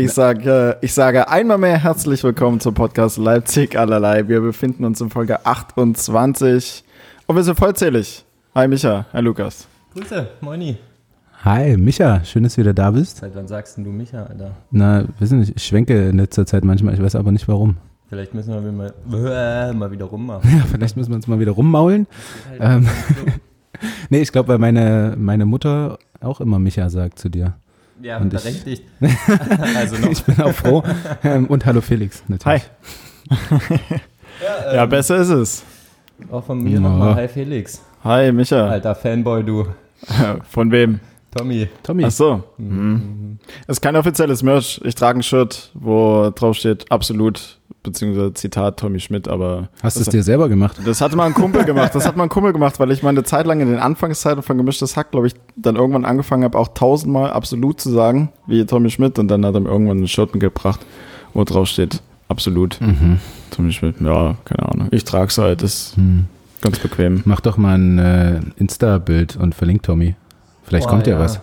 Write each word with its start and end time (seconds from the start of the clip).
Ich 0.00 0.12
sage, 0.12 0.78
ich 0.80 0.94
sage 0.94 1.28
einmal 1.28 1.58
mehr 1.58 1.76
herzlich 1.76 2.24
willkommen 2.24 2.58
zum 2.58 2.72
Podcast 2.72 3.18
Leipzig 3.18 3.78
allerlei. 3.78 4.26
Wir 4.28 4.40
befinden 4.40 4.86
uns 4.86 4.98
in 5.02 5.10
Folge 5.10 5.44
28 5.44 6.84
und 7.26 7.36
wir 7.36 7.42
sind 7.42 7.58
vollzählig. 7.58 8.24
Hi 8.54 8.66
Micha, 8.66 9.04
hi 9.12 9.20
Lukas. 9.20 9.68
Grüße, 9.92 10.26
moini. 10.40 10.78
Hi, 11.44 11.76
Micha, 11.76 12.24
schön, 12.24 12.44
dass 12.44 12.54
du 12.54 12.62
wieder 12.62 12.72
da 12.72 12.90
bist. 12.90 13.18
Seit 13.18 13.34
wann 13.34 13.46
sagst 13.46 13.76
denn 13.76 13.84
du 13.84 13.90
Micha, 13.90 14.22
Alter? 14.22 14.52
Na, 14.70 15.04
wissen 15.18 15.40
nicht, 15.40 15.52
ich 15.54 15.62
schwenke 15.62 16.08
in 16.08 16.16
letzter 16.16 16.46
Zeit 16.46 16.64
manchmal, 16.64 16.94
ich 16.94 17.02
weiß 17.02 17.14
aber 17.14 17.30
nicht 17.30 17.46
warum. 17.46 17.76
Vielleicht 18.08 18.32
müssen 18.32 18.54
wir 18.54 18.72
mal, 18.72 18.94
äh, 19.12 19.74
mal 19.74 19.90
wieder 19.90 20.06
rummachen. 20.06 20.50
Ja, 20.56 20.64
vielleicht 20.64 20.96
müssen 20.96 21.10
wir 21.10 21.16
uns 21.16 21.26
mal 21.26 21.40
wieder 21.40 21.52
rummaulen. 21.52 22.06
Ähm, 22.58 22.88
nee, 24.08 24.22
ich 24.22 24.32
glaube, 24.32 24.48
weil 24.48 24.58
meine, 24.58 25.14
meine 25.18 25.44
Mutter 25.44 25.98
auch 26.22 26.40
immer 26.40 26.58
Micha 26.58 26.88
sagt 26.88 27.18
zu 27.18 27.28
dir. 27.28 27.52
Ja, 28.02 28.18
Und 28.18 28.32
ich- 28.32 28.42
berechtigt. 28.42 28.84
also 29.76 29.96
noch. 29.96 30.10
Ich 30.10 30.22
bin 30.24 30.40
auch 30.40 30.52
froh. 30.52 30.82
ähm, 31.22 31.46
und 31.46 31.66
hallo 31.66 31.80
Felix, 31.80 32.22
natürlich. 32.28 32.62
Ja, 34.72 34.86
besser 34.86 35.18
ist 35.18 35.28
es. 35.28 35.62
Auch 36.30 36.42
von 36.44 36.62
mir 36.62 36.74
Ja. 36.74 36.80
nochmal. 36.80 37.14
Hi 37.14 37.28
Felix. 37.28 37.82
Hi 38.02 38.32
Micha. 38.32 38.68
Alter 38.68 38.94
Fanboy, 38.94 39.44
du. 39.44 39.66
Von 40.48 40.70
wem? 40.72 41.00
Tommy. 41.36 41.68
Tommy, 41.82 42.04
Ach 42.06 42.10
so. 42.10 42.42
Mhm. 42.58 43.38
Es 43.66 43.76
ist 43.76 43.80
kein 43.80 43.96
offizielles 43.96 44.42
Merch. 44.42 44.80
Ich 44.84 44.94
trage 44.94 45.18
ein 45.20 45.22
Shirt, 45.22 45.70
wo 45.74 46.30
drauf 46.34 46.56
steht 46.56 46.90
absolut, 46.90 47.58
beziehungsweise 47.82 48.34
Zitat 48.34 48.78
Tommy 48.80 48.98
Schmidt, 49.00 49.28
aber 49.28 49.68
hast 49.82 49.96
du 49.96 50.00
es 50.00 50.06
das, 50.06 50.12
dir 50.12 50.22
selber 50.22 50.48
gemacht? 50.48 50.78
das 50.84 51.00
hatte 51.00 51.16
mal 51.16 51.26
ein 51.26 51.34
Kumpel 51.34 51.64
gemacht. 51.64 51.94
Das 51.94 52.04
hat 52.06 52.16
mal 52.16 52.24
ein 52.24 52.28
Kumpel 52.28 52.52
gemacht, 52.52 52.80
weil 52.80 52.90
ich 52.90 53.02
meine 53.02 53.22
Zeit 53.22 53.46
lang 53.46 53.60
in 53.60 53.68
den 53.68 53.78
Anfangszeiten 53.78 54.42
von 54.42 54.56
Gemischtes 54.56 54.96
Hack, 54.96 55.12
glaube 55.12 55.28
ich, 55.28 55.34
dann 55.56 55.76
irgendwann 55.76 56.04
angefangen 56.04 56.44
habe, 56.44 56.58
auch 56.58 56.68
tausendmal 56.74 57.30
absolut 57.30 57.80
zu 57.80 57.90
sagen, 57.90 58.30
wie 58.46 58.64
Tommy 58.66 58.90
Schmidt, 58.90 59.18
und 59.18 59.28
dann 59.28 59.46
hat 59.46 59.54
er 59.54 59.60
mir 59.60 59.68
irgendwann 59.70 60.02
ein 60.02 60.08
Shirt 60.08 60.32
mitgebracht, 60.34 60.80
wo 61.32 61.44
drauf 61.44 61.68
steht 61.68 62.02
absolut. 62.28 62.80
Mhm. 62.80 63.18
Tommy 63.50 63.72
Schmidt, 63.72 64.00
ja, 64.00 64.36
keine 64.44 64.68
Ahnung. 64.68 64.88
Ich 64.90 65.04
trage 65.04 65.28
es 65.28 65.38
halt, 65.38 65.62
ist 65.62 65.96
Hm. 65.96 66.26
ganz 66.60 66.78
bequem. 66.80 67.22
Mach 67.24 67.40
doch 67.40 67.56
mal 67.56 67.76
ein 67.78 67.98
äh, 67.98 68.40
Insta-Bild 68.56 69.36
und 69.36 69.54
verlink 69.54 69.82
Tommy. 69.84 70.14
Vielleicht 70.70 70.86
Boah, 70.86 70.90
kommt 70.92 71.06
ja 71.08 71.18
was. 71.18 71.40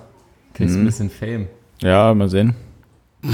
Kriegst 0.55 0.73
Mhm. 0.75 0.81
ein 0.81 0.85
bisschen 0.85 1.09
Fame. 1.09 1.47
Ja, 1.81 2.13
mal 2.15 2.29
sehen. 2.29 2.55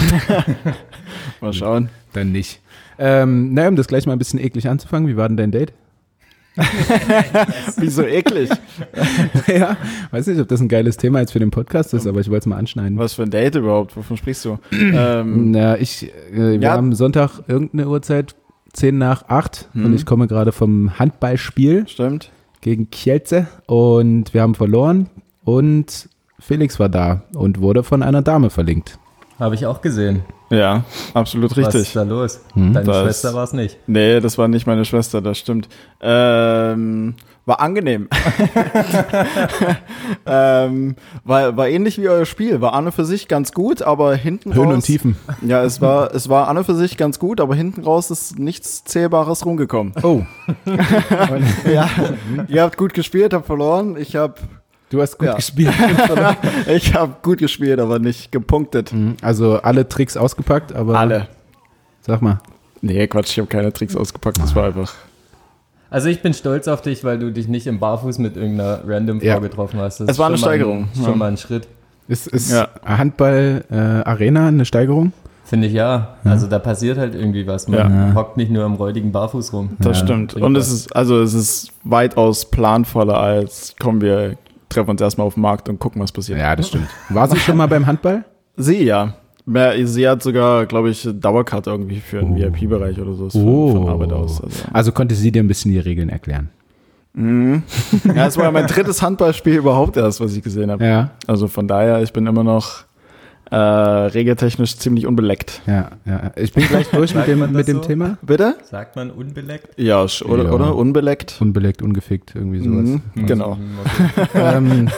mal 1.40 1.54
schauen. 1.54 1.90
Dann 2.14 2.32
nicht. 2.32 2.60
Ähm, 3.00 3.54
naja, 3.54 3.70
um 3.70 3.76
das 3.76 3.88
gleich 3.88 4.06
mal 4.06 4.14
ein 4.14 4.20
bisschen 4.20 4.40
eklig 4.40 4.68
anzufangen, 4.68 5.08
wie 5.08 5.16
war 5.18 5.28
denn 5.28 5.38
dein 5.38 5.52
Date? 5.52 5.72
Wieso 7.78 8.04
eklig? 8.04 8.50
ja, 9.48 9.76
weiß 10.12 10.28
nicht, 10.28 10.40
ob 10.40 10.48
das 10.48 10.62
ein 10.62 10.68
geiles 10.68 10.98
Thema 10.98 11.20
jetzt 11.20 11.32
für 11.32 11.40
den 11.40 11.50
Podcast 11.52 11.94
ist, 11.94 12.06
aber 12.06 12.20
ich 12.22 12.28
wollte 12.30 12.40
es 12.42 12.46
mal 12.48 12.58
anschneiden. 12.58 12.98
Was 12.98 13.14
für 13.14 13.24
ein 13.24 13.32
Date 13.32 13.56
überhaupt? 13.56 13.96
Wovon 13.98 14.18
sprichst 14.18 14.46
du? 14.46 14.60
ähm, 14.72 15.52
Na, 15.52 15.78
ich, 15.80 16.12
äh, 16.32 16.36
wir 16.36 16.56
Ja. 16.60 16.72
haben 16.74 16.94
Sonntag 16.94 17.42
irgendeine 17.48 17.88
Uhrzeit, 17.88 18.36
10 18.74 18.98
nach 18.98 19.28
8 19.30 19.70
Mhm. 19.74 19.86
und 19.86 19.94
ich 19.96 20.06
komme 20.06 20.28
gerade 20.28 20.52
vom 20.52 20.98
Handballspiel 21.00 21.88
stimmt. 21.88 22.32
gegen 22.62 22.90
Kielce 22.92 23.48
und 23.66 24.34
wir 24.34 24.42
haben 24.42 24.56
verloren 24.56 25.10
und 25.46 26.10
Felix 26.40 26.80
war 26.80 26.90
da 26.90 27.24
und 27.36 27.62
wurde 27.62 27.84
von 27.84 28.04
einer 28.04 28.22
Dame 28.22 28.50
verlinkt. 28.50 28.98
Habe 29.40 29.56
ich 29.56 29.66
auch 29.66 29.82
gesehen. 29.82 30.24
Ja, 30.50 30.84
absolut 31.16 31.52
Was 31.52 31.58
ist 31.58 31.68
richtig. 31.76 31.94
da 31.94 32.04
los? 32.04 32.42
Hm? 32.54 32.74
Deine 32.74 32.86
Das- 32.86 33.02
Schwester 33.04 33.34
war 33.34 33.44
es 33.44 33.54
nicht. 33.54 33.78
Nee, 33.88 34.20
das 34.20 34.38
war 34.38 34.48
nicht 34.48 34.68
meine 34.68 34.86
Schwester, 34.86 35.22
das 35.22 35.40
stimmt. 35.40 35.68
Ähm, 36.02 37.16
war 37.46 37.60
angenehm. 37.60 38.08
ähm, 40.26 40.96
war, 41.24 41.58
war 41.58 41.68
ähnlich 41.68 41.98
wie 42.00 42.08
euer 42.08 42.26
Spiel. 42.26 42.62
War 42.62 42.74
an 42.74 42.86
und 42.86 42.92
für 42.92 43.06
sich 43.06 43.28
ganz 43.28 43.52
gut, 43.52 43.82
aber 43.82 44.16
hinten 44.16 44.54
Höhen 44.54 44.66
raus. 44.66 44.74
und 44.76 44.86
Tiefen. 44.86 45.18
Ja, 45.42 45.64
es 45.64 45.82
war, 45.82 46.14
es 46.14 46.30
war 46.30 46.48
an 46.48 46.58
und 46.58 46.66
für 46.66 46.76
sich 46.76 46.98
ganz 46.98 47.20
gut, 47.20 47.42
aber 47.42 47.56
hinten 47.56 47.84
raus 47.84 48.12
ist 48.12 48.40
nichts 48.40 48.84
Zählbares 48.84 49.46
rumgekommen. 49.46 49.94
Oh, 50.04 50.22
ja, 51.74 51.90
ihr 52.48 52.62
habt 52.62 52.78
gut 52.78 52.94
gespielt, 52.94 53.34
habt 53.34 53.48
verloren. 53.48 53.96
Ich 53.98 54.16
habe 54.16 54.36
du 54.94 55.02
hast 55.02 55.18
gut 55.18 55.28
Ja. 55.28 55.36
gespielt. 55.36 55.74
ich 56.68 56.94
hab 56.94 57.24
gut 57.24 57.40
gespielt, 57.40 57.80
aber 57.80 58.00
nicht 58.00 58.32
gepunktet. 58.32 58.94
Mhm, 58.94 59.18
also 59.22 59.56
alle 59.62 59.88
Tricks 59.90 60.16
ausgepackt, 60.16 60.74
aber 60.74 60.98
Alle. 61.00 61.28
sag 62.02 62.22
mal. 62.22 62.40
Nee, 62.82 63.08
Quatsch, 63.08 63.32
ich 63.32 63.40
habe 63.40 63.48
keine 63.48 63.72
Tricks 63.74 63.96
ausgepackt. 63.96 64.38
Das 64.40 64.56
war 64.56 64.66
einfach. 64.66 64.94
Also 65.90 66.10
ich 66.10 66.22
bin 66.22 66.34
stolz 66.34 66.68
auf 66.68 66.82
dich, 66.82 67.04
weil 67.04 67.20
du 67.20 67.32
dich 67.32 67.48
nicht 67.48 67.68
im 67.68 67.80
Barfuß 67.80 68.18
mit 68.20 68.36
irgendeiner 68.36 68.82
random 68.88 69.20
Frau 69.20 69.28
Ja. 69.28 69.40
getroffen 69.40 69.80
hast. 69.80 70.00
Das 70.00 70.10
Es 70.10 70.20
war 70.20 70.28
eine 70.28 70.38
Steigerung, 70.38 70.84
Ein, 70.84 70.90
ja. 71.02 71.06
schon 71.06 71.18
mal 71.18 71.28
ein 71.32 71.38
Schritt. 71.38 71.68
Ist, 72.08 72.28
ist 72.28 72.52
Ja. 72.52 72.68
Handball 72.86 73.64
äh, 73.72 73.76
Arena 73.76 74.48
eine 74.48 74.66
Steigerung? 74.66 75.14
Finde 75.46 75.68
ich 75.68 75.74
ja. 75.74 76.16
Also 76.24 76.48
da 76.48 76.58
passiert 76.58 76.98
halt 76.98 77.14
irgendwie 77.16 77.46
was. 77.48 77.68
Man 77.68 77.80
Ja. 77.80 78.16
hockt 78.16 78.38
nicht 78.38 78.50
nur 78.52 78.64
am 78.66 78.74
räudigen 78.76 79.12
Barfuß 79.12 79.54
rum. 79.54 79.78
Das 79.80 80.00
Ja, 80.00 80.06
stimmt. 80.06 80.34
Und 80.34 80.56
es 80.56 80.72
ist, 80.72 80.96
also 80.96 81.22
es 81.22 81.34
ist 81.34 81.72
weitaus 81.84 82.50
planvoller 82.50 83.18
als, 83.20 83.76
kommen 83.80 84.02
wir, 84.02 84.36
treffen 84.74 84.90
uns 84.92 85.02
erstmal 85.02 85.28
auf 85.28 85.34
dem 85.36 85.42
Markt 85.44 85.70
und 85.70 85.80
gucken, 85.80 86.02
was 86.02 86.12
passiert. 86.12 86.40
Ja, 86.40 86.56
das 86.56 86.68
stimmt. 86.70 86.88
War 87.10 87.28
sie 87.28 87.38
schon 87.38 87.58
mal 87.58 87.68
beim 87.68 87.86
Handball? 87.86 88.26
Sie, 88.56 88.84
ja. 88.84 89.16
Sie 89.84 90.08
hat 90.08 90.24
sogar, 90.24 90.66
glaube 90.66 90.90
ich, 90.90 91.08
Dauerkarte 91.12 91.70
irgendwie 91.70 92.00
für 92.00 92.20
den 92.20 92.34
Oh. 92.34 92.38
VIP-Bereich 92.38 93.00
oder 93.00 93.14
so. 93.14 93.30
Von, 93.30 93.44
Oh. 93.46 93.72
von 93.74 93.90
Arbeit 93.90 94.14
aus. 94.14 94.42
Also. 94.42 94.64
Also 94.72 94.92
konnte 94.94 95.16
sie 95.16 95.32
dir 95.32 95.44
ein 95.44 95.48
bisschen 95.48 95.72
die 95.72 95.80
Regeln 95.80 96.08
erklären. 96.10 96.50
Mhm. 97.14 97.64
Ja, 98.16 98.26
es 98.26 98.38
war 98.38 98.46
ja 98.46 98.52
mein 98.52 98.66
drittes 98.68 99.02
Handballspiel 99.02 99.56
überhaupt 99.58 99.98
erst, 99.98 100.20
was 100.22 100.34
ich 100.36 100.42
gesehen 100.42 100.72
habe. 100.72 100.84
Ja, 100.86 101.12
Also 101.28 101.48
von 101.48 101.68
daher, 101.68 102.02
ich 102.02 102.12
bin 102.14 102.26
immer 102.26 102.44
noch 102.44 102.86
äh, 103.52 103.56
regeltechnisch 103.56 104.78
ziemlich 104.78 105.06
unbeleckt. 105.06 105.62
ja, 105.68 105.92
ja. 106.06 106.32
Ich 106.36 106.54
bin 106.54 106.66
gleich 106.68 106.88
durch 106.90 107.14
mit 107.14 107.28
dem, 107.28 107.52
mit 107.52 107.68
dem 107.68 107.78
so? 107.78 107.84
Thema. 107.84 108.18
Bitte? 108.22 108.56
Sagt 108.64 108.96
man 108.96 109.12
unbeleckt? 109.12 109.78
Ja, 109.80 110.02
oder, 110.26 110.46
Ja. 110.46 110.52
oder? 110.52 110.76
Unbeleckt. 110.76 111.38
Unbeleckt, 111.42 111.82
ungefickt, 111.82 112.36
irgendwie 112.36 112.60
sowas. 112.60 113.02
Mhm, 113.16 113.26
genau. 113.26 113.58
Hm, 113.58 113.78
ähm, 114.34 114.90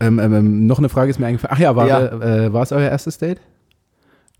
ähm, 0.00 0.18
ähm, 0.18 0.34
ähm, 0.34 0.66
noch 0.66 0.78
eine 0.78 0.88
Frage 0.88 1.10
ist 1.10 1.20
mir 1.20 1.26
eingefallen. 1.26 1.54
Ach 1.54 1.60
ja, 1.60 1.76
war, 1.76 1.86
Ja. 1.86 2.00
Äh, 2.06 2.52
war 2.52 2.62
es 2.62 2.72
euer 2.72 2.88
erstes 2.90 3.18
Date? 3.18 3.40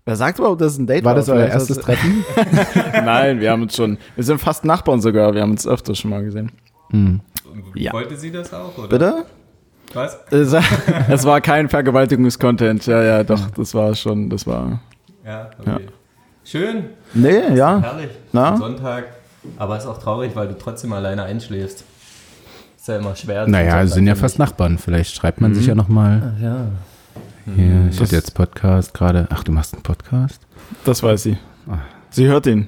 Wer 0.05 0.17
sagt 0.17 0.39
überhaupt, 0.39 0.59
dass 0.59 0.73
es 0.73 0.79
ein 0.79 0.87
Date 0.87 1.05
War 1.05 1.15
das 1.15 1.29
euer 1.29 1.45
erstes 1.47 1.77
Treffen? 1.77 2.25
Nein, 2.93 3.39
wir 3.39 3.51
haben 3.51 3.61
uns 3.61 3.73
schon, 3.75 3.97
wir 4.15 4.23
sind 4.25 4.41
fast 4.41 4.65
Nachbarn 4.65 4.99
sogar, 4.99 5.33
wir 5.33 5.41
haben 5.41 5.51
uns 5.51 5.65
öfter 5.65 5.95
schon 5.95 6.09
mal 6.11 6.21
gesehen. 6.23 6.51
Hm. 6.89 7.21
Ja. 7.75 7.93
Wollte 7.93 8.17
sie 8.17 8.29
das 8.31 8.53
auch, 8.53 8.77
oder? 8.77 8.87
Bitte? 8.89 9.25
Was? 9.93 10.17
Es, 10.31 11.25
war 11.25 11.39
kein 11.41 11.69
Vergewaltigungskontent, 11.69 12.85
ja, 12.87 13.03
ja, 13.03 13.23
doch, 13.23 13.51
das 13.51 13.73
war 13.75 13.93
schon, 13.95 14.29
das 14.29 14.47
war. 14.47 14.79
Ja, 15.25 15.49
okay. 15.59 15.87
Schön. 16.43 16.85
Nee, 17.13 17.55
ja. 17.55 17.79
Herrlich. 17.79 18.09
Na? 18.31 18.57
Sonntag. 18.57 19.05
Aber 19.57 19.77
ist 19.77 19.85
auch 19.85 19.99
traurig, 19.99 20.35
weil 20.35 20.47
du 20.47 20.57
trotzdem 20.57 20.93
alleine 20.93 21.23
einschläfst. 21.23 21.83
Ist 22.77 22.87
ja 22.87 22.97
immer 22.97 23.15
schwer. 23.15 23.47
Naja, 23.47 23.85
sind 23.87 24.07
ja 24.07 24.15
fast. 24.15 24.39
Nachbarn. 24.39 24.77
Vielleicht 24.77 25.15
schreibt 25.15 25.39
man 25.41 25.53
sich 25.55 25.67
ja 25.67 25.75
nochmal. 25.75 26.33
Ach 26.37 26.41
ja. 26.41 26.65
Hier, 27.55 27.87
ich 27.89 27.97
Das- 27.97 28.07
hatte 28.07 28.15
jetzt 28.15 28.33
Podcast 28.33 28.93
gerade. 28.93 29.27
Ach, 29.29 29.43
du 29.43 29.51
machst 29.51 29.73
einen 29.73 29.83
Podcast? 29.83 30.41
Das 30.85 31.01
weiß 31.03 31.23
sie. 31.23 31.37
Ah. 31.69 31.77
Sie 32.09 32.27
hört 32.27 32.45
ihn. 32.47 32.67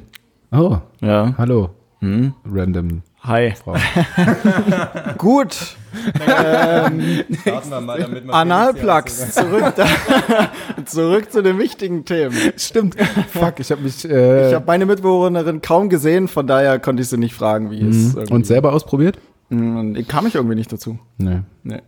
Oh, 0.51 0.77
Ja. 1.01 1.33
hallo, 1.37 1.71
Hm. 1.99 2.33
random 2.49 3.01
Hi. 3.27 3.53
Frau. 3.55 3.75
Gut. 5.17 5.75
Starten 6.21 7.69
wir 7.69 7.81
mal 7.81 7.99
damit. 7.99 8.25
wir 8.25 8.33
Analplugs. 8.33 9.33
Zurück, 9.33 9.73
da, 9.75 9.87
zurück 10.85 11.31
zu 11.31 11.41
den 11.41 11.57
wichtigen 11.57 12.05
Themen. 12.05 12.35
Stimmt. 12.57 12.95
Fuck, 13.31 13.59
ich 13.59 13.71
habe 13.71 13.81
mich. 13.81 14.07
Äh, 14.07 14.49
Ich 14.49 14.53
habe 14.53 14.65
meine 14.67 14.85
Mitbewohnerin 14.85 15.61
kaum 15.61 15.89
gesehen, 15.89 16.27
von 16.27 16.45
daher 16.45 16.77
konnte 16.79 17.01
ich 17.01 17.09
sie 17.09 17.17
nicht 17.17 17.33
fragen, 17.33 17.71
wie 17.71 17.81
es 17.81 17.95
mhm. 17.95 18.11
irgendwie- 18.15 18.33
und 18.33 18.45
selber 18.45 18.73
ausprobiert? 18.73 19.17
Mhm, 19.49 19.77
und 19.77 19.97
ich 19.97 20.07
kam 20.07 20.27
ich 20.27 20.35
irgendwie 20.35 20.55
nicht 20.55 20.71
dazu. 20.71 20.99
Nee. 21.17 21.39
Nee. 21.63 21.81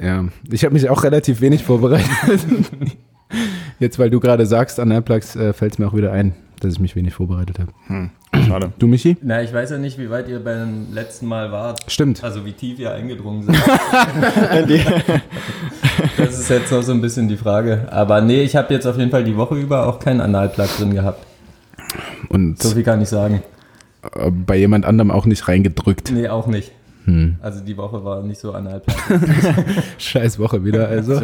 Ja, 0.00 0.24
ich 0.50 0.64
habe 0.64 0.74
mich 0.74 0.90
auch 0.90 1.04
relativ 1.04 1.40
wenig 1.40 1.62
vorbereitet. 1.62 2.08
Jetzt, 3.78 3.98
weil 4.00 4.10
du 4.10 4.18
gerade 4.18 4.44
sagst, 4.46 4.80
Analplugs, 4.80 5.36
äh, 5.36 5.52
fällt 5.52 5.74
es 5.74 5.78
mir 5.78 5.86
auch 5.86 5.94
wieder 5.94 6.10
ein, 6.10 6.34
dass 6.60 6.74
ich 6.74 6.80
mich 6.80 6.96
wenig 6.96 7.14
vorbereitet 7.14 7.58
habe. 7.58 7.72
Schade. 8.46 8.72
Du, 8.78 8.86
Michi? 8.86 9.16
Na, 9.22 9.42
ich 9.42 9.52
weiß 9.52 9.70
ja 9.70 9.78
nicht, 9.78 9.98
wie 9.98 10.10
weit 10.10 10.28
ihr 10.28 10.42
beim 10.42 10.92
letzten 10.92 11.26
Mal 11.26 11.50
wart. 11.52 11.80
Stimmt. 11.90 12.22
Also 12.24 12.44
wie 12.44 12.52
tief 12.52 12.78
ihr 12.78 12.92
eingedrungen 12.92 13.42
seid. 13.44 13.56
das 16.16 16.38
ist 16.38 16.48
jetzt 16.50 16.70
noch 16.72 16.82
so 16.82 16.92
ein 16.92 17.00
bisschen 17.00 17.28
die 17.28 17.36
Frage. 17.36 17.88
Aber 17.90 18.20
nee, 18.20 18.42
ich 18.42 18.56
habe 18.56 18.72
jetzt 18.74 18.86
auf 18.86 18.96
jeden 18.98 19.10
Fall 19.10 19.24
die 19.24 19.36
Woche 19.36 19.54
über 19.56 19.86
auch 19.86 19.98
keinen 19.98 20.20
Analplug 20.20 20.68
drin 20.76 20.94
gehabt. 20.94 21.24
Und 22.28 22.62
So 22.62 22.70
viel 22.70 22.82
kann 22.82 23.00
ich 23.00 23.08
sagen. 23.08 23.42
äh, 24.14 24.30
bei 24.30 24.56
jemand 24.56 24.84
anderem 24.84 25.10
auch 25.10 25.26
nicht 25.26 25.48
reingedrückt. 25.48 26.10
Nee, 26.12 26.28
auch 26.28 26.46
nicht. 26.46 26.72
Hm. 27.04 27.36
Also 27.40 27.64
die 27.64 27.76
Woche 27.78 28.04
war 28.04 28.22
nicht 28.22 28.38
so 28.38 28.52
Analplug. 28.52 28.94
Scheiß 29.98 30.38
Woche 30.38 30.62
wieder, 30.64 30.88
also. 30.88 31.18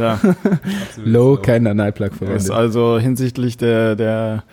Low, 1.04 1.36
kein 1.36 1.66
Analplug 1.66 2.12
ist 2.12 2.16
verwendet. 2.18 2.50
also 2.50 2.98
hinsichtlich 2.98 3.58
der, 3.58 3.94
der 3.94 4.44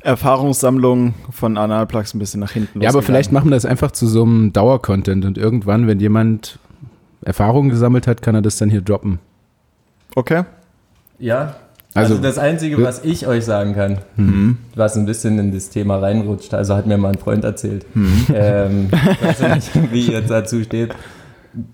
Erfahrungssammlung 0.00 1.14
von 1.30 1.56
Analplugs 1.58 2.14
ein 2.14 2.18
bisschen 2.18 2.40
nach 2.40 2.52
hinten 2.52 2.80
Ja, 2.80 2.88
aber 2.90 3.02
vielleicht 3.02 3.32
machen 3.32 3.50
wir 3.50 3.56
das 3.56 3.64
einfach 3.66 3.90
zu 3.92 4.06
so 4.06 4.22
einem 4.22 4.52
Dauercontent 4.52 5.24
und 5.24 5.38
irgendwann, 5.38 5.86
wenn 5.86 6.00
jemand 6.00 6.58
Erfahrungen 7.24 7.70
gesammelt 7.70 8.06
hat, 8.06 8.22
kann 8.22 8.34
er 8.34 8.42
das 8.42 8.56
dann 8.56 8.70
hier 8.70 8.80
droppen. 8.82 9.18
Okay. 10.14 10.44
Ja, 11.18 11.56
Also, 11.94 12.14
Also, 12.14 12.22
das 12.22 12.38
Einzige, 12.38 12.82
was 12.82 13.04
ich 13.04 13.26
euch 13.26 13.44
sagen 13.44 13.74
kann, 13.74 13.98
was 14.74 14.96
ein 14.96 15.06
bisschen 15.06 15.38
in 15.38 15.52
das 15.52 15.68
Thema 15.70 15.98
reinrutscht, 15.98 16.52
also 16.54 16.74
hat 16.74 16.86
mir 16.86 16.98
mal 16.98 17.10
ein 17.10 17.18
Freund 17.18 17.44
erzählt. 17.44 17.86
Ähm, 18.34 18.88
ich 18.90 19.22
weiß 19.22 19.40
ja 19.40 19.54
nicht, 19.54 19.92
wie 19.92 20.06
ihr 20.06 20.18
jetzt 20.20 20.30
dazu 20.30 20.62
steht. 20.62 20.94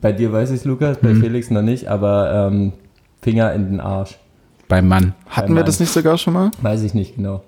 Bei 0.01 0.11
dir 0.13 0.33
weiß 0.33 0.51
ich 0.51 0.65
Lukas, 0.65 0.99
bei 0.99 1.15
Felix 1.15 1.51
noch 1.51 1.63
nicht, 1.63 1.87
aber 1.87 2.49
ähm, 2.51 2.73
Finger 3.23 3.53
in 3.53 3.71
den 3.71 3.81
Arsch. 3.81 4.19
beim 4.69 4.89
Mann. 4.89 5.15
Hatten 5.29 5.55
wir 5.55 5.63
das 5.65 5.79
nicht 5.81 5.93
sogar 5.93 6.19
schon 6.19 6.35
mal? 6.35 6.51
Weiß 6.63 6.83
ich 6.83 6.95
nicht 6.95 7.15
genau. 7.17 7.43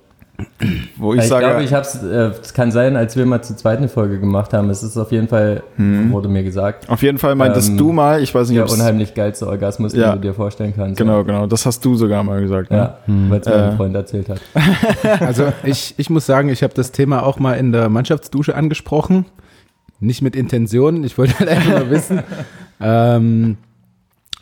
Wo 0.97 1.15
Ich, 1.15 1.21
ich, 1.21 1.27
sage, 1.29 1.47
glaube, 1.47 1.63
ich 1.63 1.73
habe 1.73 1.83
es, 1.83 2.03
äh, 2.03 2.31
es 2.43 2.53
kann 2.55 2.71
sein, 2.73 2.97
als 2.97 3.17
wir 3.17 3.25
mal 3.27 3.43
zur 3.43 3.57
zweiten 3.57 3.89
Folge 3.89 4.19
gemacht 4.21 4.53
haben. 4.53 4.69
Es 4.71 4.83
ist 4.83 4.97
auf 4.97 5.13
jeden 5.13 5.29
Fall, 5.29 5.63
wurde 5.77 6.29
mir 6.29 6.43
gesagt, 6.43 6.89
auf 6.89 7.03
jeden 7.03 7.19
Fall 7.19 7.35
meintest 7.35 7.71
Ähm, 7.71 7.79
du 7.79 7.93
mal, 7.93 8.23
ich 8.23 8.35
weiß 8.35 8.49
nicht, 8.49 8.59
der 8.59 8.65
ob 8.65 8.71
unheimlich 8.73 9.15
geilste 9.15 9.47
Orgasmus, 9.47 9.93
Ja. 9.95 10.13
den 10.13 10.21
du 10.23 10.29
dir 10.29 10.35
vorstellen 10.35 10.73
kannst. 10.77 10.99
Genau, 10.99 11.25
genau, 11.25 11.47
das 11.47 11.65
hast 11.67 11.85
du 11.85 11.95
sogar 11.95 12.23
mal 12.25 12.41
gesagt. 12.41 12.71
Ne? 12.71 12.77
Ja, 12.77 12.99
weil 13.07 13.41
es 13.41 13.47
mir 13.47 13.53
Äh. 13.55 13.63
ein 13.71 13.77
Freund 13.77 13.95
erzählt 13.95 14.29
hat. 14.29 14.41
Also 15.21 15.53
ich, 15.65 15.95
ich 15.97 16.11
muss 16.11 16.27
sagen, 16.27 16.49
ich 16.49 16.63
habe 16.63 16.75
das 16.75 16.93
Thema 16.93 17.25
auch 17.25 17.39
mal 17.39 17.55
in 17.55 17.73
der 17.73 17.89
Mannschaftsdusche 17.89 18.55
angesprochen. 18.55 19.27
Nicht 20.01 20.23
mit 20.23 20.35
Intention, 20.37 21.05
ich 21.05 21.19
wollte 21.19 21.39
halt 21.39 21.49
einfach 21.51 21.79
nur 21.81 21.91
wissen. 21.91 22.21
Ähm, 22.83 23.59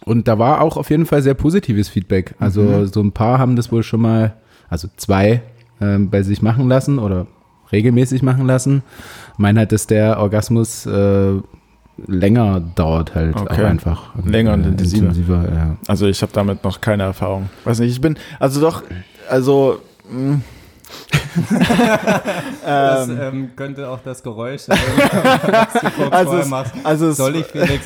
und 0.05 0.29
da 0.29 0.39
war 0.39 0.61
auch 0.61 0.77
auf 0.77 0.91
jeden 0.91 1.07
Fall 1.07 1.23
sehr 1.23 1.35
positives 1.35 1.89
Feedback. 1.89 2.35
Also 2.39 2.87
so 2.87 3.01
ein 3.01 3.11
paar 3.11 3.41
haben 3.41 3.57
das 3.57 3.73
wohl 3.73 3.83
schon 3.83 4.01
mal, 4.01 4.35
also 4.71 4.87
zwei 4.97 5.43
ähm, 5.81 6.11
bei 6.11 6.23
sich 6.23 6.43
machen 6.43 6.69
lassen 6.69 6.99
oder 6.99 7.27
regelmäßig 7.73 8.23
machen 8.23 8.47
lassen. 8.47 8.83
Meinen 9.37 9.59
halt, 9.59 9.73
dass 9.73 9.87
der 9.87 10.19
Orgasmus 10.19 10.87
äh, 10.87 11.33
länger 12.07 12.61
dauert 12.75 13.15
halt 13.15 13.37
auch 13.37 13.43
Okay. 13.43 13.65
einfach. 13.65 14.15
Länger 14.25 14.55
und 14.55 14.65
intensiver. 14.65 15.07
intensiver 15.09 15.45
ja. 15.53 15.77
Also 15.87 16.07
ich 16.07 16.23
habe 16.23 16.33
damit 16.33 16.65
noch 16.65 16.81
keine 16.81 17.03
Erfahrung. 17.05 17.49
Weiß 17.65 17.81
nicht, 17.81 17.91
ich 17.91 18.01
bin, 18.01 18.17
also 18.39 18.61
doch, 18.61 18.83
also, 19.29 19.81
mh. 20.11 20.41
Das 22.65 23.09
ähm, 23.09 23.19
ähm, 23.21 23.51
könnte 23.57 23.89
auch 23.89 24.01
das 24.05 24.23
Geräusch 24.23 24.63
sein, 24.63 24.79
was 24.97 25.73
du 25.83 25.91
kurz 25.91 26.13
also, 26.13 26.37
es, 26.39 26.49
machst. 26.49 26.73
also 26.85 27.13
Soll 27.13 27.37
ich, 27.37 27.47
Felix? 27.47 27.85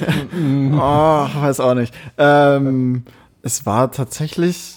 oh, 0.72 1.26
weiß 1.40 1.60
auch 1.60 1.74
nicht. 1.74 1.92
Ähm, 2.18 3.04
es 3.42 3.66
war 3.66 3.90
tatsächlich 3.90 4.76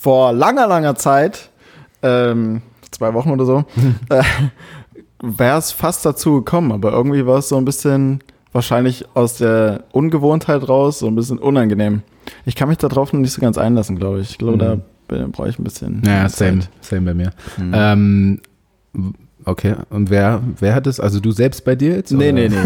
vor 0.00 0.32
langer, 0.32 0.66
langer 0.66 0.94
Zeit, 0.96 1.50
ähm, 2.02 2.62
zwei 2.90 3.14
Wochen 3.14 3.30
oder 3.30 3.44
so, 3.44 3.64
äh, 4.10 4.22
wäre 5.22 5.58
es 5.58 5.72
fast 5.72 6.04
dazu 6.04 6.36
gekommen, 6.36 6.72
aber 6.72 6.92
irgendwie 6.92 7.26
war 7.26 7.38
es 7.38 7.48
so 7.48 7.56
ein 7.56 7.64
bisschen 7.64 8.20
wahrscheinlich 8.52 9.06
aus 9.14 9.38
der 9.38 9.84
Ungewohntheit 9.92 10.68
raus, 10.68 10.98
so 10.98 11.06
ein 11.06 11.14
bisschen 11.14 11.38
unangenehm. 11.38 12.02
Ich 12.44 12.54
kann 12.54 12.68
mich 12.68 12.78
darauf 12.78 13.12
noch 13.12 13.20
nicht 13.20 13.32
so 13.32 13.40
ganz 13.40 13.58
einlassen, 13.58 13.96
glaube 13.96 14.20
ich. 14.20 14.30
Ich 14.30 14.38
glaube, 14.38 14.58
da 14.58 14.78
bin- 15.08 15.32
brauche 15.32 15.48
ich 15.48 15.58
ein 15.58 15.64
bisschen. 15.64 16.02
Ja, 16.04 16.28
Zeit. 16.28 16.38
same, 16.38 16.60
same 16.80 17.00
bei 17.02 17.14
mir. 17.14 17.30
Mhm. 17.56 17.72
Ähm, 17.74 18.40
okay, 19.44 19.74
und 19.90 20.10
wer, 20.10 20.42
wer 20.58 20.74
hat 20.74 20.86
es? 20.86 21.00
Also 21.00 21.20
du 21.20 21.32
selbst 21.32 21.64
bei 21.64 21.74
dir 21.74 21.96
jetzt? 21.96 22.12
Nee, 22.12 22.30
oder? 22.30 22.32
nee, 22.32 22.48
nee. 22.48 22.56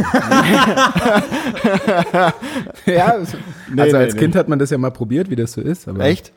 ja, 2.86 3.06
also 3.06 3.36
Nee, 3.72 3.92
als 3.92 4.14
nee, 4.14 4.20
Kind 4.20 4.36
hat 4.36 4.48
man 4.48 4.58
das 4.58 4.70
ja 4.70 4.78
mal 4.78 4.90
probiert, 4.90 5.30
wie 5.30 5.36
das 5.36 5.52
so 5.52 5.60
ist. 5.60 5.86
Echt? 5.98 6.32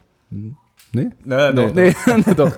Nee? 0.91 1.09
Na, 1.24 1.51
doch, 1.51 1.74
Nee, 1.75 1.94
doch. 2.36 2.51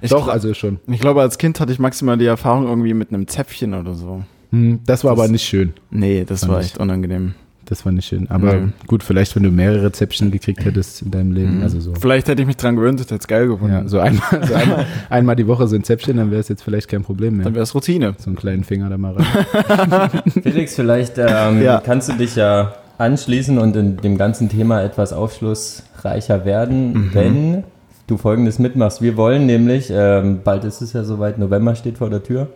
Ich 0.00 0.10
doch, 0.10 0.24
glaub- 0.24 0.28
also 0.34 0.54
schon. 0.54 0.78
Ich 0.86 1.00
glaube, 1.00 1.20
als 1.20 1.36
Kind 1.38 1.60
hatte 1.60 1.72
ich 1.72 1.78
maximal 1.78 2.16
die 2.16 2.26
Erfahrung 2.26 2.66
irgendwie 2.66 2.94
mit 2.94 3.12
einem 3.12 3.26
Zäpfchen 3.28 3.74
oder 3.74 3.94
so. 3.94 4.22
Hm, 4.52 4.80
das 4.86 5.04
war 5.04 5.14
Das- 5.14 5.20
aber 5.24 5.30
nicht 5.32 5.44
schön. 5.46 5.74
Nee, 5.90 6.24
das 6.26 6.42
War 6.48 6.54
war 6.56 6.60
echt 6.62 6.78
unangenehm. 6.78 7.34
Das 7.66 7.84
war 7.84 7.92
nicht 7.92 8.06
schön. 8.08 8.30
Aber 8.30 8.54
Nee. 8.54 8.68
gut, 8.86 9.02
vielleicht, 9.02 9.36
wenn 9.36 9.42
du 9.42 9.50
mehrere 9.50 9.92
Zäpfchen 9.92 10.30
gekriegt 10.30 10.64
hättest 10.64 11.02
in 11.02 11.10
deinem 11.10 11.32
Leben. 11.32 11.62
Also 11.62 11.78
so. 11.80 11.92
Vielleicht 12.00 12.26
hätte 12.28 12.40
ich 12.40 12.46
mich 12.48 12.56
dran 12.56 12.76
gewöhnt, 12.76 12.98
das 12.98 13.08
hätte 13.08 13.16
es 13.16 13.26
geil 13.28 13.46
gefunden. 13.46 13.74
Ja, 13.74 13.86
so 13.86 13.98
einmal, 14.00 14.46
so 14.46 14.54
einmal, 14.54 14.86
einmal 15.10 15.36
die 15.36 15.46
Woche 15.46 15.68
so 15.68 15.76
ein 15.76 15.84
Zäpfchen, 15.84 16.16
dann 16.16 16.30
wäre 16.30 16.40
es 16.40 16.48
jetzt 16.48 16.62
vielleicht 16.62 16.88
kein 16.88 17.02
Problem 17.02 17.36
mehr. 17.36 17.44
Dann 17.44 17.54
wäre 17.54 17.64
es 17.64 17.74
Routine. 17.74 18.14
So 18.16 18.30
einen 18.30 18.36
kleinen 18.36 18.64
Finger 18.64 18.88
da 18.88 18.96
mal 18.96 19.12
rein. 19.18 20.10
Felix, 20.42 20.76
vielleicht 20.76 21.18
ähm, 21.18 21.60
Ja. 21.60 21.82
kannst 21.84 22.08
du 22.08 22.14
dich 22.14 22.36
ja 22.36 22.72
anschließen 22.98 23.58
und 23.58 23.76
in 23.76 23.96
dem 23.98 24.18
ganzen 24.18 24.48
Thema 24.48 24.82
etwas 24.82 25.12
aufschlussreicher 25.12 26.44
werden, 26.44 26.92
Mhm. 26.92 27.10
wenn 27.14 27.64
du 28.06 28.16
folgendes 28.16 28.58
mitmachst. 28.58 29.02
Wir 29.02 29.16
wollen 29.16 29.46
nämlich, 29.46 29.90
ähm, 29.94 30.40
bald 30.44 30.64
ist 30.64 30.80
es 30.80 30.92
ja 30.92 31.04
soweit, 31.04 31.38
November 31.38 31.74
steht 31.74 31.98
vor 31.98 32.10
der 32.10 32.22
Tür, 32.22 32.48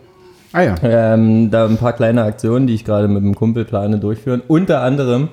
Ah 0.51 0.61
ja. 0.61 0.75
ähm, 0.83 1.49
da 1.51 1.65
ein 1.65 1.77
paar 1.77 1.93
kleine 1.93 2.23
Aktionen, 2.23 2.67
die 2.67 2.73
ich 2.75 2.85
gerade 2.85 3.07
mit 3.07 3.23
dem 3.23 3.35
Kumpel 3.35 3.65
plane, 3.65 3.97
durchführen. 3.99 4.41
Unter 4.47 4.81
anderem 4.81 5.29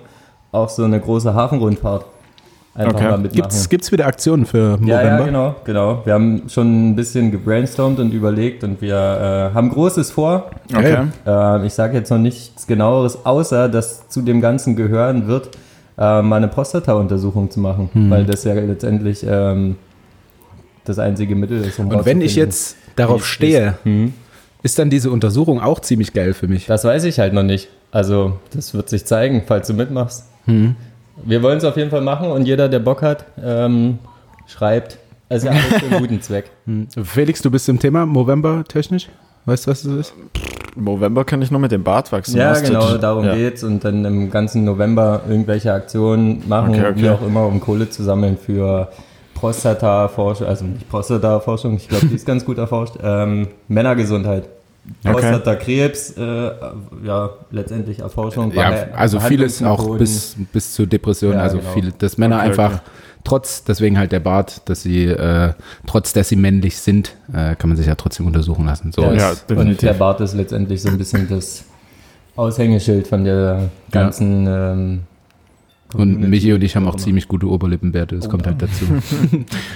auch 0.53 0.69
so 0.69 0.85
eine 0.85 0.99
große 1.01 1.35
Hafenrundfahrt. 1.35 2.05
Einfach 2.75 2.95
Okay. 2.95 3.05
mal 3.05 3.19
mitmachen. 3.19 3.35
Gibt's, 3.35 3.69
gibt's 3.69 3.91
wieder 3.93 4.07
Aktionen 4.07 4.47
für 4.47 4.79
November? 4.79 4.87
Ja, 4.87 5.03
ja, 5.03 5.25
genau, 5.25 5.55
genau. 5.65 6.03
Wir 6.05 6.15
haben 6.15 6.43
schon 6.49 6.91
ein 6.91 6.97
bisschen 6.97 7.31
gebrainstormt 7.33 7.99
und 7.99 8.13
überlegt 8.13 8.63
und 8.63 8.81
wir 8.81 8.95
äh, 9.51 9.55
haben 9.55 9.71
Großes 9.71 10.13
vor. 10.13 10.51
Okay. 10.73 10.99
Äh, 11.27 11.67
ich 11.67 11.75
sage 11.75 11.97
jetzt 11.99 12.11
noch 12.11 12.19
nichts 12.19 12.67
genaueres, 12.69 13.27
außer 13.27 13.69
dass 13.69 14.09
zu 14.09 14.23
dem 14.23 14.41
Ganzen 14.41 14.77
gehören 14.77 15.27
wird, 15.27 15.51
äh, 15.99 16.23
mal 16.23 16.37
eine 16.37 16.49
Prostata-Untersuchung 16.49 17.51
zu 17.51 17.59
machen, 17.61 17.91
Hm. 17.93 18.09
weil 18.11 18.25
das 18.25 18.45
ja 18.45 18.55
letztendlich 18.55 19.27
ähm, 19.29 19.77
das 20.85 20.99
einzige 21.01 21.35
Mittel 21.35 21.63
ist. 21.65 21.79
Um 21.81 21.89
Und 21.89 22.07
wenn 22.07 22.21
ich 22.21 22.37
jetzt 22.37 22.77
darauf 22.97 23.23
es 23.23 23.27
stehe, 23.27 23.67
ist. 23.71 23.85
Mhm. 23.87 24.15
ist 24.63 24.79
dann 24.79 24.91
diese 24.91 25.11
Untersuchung 25.11 25.61
auch 25.61 25.81
ziemlich 25.81 26.13
geil 26.13 26.35
für 26.35 26.47
mich. 26.47 26.67
Das 26.67 26.85
weiß 26.85 27.03
ich 27.05 27.19
halt 27.19 27.33
noch 27.33 27.43
nicht. 27.43 27.69
Also, 27.91 28.39
das 28.55 28.73
wird 28.75 28.89
sich 28.89 29.05
zeigen, 29.05 29.43
falls 29.45 29.67
du 29.67 29.75
mitmachst. 29.75 30.25
Hm. 30.45 30.77
Wir 31.25 31.43
wollen 31.43 31.59
es 31.59 31.65
auf 31.65 31.77
jeden 31.77 31.91
Fall 31.91 32.01
machen 32.01 32.31
und 32.31 32.47
jeder, 32.47 32.69
der 32.69 32.79
Bock 32.79 33.03
hat, 33.03 33.25
ähm, 33.43 33.99
schreibt. 34.47 34.99
Also 35.29 35.49
alles 35.49 35.63
für 35.65 35.87
einen 35.87 36.01
guten 36.01 36.21
Zweck. 36.23 36.51
Hm. 36.67 36.89
Felix, 37.05 37.41
du 37.41 37.51
bist 37.51 37.69
im 37.69 37.79
Thema 37.79 38.05
November 38.05 38.65
technisch? 38.67 39.09
Weißt 39.47 39.67
du, 39.67 39.71
was 39.71 39.83
das 39.83 39.93
ist? 39.93 40.15
November 40.77 41.25
kann 41.25 41.41
ich 41.43 41.51
nur 41.51 41.61
mit 41.61 41.73
dem 41.73 41.83
Bart 41.83 42.13
wachsen. 42.13 42.37
Ja, 42.37 42.59
genau, 42.61 42.97
darum 42.97 43.25
ja. 43.25 43.35
geht's. 43.35 43.65
Und 43.65 43.85
dann 43.85 44.05
im 44.05 44.31
ganzen 44.31 44.65
November 44.65 45.23
irgendwelche 45.29 45.73
Aktionen 45.73 46.43
machen, 46.49 46.71
Okay, 46.71 46.87
okay. 46.91 47.03
wie 47.03 47.11
auch 47.11 47.23
immer, 47.23 47.47
um 47.47 47.61
Kohle 47.61 47.89
zu 47.89 48.03
sammeln 48.03 48.37
für 48.37 48.89
Prostata-Forschung, 49.35 50.47
also 50.47 50.65
nicht 50.67 50.89
Prostata-Forschung, 50.89 51.77
ich 51.77 51.89
glaube, 51.89 52.07
die 52.07 52.15
ist 52.15 52.27
ganz 52.27 52.45
gut 52.45 52.59
erforscht, 52.59 52.97
ähm, 53.03 53.49
Männergesundheit. 53.69 54.49
Okay. 55.05 55.13
Prostatakrebs, 55.13 56.11
äh, 56.17 56.51
ja, 57.05 57.31
letztendlich 57.51 58.01
Erforschung. 58.01 58.53
Ja, 58.55 58.89
also 58.95 59.21
vieles 59.21 59.63
auch 59.63 59.97
bis, 59.97 60.37
bis 60.53 60.73
zu 60.73 60.87
Depressionen, 60.87 61.37
Ja, 61.37 61.43
also 61.43 61.59
genau. 61.59 61.71
viel, 61.73 61.93
dass 61.99 62.19
Männer 62.19 62.37
Okay, 62.39 62.47
einfach 62.47 62.73
okay. 62.75 62.83
trotz, 63.23 63.63
deswegen 63.65 63.99
halt 63.99 64.11
der 64.11 64.21
Bart, 64.21 64.63
dass 64.69 64.83
sie, 64.83 65.05
äh, 65.07 65.53
trotz 65.87 66.13
dass 66.13 66.29
sie 66.31 66.37
männlich 66.37 66.79
sind, 66.79 67.15
äh, 67.33 67.55
kann 67.57 67.69
man 67.69 67.77
sich 67.77 67.87
ja 67.87 67.95
trotzdem 67.95 68.27
untersuchen 68.27 68.67
lassen. 68.67 68.91
So 68.93 69.03
Ja, 69.03 69.13
Ja, 69.13 69.31
ist, 69.31 69.51
Und 69.51 69.81
der 69.83 69.93
Bart 69.95 70.21
ist 70.23 70.35
letztendlich 70.35 70.83
so 70.83 70.89
ein 70.89 70.99
bisschen 70.99 71.29
das 71.29 71.65
Aushängeschild 72.37 73.07
von 73.07 73.25
der 73.25 73.71
ganzen. 73.93 74.47
Ähm, 74.49 75.01
und 75.93 76.21
Michi 76.21 76.53
und 76.53 76.63
ich 76.63 76.75
haben 76.77 76.87
auch 76.89 76.97
ziemlich 76.97 77.27
gute 77.29 77.49
Oberlippenbärte, 77.49 78.17
das 78.17 78.27
Oh, 78.27 78.31
kommt 78.31 78.47
ja. 78.47 78.53
halt 78.53 78.63
dazu. 78.63 78.85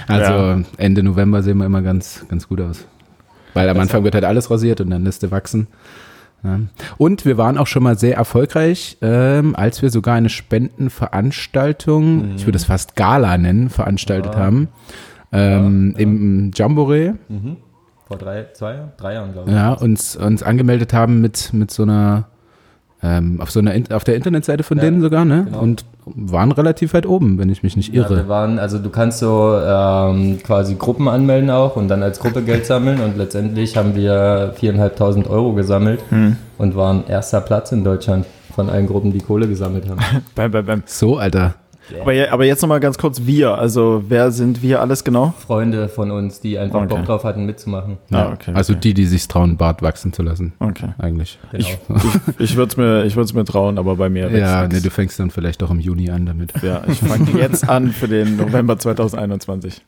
also 0.07 0.31
Ja. 0.31 0.61
Ende 0.77 1.03
November 1.03 1.43
sehen 1.43 1.57
wir 1.57 1.65
immer 1.65 1.81
ganz, 1.81 2.25
ganz 2.29 2.47
gut 2.47 2.61
aus. 2.61 2.85
Weil 3.55 3.67
am 3.69 3.79
Anfang 3.79 4.03
wird 4.03 4.13
halt 4.13 4.25
alles 4.25 4.51
rasiert 4.51 4.81
und 4.81 4.91
dann 4.91 5.03
lässt 5.03 5.23
er 5.23 5.31
wachsen. 5.31 5.65
Ja. 6.43 6.59
Und 6.97 7.25
wir 7.25 7.39
waren 7.39 7.57
auch 7.57 7.65
schon 7.65 7.81
mal 7.81 7.97
sehr 7.97 8.15
erfolgreich, 8.17 8.97
ähm, 9.01 9.55
als 9.55 9.81
wir 9.81 9.89
sogar 9.89 10.13
eine 10.13 10.29
Spendenveranstaltung, 10.29 12.35
ich 12.35 12.45
würde 12.45 12.57
es 12.57 12.65
fast 12.65 12.95
Gala 12.95 13.37
nennen, 13.37 13.69
veranstaltet 13.69 14.33
Ja. 14.33 14.39
haben. 14.39 14.67
Ähm, 15.31 15.93
ja. 15.95 16.01
Im 16.03 16.51
Jamboree, 16.53 17.13
mhm. 17.29 17.57
Vor 18.07 18.17
drei, 18.19 18.45
zwei, 18.53 18.89
drei 18.97 19.15
Jahren, 19.15 19.33
glaube 19.33 19.49
ich. 19.49 19.55
ja, 19.55 19.73
uns, 19.73 20.15
uns 20.15 20.43
angemeldet 20.43 20.93
haben 20.93 21.21
mit, 21.21 21.51
mit 21.53 21.71
so 21.71 21.81
einer, 21.81 22.25
ähm, 23.07 23.39
auf 23.39 23.51
so 23.51 23.59
einer, 23.59 23.73
In- 23.75 23.91
auf 23.91 24.03
der 24.03 24.15
Internetseite 24.15 24.63
von 24.63 24.77
Ja, 24.77 24.83
denen 24.85 24.99
sogar, 25.01 25.25
ne? 25.25 25.43
genau. 25.45 25.59
Und 25.59 25.85
waren 26.05 26.51
relativ 26.51 26.93
weit 26.95 27.05
oben, 27.05 27.37
wenn 27.37 27.49
ich 27.49 27.61
mich 27.61 27.77
nicht 27.77 27.93
Ja, 27.93 28.01
irre. 28.03 28.15
wir 28.17 28.27
waren, 28.27 28.57
also 28.57 28.79
du 28.79 28.89
kannst 28.89 29.19
so 29.19 29.55
ähm, 29.63 30.39
quasi 30.43 30.73
Gruppen 30.75 31.07
anmelden 31.07 31.49
auch 31.51 31.75
und 31.75 31.87
dann 31.87 32.01
als 32.01 32.19
Gruppe 32.19 32.41
Geld 32.41 32.65
sammeln 32.65 32.99
und 33.01 33.15
letztendlich 33.17 33.77
haben 33.77 33.95
wir 33.95 34.53
4.500 34.59 35.29
Euro 35.29 35.53
gesammelt 35.53 35.99
Hm. 36.09 36.37
und 36.57 36.75
waren 36.75 37.03
erster 37.07 37.41
Platz 37.41 37.71
in 37.71 37.83
Deutschland 37.83 38.25
von 38.55 38.69
allen 38.69 38.87
Gruppen, 38.87 39.11
die 39.11 39.19
Kohle 39.19 39.47
gesammelt 39.47 39.89
haben. 39.89 39.99
Bam, 40.33 40.49
bam, 40.51 40.65
bam. 40.65 40.83
so, 40.85 41.17
Alter. 41.17 41.55
Aber, 42.01 42.13
je- 42.13 42.27
aber 42.27 42.45
jetzt 42.45 42.61
nochmal 42.61 42.79
ganz 42.79 42.97
kurz 42.97 43.21
wir. 43.25 43.57
Also 43.57 44.03
wer 44.07 44.31
sind 44.31 44.61
wir 44.61 44.81
alles 44.81 45.03
genau? 45.03 45.33
Freunde 45.45 45.87
von 45.87 46.11
uns, 46.11 46.39
die 46.41 46.57
einfach 46.57 46.81
Okay. 46.81 46.95
Bock 46.95 47.05
drauf 47.05 47.23
hatten 47.23 47.45
mitzumachen. 47.45 47.97
Ah, 48.11 48.31
okay, 48.33 48.51
Also 48.53 48.73
okay. 48.73 48.79
die, 48.81 48.93
die 48.95 49.05
sich 49.05 49.27
trauen, 49.27 49.57
Bart 49.57 49.81
wachsen 49.81 50.11
zu 50.13 50.23
lassen, 50.23 50.53
Okay. 50.59 50.89
eigentlich. 50.97 51.37
Genau. 51.51 51.63
Ich, 51.63 51.77
ich 52.39 52.55
würde 52.55 52.69
es 52.71 52.77
mir, 52.77 53.03
ich 53.05 53.33
mir 53.35 53.45
trauen, 53.45 53.77
aber 53.77 53.95
bei 53.95 54.09
mir. 54.09 54.29
Ja, 54.35 54.67
nee, 54.67 54.79
du 54.79 54.89
fängst 54.89 55.19
dann 55.19 55.29
vielleicht 55.31 55.61
auch 55.63 55.69
im 55.71 55.79
Juni 55.79 56.09
an 56.09 56.25
damit. 56.25 56.53
ja, 56.63 56.81
ich 56.87 56.99
fange 56.99 57.29
jetzt 57.39 57.67
an 57.69 57.91
für 57.91 58.07
den 58.07 58.37
November 58.37 58.77
2021. 58.77 59.81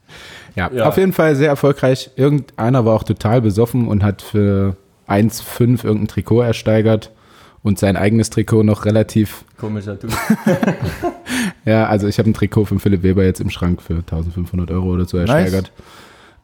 Ja, 0.56 0.70
Ja. 0.74 0.88
auf 0.88 0.98
jeden 0.98 1.14
Fall 1.14 1.36
sehr 1.36 1.50
erfolgreich. 1.50 2.12
Irgendeiner 2.16 2.86
war 2.86 2.96
auch 2.96 3.04
total 3.04 3.42
besoffen 3.42 3.88
und 3.88 4.04
hat 4.04 4.22
für 4.22 4.76
1,5 5.08 5.84
irgendein 5.86 6.08
Trikot 6.08 6.42
ersteigert 6.42 7.12
und 7.68 7.78
sein 7.78 7.98
eigenes 7.98 8.30
Trikot 8.30 8.64
noch 8.64 8.86
relativ, 8.86 9.44
Komischer 9.58 10.00
Typ. 10.00 10.12
ja, 11.66 11.86
also 11.88 12.08
ich 12.08 12.18
habe 12.18 12.30
ein 12.30 12.34
Trikot 12.34 12.66
von 12.66 12.80
Philipp 12.80 13.04
Weber 13.04 13.24
jetzt 13.26 13.42
im 13.42 13.50
Schrank 13.50 13.82
für 13.82 13.96
1500 13.96 14.72
Euro 14.72 14.94
oder 14.94 15.06
so 15.06 15.18
ersteigert. 15.18 15.72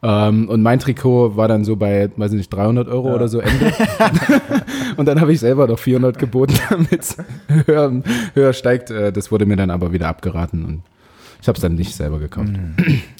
Ähm, 0.04 0.50
und 0.50 0.62
mein 0.62 0.80
Trikot 0.80 1.38
war 1.38 1.48
dann 1.48 1.64
so 1.64 1.78
bei, 1.78 2.10
weiß 2.18 2.32
ich 2.34 2.38
nicht, 2.38 2.54
300 2.54 2.90
Euro 2.90 3.08
Ja. 3.08 3.16
oder 3.16 3.28
so 3.30 3.40
Ende. 3.40 3.72
und 4.98 5.06
dann 5.08 5.22
habe 5.22 5.32
ich 5.32 5.40
selber 5.40 5.66
noch 5.68 5.80
400 5.80 6.20
geboten, 6.20 6.56
damit 6.70 7.00
es 7.00 7.16
höher, 7.48 8.04
höher 8.34 8.54
steigt. 8.54 8.92
Äh, 8.92 9.14
Das 9.14 9.32
wurde 9.32 9.46
mir 9.46 9.56
dann 9.56 9.70
aber 9.70 9.94
wieder 9.94 10.10
abgeraten 10.10 10.66
und 10.66 10.82
ich 11.42 11.48
habe 11.48 11.56
es 11.58 11.62
dann 11.62 11.76
nicht 11.76 11.96
selber 11.96 12.20
gekauft. 12.20 12.52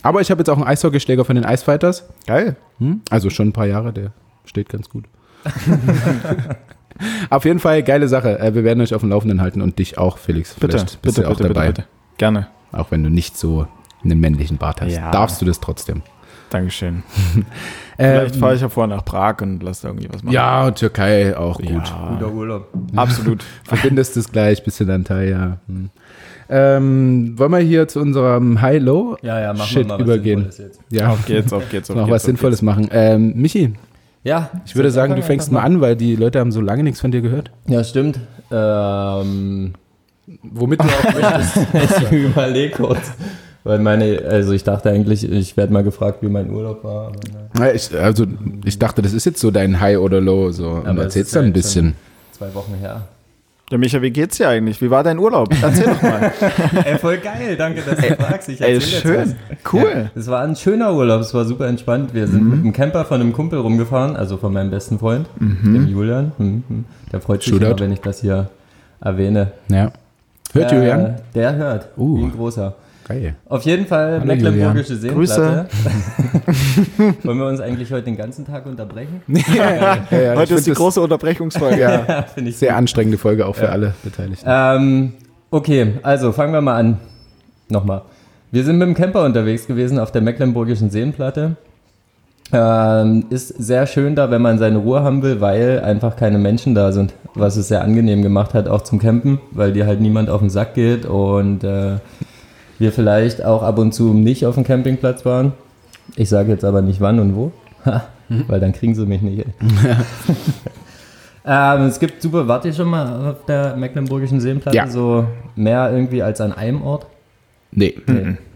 Aber 0.02 0.22
ich 0.22 0.30
habe 0.32 0.40
jetzt 0.40 0.50
auch 0.50 0.58
einen 0.58 0.66
Eishockeyschläger 0.68 1.26
von 1.26 1.36
den 1.36 1.44
Icefighters. 1.46 2.06
Geil. 2.26 2.56
Hm? 2.80 3.02
Also 3.10 3.30
schon 3.30 3.50
ein 3.50 3.54
paar 3.54 3.66
Jahre, 3.68 3.92
der 3.94 4.12
steht 4.46 4.70
ganz 4.70 4.90
gut. 4.90 5.06
Auf 7.30 7.46
jeden 7.46 7.60
Fall 7.60 7.84
geile 7.84 8.08
Sache. 8.08 8.40
Äh, 8.40 8.54
Wir 8.56 8.64
werden 8.64 8.82
euch 8.82 8.94
auf 8.94 9.02
dem 9.02 9.10
Laufenden 9.10 9.42
halten 9.42 9.62
und 9.62 9.80
dich 9.80 9.98
auch, 9.98 10.18
Felix. 10.18 10.54
Bitte, 10.56 10.78
Vielleicht 10.78 11.02
bist 11.02 11.16
bitte, 11.16 11.22
du 11.22 11.28
auch 11.28 11.38
bitte, 11.38 11.50
bitte, 11.50 11.54
dabei. 11.54 11.68
bitte. 11.68 11.84
Gerne. 12.18 12.48
Auch 12.72 12.92
wenn 12.92 13.04
du 13.04 13.10
nicht 13.10 13.38
so 13.38 13.68
einen 14.04 14.20
männlichen 14.20 14.58
Bart 14.58 14.82
hast. 14.82 14.94
Ja. 14.94 15.12
Darfst 15.12 15.42
du 15.42 15.46
das 15.46 15.60
trotzdem. 15.60 16.02
Dankeschön. 16.50 17.02
Vielleicht 17.98 18.36
fahre 18.36 18.56
ich 18.56 18.62
ja 18.62 18.70
vorher 18.70 18.96
nach 18.96 19.06
Prag 19.06 19.38
und 19.42 19.64
lass 19.64 19.82
da 19.82 19.90
irgendwie 19.90 20.10
was 20.12 20.24
machen. 20.24 20.34
ja, 20.34 20.70
Türkei 20.72 21.36
auch 21.38 21.58
gut. 21.58 21.70
Ja, 21.70 22.10
Guter 22.20 22.32
Urlaub. 22.34 22.68
absolut. 22.96 23.44
Verbindest 23.64 24.18
es 24.18 24.32
gleich, 24.32 24.64
bisschen 24.64 24.90
Antalya. 24.90 25.58
Hm. 25.68 25.90
Ähm, 26.50 27.34
wollen 27.40 27.52
wir 27.52 27.60
hier 27.60 27.88
zu 27.88 28.00
unserem 28.02 28.62
High-Low 28.62 29.18
Ja, 29.22 29.40
ja, 29.40 29.54
machen 29.54 29.66
Shit 29.66 29.78
wir 29.84 29.86
mal 29.88 29.94
was 30.00 30.02
übergehen? 30.04 30.52
Sinnvolles 30.52 30.58
jetzt. 30.58 30.80
Ja, 30.92 31.10
Auf 31.10 31.26
geht's, 31.26 31.54
auf 31.54 31.70
geht's, 31.70 31.90
auf 31.90 31.96
noch 31.96 32.04
geht's. 32.06 32.14
was 32.14 32.22
auf 32.24 32.26
Sinnvolles 32.26 32.62
machen. 32.62 32.90
Ähm, 32.92 33.34
Michi, 33.36 33.74
Ja. 34.24 34.50
ich 34.66 34.76
würde 34.76 34.92
sagen, 34.92 35.16
du 35.16 35.22
fängst 35.22 35.52
mal 35.52 35.62
an, 35.62 35.82
weil 35.82 35.96
die 35.96 36.16
Leute 36.16 36.40
haben 36.40 36.52
so 36.52 36.62
lange 36.62 36.84
nichts 36.84 37.02
von 37.02 37.12
dir 37.12 37.22
gehört. 37.22 37.52
Ja, 37.68 37.84
stimmt. 37.84 38.20
Ähm, 38.52 39.74
Womit 40.44 40.82
du 40.82 40.86
auch 40.86 41.14
möchtest. 41.14 41.58
ich 42.12 42.12
überlege 42.12 42.76
kurz. 42.76 43.12
Weil 43.64 43.80
meine, 43.80 44.22
also 44.28 44.52
ich 44.52 44.64
dachte 44.64 44.90
eigentlich, 44.90 45.30
ich 45.30 45.56
werde 45.56 45.72
mal 45.72 45.84
gefragt, 45.84 46.20
wie 46.22 46.28
mein 46.28 46.50
Urlaub 46.50 46.84
war. 46.84 47.14
Ja, 47.58 47.72
ich, 47.72 47.98
also, 47.98 48.26
ich 48.66 48.78
dachte, 48.78 49.02
das 49.02 49.14
ist 49.14 49.26
jetzt 49.26 49.40
so 49.40 49.52
dein 49.52 49.80
High 49.80 50.00
oder 50.00 50.20
Low. 50.20 50.52
So. 50.52 50.70
Und 50.70 50.98
erzählst 50.98 51.36
dann 51.36 51.46
ein 51.46 51.54
bisschen. 51.54 51.96
Zwei 52.32 52.54
Wochen 52.54 52.74
her. 52.76 53.04
Ja, 53.74 53.80
Micha, 53.80 54.00
wie 54.04 54.12
geht's 54.12 54.38
dir 54.38 54.50
eigentlich? 54.50 54.80
Wie 54.84 54.92
war 54.92 55.02
dein 55.04 55.18
Urlaub? 55.18 55.50
Erzähl 55.60 55.86
doch 55.88 56.00
mal. 56.04 56.32
Ey, 56.86 56.96
voll 57.00 57.18
geil, 57.18 57.56
danke, 57.58 57.82
dass 57.82 57.98
du 58.00 58.16
fragst. 58.24 58.48
Ich 58.50 58.62
Ey, 58.62 58.80
schön. 58.80 59.36
Cool. 59.72 59.92
Ja, 59.96 60.12
es 60.14 60.28
war 60.28 60.44
ein 60.44 60.56
schöner 60.56 60.94
Urlaub, 60.94 61.22
es 61.22 61.34
war 61.34 61.44
super 61.44 61.66
entspannt. 61.68 62.14
Wir 62.14 62.28
sind 62.28 62.48
mit 62.52 62.64
dem 62.64 62.72
Camper 62.72 63.04
von 63.04 63.20
einem 63.20 63.34
Kumpel 63.34 63.58
rumgefahren, 63.58 64.16
also 64.16 64.38
von 64.38 64.54
meinem 64.54 64.70
besten 64.70 65.00
Freund, 65.00 65.26
dem 65.40 65.88
Julian. 65.88 66.34
Mhm. 66.38 66.86
Der 67.12 67.20
freut 67.20 67.42
sich 67.42 67.52
Shootout. 67.52 67.66
immer, 67.66 67.80
wenn 67.80 67.94
ich 67.94 68.02
das 68.02 68.22
hier 68.22 68.48
erwähne. 69.02 69.54
Ja. 69.70 69.92
Hört 70.54 70.72
Äh, 70.72 70.76
Julian? 70.76 71.16
Der 71.34 71.56
hört, 71.56 71.88
Uh. 71.98 72.20
wie 72.20 72.24
ein 72.26 72.32
großer. 72.32 72.76
Geil. 73.08 73.36
Auf 73.50 73.64
jeden 73.64 73.86
Fall 73.86 74.14
Hallo, 74.14 74.26
Mecklenburgische 74.26 74.96
Seenplatte. 74.96 75.68
Wollen 77.24 77.38
wir 77.38 77.48
uns 77.48 77.60
eigentlich 77.60 77.92
heute 77.92 78.06
den 78.06 78.16
ganzen 78.16 78.46
Tag 78.46 78.66
unterbrechen? 78.66 79.22
Ja, 79.54 79.98
ja, 80.10 80.34
ich 80.34 80.40
Heute 80.40 80.54
ist 80.56 80.68
die 80.68 80.74
große 80.74 81.02
Unterbrechungsfolge. 81.02 81.74
Ja, 81.84 82.24
Finde 82.34 82.52
ich 82.52 82.58
sehr 82.58 82.78
anstrengende 82.78 83.18
Folge 83.18 83.46
auch 83.46 83.56
für 83.56 83.70
alle 83.70 83.94
Beteiligten. 84.04 84.46
Ähm, 84.48 85.14
okay, 85.52 85.96
also 86.04 86.32
fangen 86.32 86.54
wir 86.54 86.62
mal 86.62 86.76
an. 86.80 86.98
Nochmal. 87.70 88.04
Wir 88.52 88.64
sind 88.64 88.78
mit 88.78 88.88
dem 88.88 88.94
Camper 88.94 89.26
unterwegs 89.26 89.68
gewesen 89.68 90.00
auf 90.00 90.12
der 90.12 90.22
Mecklenburgischen 90.22 90.90
Seenplatte. 90.90 91.58
Ähm, 92.54 93.26
ist 93.30 93.48
sehr 93.50 93.88
schön 93.88 94.16
da, 94.16 94.30
wenn 94.30 94.42
man 94.42 94.60
seine 94.60 94.78
Ruhe 94.78 95.02
haben 95.02 95.24
will, 95.24 95.42
weil 95.42 95.82
einfach 95.82 96.16
keine 96.16 96.38
Menschen 96.38 96.76
da 96.76 96.92
sind. 96.92 97.14
Was 97.34 97.58
es 97.58 97.68
sehr 97.68 97.82
angenehm 97.82 98.22
gemacht 98.22 98.54
hat, 98.54 98.68
auch 98.68 98.82
zum 98.82 99.00
Campen, 99.00 99.42
weil 99.52 99.74
dir 99.74 99.88
halt 99.88 100.00
niemand 100.00 100.30
auf 100.30 100.40
den 100.40 100.52
Sack 100.52 100.76
geht 100.76 101.06
und 101.06 101.64
äh, 101.64 101.96
wir 102.80 102.92
vielleicht 102.92 103.44
auch 103.44 103.64
ab 103.64 103.78
und 103.78 103.94
zu 103.94 104.14
nicht 104.14 104.46
auf 104.46 104.56
dem 104.56 104.64
Campingplatz 104.64 105.26
waren. 105.26 105.54
Ich 106.16 106.30
sage 106.30 106.52
jetzt 106.52 106.66
aber 106.66 106.82
nicht 106.82 107.02
wann 107.02 107.20
und 107.20 107.36
wo, 107.36 107.52
Ha, 107.86 108.04
weil 108.48 108.60
dann 108.60 108.74
kriegen 108.74 108.96
sie 108.96 109.06
mich 109.06 109.22
nicht. 109.22 109.46
ähm, 111.46 111.82
es 111.84 112.00
gibt 112.00 112.22
super, 112.22 112.48
wart 112.48 112.66
ihr 112.66 112.74
schon 112.74 112.90
mal 112.90 113.32
auf 113.32 113.46
der 113.46 113.76
Mecklenburgischen 113.76 114.40
Seenplatte? 114.40 114.78
Ja. 114.78 114.88
So 114.88 115.26
mehr 115.56 115.92
irgendwie 115.92 116.24
als 116.24 116.42
an 116.42 116.54
einem 116.54 116.82
Ort? 116.82 117.06
Nee, 117.72 117.96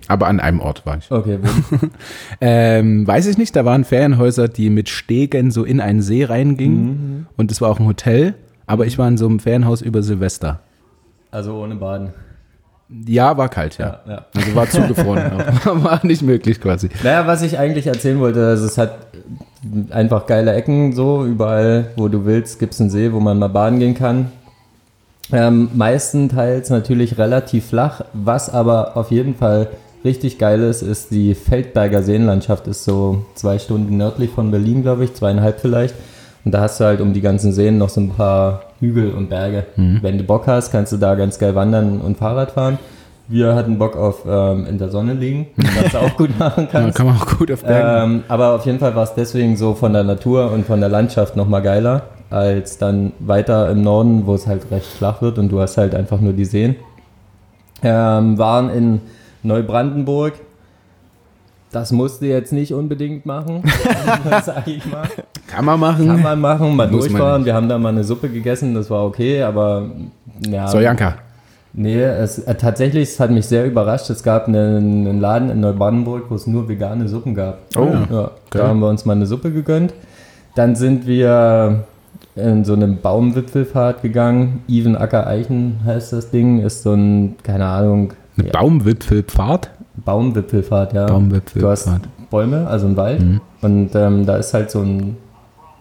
aber 0.07 0.27
an 0.27 0.39
einem 0.39 0.59
Ort 0.59 0.85
war 0.85 0.97
ich. 0.97 1.11
Okay, 1.11 1.39
wo? 1.41 1.77
Ähm, 2.41 3.07
weiß 3.07 3.25
ich 3.27 3.37
nicht, 3.37 3.55
da 3.55 3.65
waren 3.65 3.83
Ferienhäuser, 3.83 4.47
die 4.47 4.69
mit 4.69 4.89
Stegen 4.89 5.49
so 5.51 5.63
in 5.63 5.81
einen 5.81 6.01
See 6.01 6.23
reingingen 6.23 7.27
und 7.35 7.51
es 7.51 7.61
war 7.61 7.69
auch 7.71 7.79
ein 7.79 7.87
Hotel, 7.87 8.35
aber 8.67 8.85
ich 8.85 8.97
war 8.97 9.07
in 9.07 9.17
so 9.17 9.25
einem 9.25 9.39
Ferienhaus 9.39 9.81
über 9.81 10.03
Silvester. 10.03 10.61
also 11.31 11.61
ohne 11.61 11.75
Baden. 11.75 12.13
Ja, 12.89 13.37
war 13.37 13.49
kalt, 13.49 13.77
ja. 13.77 13.99
Ja, 14.05 14.11
ja. 14.11 14.25
Also 14.33 14.55
war 14.55 14.69
zugefroren, 14.69 15.31
war 15.65 16.05
nicht 16.05 16.21
möglich 16.21 16.61
quasi. 16.61 16.89
Naja, 17.03 17.27
was 17.27 17.41
ich 17.41 17.59
eigentlich 17.59 17.87
erzählen 17.87 18.19
wollte, 18.19 18.47
also 18.47 18.65
es 18.65 18.77
hat 18.77 18.97
einfach 19.89 20.25
geile 20.25 20.53
Ecken, 20.53 20.93
so 20.93 21.25
überall, 21.25 21.91
wo 21.97 22.07
du 22.07 22.25
willst, 22.25 22.59
gibt 22.59 22.73
es 22.73 22.81
einen 22.81 22.89
See, 22.89 23.11
wo 23.11 23.19
man 23.19 23.39
mal 23.39 23.49
baden 23.49 23.79
gehen 23.79 23.95
kann. 23.95 24.31
Ähm, 25.33 25.69
meistenteils 25.73 26.69
natürlich 26.69 27.17
relativ 27.17 27.67
flach, 27.67 28.01
was 28.13 28.49
aber 28.49 28.95
auf 28.95 29.11
jeden 29.11 29.35
Fall 29.35 29.67
richtig 30.05 30.37
geil 30.37 30.61
ist, 30.61 30.81
ist 30.81 31.11
die 31.11 31.35
Feldberger 31.35 32.01
Seenlandschaft, 32.01 32.67
ist 32.67 32.85
so 32.85 33.25
zwei 33.35 33.59
Stunden 33.59 33.97
nördlich 33.97 34.29
von 34.29 34.51
Berlin, 34.51 34.83
glaube 34.83 35.03
ich, 35.03 35.13
zweieinhalb 35.13 35.59
vielleicht. 35.59 35.95
Und 36.47 36.53
da 36.53 36.61
hast 36.61 36.79
du 36.79 36.85
halt 36.85 37.01
um 37.01 37.11
die 37.11 37.19
ganzen 37.19 37.51
Seen 37.51 37.77
noch 37.77 37.89
so 37.89 37.99
ein 37.99 38.09
paar 38.11 38.61
Hügel 38.79 39.11
und 39.11 39.27
Berge. 39.29 39.65
Wenn 39.75 40.17
du 40.17 40.23
Bock 40.23 40.47
hast, 40.47 40.71
kannst 40.71 40.93
du 40.93 40.97
da 40.97 41.13
ganz 41.15 41.37
geil 41.39 41.55
wandern 41.55 41.99
und 41.99 42.17
Fahrrad 42.17 42.51
fahren. 42.51 42.79
Wir 43.27 43.53
hatten 43.53 43.77
Bock 43.77 43.97
auf 43.97 44.23
ähm, 44.25 44.65
in 44.65 44.77
der 44.77 44.87
Sonne 44.87 45.13
liegen, 45.13 45.47
was 45.57 45.91
du 45.91 45.97
auch 45.97 46.15
gut 46.15 46.39
machen 46.39 46.63
Ja, 46.63 46.69
kannst. 46.71 46.97
kann 46.97 47.07
man 47.07 47.17
auch 47.17 47.37
gut 47.37 47.51
auf 47.51 47.65
Bergen. 47.65 48.13
Ähm, 48.19 48.23
aber 48.29 48.55
auf 48.55 48.65
jeden 48.65 48.79
Fall 48.79 48.95
war 48.95 49.03
es 49.03 49.13
deswegen 49.13 49.57
so 49.57 49.73
von 49.73 49.91
der 49.91 50.05
Natur 50.05 50.49
und 50.53 50.65
von 50.65 50.79
der 50.79 50.87
Landschaft 50.87 51.35
nochmal 51.35 51.61
geiler, 51.61 52.03
als 52.29 52.77
dann 52.77 53.11
weiter 53.19 53.69
im 53.69 53.81
Norden, 53.81 54.25
wo 54.25 54.33
es 54.33 54.47
halt 54.47 54.71
recht 54.71 54.85
flach 54.85 55.21
wird 55.21 55.37
und 55.39 55.49
du 55.49 55.59
hast 55.59 55.75
halt 55.75 55.93
einfach 55.95 56.21
nur 56.21 56.31
die 56.31 56.45
Seen. 56.45 56.77
Ähm, 57.83 58.37
waren 58.37 58.69
in 58.69 59.01
Neubrandenburg. 59.43 60.31
Das 61.77 61.91
musste 61.91 62.25
jetzt 62.25 62.51
nicht 62.51 62.73
unbedingt 62.73 63.27
machen, 63.27 63.61
sag 64.43 64.67
ich 64.67 64.83
mal. 64.87 65.07
kann 65.47 65.63
man 65.63 65.79
machen. 65.79 66.07
Kann 66.07 66.23
man 66.23 66.41
machen, 66.41 66.75
mal 66.75 66.87
Muss 66.89 67.05
durchfahren. 67.05 67.45
Wir 67.45 67.53
haben 67.53 67.69
da 67.69 67.77
mal 67.77 67.89
eine 67.89 68.03
Suppe 68.03 68.29
gegessen, 68.29 68.73
das 68.73 68.89
war 68.89 69.05
okay, 69.05 69.43
aber 69.43 69.85
ja. 70.49 70.67
Sojanka. 70.67 71.15
Nee, 71.73 72.01
es, 72.01 72.39
äh, 72.39 72.55
tatsächlich, 72.55 73.09
es 73.09 73.19
hat 73.19 73.29
mich 73.29 73.45
sehr 73.45 73.63
überrascht. 73.67 74.09
Es 74.09 74.23
gab 74.23 74.47
einen, 74.47 75.05
einen 75.05 75.21
Laden 75.21 75.51
in 75.51 75.59
Neubrandenburg, 75.59 76.23
wo 76.29 76.35
es 76.35 76.47
nur 76.47 76.67
vegane 76.67 77.07
Suppen 77.07 77.35
gab. 77.35 77.59
Oh, 77.77 77.83
ja, 77.83 78.05
geil. 78.09 78.29
Da 78.49 78.67
haben 78.69 78.79
wir 78.79 78.89
uns 78.89 79.05
mal 79.05 79.13
eine 79.13 79.27
Suppe 79.27 79.51
gegönnt. 79.51 79.93
Dann 80.55 80.75
sind 80.75 81.05
wir 81.05 81.83
in 82.35 82.65
so 82.65 82.73
eine 82.73 82.87
Baumwipfelfahrt 82.87 84.01
gegangen. 84.01 84.63
Even 84.67 84.95
Acker 84.95 85.27
Eichen 85.27 85.81
heißt 85.85 86.11
das 86.13 86.31
Ding. 86.31 86.65
Ist 86.65 86.81
so 86.81 86.93
ein, 86.93 87.35
keine 87.43 87.67
Ahnung, 87.67 88.13
Eine 88.35 88.47
ja, 88.47 88.53
Baumwipfelpfad. 88.53 89.69
Baumwipfelfahrt, 90.03 90.93
ja. 90.93 91.05
Baumwipfelfahrt. 91.07 91.63
Du 91.63 91.69
hast 91.69 91.89
Bäume, 92.29 92.67
also 92.67 92.87
ein 92.87 92.97
Wald. 92.97 93.21
Mhm. 93.21 93.41
Und 93.61 93.95
ähm, 93.95 94.25
da 94.25 94.35
ist 94.37 94.53
halt 94.53 94.69
so 94.71 94.81
ein 94.81 95.15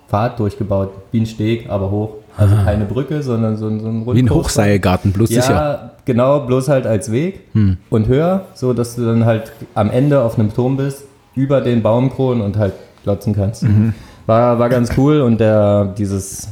Pfad 0.08 0.38
durchgebaut, 0.38 0.90
wie 1.12 1.20
ein 1.20 1.26
Steg, 1.26 1.68
aber 1.68 1.90
hoch. 1.90 2.10
Also 2.38 2.54
keine 2.56 2.84
Brücke, 2.84 3.22
sondern 3.22 3.56
so, 3.56 3.66
ein- 3.66 3.80
so 3.80 3.88
ein 3.88 4.06
Wie 4.14 4.20
ein. 4.22 4.28
Hochseilgarten, 4.30 5.10
bloß 5.12 5.30
Ja, 5.30 5.40
sicher. 5.42 5.90
genau, 6.04 6.40
bloß 6.40 6.68
halt 6.68 6.86
als 6.86 7.10
Weg 7.10 7.40
Hm. 7.52 7.78
und 7.88 8.06
höher, 8.08 8.44
so 8.54 8.74
dass 8.74 8.94
du 8.96 9.06
dann 9.06 9.24
halt 9.24 9.52
am 9.74 9.90
Ende 9.90 10.20
auf 10.20 10.38
einem 10.38 10.52
Turm 10.54 10.76
bist, 10.76 11.04
über 11.34 11.60
den 11.62 11.82
Baumkronen 11.82 12.42
und 12.42 12.58
halt 12.58 12.74
glotzen 13.04 13.34
kannst. 13.34 13.62
Mhm. 13.62 13.94
War, 14.26 14.58
war 14.58 14.68
ganz 14.68 14.90
cool 14.98 15.20
und 15.22 15.40
der, 15.40 15.86
dieses 15.96 16.48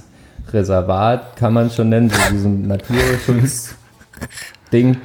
Reservat 0.52 1.36
kann 1.36 1.52
man 1.52 1.68
schon 1.70 1.88
nennen, 1.90 2.08
so 2.10 2.16
diesen 2.32 2.66
Naturschutz-Ding, 2.68 4.96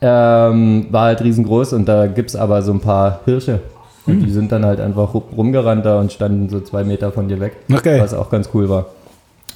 ähm, 0.00 0.86
war 0.90 1.04
halt 1.06 1.22
riesengroß 1.22 1.72
und 1.74 1.86
da 1.86 2.06
gibt 2.06 2.30
es 2.30 2.36
aber 2.36 2.62
so 2.62 2.72
ein 2.72 2.80
paar 2.80 3.20
Hirsche. 3.24 3.60
Und 4.06 4.20
Mhm. 4.20 4.24
die 4.24 4.30
sind 4.30 4.50
dann 4.52 4.64
halt 4.64 4.80
einfach 4.80 5.12
ru- 5.14 5.22
rumgerannt 5.36 5.84
da 5.84 6.00
und 6.00 6.10
standen 6.10 6.48
so 6.48 6.60
zwei 6.60 6.84
Meter 6.84 7.12
von 7.12 7.28
dir 7.28 7.38
weg. 7.38 7.56
Okay. 7.72 8.00
Was 8.00 8.14
auch 8.14 8.30
ganz 8.30 8.48
cool 8.54 8.68
war. 8.68 8.86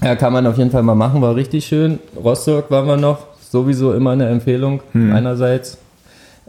Ja, 0.02 0.16
kann 0.16 0.32
man 0.34 0.46
auf 0.46 0.58
jeden 0.58 0.70
Fall 0.70 0.82
mal 0.82 0.94
machen, 0.94 1.22
war 1.22 1.34
richtig 1.34 1.64
schön. 1.64 1.98
Rostock 2.22 2.70
waren 2.70 2.86
wir 2.86 2.96
noch, 2.98 3.18
sowieso 3.50 3.94
immer 3.94 4.10
eine 4.10 4.28
Empfehlung 4.28 4.80
einerseits. 4.92 5.78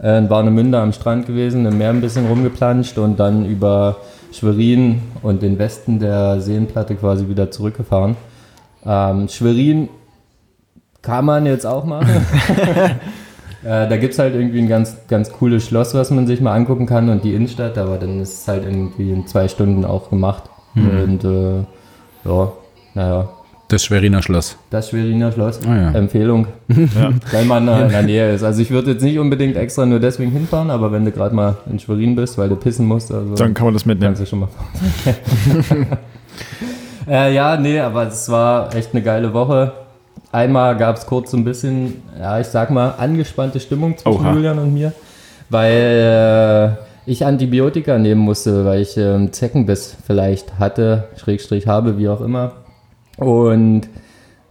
Äh, 0.02 0.18
in 0.18 0.28
Warnemünde 0.28 0.78
am 0.78 0.92
Strand 0.92 1.26
gewesen, 1.26 1.64
im 1.64 1.78
Meer 1.78 1.88
ein 1.90 2.02
bisschen 2.02 2.26
rumgeplanscht 2.26 2.98
und 2.98 3.18
dann 3.18 3.46
über 3.46 3.96
Schwerin 4.30 5.00
und 5.22 5.40
den 5.40 5.58
Westen 5.58 5.98
der 6.00 6.38
Seenplatte 6.42 6.96
quasi 6.96 7.28
wieder 7.28 7.50
zurückgefahren. 7.50 8.14
Ähm, 8.84 9.26
Schwerin 9.28 9.88
kann 11.00 11.24
man 11.24 11.46
jetzt 11.46 11.64
auch 11.64 11.84
machen. 11.86 12.08
äh, 13.64 13.88
da 13.88 13.96
gibt 13.96 14.12
es 14.12 14.18
halt 14.18 14.34
irgendwie 14.34 14.58
ein 14.60 14.68
ganz, 14.68 14.96
ganz 15.08 15.30
cooles 15.32 15.66
Schloss, 15.66 15.94
was 15.94 16.10
man 16.10 16.26
sich 16.26 16.40
mal 16.40 16.54
angucken 16.54 16.86
kann 16.86 17.08
und 17.08 17.24
die 17.24 17.34
Innenstadt, 17.34 17.78
aber 17.78 17.96
dann 17.96 18.20
ist 18.20 18.42
es 18.42 18.48
halt 18.48 18.64
irgendwie 18.64 19.10
in 19.12 19.26
zwei 19.26 19.48
Stunden 19.48 19.84
auch 19.84 20.10
gemacht. 20.10 20.44
Und 20.74 21.24
äh, 21.24 21.60
ja, 22.28 22.52
naja, 22.94 23.28
Das 23.68 23.82
Schweriner 23.84 24.20
Schloss. 24.22 24.56
Das 24.68 24.90
Schweriner 24.90 25.32
Schloss. 25.32 25.60
Ah, 25.66 25.74
ja. 25.74 25.90
Empfehlung. 25.92 26.46
Wenn 26.68 27.46
man 27.46 27.66
in 27.66 27.88
der 27.88 28.02
Nähe 28.10 28.34
ist. 28.34 28.42
Also 28.42 28.60
ich 28.60 28.70
würde 28.70 28.90
jetzt 28.92 29.02
nicht 29.02 29.18
unbedingt 29.18 29.56
extra 29.56 29.86
nur 29.86 30.00
deswegen 30.00 30.32
hinfahren, 30.32 30.70
aber 30.70 30.92
wenn 30.92 31.04
du 31.06 31.12
gerade 31.12 31.34
mal 31.34 31.56
in 31.70 31.78
Schwerin 31.78 32.14
bist, 32.14 32.36
weil 32.36 32.48
du 32.50 32.56
pissen 32.56 32.86
musst, 32.86 33.10
also 33.10 33.34
Dann 33.36 33.54
kann 33.54 33.64
man 33.66 33.74
das 33.74 33.86
mitnehmen. 33.86 34.14
kannst 34.14 34.20
du 34.22 34.26
schon 34.26 34.40
mal. 34.40 34.48
äh, 37.08 37.34
ja, 37.34 37.56
nee, 37.56 37.80
aber 37.80 38.06
es 38.08 38.28
war 38.28 38.74
echt 38.74 38.92
eine 38.92 39.02
geile 39.02 39.32
Woche. 39.32 39.72
Einmal 40.36 40.76
gab 40.76 40.98
es 40.98 41.06
kurz 41.06 41.30
so 41.30 41.38
ein 41.38 41.44
bisschen, 41.44 42.02
ja, 42.20 42.38
ich 42.38 42.48
sag 42.48 42.70
mal, 42.70 42.90
angespannte 42.98 43.58
Stimmung 43.58 43.96
zwischen 43.96 44.20
Oha. 44.20 44.34
Julian 44.34 44.58
und 44.58 44.74
mir, 44.74 44.92
weil 45.48 46.76
äh, 46.76 47.10
ich 47.10 47.24
Antibiotika 47.24 47.96
nehmen 47.96 48.20
musste, 48.20 48.66
weil 48.66 48.82
ich 48.82 48.98
ähm, 48.98 49.32
Zeckenbiss 49.32 49.96
vielleicht 50.06 50.58
hatte, 50.58 51.04
Schrägstrich 51.16 51.66
habe, 51.66 51.96
wie 51.96 52.10
auch 52.10 52.20
immer. 52.20 52.52
Und 53.16 53.88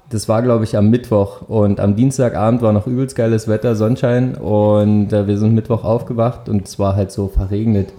das 0.09 0.27
war, 0.27 0.41
glaube 0.41 0.63
ich, 0.63 0.75
am 0.75 0.89
Mittwoch. 0.89 1.43
Und 1.47 1.79
am 1.79 1.95
Dienstagabend 1.95 2.63
war 2.63 2.73
noch 2.73 2.87
übelst 2.87 3.15
geiles 3.15 3.47
Wetter, 3.47 3.75
Sonnenschein. 3.75 4.33
Und 4.33 5.13
äh, 5.13 5.27
wir 5.27 5.37
sind 5.37 5.53
Mittwoch 5.53 5.83
aufgewacht 5.83 6.49
und 6.49 6.65
es 6.67 6.79
war 6.79 6.95
halt 6.95 7.11
so 7.11 7.27
verregnet. 7.27 7.93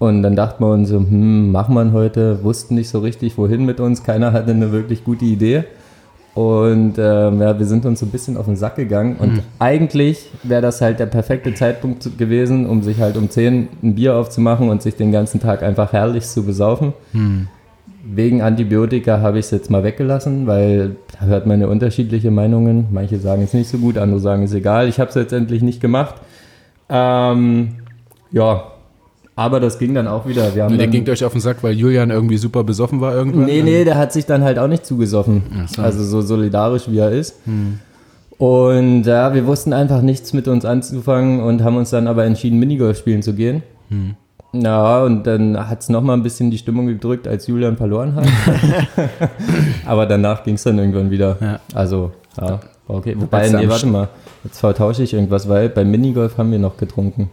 Und 0.00 0.24
dann 0.24 0.34
dachten 0.34 0.64
wir 0.64 0.72
uns 0.72 0.88
so, 0.88 0.96
hm, 0.96 1.52
machen 1.52 1.72
wir 1.76 1.92
heute, 1.92 2.42
wussten 2.42 2.74
nicht 2.74 2.88
so 2.88 2.98
richtig, 2.98 3.38
wohin 3.38 3.64
mit 3.64 3.78
uns. 3.78 4.02
Keiner 4.02 4.32
hatte 4.32 4.50
eine 4.50 4.72
wirklich 4.72 5.04
gute 5.04 5.24
Idee. 5.24 5.66
Und 6.36 6.98
ähm, 6.98 7.40
ja, 7.40 7.58
wir 7.58 7.64
sind 7.64 7.86
uns 7.86 8.00
so 8.00 8.04
ein 8.04 8.10
bisschen 8.10 8.36
auf 8.36 8.44
den 8.44 8.56
Sack 8.56 8.76
gegangen. 8.76 9.16
Und 9.18 9.40
eigentlich 9.58 10.30
wäre 10.42 10.60
das 10.60 10.82
halt 10.82 10.98
der 10.98 11.06
perfekte 11.06 11.54
Zeitpunkt 11.54 12.18
gewesen, 12.18 12.66
um 12.66 12.82
sich 12.82 13.00
halt 13.00 13.16
um 13.16 13.30
10 13.30 13.68
ein 13.82 13.94
Bier 13.94 14.16
aufzumachen 14.16 14.68
und 14.68 14.82
sich 14.82 14.96
den 14.96 15.12
ganzen 15.12 15.40
Tag 15.40 15.62
einfach 15.62 15.94
herrlich 15.94 16.26
zu 16.26 16.44
besaufen. 16.44 16.92
Wegen 18.04 18.42
Antibiotika 18.42 19.22
habe 19.22 19.38
ich 19.38 19.46
es 19.46 19.50
jetzt 19.50 19.70
mal 19.70 19.82
weggelassen, 19.82 20.46
weil 20.46 20.96
da 21.18 21.24
hört 21.24 21.46
man 21.46 21.58
ja 21.58 21.68
unterschiedliche 21.68 22.30
Meinungen. 22.30 22.88
Manche 22.90 23.18
sagen 23.18 23.40
es 23.42 23.54
nicht 23.54 23.70
so 23.70 23.78
gut, 23.78 23.96
andere 23.96 24.20
sagen 24.20 24.42
es 24.42 24.52
egal. 24.52 24.90
Ich 24.90 25.00
habe 25.00 25.08
es 25.08 25.16
letztendlich 25.16 25.62
nicht 25.62 25.80
gemacht. 25.80 26.16
Ähm, 26.90 27.76
ja, 28.30 28.72
aber 29.36 29.60
das 29.60 29.78
ging 29.78 29.94
dann 29.94 30.08
auch 30.08 30.26
wieder. 30.26 30.54
Wir 30.54 30.64
haben 30.64 30.72
Und 30.72 30.78
der 30.78 30.88
ging 30.88 31.08
euch 31.08 31.24
auf 31.24 31.32
den 31.32 31.40
Sack, 31.40 31.62
weil 31.62 31.74
Julian 31.74 32.10
irgendwie 32.10 32.38
super 32.38 32.64
besoffen 32.64 33.00
war 33.00 33.14
irgendwann? 33.14 33.44
Nee, 33.44 33.62
nee, 33.62 33.84
der 33.84 33.96
hat 33.96 34.12
sich 34.12 34.26
dann 34.26 34.42
halt 34.42 34.58
auch 34.58 34.66
nicht 34.66 34.84
zugesoffen. 34.84 35.42
So. 35.66 35.82
Also 35.82 36.02
so 36.02 36.22
solidarisch 36.22 36.90
wie 36.90 36.98
er 36.98 37.10
ist. 37.10 37.36
Und 38.38 39.04
ja, 39.04 39.34
wir 39.34 39.46
wussten 39.46 39.72
einfach 39.72 40.02
nichts 40.02 40.32
mit 40.32 40.48
uns 40.48 40.64
anzufangen 40.64 41.40
und 41.40 41.62
haben 41.62 41.76
uns 41.76 41.90
dann 41.90 42.06
aber 42.06 42.24
entschieden, 42.24 42.58
Minigolf 42.58 42.98
spielen 42.98 43.22
zu 43.22 43.34
gehen. 43.34 43.62
Ja, 44.62 45.02
und 45.02 45.26
dann 45.26 45.68
hat 45.68 45.80
es 45.80 45.88
nochmal 45.88 46.16
ein 46.16 46.22
bisschen 46.22 46.50
die 46.50 46.58
Stimmung 46.58 46.86
gedrückt, 46.86 47.28
als 47.28 47.46
Julian 47.46 47.76
verloren 47.76 48.14
hat. 48.14 48.26
aber 49.86 50.06
danach 50.06 50.44
ging 50.44 50.54
es 50.54 50.62
dann 50.62 50.78
irgendwann 50.78 51.10
wieder. 51.10 51.36
Ja. 51.40 51.60
Also, 51.74 52.12
ja, 52.40 52.60
okay. 52.88 53.14
Wobei, 53.18 53.48
nee, 53.50 53.68
warte 53.68 53.86
mal. 53.86 54.08
Jetzt 54.44 54.60
vertausche 54.60 55.02
ich 55.02 55.12
irgendwas, 55.12 55.48
weil 55.48 55.68
beim 55.68 55.90
Minigolf 55.90 56.38
haben 56.38 56.52
wir 56.52 56.58
noch 56.58 56.76
getrunken. 56.76 57.30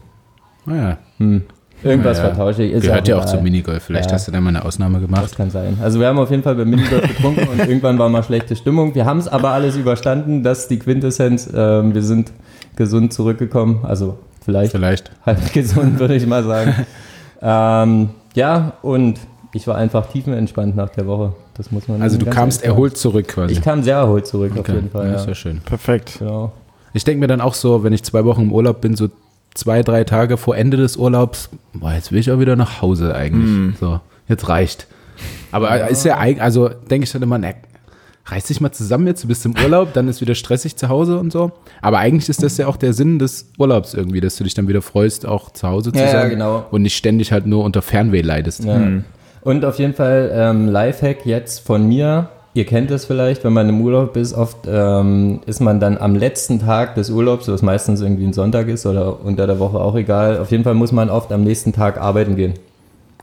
Ah, 0.65 0.75
ja. 0.75 0.97
Hm. 1.17 1.43
Irgendwas 1.83 2.17
Ja, 2.17 2.25
vertausche 2.25 2.63
ich. 2.63 2.71
Ist 2.73 2.83
Gehört 2.83 3.07
ja 3.07 3.15
auch 3.17 3.21
egal. 3.23 3.33
zum 3.35 3.43
Minigolf. 3.43 3.83
Vielleicht 3.83 4.09
Ja. 4.09 4.15
hast 4.15 4.27
du 4.27 4.31
da 4.31 4.39
mal 4.39 4.49
eine 4.49 4.63
Ausnahme 4.63 4.99
Das 4.99 5.07
gemacht. 5.09 5.35
kann 5.35 5.49
sein. 5.49 5.77
Also 5.81 5.99
wir 5.99 6.07
haben 6.07 6.17
auf 6.19 6.29
jeden 6.31 6.43
Fall 6.43 6.55
beim 6.55 6.69
Minigolf 6.69 7.01
getrunken 7.07 7.47
und 7.47 7.59
irgendwann 7.59 7.99
war 7.99 8.07
mal 8.09 8.23
schlechte 8.23 8.55
Stimmung. 8.55 8.95
Wir 8.95 9.05
haben 9.05 9.19
es 9.19 9.27
aber 9.27 9.49
alles 9.51 9.75
überstanden. 9.75 10.43
Das 10.43 10.59
ist 10.59 10.67
die 10.71 10.79
Quintessenz. 10.79 11.49
Ähm, 11.53 11.93
wir 11.93 12.01
sind 12.03 12.31
gesund 12.77 13.11
zurückgekommen. 13.13 13.79
Also 13.83 14.17
vielleicht 14.45 14.71
Vielleicht. 14.71 15.11
halb 15.25 15.51
gesund, 15.53 15.99
würde 15.99 16.15
ich 16.15 16.25
mal 16.25 16.43
sagen. 16.43 16.73
ähm, 17.41 18.09
ja, 18.35 18.73
und 18.81 19.19
ich 19.53 19.67
war 19.67 19.75
einfach 19.75 20.07
tiefenentspannt 20.07 20.75
nach 20.75 20.89
der 20.89 21.05
Woche. 21.05 21.33
Das 21.55 21.69
muss 21.71 21.87
man 21.87 22.01
Also 22.01 22.17
du 22.17 22.25
kamst 22.25 22.63
erholt 22.63 22.97
zurück 22.97 23.27
quasi. 23.27 23.53
Ich 23.53 23.61
kam 23.61 23.83
sehr 23.83 23.97
erholt 23.97 24.25
zurück, 24.25 24.53
auf 24.53 24.59
Okay. 24.59 24.73
jeden 24.73 24.89
Fall. 24.89 25.05
Ja, 25.05 25.11
Ja. 25.11 25.17
ist 25.17 25.27
ja 25.27 25.35
schön. 25.35 25.59
Perfekt. 25.59 26.15
Genau. 26.19 26.51
Ich 26.93 27.03
denke 27.03 27.19
mir 27.19 27.27
dann 27.27 27.41
auch 27.41 27.53
so, 27.53 27.83
wenn 27.83 27.93
ich 27.93 28.03
zwei 28.03 28.23
Wochen 28.25 28.43
im 28.43 28.51
Urlaub 28.53 28.81
bin, 28.81 28.95
so 28.95 29.09
zwei, 29.55 29.83
drei 29.83 30.03
Tage 30.03 30.37
vor 30.37 30.55
Ende 30.57 30.77
des 30.77 30.97
Urlaubs, 30.97 31.49
boah, 31.73 31.93
jetzt 31.93 32.11
will 32.11 32.19
ich 32.19 32.31
auch 32.31 32.39
wieder 32.39 32.55
nach 32.55 32.81
Hause 32.81 33.15
eigentlich. 33.15 33.77
So, 33.79 33.99
jetzt 34.27 34.47
reicht. 34.49 34.87
Aber 35.51 35.89
ist 35.89 36.05
ja 36.05 36.17
eigentlich, 36.17 36.41
also 36.41 36.69
denke 36.69 37.05
ich 37.05 37.11
dann 37.11 37.21
immer, 37.21 37.37
ne, 37.37 37.55
reiß 38.25 38.45
dich 38.45 38.61
mal 38.61 38.71
zusammen 38.71 39.05
jetzt, 39.07 39.23
du 39.23 39.27
bist 39.27 39.45
im 39.45 39.53
Urlaub, 39.63 39.93
dann 39.93 40.07
ist 40.07 40.21
wieder 40.21 40.33
stressig 40.33 40.75
zu 40.77 40.89
Hause 40.89 41.19
und 41.19 41.31
so. 41.31 41.51
Aber 41.81 41.99
eigentlich 41.99 42.29
ist 42.29 42.41
das 42.41 42.57
ja 42.57 42.67
auch 42.67 42.77
der 42.77 42.93
Sinn 42.93 43.19
des 43.19 43.51
Urlaubs 43.57 43.93
irgendwie, 43.93 44.21
dass 44.21 44.37
du 44.37 44.43
dich 44.43 44.53
dann 44.53 44.67
wieder 44.67 44.81
freust, 44.81 45.25
auch 45.25 45.51
zu 45.51 45.67
Hause 45.67 45.91
zu 45.91 45.99
Ja, 45.99 46.05
ja, 46.05 46.11
sein. 46.11 46.29
genau. 46.31 46.65
Und 46.71 46.81
nicht 46.83 46.95
ständig 46.97 47.31
halt 47.31 47.45
nur 47.45 47.63
unter 47.63 47.81
Fernweh 47.81 48.21
leidest. 48.21 48.63
Ja. 48.63 48.81
Und 49.41 49.65
auf 49.65 49.77
jeden 49.77 49.93
Fall 49.93 50.31
ähm, 50.33 50.69
Lifehack 50.69 51.25
jetzt 51.25 51.59
von 51.65 51.85
mir. 51.87 52.29
Ihr 52.55 52.65
kennt 52.65 52.91
es 52.91 53.05
vielleicht, 53.05 53.43
wenn 53.43 53.53
man 53.53 53.67
im 53.67 53.81
Urlaub 53.81 54.15
ist, 54.15 54.33
oft 54.35 54.57
ähm, 54.67 55.39
ist 55.47 55.59
man 55.59 55.79
dann 55.79 55.97
am 55.97 56.13
letzten 56.15 56.59
Tag 56.59 56.93
des 56.95 57.09
Urlaubs, 57.09 57.47
was 57.47 57.63
meistens 57.63 57.99
irgendwie 58.01 58.25
ein 58.25 58.33
Sonntag 58.33 58.67
ist 58.67 58.85
oder 58.85 59.23
unter 59.25 59.47
der 59.47 59.57
Woche 59.57 59.79
auch 59.79 59.95
egal. 59.95 60.37
Auf 60.37 60.51
jeden 60.51 60.63
Fall 60.63 60.75
muss 60.75 60.91
man 60.91 61.09
oft 61.09 61.31
am 61.31 61.43
nächsten 61.43 61.73
Tag 61.73 61.99
arbeiten 61.99 62.35
gehen. 62.35 62.53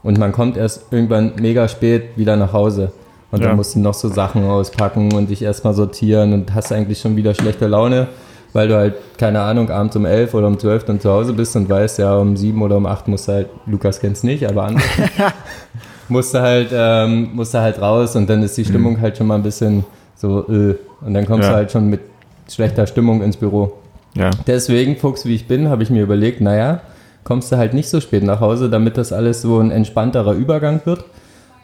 Und 0.02 0.18
man 0.18 0.32
kommt 0.32 0.56
erst 0.56 0.92
irgendwann 0.92 1.32
mega 1.40 1.68
spät 1.68 2.16
wieder 2.16 2.36
nach 2.36 2.52
Hause. 2.52 2.90
Und 3.30 3.40
Ja. 3.42 3.48
dann 3.48 3.56
musst 3.56 3.76
du 3.76 3.78
noch 3.78 3.94
so 3.94 4.08
Sachen 4.08 4.44
auspacken 4.48 5.12
und 5.12 5.30
dich 5.30 5.42
erstmal 5.42 5.74
sortieren 5.74 6.32
und 6.32 6.52
hast 6.52 6.72
eigentlich 6.72 6.98
schon 6.98 7.14
wieder 7.14 7.32
schlechte 7.32 7.68
Laune, 7.68 8.08
weil 8.52 8.66
du 8.66 8.74
halt, 8.74 8.94
keine 9.16 9.42
Ahnung, 9.42 9.70
abends 9.70 9.94
um 9.94 10.06
11 10.06 10.34
oder 10.34 10.48
um 10.48 10.58
12 10.58 10.84
dann 10.86 10.98
zu 10.98 11.08
Hause 11.08 11.34
bist 11.34 11.54
und 11.54 11.68
weißt, 11.70 12.00
ja, 12.00 12.16
um 12.16 12.36
7 12.36 12.60
oder 12.60 12.76
um 12.78 12.86
8 12.86 13.06
musst 13.06 13.28
du 13.28 13.32
halt, 13.32 13.48
Lukas 13.66 14.00
kennt's 14.00 14.24
nicht, 14.24 14.44
aber 14.48 14.64
andere 14.64 14.82
musst 16.10 16.34
du 16.34 16.40
halt, 16.40 16.68
ähm, 16.72 17.30
musst 17.34 17.54
du 17.54 17.58
halt 17.60 17.80
raus 17.80 18.16
und 18.16 18.28
dann 18.28 18.42
ist 18.42 18.56
die 18.56 18.64
Stimmung 18.64 19.00
halt 19.00 19.16
schon 19.16 19.26
mal 19.26 19.36
ein 19.36 19.42
bisschen 19.42 19.84
so, 20.16 20.40
äh, 20.48 20.74
und 21.04 21.14
dann 21.14 21.26
kommst 21.26 21.44
Ja. 21.46 21.50
du 21.52 21.56
halt 21.56 21.72
schon 21.72 21.88
mit 21.88 22.00
schlechter 22.48 22.86
Stimmung 22.86 23.22
ins 23.22 23.36
Büro. 23.36 23.72
Ja. 24.14 24.30
Deswegen, 24.46 24.96
Fuchs, 24.96 25.24
wie 25.24 25.34
ich 25.34 25.46
bin, 25.46 25.68
habe 25.68 25.82
ich 25.82 25.90
mir 25.90 26.02
überlegt, 26.02 26.40
naja, 26.40 26.80
kommst 27.24 27.52
du 27.52 27.56
halt 27.56 27.74
nicht 27.74 27.88
so 27.88 28.00
spät 28.00 28.24
nach 28.24 28.40
Hause, 28.40 28.68
damit 28.68 28.96
das 28.96 29.12
alles 29.12 29.40
so 29.42 29.58
ein 29.60 29.70
entspannterer 29.70 30.32
Übergang 30.32 30.80
wird. 30.84 31.04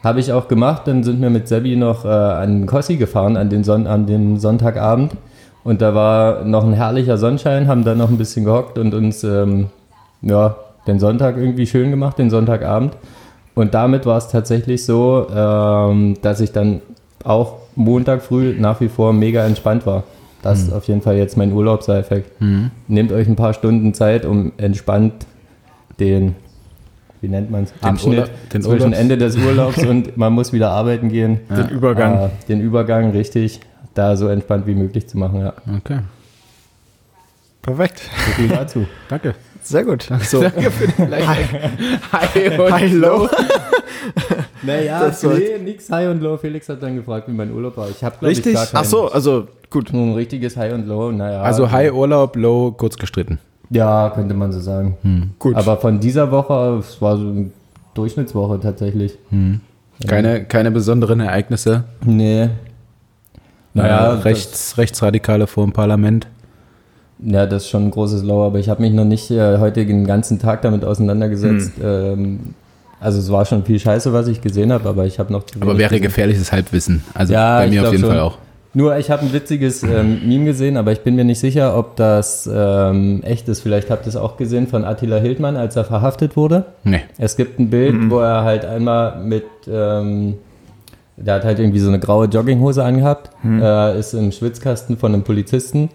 Habe 0.03 0.19
ich 0.19 0.31
auch 0.31 0.47
gemacht, 0.47 0.83
dann 0.85 1.03
sind 1.03 1.21
wir 1.21 1.29
mit 1.29 1.47
Sebi 1.47 1.75
noch 1.75 2.05
äh, 2.05 2.07
an 2.07 2.65
Kossi 2.67 2.95
gefahren 2.95 3.35
an, 3.35 3.49
den 3.49 3.63
Son 3.63 3.87
an 3.87 4.05
dem 4.05 4.37
Sonntagabend 4.37 5.13
und 5.63 5.81
da 5.81 5.93
war 5.95 6.45
noch 6.45 6.63
ein 6.63 6.73
herrlicher 6.73 7.17
Sonnenschein, 7.17 7.67
haben 7.67 7.83
dann 7.83 7.97
noch 7.97 8.09
ein 8.09 8.17
bisschen 8.17 8.45
gehockt 8.45 8.77
und 8.77 8.93
uns 8.93 9.23
ähm, 9.23 9.67
ja, 10.21 10.55
den 10.85 10.99
Sonntag 10.99 11.35
irgendwie 11.35 11.65
schön 11.65 11.89
gemacht, 11.89 12.17
den 12.19 12.29
Sonntagabend. 12.29 12.93
Und 13.57 13.73
damit 13.73 14.05
war 14.05 14.17
es 14.19 14.27
tatsächlich 14.27 14.85
so, 14.85 15.27
ähm, 15.33 16.15
dass 16.21 16.39
ich 16.41 16.51
dann 16.51 16.81
auch 17.23 17.55
Montag 17.75 18.21
früh 18.21 18.55
nach 18.59 18.79
wie 18.81 18.87
vor 18.87 19.13
mega 19.13 19.43
entspannt 19.45 19.85
war. 19.87 20.03
Das 20.43 20.61
ist 20.61 20.71
auf 20.71 20.87
jeden 20.87 21.01
Fall 21.01 21.17
jetzt 21.17 21.35
mein 21.37 21.51
Urlaubseffekt. 21.51 22.39
Nehmt 22.87 23.11
euch 23.11 23.27
ein 23.27 23.35
paar 23.35 23.53
Stunden 23.55 23.95
Zeit, 23.95 24.25
um 24.25 24.51
entspannt 24.57 25.25
den, 25.99 26.35
wie 27.21 27.27
nennt 27.29 27.49
man 27.49 27.63
es, 27.63 27.73
Abschnitt 27.81 28.19
Urlaub- 28.19 28.49
den 28.53 28.61
zwischen 28.61 28.81
Urlaubs- 28.83 28.97
Ende 28.99 29.17
des 29.17 29.35
Urlaubs 29.37 29.77
und 29.85 30.15
man 30.17 30.33
muss 30.33 30.53
wieder 30.53 30.69
arbeiten 30.69 31.09
gehen. 31.09 31.39
Den 31.49 31.69
Übergang. 31.69 32.25
Äh, 32.25 32.29
den 32.47 32.61
Übergang, 32.61 33.09
richtig, 33.09 33.59
da 33.95 34.15
so 34.15 34.27
entspannt 34.27 34.67
wie 34.67 34.75
möglich 34.75 35.07
zu 35.07 35.17
machen. 35.17 35.41
Ja. 35.41 35.53
Okay. 35.77 35.99
Perfekt. 37.63 38.01
So 38.27 38.31
viel 38.33 38.47
dazu. 38.49 38.85
Danke. 39.09 39.33
Sehr 39.67 39.83
gut. 39.83 40.07
So. 40.21 40.43
Hi 42.11 42.57
und 42.59 42.71
Hi, 42.71 42.87
low. 42.87 43.27
Naja, 44.63 45.01
Das 45.07 45.21
nee, 45.23 45.57
nix 45.63 45.89
High 45.89 46.09
und 46.09 46.21
Low. 46.21 46.37
Felix 46.37 46.67
hat 46.69 46.81
dann 46.81 46.95
gefragt, 46.95 47.27
wie 47.27 47.33
mein 47.33 47.51
Urlaub 47.51 47.75
war. 47.77 47.89
Ich 47.89 48.03
habe, 48.03 48.15
glaube 48.17 48.31
ich, 48.31 48.37
Richtig? 48.39 48.55
gar 48.55 48.65
kein 48.65 48.79
Ach 48.81 48.85
so, 48.85 49.11
also 49.11 49.47
gut. 49.69 49.91
ein 49.93 50.13
richtiges 50.13 50.55
High 50.57 50.73
und 50.73 50.87
Low. 50.87 51.11
Naja, 51.11 51.41
Also 51.41 51.69
High 51.69 51.91
Urlaub, 51.91 52.35
Low 52.35 52.71
kurz 52.71 52.97
gestritten. 52.97 53.39
Ja, 53.69 54.09
könnte 54.15 54.33
man 54.33 54.51
so 54.53 54.59
sagen. 54.61 55.33
Gut. 55.39 55.55
Aber 55.55 55.77
von 55.77 55.99
dieser 55.99 56.31
Woche, 56.31 56.77
es 56.79 57.01
war 57.01 57.17
so 57.17 57.27
eine 57.27 57.51
Durchschnittswoche 57.93 58.59
tatsächlich. 58.61 59.17
Keine, 60.07 60.45
keine 60.45 60.71
besonderen 60.71 61.19
Ereignisse. 61.19 61.83
Nee. 62.05 62.49
Naja, 63.73 63.97
Naja, 64.13 64.13
rechts, 64.21 64.77
Rechtsradikale 64.77 65.45
vor 65.47 65.65
dem 65.65 65.73
Parlament. 65.73 66.27
Ja, 67.19 67.45
das 67.45 67.63
ist 67.63 67.69
schon 67.69 67.85
ein 67.85 67.91
großes 67.91 68.23
Low, 68.23 68.45
aber 68.45 68.59
ich 68.59 68.69
habe 68.69 68.81
mich 68.81 68.93
noch 68.93 69.05
nicht 69.05 69.31
äh, 69.31 69.57
heute 69.57 69.85
den 69.85 70.05
ganzen 70.05 70.39
Tag 70.39 70.61
damit 70.61 70.85
auseinandergesetzt. 70.85 71.73
Ähm, 71.83 72.39
also 72.99 73.19
es 73.19 73.31
war 73.31 73.45
schon 73.45 73.63
viel 73.63 73.79
Scheiße, 73.79 74.11
was 74.13 74.27
ich 74.27 74.41
gesehen 74.41 74.71
habe, 74.71 74.87
aber 74.89 75.05
ich 75.05 75.19
habe 75.19 75.31
noch 75.31 75.43
Aber 75.59 75.77
wäre 75.77 75.99
gefährliches 75.99 76.51
Halbwissen. 76.51 77.03
Also 77.13 77.33
Ja, 77.33 77.59
bei 77.59 77.67
mir 77.67 77.83
auf 77.83 77.91
jeden 77.91 78.01
schon. 78.01 78.09
Fall 78.09 78.19
auch. 78.19 78.37
Nur 78.73 78.95
ich 78.97 79.09
habe 79.09 79.23
ein 79.23 79.33
witziges 79.33 79.81
ähm, 79.81 80.27
Meme 80.27 80.45
gesehen, 80.45 80.77
aber 80.77 80.91
ich 80.91 80.99
bin 80.99 81.15
mir 81.15 81.23
nicht 81.23 81.39
sicher, 81.39 81.75
ob 81.75 81.95
das 81.95 82.47
ähm, 82.51 83.23
echt 83.23 83.47
ist. 83.47 83.61
Vielleicht 83.61 83.89
habt 83.89 84.05
ihr 84.05 84.09
es 84.09 84.15
auch 84.15 84.37
gesehen 84.37 84.67
von 84.67 84.85
Attila 84.85 85.17
Hildmann, 85.17 85.55
als 85.57 85.75
er 85.75 85.85
verhaftet 85.85 86.35
wurde. 86.35 86.65
Nee. 86.83 87.01
Es 87.17 87.37
gibt 87.37 87.59
ein 87.59 87.71
Bild, 87.71 87.95
wo 88.11 88.19
er 88.19 88.43
halt 88.43 88.65
einmal 88.65 89.19
mit, 89.23 89.45
ähm, 89.67 90.35
der 91.15 91.35
hat 91.35 91.45
halt 91.45 91.57
irgendwie 91.57 91.79
so 91.79 91.87
eine 91.87 91.99
graue 91.99 92.27
Jogginghose 92.27 92.83
angehabt, 92.83 93.31
äh, 93.43 93.99
ist 93.99 94.13
im 94.13 94.31
Schwitzkasten 94.31 94.97
von 94.97 95.13
einem 95.13 95.23
Polizisten 95.23 95.89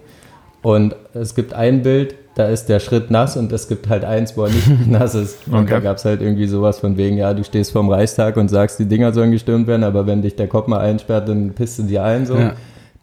und 0.63 0.95
es 1.13 1.35
gibt 1.35 1.53
ein 1.53 1.83
Bild, 1.83 2.15
da 2.35 2.47
ist 2.47 2.65
der 2.67 2.79
Schritt 2.79 3.11
nass 3.11 3.37
und 3.37 3.51
es 3.51 3.67
gibt 3.67 3.87
halt 3.89 4.03
eins, 4.03 4.35
wo 4.35 4.45
er 4.45 4.49
nicht 4.49 4.87
nass 4.87 5.13
ist. 5.13 5.47
Und 5.47 5.53
Okay. 5.55 5.69
da 5.69 5.79
gab 5.81 5.97
es 5.97 6.05
halt 6.05 6.19
irgendwie 6.21 6.47
sowas 6.47 6.79
von 6.79 6.97
wegen, 6.97 7.17
ja, 7.17 7.31
du 7.35 7.43
stehst 7.43 7.71
vorm 7.71 7.89
Reichstag 7.91 8.37
und 8.37 8.47
sagst, 8.49 8.79
die 8.79 8.85
Dinger 8.85 9.13
sollen 9.13 9.29
gestürmt 9.31 9.67
werden, 9.67 9.83
aber 9.83 10.07
wenn 10.07 10.23
dich 10.23 10.35
der 10.35 10.47
Kopf 10.47 10.67
mal 10.67 10.79
einsperrt, 10.79 11.29
dann 11.29 11.51
pisst 11.53 11.77
du 11.77 11.83
die 11.83 11.99
ein 11.99 12.25
so. 12.25 12.35
Ja. 12.35 12.53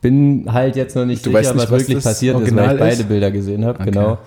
Bin 0.00 0.46
halt 0.52 0.74
jetzt 0.76 0.96
noch 0.96 1.04
nicht 1.04 1.24
Du 1.24 1.30
sicher, 1.30 1.40
nicht, 1.40 1.54
was 1.54 1.70
was 1.70 1.80
wirklich 1.86 2.02
passiert 2.02 2.40
ist, 2.40 2.56
weil 2.56 2.72
ich 2.72 2.78
beide 2.80 2.92
ist? 3.02 3.08
Bilder 3.08 3.30
gesehen 3.30 3.64
habe, 3.64 3.78
Okay. 3.80 3.90
genau. 3.92 4.18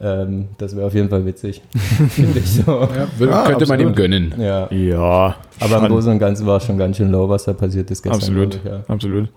Ähm, 0.00 0.46
das 0.58 0.74
wäre 0.76 0.86
auf 0.86 0.94
jeden 0.94 1.08
Fall 1.08 1.26
witzig, 1.26 1.60
finde 2.10 2.38
ich 2.38 2.50
so. 2.50 2.62
Ja, 2.72 3.06
würde, 3.18 3.34
Ah, 3.34 3.44
könnte 3.46 3.66
man 3.66 3.80
ihm 3.80 3.88
absolut. 3.88 3.96
gönnen. 3.96 4.34
Ja. 4.38 4.68
Ja, 4.72 5.36
Aber 5.60 5.78
im. 5.78 5.86
Großen 5.92 6.12
und 6.12 6.18
Ganzen 6.20 6.46
war 6.46 6.56
es 6.58 6.64
schon 6.64 6.78
ganz 6.78 6.96
schön 6.96 7.10
low, 7.10 7.28
was 7.28 7.44
da 7.44 7.52
passiert 7.52 7.90
ist 7.90 8.02
gestern. 8.02 8.18
Absolut, 8.20 8.54
ich, 8.54 8.64
ja. 8.64 8.80
absolut. 8.88 9.28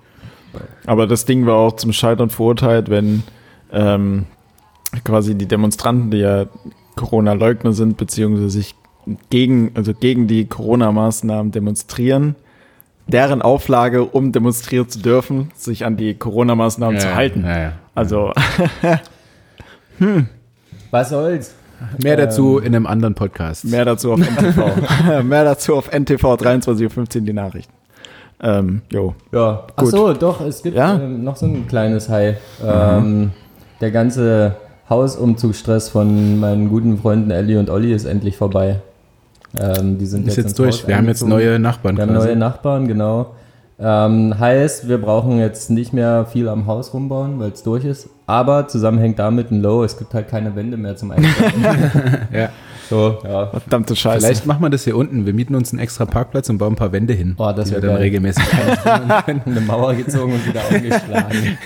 Aber 0.85 1.07
das 1.07 1.25
Ding 1.25 1.45
war 1.45 1.55
auch 1.55 1.75
zum 1.77 1.91
Scheitern 1.93 2.29
verurteilt, 2.29 2.89
wenn 2.89 3.23
ähm, 3.71 4.25
quasi 5.03 5.35
die 5.35 5.47
Demonstranten, 5.47 6.11
die 6.11 6.17
ja 6.17 6.45
Corona-Leugner 6.95 7.73
sind, 7.73 7.97
beziehungsweise 7.97 8.49
sich 8.49 8.75
gegen, 9.29 9.71
also 9.75 9.93
gegen 9.93 10.27
die 10.27 10.45
Corona-Maßnahmen 10.45 11.51
demonstrieren, 11.51 12.35
deren 13.07 13.41
Auflage, 13.41 14.03
um 14.05 14.31
demonstrieren 14.31 14.87
zu 14.89 14.99
dürfen, 14.99 15.51
sich 15.55 15.85
an 15.85 15.97
die 15.97 16.13
Corona-Maßnahmen 16.13 16.99
zu 16.99 17.15
halten. 17.15 17.43
Ja, 17.43 17.59
ja. 17.59 17.71
Also, 17.95 18.31
Was 20.91 21.09
soll's? 21.09 21.55
Mehr 22.03 22.15
dazu 22.15 22.59
in 22.59 22.75
einem 22.75 22.85
anderen 22.85 23.15
Podcast. 23.15 23.65
mehr 23.65 23.85
dazu 23.85 24.13
auf 24.13 24.19
NTV. 24.19 25.23
mehr 25.23 25.43
dazu 25.43 25.75
auf 25.75 25.91
NTV 25.91 26.23
23.15 26.35 27.15
Uhr 27.15 27.21
die 27.21 27.33
Nachrichten. 27.33 27.73
Ähm, 28.43 28.81
jo. 28.91 29.15
Ja, 29.31 29.65
ach 29.75 29.75
Gut. 29.83 29.89
so, 29.91 30.13
doch, 30.13 30.41
es 30.41 30.61
gibt 30.63 30.75
Ja? 30.75 30.95
ähm, 30.95 31.23
noch 31.23 31.35
so 31.37 31.45
ein 31.47 31.67
kleines 31.67 32.09
High. 32.09 32.37
Ähm, 32.63 33.31
der 33.81 33.91
ganze 33.91 34.55
Hausumzugsstress 34.89 35.89
von 35.89 36.39
meinen 36.39 36.69
guten 36.69 36.97
Freunden 36.97 37.31
Ellie 37.31 37.59
und 37.59 37.69
Olli 37.69 37.93
ist 37.93 38.05
endlich 38.05 38.37
vorbei. 38.37 38.81
Ähm, 39.59 39.97
die 39.97 40.05
sind 40.05 40.27
ist 40.27 40.37
jetzt, 40.37 40.45
jetzt 40.45 40.59
durch. 40.59 40.81
Haus 40.81 40.87
Wir 40.87 40.97
haben 40.97 41.07
jetzt 41.07 41.25
neue 41.25 41.59
Nachbarn 41.59 41.97
Wir 41.97 42.03
haben 42.03 42.13
quasi. 42.13 42.27
neue 42.27 42.35
Nachbarn, 42.37 42.87
genau. 42.87 43.31
Ähm, 43.83 44.35
heißt, 44.37 44.87
wir 44.87 44.99
brauchen 44.99 45.39
jetzt 45.39 45.71
nicht 45.71 45.91
mehr 45.91 46.25
viel 46.25 46.47
am 46.47 46.67
Haus 46.67 46.93
rumbauen, 46.93 47.39
weil 47.39 47.51
es 47.51 47.63
durch 47.63 47.83
ist. 47.83 48.09
Aber 48.27 48.67
zusammenhängt 48.67 49.17
damit 49.17 49.49
ein 49.49 49.61
Low, 49.61 49.83
es 49.83 49.97
gibt 49.97 50.13
halt 50.13 50.27
keine 50.27 50.55
Wände 50.55 50.77
mehr 50.77 50.95
zum 50.95 51.11
Einstellen. 51.11 51.53
ja. 52.31 52.49
so, 52.87 53.17
ja. 53.23 53.47
Verdammte 53.47 53.95
Scheiße. 53.95 54.23
Vielleicht 54.23 54.45
machen 54.45 54.61
wir 54.61 54.69
das 54.69 54.83
hier 54.83 54.95
unten. 54.95 55.25
Wir 55.25 55.33
mieten 55.33 55.55
uns 55.55 55.71
einen 55.71 55.79
extra 55.79 56.05
Parkplatz 56.05 56.47
und 56.49 56.59
bauen 56.59 56.73
ein 56.73 56.75
paar 56.75 56.91
Wände 56.91 57.13
hin. 57.13 57.33
Boah, 57.35 57.53
das 57.53 57.69
die 57.69 57.75
wir 57.75 57.81
wär 57.81 57.89
dann 57.89 57.97
regelmäßig. 57.97 58.43
Eine 58.85 59.61
Mauer 59.61 59.95
gezogen 59.95 60.33
und 60.33 60.45
wieder 60.45 60.61
aufgeschlagen. 60.69 61.57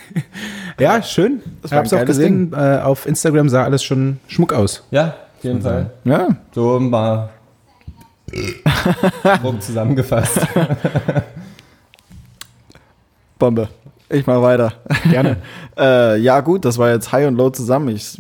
Ja, 0.80 1.02
schön. 1.02 1.42
Ich 1.64 1.72
hab's 1.72 1.94
auch 1.94 2.06
gesehen. 2.06 2.52
Äh, 2.54 2.80
auf 2.84 3.06
Instagram 3.06 3.50
sah 3.50 3.64
alles 3.64 3.84
schon 3.84 4.20
schmuck 4.28 4.54
aus. 4.54 4.84
Ja, 4.92 5.16
auf 5.38 5.44
jeden 5.44 5.62
Fall. 5.62 5.92
ja, 6.04 6.30
So 6.54 6.80
mal 6.80 7.30
grob 9.42 9.62
zusammengefasst. 9.62 10.40
Bombe. 13.40 13.70
Ich 14.10 14.26
mach 14.28 14.42
weiter. 14.42 14.74
Gerne. 15.10 15.38
Äh, 15.78 16.20
ja, 16.20 16.40
gut, 16.40 16.64
das 16.64 16.78
war 16.78 16.90
jetzt 16.90 17.12
High 17.12 17.28
und 17.28 17.36
Low 17.36 17.50
zusammen. 17.50 17.90
Ich 17.90 18.18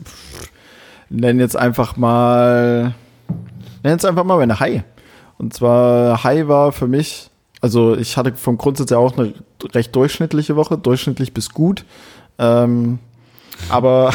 nenne 1.09 1.41
jetzt 1.41 1.55
einfach 1.55 1.95
mal. 1.95 2.93
Nenne 3.81 3.93
jetzt 3.93 4.05
einfach 4.05 4.25
mal 4.25 4.35
meine 4.37 4.59
High. 4.59 4.83
Und 5.37 5.53
zwar 5.53 6.21
High 6.25 6.49
war 6.49 6.73
für 6.73 6.87
mich, 6.87 7.29
also 7.61 7.95
ich 7.95 8.17
hatte 8.17 8.33
vom 8.35 8.57
Grundsatz 8.57 8.89
ja 8.89 8.97
auch 8.97 9.17
eine 9.17 9.33
recht 9.73 9.95
durchschnittliche 9.95 10.57
Woche, 10.57 10.77
durchschnittlich 10.77 11.33
bis 11.33 11.51
gut. 11.51 11.85
Ähm, 12.39 12.99
aber 13.69 14.11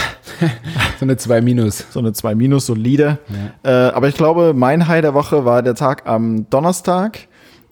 So 0.98 1.04
eine 1.06 1.16
2 1.16 1.40
Minus. 1.40 1.84
so 1.90 1.98
eine 1.98 2.12
2 2.12 2.34
minus 2.34 2.66
solide. 2.66 3.18
Äh, 3.62 3.70
aber 3.70 4.08
ich 4.08 4.14
glaube, 4.14 4.52
mein 4.54 4.86
High 4.86 5.00
der 5.00 5.14
Woche 5.14 5.44
war 5.44 5.62
der 5.62 5.74
Tag 5.74 6.06
am 6.06 6.48
Donnerstag, 6.50 7.20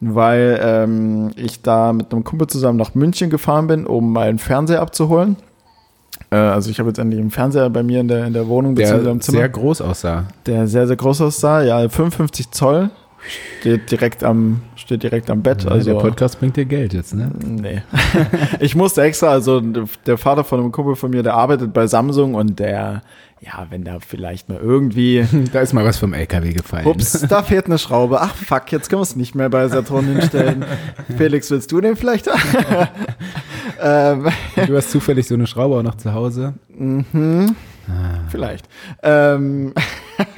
weil 0.00 0.58
ähm, 0.62 1.30
ich 1.36 1.62
da 1.62 1.92
mit 1.92 2.12
einem 2.12 2.24
Kumpel 2.24 2.46
zusammen 2.46 2.78
nach 2.78 2.94
München 2.94 3.30
gefahren 3.30 3.66
bin, 3.66 3.86
um 3.86 4.12
meinen 4.12 4.38
Fernseher 4.38 4.80
abzuholen. 4.80 5.36
Äh, 6.30 6.36
also 6.36 6.70
ich 6.70 6.78
habe 6.78 6.88
jetzt 6.88 6.98
endlich 6.98 7.20
einen 7.20 7.30
Fernseher 7.30 7.68
bei 7.70 7.82
mir 7.82 8.00
in 8.00 8.08
der, 8.08 8.26
in 8.26 8.32
der 8.32 8.48
Wohnung 8.48 8.74
beziehungsweise 8.74 9.04
Der 9.04 9.12
im 9.12 9.20
Zimmer, 9.20 9.38
sehr 9.38 9.48
groß 9.48 9.80
aussah. 9.82 10.24
der 10.46 10.66
sehr, 10.66 10.86
sehr 10.86 10.96
groß 10.96 11.20
aussah. 11.22 11.62
Ja, 11.62 11.88
55 11.88 12.50
Zoll. 12.50 12.90
Steht 13.60 13.90
direkt 13.90 14.24
am, 14.24 14.62
steht 14.76 15.02
direkt 15.02 15.30
am 15.30 15.42
Bett. 15.42 15.66
Also, 15.66 15.92
der 15.92 15.98
Podcast 16.00 16.38
bringt 16.38 16.56
dir 16.56 16.64
Geld 16.64 16.94
jetzt, 16.94 17.14
ne? 17.14 17.30
Nee. 17.44 17.82
ich 18.60 18.74
musste 18.74 19.02
extra, 19.02 19.28
also 19.28 19.60
der 19.60 20.16
Vater 20.18 20.44
von 20.44 20.60
einem 20.60 20.72
Kumpel 20.72 20.96
von 20.96 21.10
mir, 21.10 21.22
der 21.22 21.34
arbeitet 21.34 21.72
bei 21.72 21.86
Samsung 21.86 22.34
und 22.34 22.58
der, 22.58 23.02
ja, 23.40 23.66
wenn 23.70 23.84
da 23.84 23.98
vielleicht 24.00 24.48
mal 24.48 24.58
irgendwie, 24.58 25.24
Da 25.52 25.60
ist 25.60 25.72
mal 25.72 25.84
was 25.84 25.98
vom 25.98 26.14
LKW 26.14 26.52
gefallen. 26.52 26.86
ups, 26.86 27.20
da 27.28 27.42
fehlt 27.42 27.66
eine 27.66 27.78
Schraube. 27.78 28.20
Ach 28.20 28.34
fuck, 28.34 28.70
jetzt 28.72 28.88
können 28.88 29.00
wir 29.00 29.04
es 29.04 29.16
nicht 29.16 29.34
mehr 29.34 29.50
bei 29.50 29.66
Saturn 29.68 30.06
hinstellen. 30.06 30.64
Felix, 31.16 31.50
willst 31.50 31.70
du 31.72 31.80
den 31.80 31.96
vielleicht? 31.96 32.28
ähm, 33.82 34.28
Du 34.66 34.76
hast 34.76 34.90
zufällig 34.90 35.26
so 35.26 35.34
eine 35.34 35.46
Schraube 35.46 35.76
auch 35.76 35.82
noch 35.82 35.96
zu 35.96 36.14
Hause. 36.14 36.54
Vielleicht. 38.28 38.68
Ähm, 39.02 39.72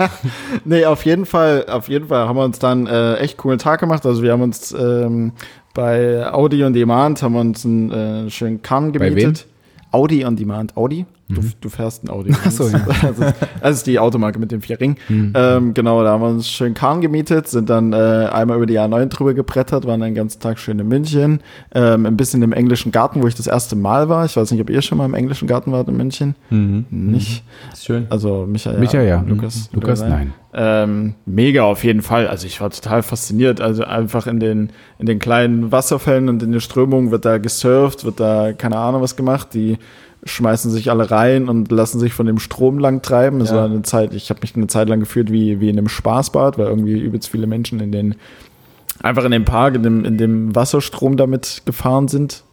nee, 0.65 0.85
auf 0.85 1.05
jeden 1.05 1.27
Fall, 1.27 1.67
auf 1.69 1.89
jeden 1.89 2.09
Fall 2.09 2.29
haben 2.29 2.37
wir 2.37 2.45
uns 2.45 2.59
dann 2.59 2.87
äh, 2.87 3.17
echt 3.17 3.37
coolen 3.39 3.59
Tag 3.59 3.81
gemacht. 3.81 4.07
Also 4.07 4.23
wir 4.23 4.33
haben 4.33 4.43
uns 4.43 4.73
ähm, 4.73 5.33
bei 5.75 6.27
Audi 6.33 6.65
on 6.65 6.73
Demand 6.73 7.23
haben 7.23 7.35
wir 7.35 7.41
uns 7.41 7.65
einen 7.65 7.91
äh, 7.91 8.31
schönen 8.31 8.63
Kahn 8.63 8.93
Bei 8.93 9.09
gemietet. 9.09 9.47
Audi 9.93 10.25
on 10.25 10.37
Demand. 10.37 10.77
Audi? 10.77 11.07
Du, 11.35 11.43
du 11.61 11.69
fährst 11.69 12.05
ein 12.05 12.11
Audi. 12.11 12.33
Ach 12.33 12.51
so, 12.51 12.69
ja. 12.69 12.81
also, 13.03 13.25
das 13.61 13.77
ist 13.77 13.87
die 13.87 13.99
Automarke 13.99 14.39
mit 14.39 14.51
dem 14.51 14.63
vier 14.63 14.81
Ring. 14.81 14.97
Ähm, 15.09 15.75
genau, 15.75 16.03
da 16.03 16.11
haben 16.11 16.23
wir 16.23 16.29
uns 16.29 16.49
schön 16.49 16.75
Kahn 16.75 17.01
gemietet, 17.01 17.49
sind 17.49 17.71
dann 17.71 17.93
äh, 17.93 17.97
einmal 17.97 18.57
über 18.57 18.67
die 18.67 18.79
A9 18.79 19.07
drüber 19.07 19.35
gebrettert, 19.35 19.87
waren 19.87 20.01
den 20.01 20.15
ganzen 20.15 20.41
Tag 20.41 20.59
schön 20.59 20.79
in 20.79 20.89
München. 20.89 21.41
Ähm, 21.75 22.07
ein 22.07 22.17
bisschen 22.17 22.43
im 22.43 22.53
englischen 22.53 22.93
Garten, 22.93 23.23
wo 23.23 23.27
ich 23.27 23.35
das 23.35 23.47
erste 23.47 23.77
Mal 23.77 24.09
war. 24.09 24.25
Ich 24.25 24.37
weiß 24.37 24.51
nicht, 24.51 24.61
ob 24.61 24.71
ihr 24.71 24.83
schon 24.83 24.99
mal 24.99 25.07
im 25.07 25.15
englischen 25.15 25.47
Garten 25.49 25.73
wart 25.73 25.89
in 25.89 25.97
München. 25.97 26.35
Nicht. 26.51 27.45
Ist 27.73 27.85
schön. 27.85 28.07
Also 28.11 28.47
Michael, 28.49 28.79
Michael, 28.79 29.09
ja. 29.09 29.25
Lukas, 29.27 29.71
Lukas, 29.73 30.01
nein. 30.01 30.11
nein. 30.11 30.33
Ähm, 30.53 31.15
mega 31.27 31.63
auf 31.63 31.85
jeden 31.85 32.03
Fall. 32.03 32.27
Also 32.27 32.47
ich 32.47 32.61
war 32.61 32.71
total 32.71 33.03
fasziniert. 33.03 33.61
Also 33.61 33.85
einfach 33.85 34.27
in 34.27 34.41
den, 34.41 34.71
in 34.99 35.07
den 35.07 35.19
kleinen 35.19 35.71
Wasserfällen 35.71 36.29
und 36.29 36.43
in 36.43 36.53
den 36.53 36.61
Strömungen 36.61 37.11
wird 37.11 37.25
da 37.25 37.39
gesurft, 37.39 38.05
wird 38.05 38.19
da 38.19 38.53
keine 38.53 38.77
Ahnung 38.77 39.01
was 39.03 39.17
gemacht. 39.17 39.55
Die 39.55 39.79
schmeißen 40.25 40.71
sich 40.71 40.91
alle 40.91 41.11
rein 41.11 41.49
und 41.49 41.71
lassen 41.73 41.99
sich 41.99 42.13
von 42.13 42.27
dem 42.27 42.39
Strom 42.39 42.79
lang 42.79 43.03
treiben. 43.03 43.41
Es 43.41 43.51
Ja. 43.51 43.57
war 43.57 43.65
eine 43.65 43.83
Zeit, 43.83 44.13
ich 44.15 44.31
habe 44.31 44.41
mich 44.43 44.55
eine 44.55 44.67
Zeit 44.67 44.89
lang 44.89 45.01
gefühlt 45.01 45.33
wie, 45.33 45.61
wie 45.61 45.69
in 45.71 45.79
einem 45.79 45.89
Spaßbad, 45.89 46.59
weil 46.59 46.67
irgendwie 46.67 46.99
übelst 46.99 47.29
viele 47.31 47.47
Menschen 47.47 47.81
in 47.81 47.91
den, 47.93 48.15
einfach 49.03 49.25
in 49.25 49.31
dem 49.31 49.45
Park, 49.45 49.75
in 49.77 49.83
dem, 49.83 50.05
in 50.05 50.19
dem 50.19 50.55
Wasserstrom 50.55 51.17
damit 51.17 51.63
gefahren 51.65 52.09
sind. 52.09 52.45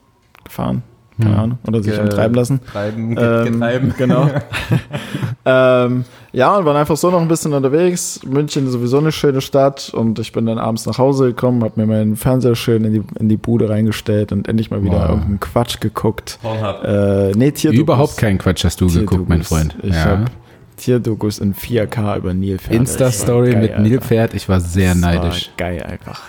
Gefahren? 0.46 0.84
Keine 1.20 1.34
Hm. 1.34 1.40
Ahnung. 1.40 1.58
Oder 1.68 1.82
sich 1.84 1.96
Ge- 1.96 2.10
treiben 2.10 2.36
lassen. 2.36 2.60
Treiben, 2.72 3.16
Ähm, 3.18 3.54
getreiben. 3.54 3.94
Genau. 3.98 4.30
ähm, 5.46 6.06
ja, 6.34 6.56
und 6.58 6.66
waren 6.66 6.76
einfach 6.76 6.98
so 6.98 7.10
noch 7.10 7.22
ein 7.22 7.28
bisschen 7.28 7.54
unterwegs. 7.54 8.20
München 8.26 8.66
ist 8.68 8.74
sowieso 8.74 9.00
eine 9.00 9.12
schöne 9.12 9.42
Stadt 9.42 9.92
und 9.94 10.20
ich 10.20 10.32
bin 10.32 10.46
dann 10.46 10.60
abends 10.60 10.86
nach 10.86 10.98
Hause 10.98 11.28
gekommen, 11.28 11.64
habe 11.64 11.80
mir 11.80 11.88
meinen 11.88 12.16
Fernseher 12.16 12.56
schön 12.56 12.84
in 12.86 12.94
die, 12.94 13.04
in 13.20 13.30
die 13.30 13.38
Bude 13.38 13.70
reingestellt 13.70 14.32
und 14.32 14.48
endlich 14.48 14.70
mal 14.70 14.84
wieder 14.84 14.98
Wow. 15.00 15.10
irgendeinen 15.10 15.40
Quatsch 15.40 15.80
geguckt. 15.80 16.38
Pornhub. 16.42 16.84
Äh, 16.84 17.32
nee, 17.36 17.52
Tierdokus. 17.52 17.82
Überhaupt 17.82 18.18
keinen 18.18 18.38
Quatsch 18.38 18.64
hast 18.66 18.80
du 18.82 18.88
geguckt, 18.88 19.28
mein. 19.30 19.44
Freund. 19.44 19.76
Ich 19.82 19.96
hab 19.96 20.30
Tierdokus 20.76 21.40
in 21.40 21.56
4K 21.56 22.18
über 22.18 22.34
Nilpferd. 22.36 22.76
Insta-Story 22.76 23.56
mit 23.56 23.80
Nilpferd. 23.80 24.34
Ich 24.36 24.48
war 24.50 24.60
sehr. 24.60 24.90
Das 24.90 24.98
neidisch. 25.02 25.50
War 25.58 25.68
geil 25.68 25.84
einfach. 25.84 26.22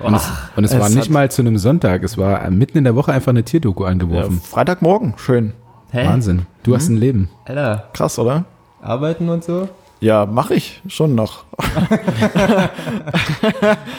Und 0.00 0.14
es, 0.14 0.28
und 0.56 0.64
es 0.64 0.72
Es 0.72 0.80
war 0.80 0.88
nicht 0.90 1.10
mal 1.10 1.30
zu 1.30 1.42
einem 1.42 1.56
Sonntag. 1.56 2.02
Es 2.02 2.18
war 2.18 2.50
mitten 2.50 2.78
in 2.78 2.84
der 2.84 2.94
Woche 2.96 3.12
einfach 3.12 3.30
eine 3.30 3.44
Tierdoku 3.44 3.84
Ja, 3.84 3.90
angeworfen. 3.90 4.40
Freitagmorgen, 4.40 5.14
schön. 5.16 5.52
Hä? 5.92 6.06
Wahnsinn. 6.06 6.46
Du 6.64 6.74
hast 6.74 6.88
ein 6.88 6.96
Leben. 6.96 7.28
Alter, 7.44 7.88
Krass, 7.92 8.18
oder? 8.18 8.44
arbeiten 8.82 9.28
und 9.28 9.44
so? 9.44 9.68
Ja, 10.00 10.26
mache 10.26 10.54
ich 10.54 10.82
schon 10.88 11.14
noch. 11.14 11.44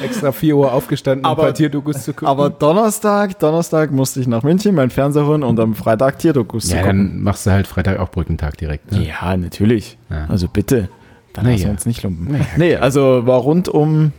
Extra 0.03 0.31
4 0.31 0.55
Uhr 0.55 0.71
aufgestanden, 0.73 1.25
Aber- 1.25 1.33
um 1.33 1.39
ein 1.39 1.47
paar 1.47 1.53
Tierdokus 1.55 2.03
zu 2.03 2.13
gucken. 2.13 2.27
Aber 2.27 2.49
Donnerstag, 2.49 3.39
Donnerstag 3.39 3.91
musste 3.91 4.19
ich 4.19 4.27
nach 4.27 4.43
München 4.43 4.75
meinen 4.75 4.89
Fernseher 4.91 5.25
holen 5.25 5.43
und 5.43 5.59
am 5.59 5.73
Freitag 5.75 6.19
Tierdokus 6.19 6.67
zu 6.67 6.75
ja, 6.75 6.81
gucken. 6.83 7.13
dann 7.13 7.23
machst 7.23 7.45
du 7.45 7.51
halt 7.51 7.65
Freitag 7.67 7.99
auch 7.99 8.09
Brückentag 8.11 8.57
direkt. 8.57 8.91
Ne? 8.91 9.07
Ja, 9.07 9.35
natürlich. 9.35 9.97
Ja. 10.09 10.25
Also 10.27 10.47
bitte. 10.47 10.89
Dann 11.33 11.45
Na 11.45 11.51
lassen 11.51 11.61
wir 11.61 11.67
ja. 11.67 11.71
uns 11.73 11.85
nicht 11.85 12.03
lumpen. 12.03 12.27
Na 12.29 12.37
ja, 12.37 12.45
nee, 12.57 12.75
also 12.75 13.25
war 13.25 13.39
rundum, 13.39 14.03
war 14.05 14.11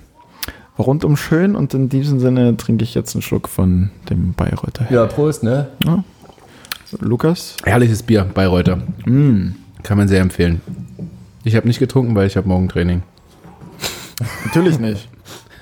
rundum 0.79 1.17
schön 1.17 1.57
und 1.57 1.75
in 1.75 1.89
diesem 1.89 2.21
Sinne 2.21 2.57
trinke 2.57 2.85
ich 2.85 2.95
jetzt 2.95 3.15
einen 3.15 3.23
Schluck 3.23 3.49
von 3.49 3.91
dem 4.11 4.35
Bayreuther. 4.35 4.87
Ja, 4.91 5.07
Prost, 5.07 5.43
ne? 5.43 5.69
Lukas? 7.01 7.57
Herrliches 7.65 8.03
Bier, 8.03 8.25
Bayreuther. 8.25 8.77
Mm. 9.05 9.55
Kann 9.83 9.99
man 9.99 10.09
sehr 10.09 10.21
empfehlen. 10.21 10.61
Ich 11.45 11.57
habe 11.57 11.67
nicht 11.67 11.79
getrunken, 11.79 12.15
weil 12.15 12.27
ich 12.27 12.37
habe 12.37 12.49
morgen 12.49 12.69
Training. 12.69 13.03
Natürlich 14.45 14.79
nicht. 14.79 15.09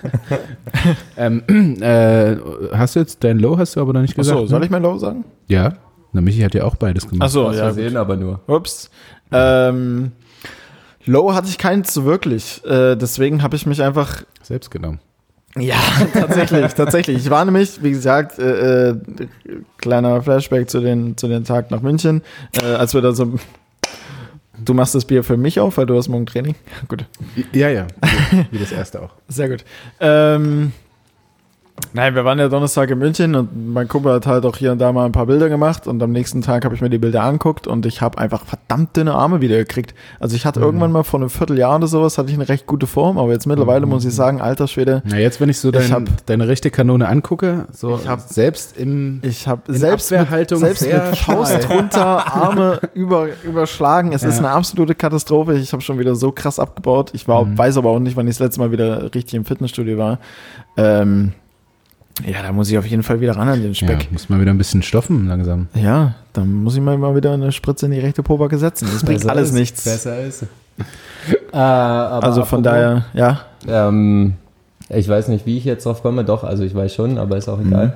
Ähm, 1.17 1.43
äh, 1.81 2.37
hast 2.73 2.95
du 2.95 3.01
jetzt 3.01 3.25
dein 3.25 3.39
Low, 3.39 3.57
hast 3.57 3.77
du 3.77 3.81
aber 3.81 3.95
noch 3.95 4.03
nicht 4.03 4.15
gesagt? 4.15 4.37
Achso, 4.37 4.47
soll 4.47 4.59
ne? 4.59 4.67
ich 4.67 4.71
mein 4.71 4.83
Low 4.83 4.99
sagen? 4.99 5.25
Ja. 5.49 5.75
Na, 6.13 6.21
Michi 6.21 6.41
hat 6.41 6.55
ja 6.55 6.65
auch 6.65 6.77
beides 6.77 7.09
gemacht. 7.09 7.25
Achso, 7.27 7.51
ja. 7.53 7.65
Versehen 7.65 7.91
Gut. 7.91 7.97
aber 7.97 8.17
nur. 8.17 8.41
Ups. 8.47 8.91
Ähm, 9.33 10.13
Low 11.07 11.35
hatte 11.35 11.49
ich 11.49 11.59
keins 11.59 11.93
so 11.93 12.05
wirklich. 12.05 12.65
Äh, 12.65 12.97
deswegen 12.97 13.43
habe 13.43 13.57
ich 13.57 13.67
mich 13.67 13.83
einfach 13.83 14.23
Selbst 14.43 14.71
genommen. 14.71 15.01
Ja, 15.57 15.77
tatsächlich, 16.13 16.73
tatsächlich. 16.75 17.17
Ich 17.19 17.31
war 17.31 17.45
nämlich, 17.45 17.83
wie 17.83 17.91
gesagt, 17.93 18.39
äh, 18.39 18.91
äh, 18.91 18.97
kleiner 19.79 20.21
Flashback 20.23 20.69
zu 20.69 20.81
den, 20.81 21.17
zu 21.17 21.29
den 21.29 21.45
Tag 21.45 21.71
nach 21.71 21.81
München, 21.81 22.23
äh, 22.63 22.67
als 22.67 22.95
wir 22.95 23.03
da 23.03 23.13
so. 23.13 23.35
Du 24.65 24.73
machst 24.73 24.95
das 24.95 25.05
Bier 25.05 25.23
für 25.25 25.37
mich 25.37 25.59
auf, 25.61 25.77
weil 25.77 25.87
du 25.87 25.97
hast 25.97 26.09
morgen 26.09 26.27
Training. 26.27 26.55
Gut, 26.89 27.05
Ja, 27.53 27.69
ja. 27.69 27.87
Wie, 28.31 28.47
wie 28.53 28.59
das 28.59 28.73
erste 28.73 29.03
auch. 29.03 29.11
sehr 29.29 29.49
gut. 29.49 29.65
Ähm, 30.01 30.73
nein, 31.93 32.15
wir 32.15 32.25
waren 32.25 32.39
ja 32.39 32.49
Donnerstag 32.49 32.91
in 32.91 32.99
München 32.99 33.35
und 33.35 33.73
mein 33.73 33.89
Kumpel 33.89 34.13
hat 34.13 34.27
halt 34.27 34.45
auch 34.47 34.57
hier 34.57 34.73
und 34.73 34.79
da 34.79 34.93
mal 34.93 35.07
ein 35.07 35.13
paar 35.13 35.27
Bilder 35.27 35.49
gemacht 35.49 35.87
und 35.87 36.03
am 36.03 36.13
nächsten 36.13 36.41
Tag 36.43 36.65
habe 36.65 36.75
ich 36.75 36.81
mir 36.81 36.91
die 36.91 36.99
Bilder 36.99 37.23
angeguckt 37.23 37.67
und 37.67 37.85
ich 37.87 38.01
habe 38.01 38.19
einfach 38.19 38.45
verdammt 38.45 38.97
dünne 38.97 39.13
Arme 39.15 39.41
wieder 39.41 39.57
gekriegt. 39.57 39.95
Also 40.21 40.37
ich 40.37 40.47
hatte 40.47 40.61
irgendwann 40.61 40.93
mal 40.93 41.03
vor 41.05 41.21
einem 41.21 41.31
Vierteljahr 41.31 41.77
oder 41.77 41.87
sowas, 41.87 42.17
hatte 42.17 42.29
ich 42.31 42.35
eine 42.37 42.49
recht 42.49 42.67
gute 42.67 42.87
Form, 42.87 43.19
aber 43.19 43.33
jetzt 43.33 43.47
mittlerweile 43.47 43.87
muss 43.87 44.05
ich 44.05 44.15
sagen, 44.15 44.41
alter 44.41 44.69
Schwede, 44.69 45.03
Na, 45.05 45.19
jetzt, 45.19 45.41
wenn 45.41 45.49
ich 45.49 45.59
so 45.59 45.69
Ich 45.71 45.75
dein, 45.75 45.93
hab- 45.93 46.27
deine 46.27 46.47
rechte 46.49 46.71
Kanone 46.71 47.09
angucke, 47.09 47.67
so 47.73 47.99
Ich 48.03 48.09
hab- 48.09 48.21
selbst 48.21 48.77
im. 48.77 49.21
Ich 49.23 49.49
habe 49.49 49.63
In 49.73 49.75
selbst 49.79 50.11
mit, 50.13 50.29
selbst 50.29 50.83
mit 50.83 51.17
Faust 51.19 51.69
runter, 51.71 52.35
Arme 52.35 52.81
über, 52.95 53.27
überschlagen. 53.43 54.13
Es 54.13 54.23
ist 54.23 54.35
Ja. 54.41 54.47
eine 54.47 54.51
absolute 54.51 54.95
Katastrophe. 54.95 55.55
Ich 55.55 55.73
habe 55.73 55.83
schon 55.83 55.99
wieder 55.99 56.15
so 56.15 56.31
krass 56.33 56.59
abgebaut. 56.59 57.11
Ich 57.15 57.27
war, 57.29 57.45
Mhm. 57.45 57.59
weiß 57.59 57.77
aber 57.79 57.91
auch 57.91 57.99
nicht, 57.99 58.17
wann 58.17 58.27
ich 58.29 58.37
das 58.37 58.41
letzte 58.47 58.61
Mal 58.61 58.71
wieder 58.73 59.13
richtig 59.15 59.35
im 59.35 59.45
Fitnessstudio 59.45 59.99
war. 59.99 60.19
Ähm, 60.77 61.33
ja, 62.27 62.43
da 62.43 62.53
muss 62.53 62.71
ich 62.71 62.79
auf 62.79 62.87
jeden 62.87 63.03
Fall 63.03 63.21
wieder 63.21 63.37
ran 63.37 63.49
an 63.49 63.61
den 63.63 63.73
Ja, 63.73 63.89
Speck. 63.89 64.13
muss 64.13 64.29
mal 64.29 64.41
wieder 64.41 64.53
ein 64.53 64.59
bisschen 64.59 64.83
stoffen 64.83 65.27
langsam. 65.27 65.69
Ja, 65.75 66.15
dann 66.33 66.53
muss 66.53 66.75
ich 66.77 66.81
mal, 66.81 66.97
mal 66.97 67.17
wieder 67.17 67.33
eine 67.33 67.51
Spritze 67.53 67.87
in 67.87 67.93
die 67.93 67.99
rechte 68.01 68.23
Pobacke 68.23 68.57
setzen. 68.59 68.89
Das 68.93 69.03
bringt 69.05 69.29
alles 69.29 69.49
ist, 69.49 69.55
nichts. 69.55 69.85
Besser 69.85 70.21
ist. 70.21 70.43
äh, 71.53 71.57
Also 71.57 72.45
von 72.45 72.63
daher, 72.63 73.05
ja. 73.15 73.41
Ähm, 73.67 74.35
ich 74.89 75.09
weiß 75.09 75.29
nicht, 75.29 75.45
wie 75.47 75.57
ich 75.59 75.65
jetzt 75.65 75.87
drauf 75.87 76.03
komme. 76.03 76.25
Doch, 76.25 76.45
also 76.45 76.63
ich 76.63 76.75
weiß 76.75 76.95
schon, 76.95 77.19
aber 77.19 77.37
ist 77.37 77.49
auch 77.49 77.61
egal. 77.61 77.95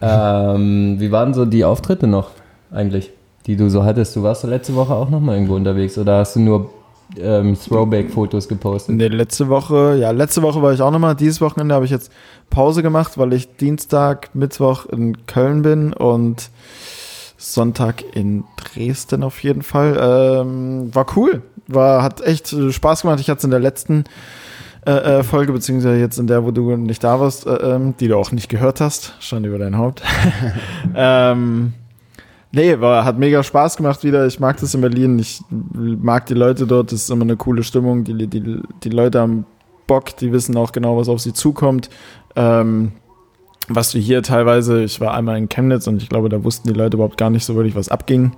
Ähm, 0.00 0.96
wie 1.00 1.10
waren 1.10 1.34
so 1.34 1.44
die 1.44 1.64
Auftritte 1.64 2.06
noch 2.06 2.30
eigentlich, 2.70 3.10
die 3.46 3.56
du 3.56 3.68
so 3.68 3.82
hattest? 3.84 4.14
Du 4.14 4.22
warst 4.22 4.44
letzte 4.44 4.74
Woche 4.76 4.94
auch 4.94 5.10
noch 5.10 5.20
mal 5.20 5.34
irgendwo 5.34 5.56
unterwegs 5.56 5.98
oder 5.98 6.18
hast 6.18 6.36
du 6.36 6.40
nur 6.40 6.70
ähm, 7.16 7.56
Throwback-Fotos 7.56 8.48
gepostet? 8.48 8.96
Nee, 8.96 9.08
letzte 9.08 9.48
Woche, 9.48 9.96
ja, 10.00 10.10
letzte 10.10 10.42
Woche 10.42 10.62
war 10.62 10.72
ich 10.72 10.82
auch 10.82 10.90
nochmal. 10.90 11.14
Dieses 11.14 11.40
Wochenende 11.40 11.74
habe 11.74 11.84
ich 11.84 11.90
jetzt 11.90 12.12
Pause 12.50 12.82
gemacht, 12.82 13.18
weil 13.18 13.32
ich 13.32 13.56
Dienstag, 13.56 14.34
Mittwoch 14.34 14.86
in 14.86 15.26
Köln 15.26 15.62
bin 15.62 15.92
und 15.92 16.50
Sonntag 17.36 18.04
in 18.14 18.44
Dresden 18.56 19.22
auf 19.22 19.42
jeden 19.42 19.62
Fall. 19.62 19.96
Ähm, 20.00 20.94
war 20.94 21.06
cool. 21.16 21.42
War, 21.66 22.02
hat 22.02 22.20
echt 22.20 22.52
äh, 22.52 22.72
Spaß 22.72 23.02
gemacht. 23.02 23.20
Ich 23.20 23.30
hatte 23.30 23.38
es 23.38 23.44
in 23.44 23.50
der 23.50 23.60
letzten 23.60 24.04
äh, 24.86 25.18
äh, 25.18 25.22
Folge, 25.22 25.52
beziehungsweise 25.52 25.98
jetzt 25.98 26.18
in 26.18 26.26
der, 26.26 26.44
wo 26.44 26.50
du 26.50 26.76
nicht 26.76 27.04
da 27.04 27.20
warst, 27.20 27.46
äh, 27.46 27.50
ähm, 27.50 27.94
die 28.00 28.08
du 28.08 28.16
auch 28.16 28.32
nicht 28.32 28.48
gehört 28.48 28.80
hast. 28.80 29.14
Stand 29.20 29.46
über 29.46 29.58
dein 29.58 29.76
Haupt. 29.76 30.02
ähm, 30.96 31.74
Nee, 32.50 32.80
war, 32.80 33.04
hat 33.04 33.18
mega 33.18 33.42
Spaß 33.42 33.76
gemacht 33.76 34.02
wieder. 34.04 34.26
Ich 34.26 34.40
mag 34.40 34.56
das 34.58 34.74
in 34.74 34.80
Berlin. 34.80 35.18
Ich 35.18 35.42
mag 35.50 36.26
die 36.26 36.34
Leute 36.34 36.66
dort. 36.66 36.92
Das 36.92 37.02
ist 37.02 37.10
immer 37.10 37.22
eine 37.22 37.36
coole 37.36 37.62
Stimmung. 37.62 38.04
Die, 38.04 38.26
die, 38.26 38.60
die 38.82 38.88
Leute 38.88 39.20
haben 39.20 39.44
Bock. 39.86 40.16
Die 40.16 40.32
wissen 40.32 40.56
auch 40.56 40.72
genau, 40.72 40.96
was 40.96 41.08
auf 41.08 41.20
sie 41.20 41.34
zukommt. 41.34 41.90
Ähm, 42.36 42.92
was 43.70 43.90
du 43.92 43.98
hier 43.98 44.22
teilweise, 44.22 44.82
ich 44.82 44.98
war 44.98 45.12
einmal 45.12 45.36
in 45.36 45.50
Chemnitz 45.50 45.86
und 45.86 46.02
ich 46.02 46.08
glaube, 46.08 46.30
da 46.30 46.42
wussten 46.42 46.68
die 46.68 46.74
Leute 46.74 46.96
überhaupt 46.96 47.18
gar 47.18 47.28
nicht 47.28 47.44
so 47.44 47.54
wirklich, 47.54 47.74
was 47.74 47.90
abging. 47.90 48.32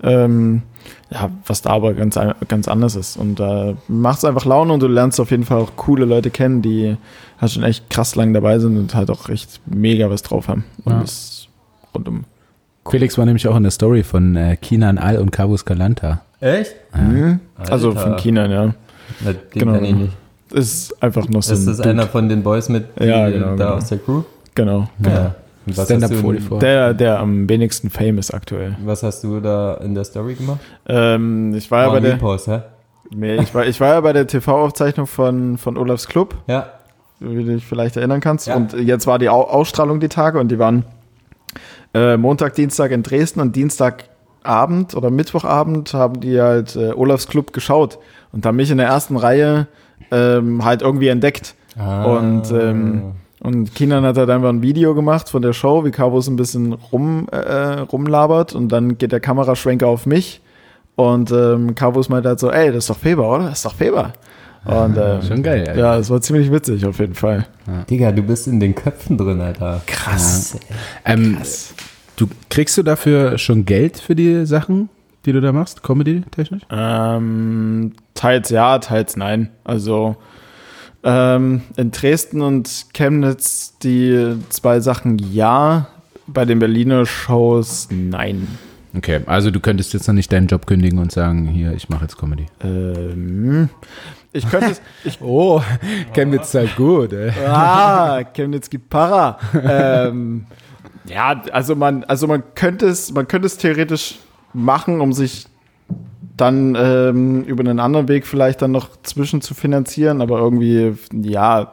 Ähm, 0.00 0.62
ja, 1.10 1.30
was 1.44 1.62
da 1.62 1.70
aber 1.70 1.92
ganz, 1.94 2.16
ganz 2.46 2.68
anders 2.68 2.94
ist. 2.94 3.16
Und 3.16 3.40
da 3.40 3.70
äh, 3.70 3.74
macht 3.88 4.18
es 4.18 4.24
einfach 4.24 4.44
Laune 4.44 4.72
und 4.72 4.80
du 4.80 4.86
lernst 4.86 5.18
auf 5.18 5.32
jeden 5.32 5.42
Fall 5.44 5.58
auch 5.60 5.72
coole 5.74 6.04
Leute 6.04 6.30
kennen, 6.30 6.62
die 6.62 6.96
halt 7.40 7.50
schon 7.50 7.64
echt 7.64 7.90
krass 7.90 8.14
lang 8.14 8.32
dabei 8.32 8.60
sind 8.60 8.76
und 8.78 8.94
halt 8.94 9.10
auch 9.10 9.28
echt 9.28 9.60
mega 9.66 10.08
was 10.08 10.22
drauf 10.22 10.46
haben. 10.46 10.64
Und 10.84 10.92
Ja. 10.92 11.00
das 11.00 11.48
rundum. 11.92 12.22
Felix 12.90 13.16
war 13.18 13.24
nämlich 13.26 13.46
auch 13.48 13.56
in 13.56 13.62
der 13.62 13.72
Story 13.72 14.02
von 14.02 14.36
äh, 14.36 14.56
Kinan 14.56 14.98
Al 14.98 15.18
und 15.18 15.30
Cabus 15.32 15.64
Calanta. 15.64 16.20
Echt? 16.40 16.74
Mhm. 16.94 17.40
Also 17.70 17.92
von 17.92 18.16
China, 18.16 18.46
ja. 18.48 18.74
Na, 19.24 19.32
Den 19.32 19.38
Genau. 19.50 19.72
kenn 19.74 19.84
ich 19.84 19.94
nicht. 19.94 20.12
Ist 20.52 21.02
einfach 21.02 21.28
noch 21.28 21.42
so 21.42 21.52
Ist 21.54 21.60
ein 21.62 21.66
das 21.66 21.76
Dude. 21.78 21.90
einer 21.90 22.06
von 22.06 22.28
den 22.28 22.42
Boys 22.42 22.68
mit 22.68 22.84
Ja, 23.00 23.28
genau, 23.28 23.46
da 23.48 23.54
genau. 23.54 23.70
aus 23.76 23.88
der 23.88 23.98
Crew? 23.98 24.22
Genau. 24.54 24.88
Ja. 25.04 25.34
Was 25.66 25.78
hast, 25.78 25.86
Stand-up. 25.86 26.60
Der, 26.60 26.94
der 26.94 27.18
am 27.18 27.48
wenigsten 27.48 27.90
Fame 27.90 28.18
ist 28.18 28.32
aktuell. 28.32 28.76
was 28.84 29.02
hast 29.02 29.24
du 29.24 29.40
da 29.40 29.74
in 29.82 29.94
der 29.96 30.04
Story 30.04 30.34
gemacht? 30.34 30.60
Ähm, 30.88 31.52
ich 31.56 31.68
war 31.72 31.82
ja 31.86 31.90
bei 31.90 31.98
der, 32.00 32.12
Repost, 32.14 32.46
hä? 32.46 32.60
nee, 33.12 33.34
ich 33.36 33.52
war, 33.52 33.66
ich 33.66 33.80
war 33.80 33.94
ja 33.94 34.00
bei 34.00 34.12
der 34.12 34.28
TV-Aufzeichnung 34.28 35.08
von, 35.08 35.58
von 35.58 35.76
Olafs 35.76 36.06
Club, 36.06 36.36
Ja. 36.46 36.68
wie 37.18 37.34
du 37.34 37.54
dich 37.54 37.66
vielleicht 37.66 37.96
erinnern 37.96 38.20
kannst. 38.20 38.46
Ja. 38.46 38.54
Und 38.54 38.74
jetzt 38.74 39.08
war 39.08 39.18
die 39.18 39.28
Au 39.28 39.42
Ausstrahlung 39.42 39.98
die 39.98 40.08
Tage 40.08 40.38
und 40.38 40.48
die 40.52 40.60
waren 40.60 40.84
äh, 41.96 42.16
Montag, 42.16 42.54
Dienstag 42.54 42.90
in 42.90 43.02
Dresden 43.02 43.40
und 43.40 43.56
Dienstagabend 43.56 44.94
oder 44.94 45.10
Mittwochabend 45.10 45.94
haben 45.94 46.20
die 46.20 46.40
halt 46.40 46.76
äh, 46.76 46.92
Olafs 46.92 47.26
Club 47.26 47.52
geschaut 47.52 47.98
und 48.32 48.44
haben 48.44 48.56
mich 48.56 48.70
in 48.70 48.78
der 48.78 48.88
ersten 48.88 49.16
Reihe 49.16 49.66
ähm, 50.10 50.64
halt 50.64 50.82
irgendwie 50.82 51.08
entdeckt. 51.08 51.54
Und, 52.18 52.50
ähm, 52.52 53.12
Und 53.40 53.74
Kinan 53.74 54.04
hat 54.04 54.16
halt 54.16 54.30
einfach 54.30 54.48
ein 54.48 54.62
Video 54.62 54.94
gemacht 54.94 55.28
von 55.28 55.42
der 55.42 55.52
Show, 55.52 55.84
wie 55.84 55.90
Cabos 55.90 56.26
ein 56.26 56.36
bisschen 56.36 56.72
rum, 56.72 57.28
äh, 57.30 57.80
rumlabert 57.80 58.54
und 58.54 58.68
dann 58.72 58.96
geht 58.98 59.12
der 59.12 59.20
Kameraschwenker 59.20 59.86
auf 59.86 60.06
mich 60.06 60.40
und 60.96 61.30
ähm, 61.30 61.74
Cabos 61.74 62.08
meint 62.08 62.24
halt 62.26 62.40
so, 62.40 62.50
ey, 62.50 62.68
das 62.72 62.84
ist 62.84 62.90
doch 62.90 62.98
Feber, 62.98 63.28
oder? 63.30 63.44
Das 63.44 63.58
ist 63.58 63.66
doch 63.66 63.74
Feber. 63.74 64.12
Und 64.66 64.96
ähm, 64.98 65.22
Schon 65.22 65.42
geil, 65.42 65.60
Alter. 65.60 65.78
ja, 65.78 65.96
es 65.96 66.10
war 66.10 66.20
ziemlich 66.20 66.50
witzig 66.50 66.84
auf 66.86 66.98
jeden 66.98 67.14
Fall. 67.14 67.46
Digga, 67.88 68.12
du 68.12 68.22
bist 68.22 68.48
in 68.48 68.58
den 68.60 68.74
Köpfen 68.74 69.16
drin, 69.16 69.40
Alter. 69.40 69.80
Krass. 69.86 70.58
Ähm, 71.04 71.38
du 72.16 72.26
kriegst 72.50 72.76
du 72.76 72.82
dafür 72.82 73.38
schon 73.38 73.64
Geld 73.64 73.98
für 73.98 74.14
die 74.16 74.44
Sachen, 74.46 74.88
die 75.24 75.32
du 75.32 75.40
da 75.40 75.52
machst, 75.52 75.82
Comedy-technisch? 75.82 76.62
Ähm, 76.70 77.92
teils 78.14 78.50
ja, 78.50 78.78
teils 78.78 79.16
nein. 79.16 79.50
Also 79.64 80.16
ähm, 81.04 81.62
in 81.76 81.92
Dresden 81.92 82.40
und 82.40 82.86
Chemnitz 82.92 83.78
die 83.78 84.34
zwei 84.48 84.80
Sachen 84.80 85.18
ja, 85.18 85.88
bei 86.26 86.44
den 86.44 86.58
Berliner 86.58 87.06
Shows 87.06 87.88
nein. 87.90 88.48
Okay, 88.96 89.20
also 89.26 89.50
du 89.50 89.60
könntest 89.60 89.92
jetzt 89.92 90.08
noch 90.08 90.14
nicht 90.14 90.32
deinen 90.32 90.46
Job 90.46 90.66
kündigen 90.66 90.98
und 90.98 91.12
sagen, 91.12 91.46
hier, 91.48 91.72
ich 91.74 91.88
mache 91.90 92.04
jetzt 92.04 92.16
Comedy. 92.16 92.46
Ähm, 92.62 93.68
ich 94.32 94.48
könnte 94.48 94.70
es, 94.72 94.82
ich, 95.04 95.20
Oh, 95.20 95.62
Chemnitz 96.12 96.54
halt 96.54 96.76
gut, 96.76 97.12
ey. 97.12 97.30
ah, 97.46 98.22
Chemnitz 98.34 98.70
gibt 98.70 98.88
Para. 98.90 99.38
ähm, 99.68 100.46
ja, 101.06 101.42
also 101.52 101.76
man, 101.76 102.04
also 102.04 102.26
man 102.26 102.42
könnte 102.54 102.86
es, 102.86 103.12
man 103.12 103.28
könnte 103.28 103.46
es 103.46 103.56
theoretisch 103.58 104.18
machen, 104.52 105.00
um 105.00 105.12
sich 105.12 105.46
dann 106.36 106.76
ähm, 106.78 107.44
über 107.44 107.60
einen 107.60 107.80
anderen 107.80 108.08
Weg 108.08 108.26
vielleicht 108.26 108.60
dann 108.62 108.72
noch 108.72 108.90
zwischen 109.02 109.40
zu 109.40 109.54
finanzieren, 109.54 110.20
aber 110.20 110.38
irgendwie, 110.38 110.94
ja, 111.12 111.72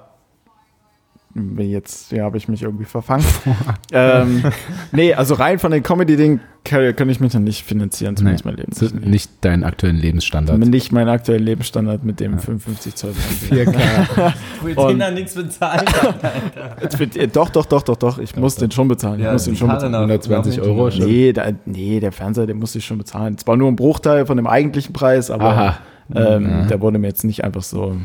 jetzt 1.57 2.11
ja, 2.11 2.23
habe 2.25 2.37
ich 2.37 2.47
mich 2.47 2.61
irgendwie 2.61 2.85
verfangen. 2.85 3.25
ähm, 3.91 4.43
nee, 4.91 5.13
also 5.13 5.33
rein 5.33 5.57
von 5.59 5.71
den 5.71 5.81
Comedy-Ding 5.81 6.39
kann, 6.63 6.95
kann 6.95 7.09
ich 7.09 7.19
mich 7.19 7.33
noch 7.33 7.41
nicht 7.41 7.63
finanzieren, 7.65 8.15
zumindest 8.15 8.45
mein 8.45 8.55
Leben. 8.55 8.71
so, 8.71 8.85
nicht 8.95 9.29
deinen 9.41 9.63
aktuellen 9.63 9.97
Lebensstandard. 9.97 10.59
Nicht 10.59 10.91
meinen 10.91 11.09
aktuellen 11.09 11.43
Lebensstandard 11.43 12.03
mit 12.03 12.19
dem 12.19 12.39
55 12.39 12.95
Zoll. 12.95 13.13
4K. 13.49 14.33
Will 14.61 14.75
den 14.75 14.99
da 14.99 15.11
nichts 15.11 15.33
bezahlen? 15.33 15.85
Jetzt 16.81 16.99
wird- 16.99 17.17
äh, 17.17 17.27
Doch, 17.27 17.49
doch, 17.49 17.65
doch, 17.65 17.81
doch, 17.81 17.97
doch. 17.97 18.19
Ich 18.19 18.35
muss 18.35 18.55
den 18.55 18.71
schon 18.71 18.87
bezahlen. 18.87 19.19
Ich 19.19 19.25
Ja, 19.25 19.33
muss 19.33 19.45
den 19.45 19.55
schon 19.55 19.69
bezahlen. 19.69 19.91
nach- 19.91 19.99
120 20.01 20.57
nach 20.57 20.63
Euro 20.65 20.91
schon. 20.91 21.05
Nee, 21.05 21.33
da, 21.33 21.47
nee, 21.65 21.99
der 21.99 22.11
Fernseher, 22.11 22.45
den 22.45 22.57
musste 22.59 22.77
ich 22.77 22.85
schon 22.85 22.97
bezahlen. 22.99 23.37
Zwar 23.37 23.57
nur 23.57 23.69
ein 23.69 23.75
Bruchteil 23.75 24.25
von 24.25 24.37
dem 24.37 24.47
eigentlichen 24.47 24.93
Preis, 24.93 25.31
aber 25.31 25.77
ähm, 26.13 26.67
der 26.69 26.79
wurde 26.79 26.99
mir 26.99 27.07
jetzt 27.07 27.23
nicht 27.23 27.43
einfach 27.43 27.63
so 27.63 27.97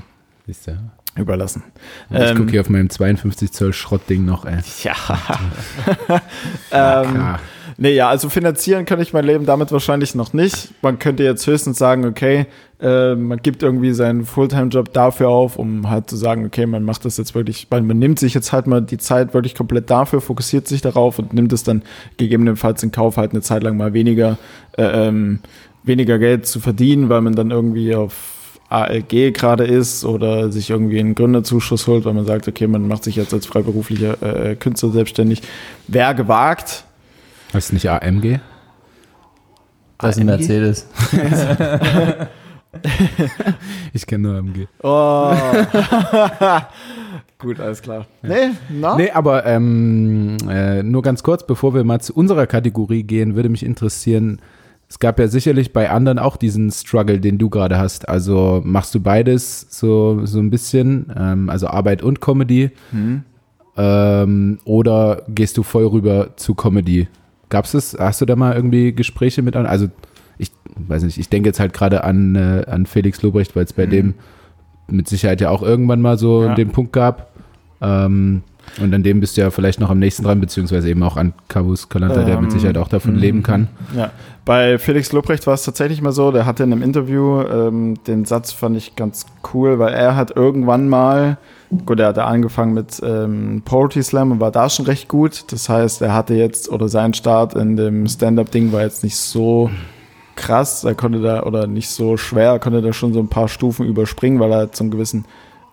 Siehst 0.47 0.67
du? 0.67 0.73
Überlassen. 1.19 1.63
Ich 2.11 2.17
Ähm, 2.19 2.37
gucke 2.37 2.51
hier 2.51 2.61
auf 2.61 2.69
meinem 2.69 2.91
52 2.91 3.53
Zoll 3.53 3.73
Schrottding 3.73 4.25
noch, 4.25 4.45
ey. 4.45 4.59
Ja. 4.83 4.95
ähm, 7.03 7.37
nee, 7.77 7.95
ja, 7.95 8.09
also 8.09 8.29
finanzieren 8.29 8.85
kann 8.85 9.01
ich 9.01 9.13
mein 9.13 9.25
Leben 9.25 9.47
damit 9.47 9.73
wahrscheinlich 9.73 10.15
noch 10.15 10.33
nicht. 10.33 10.73
Man 10.83 10.99
könnte 10.99 11.23
jetzt 11.25 11.47
höchstens 11.47 11.79
sagen, 11.79 12.05
okay, 12.05 12.47
äh, 12.81 13.15
man 13.15 13.39
gibt 13.39 13.63
irgendwie 13.63 13.93
seinen 13.93 14.25
Fulltime-Job 14.25 14.93
dafür 14.93 15.29
auf, 15.29 15.57
um 15.57 15.91
halt 15.91 16.09
zu 16.09 16.17
sagen, 16.17 16.47
okay, 16.47 16.67
man 16.67 16.85
macht 16.85 17.05
das 17.05 17.17
jetzt 17.17 17.35
wirklich, 17.35 17.67
man 17.71 17.87
nimmt 17.87 18.19
sich 18.19 18.35
jetzt 18.35 18.53
halt 18.53 18.67
mal 18.67 18.81
die 18.81 18.99
Zeit 18.99 19.35
wirklich 19.35 19.55
komplett 19.55 19.91
dafür, 19.91 20.21
fokussiert 20.21 20.69
sich 20.69 20.81
darauf 20.81 21.19
und 21.19 21.33
nimmt 21.33 21.53
es 21.53 21.65
dann 21.65 21.83
gegebenenfalls 22.17 22.83
in 22.83 22.93
Kauf, 22.93 23.17
halt 23.17 23.33
eine 23.33 23.43
Zeit 23.43 23.63
lang 23.63 23.77
mal 23.77 23.95
weniger, 23.95 24.39
äh, 24.77 25.09
ähm, 25.09 25.41
weniger 25.83 26.19
Geld 26.19 26.47
zu 26.47 26.61
verdienen, 26.61 27.09
weil 27.09 27.21
man 27.21 27.35
dann 27.35 27.51
irgendwie 27.51 27.95
auf 27.95 28.38
ALG 28.69 29.33
gerade 29.33 29.65
ist 29.65 30.05
oder 30.05 30.53
sich 30.53 30.71
irgendwie 30.71 30.99
einen 30.99 31.15
Gründerzuschuss 31.15 31.87
holt, 31.87 32.05
weil 32.05 32.15
man 32.15 32.27
sagt, 32.27 32.49
okay, 32.49 32.67
man 32.67 32.87
macht 32.87 33.05
sich 33.05 33.17
jetzt 33.17 33.33
als 33.33 33.47
freiberuflicher 33.47 34.23
äh, 34.23 34.57
Künstler 34.57 34.91
selbstständig. 34.91 35.43
Wer 35.87 36.15
gewagt, 36.15 36.85
Heißt 37.53 37.73
nicht 37.73 37.89
AMG? 37.89 38.41
Das 39.99 40.17
ist 40.17 40.21
ein? 40.21 40.27
Mercedes. 40.27 40.87
Ich 43.95 44.07
kenne 44.07 44.29
nur 44.29 44.37
AMG. 44.37 44.67
Oh. 44.83 45.33
Gut, 47.39 47.61
alles 47.61 47.81
klar. 47.81 48.07
Nee, 48.23 48.51
na? 48.69 48.95
Nee, 48.95 49.11
aber 49.11 49.47
ähm, 49.47 50.37
äh, 50.49 50.83
nur 50.83 51.03
ganz 51.03 51.23
kurz, 51.23 51.47
bevor 51.47 51.75
wir 51.75 51.83
mal 51.83 52.01
zu 52.01 52.15
unserer 52.15 52.47
Kategorie 52.47 53.05
gehen, 53.05 53.37
würde 53.37 53.49
mich 53.49 53.65
interessieren, 53.65 54.41
es 54.89 54.99
gab 54.99 55.19
ja 55.19 55.29
sicherlich 55.29 55.73
bei 55.73 55.91
anderen 55.91 56.19
auch 56.19 56.37
diesen 56.39 56.71
Struggle, 56.71 57.21
den 57.21 57.37
du 57.39 57.51
gerade 57.51 57.79
hast. 57.79 58.09
Also 58.09 58.63
machst 58.65 58.95
du 58.95 59.01
beides 59.01 59.67
so, 59.71 60.25
so 60.25 60.39
ein 60.39 60.49
bisschen, 60.51 61.13
ähm, 61.17 61.51
also 61.51 61.67
Arbeit 61.69 62.03
und 62.03 62.21
Comedy? 62.21 62.71
Ähm, 63.77 64.59
oder 64.65 65.23
gehst 65.29 65.57
du 65.57 65.63
voll 65.63 65.87
rüber 65.87 66.31
zu 66.37 66.55
Comedy? 66.55 67.07
Gab's 67.49 67.75
es? 67.75 67.97
Hast 67.99 68.21
du 68.21 68.25
da 68.27 68.35
mal 68.37 68.55
irgendwie 68.55 68.93
Gespräche 68.93 69.43
mit 69.43 69.57
anderen? 69.57 69.71
Also 69.73 69.89
ich 70.39 70.51
weiß 70.77 71.03
nicht, 71.05 71.19
ich 71.19 71.29
denke 71.29 71.49
jetzt 71.49 71.61
halt 71.61 71.73
gerade 71.73 72.03
an, 72.05 72.35
äh, 72.35 72.65
an 72.69 72.87
Felix 72.87 73.23
Lobrecht, 73.23 73.55
weil 73.57 73.65
es 73.65 73.73
bei 73.73 73.87
dem 73.87 74.15
mit 74.89 75.07
Sicherheit 75.09 75.41
ja 75.41 75.51
auch 75.51 75.63
irgendwann 75.63 76.01
mal 76.01 76.19
so 76.19 76.45
Ja. 76.45 76.55
den 76.55 76.71
Punkt 76.71 76.93
gab. 76.93 77.31
Ähm, 77.81 78.43
und 78.81 78.95
an 78.95 79.03
dem 79.03 79.21
bist 79.21 79.37
du 79.37 79.41
ja 79.41 79.51
vielleicht 79.51 79.81
noch 79.81 79.91
am 79.91 79.99
nächsten 79.99 80.23
dran, 80.23 80.41
beziehungsweise 80.41 80.89
eben 80.89 81.03
auch 81.03 81.17
an 81.17 81.33
Kavus 81.49 81.89
Kalanta, 81.89 82.25
der 82.25 82.41
mit 82.41 82.51
Ähm, 82.53 82.59
Sicherheit 82.59 82.79
auch 82.79 82.89
davon 82.89 83.17
leben 83.17 83.43
kann. 83.43 83.69
Ja, 83.97 84.11
bei 84.45 84.79
Felix 84.79 85.13
Lobrecht 85.13 85.47
war 85.47 85.55
es 85.55 85.65
tatsächlich 85.65 86.01
mal 86.01 86.13
so, 86.13 86.31
der 86.33 86.47
hatte 86.47 86.63
in 86.63 86.73
einem 86.73 86.83
Interview, 86.83 87.43
ähm, 87.43 87.99
den 88.07 88.25
Satz 88.25 88.53
fand 88.53 88.77
ich 88.77 88.97
ganz 88.97 89.27
cool, 89.53 89.79
weil 89.79 89.93
er 89.93 90.17
hat 90.17 90.35
irgendwann 90.35 90.89
mal, 90.89 91.37
gut, 91.85 92.01
er 92.01 92.09
hatte 92.09 92.25
angefangen 92.25 92.73
mit 92.73 93.01
ähm, 93.05 93.63
Poetry 93.65 94.03
Slam 94.03 94.33
und 94.33 94.41
war 94.41 94.51
da 94.51 94.71
schon 94.71 94.87
recht 94.87 95.09
gut. 95.09 95.45
Das 95.53 95.69
heißt, 95.69 96.01
er 96.01 96.15
hatte 96.15 96.35
jetzt, 96.35 96.71
oder 96.71 96.89
sein 96.89 97.13
Start 97.13 97.55
in 97.55 97.77
dem 97.77 98.07
Stand-Up-Ding 98.07 98.73
war 98.73 98.83
jetzt 98.83 99.05
nicht 99.05 99.17
so 99.17 99.71
krass, 100.35 100.85
er 100.85 100.95
konnte 100.95 101.21
da, 101.21 101.43
oder 101.43 101.67
nicht 101.67 101.91
so 101.91 102.17
schwer, 102.17 102.53
er 102.53 102.59
konnte 102.59 102.81
da 102.81 102.93
schon 102.93 103.13
so 103.13 103.19
ein 103.21 103.29
paar 103.29 103.49
Stufen 103.49 103.85
überspringen, 103.85 104.41
weil 104.41 104.53
er 104.53 104.59
halt 104.59 104.77
so 104.77 104.85
einen 104.85 104.93
gewissen 104.93 105.25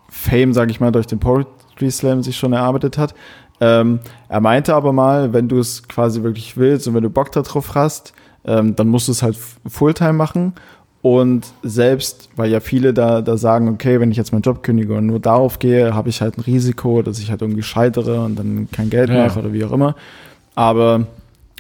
Fame, 0.09 0.53
sag 0.53 0.69
ich 0.69 0.79
mal, 0.79 0.91
durch 0.91 1.07
den 1.07 1.19
Poetry 1.19 1.49
Slam 1.91 2.23
sich 2.23 2.37
schon 2.37 2.53
erarbeitet 2.53 2.97
hat. 2.97 3.13
Ähm, 3.61 3.99
er 4.27 4.41
meinte 4.41 4.75
aber 4.75 4.91
mal, 4.93 5.31
wenn 5.33 5.47
du 5.47 5.59
es 5.59 5.87
quasi 5.87 6.23
wirklich 6.23 6.57
willst 6.57 6.87
und 6.87 6.93
wenn 6.93 7.03
du 7.03 7.09
Bock 7.09 7.31
darauf 7.31 7.73
hast, 7.75 8.13
ähm, 8.45 8.75
dann 8.75 8.87
musst 8.89 9.07
du 9.07 9.11
es 9.13 9.23
halt 9.23 9.37
Fulltime 9.67 10.13
machen. 10.13 10.53
Und 11.01 11.45
selbst, 11.61 12.29
weil 12.35 12.49
ja 12.51 12.59
viele 12.59 12.91
da, 12.93 13.21
da 13.21 13.37
sagen, 13.37 13.69
okay, 13.69 13.99
wenn 13.99 14.09
ich 14.09 14.17
jetzt 14.17 14.31
meinen 14.33 14.41
Job 14.41 14.63
kündige 14.63 14.95
und 14.95 15.05
nur 15.05 15.19
darauf 15.19 15.59
gehe, 15.59 15.93
habe 15.93 16.09
ich 16.09 16.19
halt 16.21 16.37
ein 16.37 16.41
Risiko, 16.41 17.03
dass 17.03 17.19
ich 17.19 17.29
halt 17.29 17.41
irgendwie 17.43 17.61
scheitere 17.61 18.21
und 18.25 18.37
dann 18.39 18.67
kein 18.71 18.89
Geld 18.89 19.09
Ja. 19.09 19.27
mache 19.27 19.39
oder 19.39 19.53
wie 19.53 19.63
auch 19.63 19.71
immer. 19.71 19.95
Aber 20.55 21.05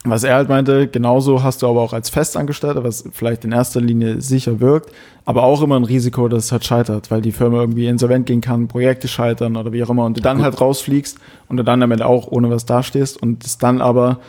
was 0.09 0.23
er 0.23 0.35
halt 0.35 0.49
meinte, 0.49 0.87
genauso 0.87 1.43
hast 1.43 1.61
du 1.61 1.67
aber 1.67 1.81
auch 1.81 1.93
als 1.93 2.09
Festangestellter, 2.09 2.83
was 2.83 3.03
vielleicht 3.11 3.45
in 3.45 3.51
erster 3.51 3.81
Linie 3.81 4.21
sicher 4.21 4.59
wirkt, 4.59 4.91
aber 5.25 5.43
auch 5.43 5.61
immer 5.61 5.75
ein 5.75 5.83
Risiko, 5.83 6.27
dass 6.27 6.45
es 6.45 6.51
halt 6.51 6.65
scheitert, 6.65 7.11
weil 7.11 7.21
die 7.21 7.31
Firma 7.31 7.61
irgendwie 7.61 7.87
insolvent 7.87 8.25
gehen 8.25 8.41
kann, 8.41 8.67
Projekte 8.67 9.07
scheitern 9.07 9.55
oder 9.55 9.71
wie 9.71 9.83
auch 9.83 9.89
immer 9.89 10.05
und 10.05 10.17
du 10.17 10.21
dann 10.21 10.41
halt 10.41 10.59
rausfliegst 10.59 11.17
und 11.47 11.57
du 11.57 11.63
dann 11.63 11.79
damit 11.79 12.01
auch 12.01 12.27
ohne 12.27 12.49
was 12.49 12.65
dastehst 12.65 13.21
und 13.21 13.45
es 13.45 13.57
dann 13.57 13.81
aber 13.81 14.19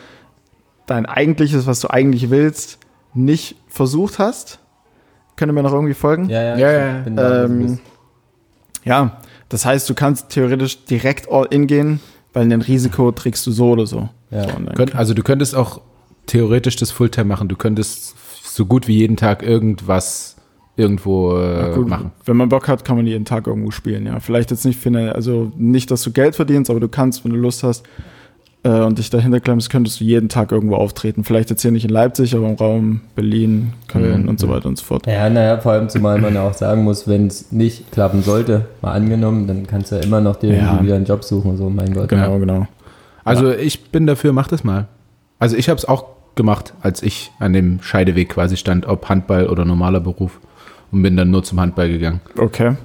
dein 0.85 1.05
eigentliches, 1.05 1.67
was 1.67 1.79
du 1.81 1.89
eigentlich 1.89 2.29
willst, 2.29 2.79
nicht 3.13 3.55
versucht 3.67 4.19
hast. 4.19 4.59
Können 5.35 5.55
wir 5.55 5.61
noch 5.61 5.73
irgendwie 5.73 5.93
folgen? 5.93 6.29
Ja, 6.29 6.41
ja. 6.41 6.57
Ja, 6.57 6.71
ja. 6.71 7.05
wo 7.05 7.09
du 7.09 7.45
Ähm. 7.45 7.79
Ja, 8.83 9.17
das 9.49 9.65
heißt, 9.65 9.89
du 9.89 9.93
kannst 9.93 10.29
theoretisch 10.29 10.85
direkt 10.85 11.29
all 11.29 11.45
in 11.49 11.67
gehen, 11.67 11.99
weil 12.33 12.51
ein 12.51 12.61
Risiko 12.61 13.11
trägst 13.11 13.45
du 13.45 13.51
so 13.51 13.71
oder 13.71 13.85
so. 13.85 14.09
Ja. 14.31 14.45
Könnt, 14.75 14.95
also 14.95 15.13
du 15.13 15.23
könntest 15.23 15.55
auch 15.55 15.81
theoretisch 16.25 16.75
das 16.75 16.91
Fulltime 16.91 17.25
machen. 17.25 17.47
Du 17.47 17.55
könntest 17.55 18.15
so 18.43 18.65
gut 18.65 18.87
wie 18.87 18.97
jeden 18.97 19.15
Tag 19.17 19.43
irgendwas 19.43 20.35
irgendwo 20.75 21.37
äh, 21.39 21.71
Gut, 21.73 21.87
machen. 21.87 22.11
Wenn 22.25 22.37
man 22.37 22.49
Bock 22.49 22.67
hat, 22.67 22.85
kann 22.85 22.97
man 22.97 23.07
jeden 23.07 23.25
Tag 23.25 23.47
irgendwo 23.47 23.71
spielen, 23.71 24.05
ja. 24.05 24.19
Vielleicht 24.19 24.51
jetzt 24.51 24.63
nicht 24.65 24.79
für 24.79 24.89
eine, 24.89 25.15
also 25.15 25.51
nicht, 25.57 25.89
dass 25.89 26.03
du 26.03 26.11
Geld 26.11 26.35
verdienst, 26.35 26.69
aber 26.69 26.79
du 26.79 26.87
kannst, 26.87 27.23
wenn 27.25 27.31
du 27.31 27.37
Lust 27.37 27.63
hast 27.63 27.83
äh, 28.63 28.69
und 28.81 28.99
dich 28.99 29.09
dahinter 29.09 29.39
klemmst, 29.39 29.71
könntest 29.71 29.99
du 29.99 30.03
jeden 30.03 30.29
Tag 30.29 30.51
irgendwo 30.51 30.75
auftreten. 30.75 31.23
Vielleicht 31.23 31.49
jetzt 31.49 31.63
hier 31.63 31.71
nicht 31.71 31.85
in 31.85 31.89
Leipzig, 31.89 32.35
aber 32.35 32.47
im 32.47 32.55
Raum 32.55 33.01
Berlin, 33.15 33.73
Köln 33.87 34.23
Mhm. 34.23 34.29
und 34.29 34.39
so 34.39 34.49
weiter 34.49 34.67
und 34.67 34.77
so 34.77 34.85
fort. 34.85 35.07
Ja, 35.07 35.27
naja, 35.31 35.57
vor 35.59 35.71
allem 35.71 35.89
zumal 35.89 36.19
man 36.21 36.35
ja 36.35 36.47
auch 36.47 36.53
sagen 36.53 36.83
muss, 36.83 37.07
wenn 37.07 37.25
es 37.27 37.51
nicht 37.51 37.91
klappen 37.91 38.21
sollte, 38.21 38.65
mal 38.83 38.91
angenommen, 38.93 39.47
dann 39.47 39.65
kannst 39.65 39.91
du 39.91 39.95
ja 39.95 40.01
immer 40.03 40.21
noch 40.21 40.35
dir 40.35 40.53
Ja. 40.53 40.63
irgendwie 40.67 40.85
wieder 40.85 40.95
einen 40.97 41.05
Job 41.05 41.23
suchen, 41.23 41.57
so 41.57 41.69
mein 41.71 41.91
Gott. 41.93 42.09
Genau, 42.09 42.37
genau. 42.37 42.67
Also 43.27 43.51
ich 43.51 43.89
bin 43.91 44.07
dafür, 44.07 44.33
mach 44.33 44.47
das 44.47 44.63
mal. 44.63 44.87
Also 45.39 45.55
ich 45.55 45.69
habe 45.69 45.77
es 45.77 45.85
auch 45.85 46.05
gemacht, 46.35 46.73
als 46.81 47.03
ich 47.03 47.31
an 47.39 47.53
dem 47.53 47.81
Scheideweg 47.81 48.29
quasi 48.29 48.57
stand, 48.57 48.85
ob 48.85 49.09
Handball 49.09 49.47
oder 49.47 49.65
normaler 49.65 49.99
Beruf. 49.99 50.39
Und 50.91 51.03
bin 51.03 51.17
dann 51.17 51.31
nur 51.31 51.43
zum 51.43 51.59
Handball 51.59 51.89
gegangen. 51.89 52.21
Okay. 52.37 52.75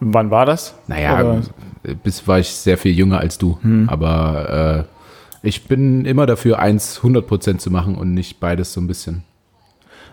Wann 0.00 0.30
war 0.30 0.44
das? 0.44 0.74
Naja, 0.88 1.20
Oder- 1.20 1.42
bis 2.02 2.26
war 2.26 2.38
ich 2.40 2.48
sehr 2.48 2.78
viel 2.78 2.92
jünger 2.92 3.18
als 3.18 3.38
du. 3.38 3.58
Hm. 3.62 3.88
Aber 3.88 4.86
äh, 5.42 5.46
ich 5.46 5.64
bin 5.64 6.04
immer 6.04 6.26
dafür, 6.26 6.58
eins 6.58 7.00
100% 7.00 7.58
zu 7.58 7.70
machen 7.70 7.94
und 7.94 8.12
nicht 8.14 8.40
beides 8.40 8.72
so 8.72 8.80
ein 8.80 8.88
bisschen. 8.88 9.22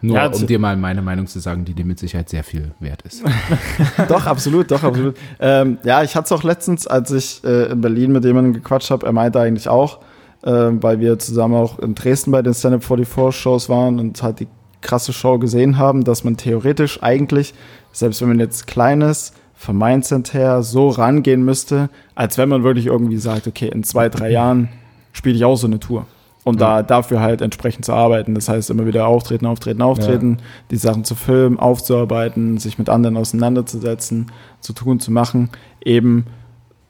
Nur 0.01 0.17
Ja, 0.17 0.27
um 0.27 0.34
zu- 0.34 0.45
dir 0.45 0.60
mal 0.60 0.75
meine 0.77 1.01
Meinung 1.01 1.27
zu 1.27 1.39
sagen, 1.39 1.65
die 1.65 1.73
dir 1.73 1.86
mit 1.86 1.99
Sicherheit 1.99 2.29
sehr 2.29 2.43
viel 2.43 2.71
wert 2.79 3.01
ist. 3.03 3.23
doch, 4.08 4.25
absolut, 4.25 4.71
doch, 4.71 4.84
absolut. 4.84 5.15
ähm, 5.39 5.77
ja, 5.84 6.03
ich 6.03 6.15
hatte 6.15 6.25
es 6.25 6.31
auch 6.31 6.43
letztens, 6.43 6.88
als 6.88 7.12
ich 7.12 7.43
äh, 7.43 7.71
in 7.71 7.81
Berlin 7.81 8.12
mit 8.12 8.23
jemandem 8.25 8.53
gequatscht 8.53 8.91
habe, 8.91 9.05
er 9.05 9.13
meinte 9.13 9.39
eigentlich 9.39 9.67
auch, 9.69 9.99
äh, 10.43 10.51
weil 10.51 10.99
wir 10.99 11.17
zusammen 11.19 11.55
auch 11.55 11.79
in 11.79 11.95
Dresden 11.95 12.31
bei 12.31 12.41
den 12.41 12.53
Stand-Up 12.53 12.84
44 12.84 13.39
Shows 13.39 13.69
waren 13.69 13.99
und 13.99 14.21
halt 14.21 14.39
die 14.39 14.47
krasse 14.81 15.13
Show 15.13 15.39
gesehen 15.39 15.77
haben, 15.77 16.03
dass 16.03 16.23
man 16.23 16.38
theoretisch 16.38 17.01
eigentlich, 17.01 17.53
selbst 17.91 18.21
wenn 18.21 18.27
man 18.27 18.39
jetzt 18.39 18.67
kleines, 18.67 19.34
vom 19.58 19.77
Mindset 19.77 20.34
her 20.34 20.62
so 20.62 20.89
rangehen 20.89 21.43
müsste, 21.43 21.89
als 22.13 22.38
wenn 22.38 22.49
man 22.49 22.63
wirklich 22.63 22.88
irgendwie 22.88 23.17
sagt, 23.17 23.47
okay, 23.47 23.69
in 23.69 23.84
zwei, 23.84 24.10
drei 24.10 24.29
Jahren 24.29 24.69
spiele 25.13 25.36
ich 25.36 25.45
auch 25.45 25.55
so 25.55 25.65
eine 25.65 25.79
Tour. 25.79 26.05
Und 26.45 26.62
da 26.62 26.84
dafür 26.84 27.21
halt 27.21 27.41
entsprechend 27.41 27.86
zu 27.86 27.93
arbeiten. 27.93 28.36
Das 28.36 28.47
heißt, 28.47 28.69
immer 28.69 28.86
wieder 28.86 29.08
auftreten, 29.08 29.47
auftreten, 29.47 29.81
auftreten, 29.81 30.38
die 30.69 30.77
Sachen 30.77 31.03
zu 31.03 31.15
filmen, 31.15 31.60
aufzuarbeiten, 31.60 32.60
sich 32.60 32.77
mit 32.77 32.88
anderen 32.88 33.17
auseinanderzusetzen, 33.17 34.27
zu 34.62 34.73
tun, 34.73 34.99
zu 34.99 35.12
machen, 35.12 35.49
eben 35.84 36.27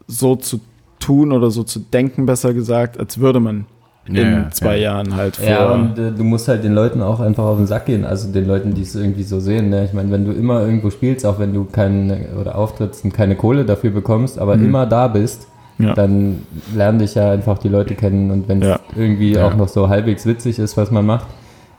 so 0.08 0.36
zu 0.36 0.60
tun 1.00 1.32
oder 1.32 1.52
so 1.52 1.64
zu 1.64 1.80
denken, 1.80 2.26
besser 2.26 2.54
gesagt, 2.54 3.00
als 3.00 3.20
würde 3.20 3.40
man 3.40 3.66
in 4.06 4.16
Ja, 4.16 4.22
ja, 4.24 4.50
zwei 4.52 4.76
ja. 4.76 4.92
Jahren 4.94 5.16
halt 5.16 5.38
vor. 5.38 5.48
Ja, 5.48 5.72
und 5.72 5.98
äh, 5.98 6.12
du 6.12 6.24
musst 6.26 6.50
halt 6.50 6.64
den 6.66 6.74
Leuten 6.74 7.02
auch 7.02 7.22
einfach 7.22 7.46
auf 7.46 7.58
den 7.58 7.66
Sack 7.66 7.86
gehen, 7.86 8.04
also 8.06 8.32
den 8.32 8.46
Leuten, 8.46 8.74
die 8.74 8.82
es 8.82 8.94
irgendwie 8.94 9.24
so 9.24 9.40
sehen. 9.40 9.70
Ne? 9.70 9.86
Ich 9.86 9.94
meine, 9.94 10.12
wenn 10.12 10.26
du 10.26 10.32
immer 10.34 10.62
irgendwo 10.62 10.90
spielst, 10.90 11.26
auch 11.26 11.40
wenn 11.40 11.54
du 11.54 11.64
keine 11.64 12.28
oder 12.40 12.58
auftrittst 12.58 13.06
und 13.06 13.14
keine 13.14 13.36
Kohle 13.36 13.66
dafür 13.66 13.92
bekommst, 13.92 14.38
aber 14.38 14.56
immer 14.56 14.86
da 14.86 15.08
bist, 15.08 15.48
Ja. 15.78 15.94
dann 15.94 16.44
lernen 16.74 17.00
dich 17.00 17.16
ja 17.16 17.32
einfach 17.32 17.58
die 17.58 17.68
Leute 17.70 17.96
kennen 17.96 18.32
und 18.32 18.48
wenn 18.48 18.62
es 18.62 18.68
Ja. 18.70 18.80
irgendwie 18.96 19.34
Ja. 19.34 19.48
auch 19.48 19.56
noch 19.56 19.68
so 19.68 19.90
halbwegs 19.90 20.26
witzig 20.26 20.58
ist, 20.60 20.78
was 20.78 20.90
man 20.92 21.06
macht, 21.06 21.28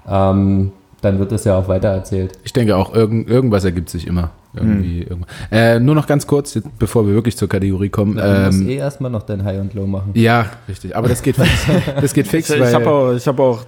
ähm, 0.09 0.73
dann 1.03 1.19
wird 1.19 1.31
das 1.33 1.45
ja 1.45 1.57
auch 1.57 1.69
weitererzählt. 1.69 2.33
Ich 2.45 2.53
denke 2.53 2.77
auch, 2.77 2.95
irgend, 2.95 3.29
irgendwas 3.29 3.65
ergibt 3.65 3.89
sich 3.91 4.07
immer. 4.07 4.31
Irgendwie, 4.55 5.05
Hm. 5.07 5.25
Äh, 5.53 5.79
nur 5.81 5.95
noch 5.95 6.07
ganz 6.07 6.27
kurz, 6.27 6.55
jetzt, 6.55 6.67
bevor 6.79 7.07
wir 7.07 7.13
wirklich 7.13 7.37
zur 7.37 7.47
Kategorie 7.47 7.91
kommen. 7.91 8.17
Du 8.17 8.23
musst 8.47 8.59
Ähm, 8.63 8.69
eh 8.71 8.77
erstmal 8.77 9.11
noch 9.11 9.23
dein 9.23 9.45
High 9.45 9.61
und 9.61 9.75
Low 9.75 9.87
machen. 9.87 10.13
ja, 10.15 10.47
richtig. 10.67 10.97
Aber 10.97 11.09
das 11.09 11.23
geht 11.23 11.37
fix. 11.37 11.51
Das 12.01 12.15
geht 12.15 12.27
fix, 12.27 12.49
Ich, 12.49 12.59
weil 12.59 12.69
ich 12.69 12.75
habe 12.75 12.89
auch, 12.91 13.13
ich 13.13 13.29
hab 13.29 13.39
auch 13.39 13.65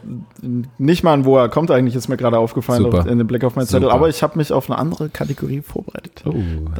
nicht 0.79 1.05
mal 1.05 1.13
an, 1.13 1.27
wo 1.27 1.37
er 1.37 1.51
kommt, 1.51 1.71
eigentlich 1.71 1.95
ist 1.95 2.09
mir 2.09 2.17
gerade 2.17 2.39
aufgefallen 2.39 2.87
auf, 2.87 3.05
in 3.07 3.19
dem 3.19 3.27
Blick 3.27 3.45
auf 3.45 3.55
meinen 3.57 3.67
Zettel, 3.67 3.91
aber 3.91 4.09
ich 4.09 4.23
habe 4.23 4.39
mich 4.39 4.51
auf 4.51 4.71
eine 4.71 4.79
andere 4.79 5.11
Kategorie 5.11 5.61
vorbereitet. 5.61 6.23
Oh. 6.25 6.31
Da 6.31 6.33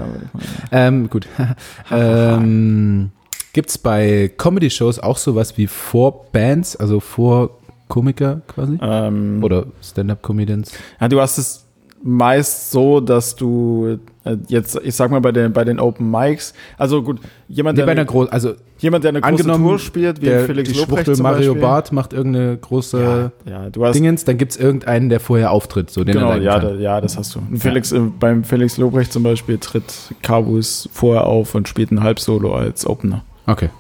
will 0.03 0.23
ich 0.25 0.35
mal- 0.35 0.43
Ähm, 0.73 1.11
gut. 1.11 1.27
ähm, 1.91 3.11
Gibt 3.59 3.71
es 3.71 3.79
bei 3.79 4.31
Comedy-Shows 4.39 5.01
auch 5.01 5.17
sowas 5.17 5.59
wie 5.59 5.67
Vorbands, 5.67 6.77
also 6.77 7.01
Vorkomiker 7.01 8.41
quasi? 8.47 8.79
Ähm, 8.81 9.43
Oder 9.43 9.67
Stand-Up-Comedians? 9.83 10.71
Ja, 11.01 11.09
du 11.09 11.21
hast 11.21 11.39
es 11.39 11.67
meist 12.01 12.71
so, 12.71 13.01
dass 13.01 13.35
du 13.35 13.99
äh, 14.23 14.37
jetzt, 14.47 14.79
ich 14.85 14.95
sag 14.95 15.11
mal, 15.11 15.21
bei 15.21 15.33
den, 15.33 15.53
bei 15.53 15.65
den 15.65 15.81
Open 15.81 16.09
Mics, 16.09 16.55
also 16.77 17.03
gut, 17.03 17.19
jemand, 17.49 17.77
Nee, 17.77 17.85
der, 17.85 17.91
eine, 17.91 18.07
großen, 18.07 18.33
also 18.33 18.53
jemand, 18.79 19.03
der 19.03 19.09
eine 19.09 19.21
große 19.23 19.43
Tour 19.43 19.81
spielt, 19.81 20.21
wie 20.21 20.27
der, 20.27 20.45
Felix 20.45 20.71
die 20.71 20.79
Lobrecht 20.79 21.07
zum 21.07 21.25
Mario 21.25 21.55
Beispiel. 21.55 21.61
Barth 21.61 21.91
macht 21.91 22.13
irgendeine 22.13 22.59
große 22.59 23.33
Ja, 23.45 23.67
ja, 23.67 23.71
hast, 23.81 23.95
Dingens, 23.97 24.25
dann 24.25 24.39
gibt 24.39 24.53
es 24.53 24.57
irgendeinen, 24.57 25.09
der 25.09 25.19
vorher 25.19 25.51
auftritt, 25.51 25.91
so 25.91 26.05
den 26.05 26.15
genau, 26.15 26.31
er 26.31 26.39
ja, 26.41 26.61
da, 26.61 26.75
ja, 26.75 27.01
das 27.01 27.19
hast 27.19 27.35
du. 27.35 27.41
Und 27.41 27.59
Felix, 27.59 27.91
äh, 27.91 27.99
beim 27.99 28.45
Felix 28.45 28.77
Lobrecht 28.77 29.13
zum 29.13 29.25
Beispiel 29.25 29.59
tritt 29.59 30.15
Carbus 30.23 30.89
vorher 30.93 31.27
auf 31.27 31.57
und 31.57 31.67
spielt 31.67 31.91
ein 31.91 32.05
Halbsolo 32.05 32.55
als 32.55 32.87
Opener. 32.87 33.25
Okay. 33.49 33.71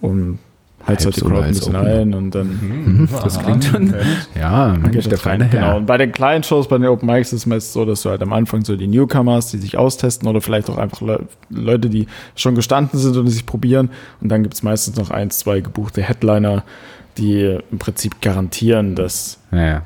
Und 0.00 0.38
halt 0.86 1.04
Halbsolo 1.04 1.28
Crowd 1.28 1.42
ein 1.44 1.52
bisschen 1.52 1.76
ein 1.76 2.14
und 2.14 2.34
dann 2.34 2.46
Mhm, 2.48 3.08
das 3.22 3.38
klingt 3.40 3.64
schon. 3.64 3.94
Ja, 4.38 4.68
Mensch, 4.68 4.92
geht 4.92 5.04
der 5.06 5.10
das 5.12 5.20
feine. 5.20 5.44
Herr. 5.44 5.60
Genau. 5.60 5.76
Und 5.78 5.86
bei 5.86 5.98
den 5.98 6.12
kleinen 6.12 6.44
Shows, 6.44 6.68
bei 6.68 6.78
den 6.78 6.86
Open 6.86 7.06
Mics 7.06 7.32
ist 7.32 7.40
es 7.40 7.46
meist 7.46 7.72
so, 7.72 7.84
dass 7.84 8.02
du 8.02 8.10
halt 8.10 8.22
am 8.22 8.32
Anfang 8.32 8.64
so 8.64 8.76
die 8.76 8.86
Newcomer 8.86 9.34
hast, 9.34 9.52
die 9.52 9.58
sich 9.58 9.76
austesten 9.76 10.28
oder 10.28 10.40
vielleicht 10.40 10.70
auch 10.70 10.78
einfach 10.78 11.00
Le 11.00 11.20
Leute, 11.50 11.90
die 11.90 12.06
schon 12.36 12.54
gestanden 12.54 12.98
sind 12.98 13.16
und 13.16 13.26
die 13.26 13.32
sich 13.32 13.44
probieren. 13.44 13.90
Und 14.20 14.28
dann 14.28 14.42
gibt 14.42 14.54
es 14.54 14.62
meistens 14.62 14.96
noch 14.96 15.10
eins, 15.10 15.40
zwei 15.40 15.60
gebuchte 15.60 16.00
Headliner, 16.00 16.62
die 17.18 17.58
im 17.70 17.78
Prinzip 17.78 18.20
garantieren, 18.22 18.94
dass 18.94 19.38
Ja. 19.50 19.82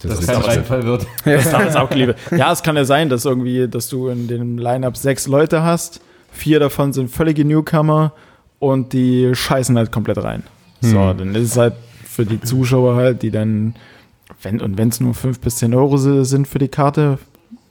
Das, 0.00 0.20
ist 0.20 0.28
kein 0.28 0.40
Reinfall 0.40 0.84
wird. 0.84 1.06
Das 1.24 1.46
ist 1.46 1.76
auch 1.76 1.90
Liebe. 1.90 2.14
Ja, 2.30 2.52
es 2.52 2.62
kann 2.62 2.76
ja 2.76 2.84
sein, 2.84 3.08
dass 3.08 3.24
irgendwie, 3.24 3.66
dass 3.66 3.88
du 3.88 4.06
in 4.08 4.28
dem 4.28 4.56
Lineup 4.56 4.96
sechs 4.96 5.26
Leute 5.26 5.64
hast, 5.64 6.00
vier 6.30 6.60
davon 6.60 6.92
sind 6.92 7.10
völlige 7.10 7.44
Newcomer 7.44 8.12
und 8.58 8.92
die 8.92 9.30
scheißen 9.34 9.76
halt 9.76 9.92
komplett 9.92 10.18
rein. 10.22 10.42
So, 10.80 11.10
Hm. 11.10 11.18
dann 11.18 11.34
ist 11.34 11.52
es 11.52 11.56
halt 11.56 11.74
für 12.04 12.24
die 12.26 12.40
Zuschauer 12.40 12.96
halt, 12.96 13.22
die 13.22 13.30
dann, 13.30 13.74
wenn 14.42 14.60
und 14.60 14.76
wenn 14.78 14.88
es 14.88 15.00
nur 15.00 15.14
fünf 15.14 15.40
bis 15.40 15.56
zehn 15.56 15.74
Euro 15.74 15.96
si- 15.96 16.24
sind 16.24 16.46
für 16.48 16.58
die 16.58 16.68
Karte, 16.68 17.18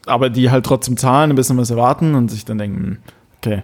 aber 0.06 0.30
die 0.30 0.50
halt 0.52 0.66
trotzdem 0.66 0.98
zahlen, 0.98 1.32
ein 1.32 1.36
bisschen 1.36 1.58
was 1.58 1.70
erwarten 1.70 2.16
und 2.16 2.30
sich 2.32 2.46
dann 2.46 2.58
denken, 2.58 2.78
hm, 2.84 2.98
okay. 3.42 3.64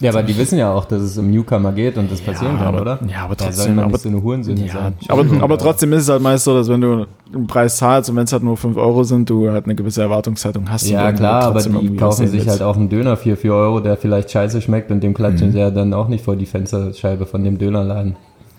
Ja, 0.00 0.10
aber 0.12 0.22
die 0.22 0.36
wissen 0.38 0.58
ja 0.58 0.72
auch, 0.72 0.84
dass 0.84 1.02
es 1.02 1.18
um 1.18 1.30
Newcomer 1.30 1.72
geht 1.72 1.98
und 1.98 2.10
das 2.10 2.20
passieren 2.20 2.56
kann, 2.56 2.68
aber- 2.68 2.80
oder? 2.82 2.98
ja, 3.10 3.24
aber 3.24 3.34
Da 3.34 3.46
trotzdem, 3.46 3.74
man 3.74 3.84
aber- 3.86 3.92
nicht 3.94 4.02
so 4.02 4.08
eine 4.08 4.22
Hurensöhne 4.22 4.66
Ja, 4.66 4.72
sein. 4.72 4.94
aber, 5.08 5.24
aber 5.42 5.54
Ja. 5.56 5.60
trotzdem 5.60 5.92
ist 5.92 6.02
es 6.04 6.08
halt 6.08 6.22
meist 6.22 6.44
so, 6.44 6.54
dass 6.54 6.68
wenn 6.68 6.80
du 6.80 7.06
einen 7.34 7.46
Preis 7.48 7.76
zahlst 7.78 8.08
und 8.08 8.16
wenn 8.16 8.24
es 8.24 8.32
halt 8.32 8.42
nur 8.44 8.56
5 8.56 8.76
Euro 8.76 9.02
sind, 9.02 9.28
du 9.28 9.50
halt 9.50 9.64
eine 9.64 9.74
gewisse 9.74 10.02
Erwartungshaltung 10.02 10.70
hast. 10.70 10.88
Ja, 10.88 11.10
klar, 11.12 11.42
aber 11.44 11.54
trotzdem 11.60 11.80
die 11.80 11.96
kaufen 11.96 12.26
sich 12.28 12.48
halt 12.48 12.62
auch 12.62 12.76
einen 12.76 12.88
Döner 12.88 13.16
für 13.16 13.36
4 13.36 13.52
Euro, 13.52 13.80
der 13.80 13.96
vielleicht 13.96 14.30
scheiße 14.30 14.60
schmeckt 14.62 14.90
und 14.92 15.00
dem 15.02 15.10
Mhm. 15.10 15.14
klatschen 15.14 15.52
sie 15.52 15.58
ja 15.58 15.70
dann 15.70 15.92
auch 15.94 16.06
nicht 16.08 16.24
vor 16.24 16.36
die 16.36 16.46
Fensterscheibe 16.46 17.26
von 17.26 17.42
dem 17.42 17.58
Dönerladen, 17.58 18.14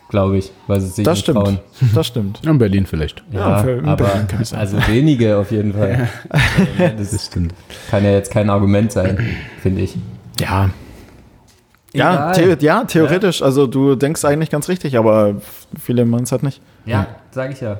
glaube 0.09 0.37
ich, 0.37 0.51
weil 0.67 0.81
sie 0.81 0.87
sich 0.87 1.05
Das 1.05 1.13
nicht 1.15 1.23
stimmt. 1.23 1.37
trauen. 1.39 1.59
Das 1.95 2.05
stimmt. 2.07 2.41
In 2.45 2.57
Berlin 2.57 2.85
vielleicht. 2.85 3.23
Ja, 3.31 3.61
in 3.61 3.85
aber 3.85 4.03
Berlin 4.03 4.27
kann 4.27 4.41
ich 4.41 4.49
sagen. 4.49 4.59
also 4.61 4.77
wenige 4.87 5.37
auf 5.37 5.51
jeden 5.51 5.71
Fall. 5.73 6.09
Das 6.97 7.25
stimmt. 7.25 7.53
kann 7.89 8.03
ja 8.03 8.11
jetzt 8.11 8.29
kein 8.29 8.49
Argument 8.49 8.91
sein, 8.91 9.17
finde 9.61 9.81
ich. 9.83 9.95
Ja. 10.39 10.69
Ja, 11.93 12.33
the 12.33 12.55
ja, 12.59 12.83
theoretisch. 12.83 13.41
Also 13.41 13.67
du 13.67 13.95
denkst 13.95 14.23
eigentlich 14.25 14.49
ganz 14.49 14.69
richtig, 14.69 14.97
aber 14.97 15.35
viele 15.79 16.05
machen 16.05 16.23
es 16.23 16.31
halt 16.31 16.43
nicht. 16.43 16.61
Ja, 16.85 17.07
sage 17.31 17.53
ich 17.53 17.61
ja. 17.61 17.79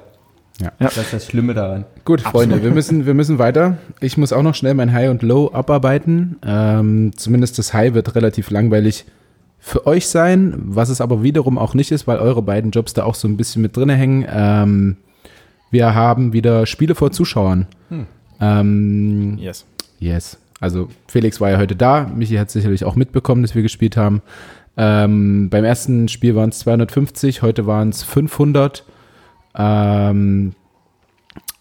Ja. 0.60 0.72
Ja. 0.80 0.88
Das 0.88 0.98
ist 0.98 1.14
das 1.14 1.26
Schlimme 1.28 1.54
daran. 1.54 1.86
Gut, 2.04 2.22
Freunde, 2.22 2.62
wir 2.62 2.72
müssen, 2.72 3.06
wir 3.06 3.14
müssen 3.14 3.40
weiter. 3.40 3.78
Ich 4.02 4.18
muss 4.18 4.34
auch 4.34 4.42
noch 4.42 4.56
schnell 4.56 4.74
mein 4.74 4.92
High 4.92 5.10
und 5.10 5.22
Low 5.22 5.52
abarbeiten. 5.54 6.38
Ähm, 6.46 7.12
zumindest 7.16 7.58
das 7.60 7.74
High 7.74 7.94
wird 7.94 8.16
relativ 8.16 8.50
langweilig 8.50 9.06
für 9.60 9.88
euch 9.88 10.08
sein, 10.08 10.54
was 10.58 10.90
es 10.90 11.02
aber 11.02 11.24
wiederum 11.24 11.58
auch 11.58 11.74
nicht 11.74 11.92
ist, 11.92 12.08
weil 12.08 12.18
eure 12.18 12.42
beiden 12.42 12.72
Jobs 12.72 12.94
da 12.94 13.04
auch 13.04 13.16
so 13.16 13.28
ein 13.28 13.38
bisschen 13.38 13.62
mit 13.62 13.76
drin 13.78 13.90
hängen. 13.90 14.26
Ähm, 14.30 14.98
wir 15.72 15.94
haben 15.96 16.34
wieder 16.34 16.66
Spiele 16.66 16.96
vor 16.96 17.12
Zuschauern. 17.12 17.68
Ähm, 18.42 19.38
Yes. 19.38 19.66
Yes. 20.00 20.38
Also 20.60 20.90
Felix 21.08 21.40
war 21.40 21.50
ja 21.50 21.58
heute 21.58 21.76
da. 21.76 22.12
Michi 22.14 22.36
hat 22.36 22.52
sicherlich 22.52 22.84
auch 22.84 22.96
mitbekommen, 22.96 23.42
dass 23.42 23.56
wir 23.56 23.62
gespielt 23.62 23.98
haben. 23.98 24.22
Ähm, 24.78 25.50
beim 25.50 25.64
ersten 25.66 26.08
Spiel 26.08 26.36
waren 26.36 26.50
es 26.50 26.60
250, 26.60 27.42
heute 27.42 27.66
waren 27.66 27.90
es 27.90 28.04
500. 28.04 28.84
Ähm, 29.56 30.54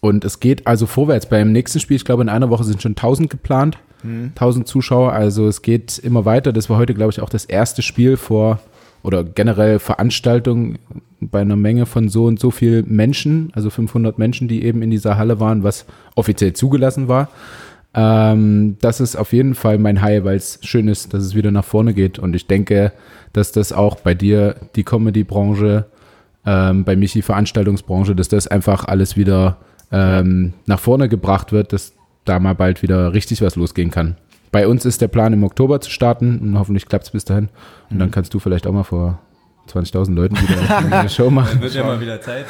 und 0.01 0.23
es 0.23 0.39
geht 0.39 0.67
also 0.67 0.85
vorwärts. 0.85 1.27
Beim 1.27 1.51
nächsten 1.51 1.79
Spiel, 1.79 1.97
ich 1.97 2.05
glaube, 2.05 2.21
in 2.21 2.29
einer 2.29 2.49
Woche 2.49 2.63
sind 2.63 2.81
schon 2.81 2.91
1000 2.91 3.29
geplant. 3.29 3.77
1000 4.03 4.67
Zuschauer, 4.67 5.11
also 5.11 5.47
es 5.47 5.61
geht 5.61 5.97
immer 5.97 6.23
weiter. 6.23 6.53
Das 6.53 6.69
war 6.69 6.77
heute, 6.77 6.93
glaube 6.93 7.11
ich, 7.11 7.19
auch 7.19 7.29
das 7.29 7.45
erste 7.45 7.81
Spiel 7.81 8.15
vor 8.15 8.59
oder 9.03 9.23
generell 9.23 9.79
Veranstaltung 9.79 10.77
bei 11.19 11.41
einer 11.41 11.55
Menge 11.55 11.85
von 11.85 12.09
so 12.09 12.25
und 12.25 12.39
so 12.39 12.51
viel 12.51 12.83
Menschen, 12.83 13.51
also 13.53 13.69
500 13.69 14.17
Menschen, 14.17 14.47
die 14.47 14.63
eben 14.63 14.81
in 14.81 14.89
dieser 14.89 15.17
Halle 15.17 15.39
waren, 15.39 15.63
was 15.63 15.85
offiziell 16.15 16.53
zugelassen 16.53 17.07
war. 17.07 17.29
Ähm, 17.93 18.77
das 18.81 18.99
ist 18.99 19.15
auf 19.15 19.33
jeden 19.33 19.55
Fall 19.55 19.77
mein 19.77 20.01
High, 20.01 20.23
weil 20.23 20.37
es 20.37 20.59
schön 20.61 20.87
ist, 20.87 21.13
dass 21.13 21.23
es 21.23 21.35
wieder 21.35 21.51
nach 21.51 21.65
vorne 21.65 21.93
geht. 21.93 22.19
Und 22.19 22.35
ich 22.35 22.47
denke, 22.47 22.91
dass 23.33 23.51
das 23.51 23.73
auch 23.73 23.97
bei 23.97 24.13
dir 24.13 24.55
die 24.75 24.83
Comedy-Branche, 24.83 25.85
ähm, 26.45 26.83
bei 26.83 26.95
Michi 26.95 27.21
Veranstaltungsbranche, 27.21 28.15
dass 28.15 28.29
das 28.29 28.47
einfach 28.47 28.85
alles 28.85 29.17
wieder 29.17 29.57
ähm, 29.91 30.53
nach 30.65 30.79
vorne 30.79 31.09
gebracht 31.09 31.51
wird, 31.51 31.73
dass 31.73 31.93
da 32.25 32.39
mal 32.39 32.53
bald 32.53 32.83
wieder 32.83 33.13
richtig 33.13 33.41
was 33.41 33.55
losgehen 33.55 33.91
kann. 33.91 34.17
Bei 34.51 34.67
uns 34.67 34.85
ist 34.85 35.01
der 35.01 35.07
Plan 35.07 35.33
im 35.33 35.43
Oktober 35.43 35.81
zu 35.81 35.91
starten 35.91 36.39
und 36.39 36.57
hoffentlich 36.57 36.87
klappt 36.87 37.05
es 37.05 37.11
bis 37.11 37.25
dahin. 37.25 37.49
Und 37.89 37.99
dann 37.99 38.11
kannst 38.11 38.33
du 38.33 38.39
vielleicht 38.39 38.65
auch 38.65 38.73
mal 38.73 38.83
vor 38.83 39.19
20.000 39.69 40.13
Leuten 40.13 40.35
wieder 40.41 40.97
eine 40.99 41.09
Show 41.09 41.29
machen. 41.29 41.61
Wird 41.61 41.73
ja 41.73 41.83
mal 41.83 41.99
wieder 42.01 42.19
Zeit. 42.21 42.45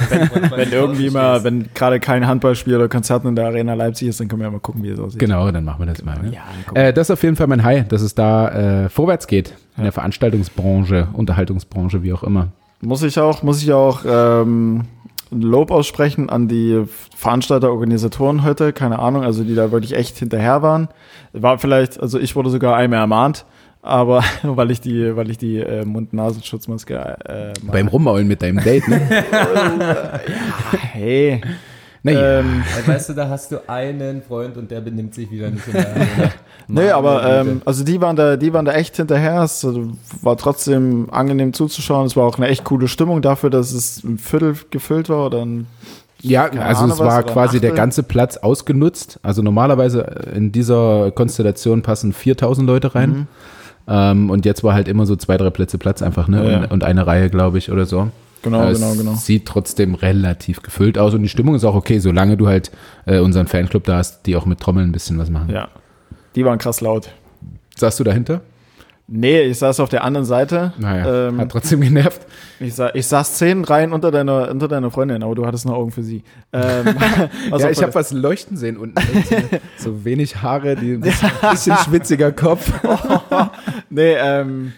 Wenn 0.55 0.72
irgendwie 0.72 1.09
mal, 1.09 1.43
wenn 1.43 1.70
gerade 1.74 1.99
kein 1.99 2.26
Handballspiel 2.28 2.76
oder 2.76 2.88
Konzert 2.89 3.26
in 3.26 3.36
der 3.36 3.47
Arena 3.47 3.74
Leipzig 3.74 4.07
ist, 4.07 4.20
dann 4.20 4.28
können 4.28 4.41
wir 4.41 4.47
ja 4.47 4.51
mal 4.51 4.59
gucken, 4.59 4.84
wie 4.84 4.89
es 4.89 4.99
aussieht. 4.99 5.20
Genau, 5.20 5.51
dann 5.51 5.63
machen 5.65 5.80
wir 5.80 5.93
das 5.93 6.03
mal. 6.03 6.17
Ne? 6.22 6.34
Ja, 6.34 6.82
Äh, 6.82 6.93
das 6.93 7.07
ist 7.07 7.11
auf 7.11 7.24
jeden 7.24 7.36
Fall 7.36 7.47
mein 7.47 7.63
High, 7.63 7.88
dass 7.88 8.01
es 8.01 8.15
da 8.15 8.86
äh, 8.86 8.89
vorwärts 8.89 9.28
geht 9.28 9.53
in 9.78 9.84
der 9.84 9.91
Veranstaltungsbranche, 9.91 11.07
Unterhaltungsbranche, 11.13 12.03
wie 12.03 12.13
auch 12.13 12.24
immer. 12.24 12.49
Muss 12.82 13.03
ich 13.03 13.20
auch, 13.20 13.43
muss 13.43 13.61
ich 13.61 13.74
auch 13.74 14.01
ähm, 14.07 14.86
ein 15.32 15.41
Lob 15.41 15.72
aussprechen 15.72 16.30
an 16.30 16.47
die 16.47 16.84
Veranstalter, 17.15 17.72
Organisatoren 17.72 18.43
heute, 18.43 18.74
keine 18.74 18.99
Ahnung, 18.99 19.24
also 19.24 19.43
die 19.43 19.55
da 19.55 19.72
wirklich 19.72 19.95
echt 19.95 20.17
hinterher 20.17 20.61
waren. 20.61 20.88
War 21.34 21.59
vielleicht, 21.59 21.99
also 21.99 22.17
ich 22.20 22.36
wurde 22.36 22.49
sogar 22.49 22.76
einmal 22.76 22.99
ermahnt, 22.99 23.45
aber 23.82 24.24
weil 24.44 24.72
ich 24.72 24.82
die, 24.82 25.16
weil 25.16 25.30
ich 25.30 25.38
die 25.38 25.58
äh, 25.58 25.86
Mund-Nasen-Schutzmaske 25.86 27.18
äh, 27.26 27.54
Beim 27.64 27.88
Rummaulen 27.88 28.28
mit 28.28 28.42
deinem 28.42 28.64
Date, 28.64 28.88
ne? 28.88 29.02
Hey. 30.92 31.42
Naja. 32.02 32.40
Ähm, 32.40 32.64
Weißt 32.86 33.10
du, 33.10 33.14
da 33.14 33.28
hast 33.28 33.52
du 33.52 33.68
einen 33.70 34.22
Freund 34.22 34.56
und 34.58 34.72
der 34.72 34.80
benimmt 34.80 35.14
sich 35.14 35.30
wieder 35.32 35.50
nicht 35.50 35.68
in 35.68 35.74
der 35.74 35.90
Arena. 35.90 36.32
nee, 36.68 36.90
aber 36.90 37.42
ähm, 37.42 37.62
also 37.66 37.84
die 37.84 38.00
waren 38.00 38.16
da, 38.16 38.38
die 38.38 38.54
waren 38.54 38.64
da 38.64 38.74
echt 38.74 38.96
hinterher. 38.96 39.44
Es 39.44 39.68
war 40.22 40.38
trotzdem 40.38 41.10
angenehm 41.12 41.52
zuzuschauen. 41.52 42.06
Es 42.06 42.16
war 42.16 42.26
auch 42.26 42.38
eine 42.38 42.48
echt 42.48 42.64
coole 42.64 42.88
Stimmung 42.88 43.22
dafür, 43.22 43.50
dass 43.50 43.74
es 43.74 44.04
ein 44.04 44.18
Viertel 44.18 44.56
gefüllt 44.72 45.10
war 45.10 45.26
oder 45.26 45.46
ein 45.46 45.68
Ja, 46.22 46.46
also 46.46 46.84
Ahnung 46.84 46.92
es 46.94 47.00
war 47.00 47.24
quasi 47.24 47.60
der 47.60 47.72
ganze 47.72 48.04
Platz 48.04 48.38
ausgenutzt. 48.38 49.20
Also 49.22 49.42
normalerweise 49.42 50.02
in 50.34 50.54
dieser 50.54 51.12
Konstellation 51.12 51.82
passen 51.82 52.14
4000 52.14 52.66
Leute 52.66 52.96
rein. 52.96 53.28
Ähm, 53.90 54.30
und 54.30 54.46
jetzt 54.46 54.64
war 54.64 54.74
halt 54.74 54.88
immer 54.88 55.06
so 55.06 55.16
zwei, 55.16 55.36
drei 55.38 55.50
Plätze 55.50 55.78
Platz 55.78 56.02
einfach, 56.02 56.28
ne? 56.28 56.44
Ja, 56.44 56.52
ja. 56.52 56.58
Und, 56.60 56.72
und 56.72 56.84
eine 56.84 57.08
Reihe, 57.08 57.30
glaube 57.30 57.58
ich, 57.58 57.72
oder 57.72 57.86
so. 57.86 58.10
Genau, 58.42 58.62
Aber 58.62 58.74
genau, 58.74 58.94
genau. 58.94 59.14
Sieht 59.16 59.46
trotzdem 59.46 59.96
relativ 59.96 60.62
gefüllt 60.62 60.98
aus 60.98 61.14
und 61.14 61.24
die 61.24 61.30
Stimmung 61.30 61.56
ist 61.56 61.66
auch 61.66 61.76
okay, 61.76 62.00
solange 62.00 62.38
du 62.38 62.48
halt 62.48 62.72
äh, 63.06 63.20
unseren 63.20 63.48
Fanclub 63.48 63.84
da 63.84 63.98
hast, 63.98 64.26
die 64.26 64.36
auch 64.36 64.46
mit 64.46 64.60
Trommeln 64.60 64.90
ein 64.90 64.92
bisschen 64.92 65.18
was 65.18 65.30
machen. 65.30 65.50
Ja. 65.52 65.68
Die 66.36 66.46
waren 66.46 66.58
krass 66.58 66.80
laut. 66.80 67.10
Saßt 67.76 68.00
du 68.00 68.04
dahinter? 68.04 68.42
Nee, 69.12 69.41
ich 69.41 69.57
saß 69.57 69.80
auf 69.80 69.89
der 69.89 70.03
anderen 70.03 70.26
Seite. 70.26 70.74
Naja, 70.78 71.28
Ähm, 71.28 71.39
hat 71.39 71.49
trotzdem 71.49 71.82
genervt. 71.82 72.22
Ich, 72.60 72.76
sa 72.76 72.91
ich 72.93 73.07
saß 73.07 73.36
zehn 73.36 73.64
Reihen 73.64 73.91
unter 73.91 74.12
deiner, 74.12 74.49
unter 74.51 74.68
deiner 74.68 74.91
Freundin, 74.91 75.24
aber 75.24 75.34
du 75.34 75.47
hattest 75.47 75.66
noch 75.66 75.74
Augen 75.74 75.91
für 75.91 76.03
sie. 76.03 76.24
Ähm, 76.53 76.86
ja, 77.49 77.55
auch 77.55 77.70
ich 77.70 77.82
habe 77.82 77.95
was 77.95 78.12
leuchten 78.12 78.55
sehen 78.55 78.78
unten. 78.78 78.95
so, 79.78 79.89
so 79.91 80.05
wenig 80.05 80.41
Haare, 80.43 80.76
die 80.76 80.93
ein 80.93 81.01
bisschen, 81.01 81.32
bisschen 81.49 81.78
schwitziger 81.78 82.32
Kopf. 82.32 82.72
Nee, 83.89 84.14
ähm, 84.14 84.74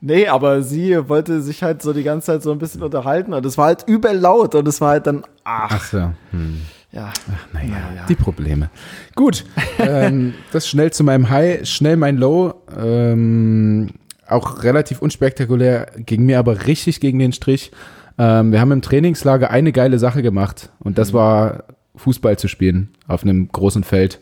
nee, 0.00 0.26
aber 0.26 0.62
sie 0.62 1.08
wollte 1.08 1.40
sich 1.40 1.62
halt 1.62 1.80
so 1.80 1.92
die 1.92 2.02
ganze 2.02 2.26
Zeit 2.26 2.42
so 2.42 2.50
ein 2.50 2.58
bisschen 2.58 2.82
unterhalten 2.82 3.34
und 3.34 3.46
es 3.46 3.56
war 3.56 3.66
halt 3.66 3.84
übel 3.86 4.12
laut 4.12 4.56
und 4.56 4.66
es 4.66 4.80
war 4.80 4.90
halt 4.90 5.06
dann, 5.06 5.22
ach, 5.44 5.70
Ach 5.70 5.84
so. 5.84 6.10
Hm. 6.32 6.62
Ja. 6.96 7.12
Naja, 7.52 7.68
Naja. 7.68 8.06
die 8.08 8.14
Probleme. 8.14 8.70
Gut, 9.14 9.44
ähm, 9.78 10.34
das 10.52 10.68
schnell 10.68 10.92
zu 10.92 11.04
meinem 11.04 11.28
High, 11.30 11.66
schnell 11.66 11.96
mein 11.96 12.16
Low. 12.16 12.54
Ähm, 12.76 13.90
auch 14.26 14.62
relativ 14.64 15.02
unspektakulär, 15.02 15.86
ging 15.98 16.24
mir 16.24 16.38
aber 16.38 16.66
richtig 16.66 17.00
gegen 17.00 17.18
den 17.18 17.32
Strich. 17.32 17.70
Ähm, 18.18 18.50
wir 18.50 18.60
haben 18.60 18.72
im 18.72 18.82
Trainingslager 18.82 19.50
eine 19.50 19.72
geile 19.72 19.98
Sache 19.98 20.22
gemacht 20.22 20.70
und 20.80 20.98
das 20.98 21.12
war 21.12 21.64
Fußball 21.96 22.38
zu 22.38 22.48
spielen 22.48 22.90
auf 23.06 23.22
einem 23.22 23.48
großen 23.48 23.84
Feld. 23.84 24.20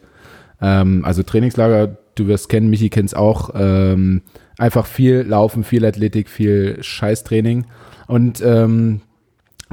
Ähm, 0.60 1.04
also 1.04 1.22
Trainingslager, 1.22 1.96
du 2.16 2.26
wirst 2.26 2.48
kennen, 2.48 2.70
Michi 2.70 2.90
kennt's 2.90 3.14
auch. 3.14 3.50
Ähm, 3.54 4.22
einfach 4.58 4.86
viel 4.86 5.22
Laufen, 5.22 5.64
viel 5.64 5.84
Athletik, 5.84 6.28
viel 6.28 6.78
Scheißtraining. 6.80 7.66
Und 8.06 8.42
ähm, 8.44 9.00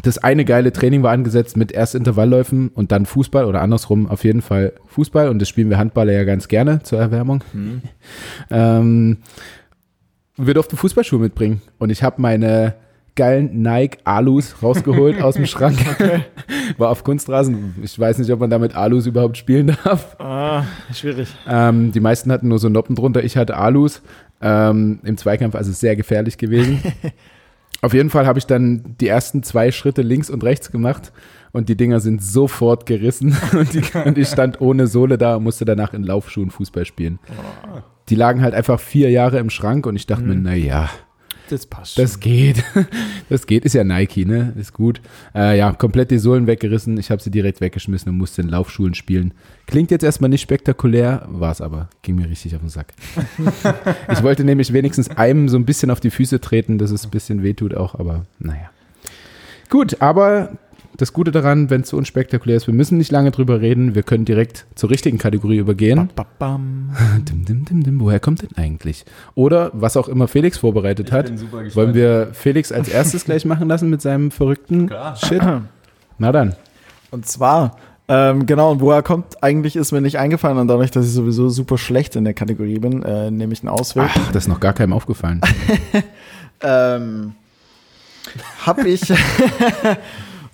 das 0.02 0.18
eine 0.18 0.46
geile 0.46 0.72
Training 0.72 1.04
war 1.04 1.12
angesetzt 1.12 1.58
mit 1.58 1.72
erst 1.72 1.96
Intervallläufen 1.96 2.70
und 2.70 2.92
dann 2.92 3.06
Fußball 3.06 3.46
oder 3.46 3.62
andersrum 3.62 4.08
auf 4.08 4.24
jeden 4.24 4.42
Fall 4.42 4.74
Fußball 4.88 5.30
und 5.30 5.40
das 5.40 5.50
spielen 5.50 5.70
wir 5.70 5.78
Handballer 5.78 6.14
ja 6.14 6.24
ganz 6.24 6.48
gerne 6.48 6.82
zur 6.84 7.00
Erwärmung. 7.00 7.44
Ähm, 8.50 9.18
wir 10.38 10.54
durften 10.54 10.78
Fußballschuhe 10.78 11.20
mitbringen 11.20 11.62
und 11.78 11.90
ich 11.90 12.04
habe 12.04 12.22
meine 12.22 12.76
geilen 13.16 13.62
Nike 13.62 14.00
Alus 14.06 14.64
rausgeholt 14.64 15.22
aus 15.22 15.36
dem 15.36 15.46
Schrank. 15.46 15.78
War 16.78 16.90
auf 16.90 17.04
Kunstrasen. 17.04 17.76
Ich 17.84 18.00
weiß 18.00 18.18
nicht, 18.20 18.32
ob 18.32 18.40
man 18.40 18.50
damit 18.50 18.76
Alus 18.76 19.06
überhaupt 19.06 19.38
spielen 19.38 19.76
darf. 19.84 20.16
Ah, 20.20 20.64
schwierig. 20.94 21.28
Ähm, 21.48 21.92
die 21.92 22.00
meisten 22.00 22.32
hatten 22.32 22.48
nur 22.48 22.60
so 22.60 22.70
Noppen 22.70 22.96
drunter. 22.96 23.24
Ich 23.24 23.36
hatte 23.36 23.58
Alus 23.58 24.02
ähm, 24.42 25.00
im 25.04 25.18
Zweikampf, 25.18 25.56
also 25.56 25.72
sehr 25.72 25.96
gefährlich 25.96 26.38
gewesen. 26.38 26.82
Auf 27.82 27.94
jeden 27.94 28.10
Fall 28.10 28.28
habe 28.28 28.38
ich 28.38 28.46
dann 28.46 28.96
die 29.00 29.08
ersten 29.08 29.44
zwei 29.44 29.72
Schritte 29.72 30.02
links 30.02 30.30
und 30.30 30.44
rechts 30.44 30.72
gemacht 30.72 31.12
und 31.52 31.68
die 31.70 31.76
Dinger 31.76 32.00
sind 32.00 32.24
sofort 32.24 32.86
gerissen. 32.86 33.36
Und, 33.54 33.74
die, 33.74 33.84
und 34.06 34.18
ich 34.18 34.28
stand 34.28 34.62
ohne 34.62 34.88
Sohle 34.88 35.18
da 35.18 35.36
und 35.36 35.44
musste 35.44 35.66
danach 35.66 35.94
in 35.94 36.04
Laufschuhen 36.04 36.50
Fußball 36.52 36.86
spielen. 36.86 37.20
Die 38.10 38.16
lagen 38.16 38.42
halt 38.42 38.54
einfach 38.54 38.80
vier 38.80 39.10
Jahre 39.10 39.40
im 39.40 39.50
Schrank 39.50 39.86
und 39.86 39.96
ich 39.96 40.06
dachte 40.08 40.24
mir, 40.24 40.36
na 40.36 40.56
ja, 40.56 40.90
Das 41.52 41.66
passt. 41.66 42.00
Das 42.00 42.20
geht. 42.20 42.64
Das 43.30 43.48
geht. 43.48 43.64
Ist 43.64 43.74
ja 43.74 43.86
Nike, 43.86 44.26
ne? 44.26 44.54
Ist 44.58 44.74
gut. 44.74 45.00
Äh, 45.34 45.58
ja, 45.58 45.72
komplett 45.72 46.12
die 46.12 46.18
Sohlen 46.18 46.48
weggerissen. 46.48 46.98
Ich 46.98 47.12
habe 47.12 47.22
sie 47.22 47.32
direkt 47.32 47.62
weggeschmissen 47.62 48.12
und 48.12 48.18
musste 48.18 48.42
in 48.42 48.50
Laufschulen 48.50 48.94
spielen. 48.94 49.34
Klingt 49.68 49.90
jetzt 49.90 50.04
erstmal 50.04 50.30
nicht 50.30 50.42
spektakulär, 50.42 51.26
war 51.30 51.52
es 51.52 51.62
aber. 51.62 51.90
Ging 52.02 52.16
mir 52.16 52.30
richtig 52.30 52.56
auf 52.56 52.62
den 52.62 52.70
Sack. 52.70 52.94
ich 54.12 54.22
wollte 54.22 54.44
nämlich 54.44 54.74
wenigstens 54.74 55.10
einem 55.12 55.48
so 55.48 55.58
ein 55.58 55.66
bisschen 55.66 55.92
auf 55.92 56.02
die 56.02 56.10
Füße 56.10 56.42
treten, 56.42 56.78
dass 56.78 56.92
es 56.92 57.06
ein 57.06 57.12
bisschen 57.12 57.42
wehtut 57.42 57.74
auch, 57.74 57.96
aber 57.96 58.26
naja. 58.40 58.70
Gut, 59.70 60.02
aber 60.02 60.58
das 61.02 61.14
Gute 61.14 61.32
daran, 61.32 61.70
wenn 61.70 61.82
es 61.82 61.90
so 61.90 61.98
unspektakulär 61.98 62.58
ist, 62.58 62.68
wir 62.68 62.74
müssen 62.74 62.98
nicht 62.98 63.12
lange 63.12 63.32
drüber 63.32 63.60
reden. 63.60 63.96
Wir 63.96 64.04
können 64.04 64.24
direkt 64.24 64.68
zur 64.76 64.90
richtigen 64.90 65.18
Kategorie 65.18 65.58
übergehen. 65.58 66.10
Ba, 66.16 66.26
bam. 66.38 66.92
Dim, 67.28 67.44
dim, 67.46 67.66
dim, 67.66 67.84
dim. 67.84 68.00
Woher 68.00 68.20
kommt 68.20 68.44
denn 68.44 68.56
eigentlich? 68.56 69.06
Oder 69.34 69.72
was 69.74 69.98
auch 69.98 70.08
immer 70.08 70.28
Felix 70.28 70.60
vorbereitet 70.60 71.08
Ich 71.08 71.14
hat. 71.14 71.32
Wollen 71.76 71.94
wir 71.94 72.30
Felix 72.34 72.72
als 72.72 72.88
erstes 72.88 73.26
gleich 73.26 73.46
machen 73.46 73.68
lassen 73.68 73.90
mit 73.90 74.02
seinem 74.02 74.32
verrückten 74.32 74.88
Klar. 74.88 75.16
Shit? 75.16 75.42
Na 76.20 76.32
dann. 76.32 76.56
Und 77.10 77.26
zwar, 77.26 77.78
ähm, 78.08 78.46
genau, 78.46 78.72
und 78.72 78.82
woher 78.82 79.02
kommt 79.02 79.44
eigentlich, 79.44 79.76
ist 79.76 79.92
mir 79.92 80.02
nicht 80.02 80.20
eingefallen 80.20 80.58
und 80.60 80.68
dadurch, 80.68 80.92
dass 80.92 81.06
ich 81.06 81.14
sowieso 81.14 81.50
super 81.50 81.78
schlecht 81.78 82.16
in 82.16 82.26
der 82.26 82.34
Kategorie 82.34 82.80
bin, 82.80 83.04
äh, 83.04 83.32
nehme 83.32 83.54
ich 83.54 83.62
einen 83.62 83.70
Ausweg. 83.70 84.06
Ach, 84.08 84.32
das 84.32 84.44
ist 84.44 84.50
noch 84.50 84.60
gar 84.60 84.74
keinem 84.74 84.94
aufgefallen. 84.94 85.42
Ähm, 86.64 87.34
hab 88.64 88.86
ich. 88.86 89.02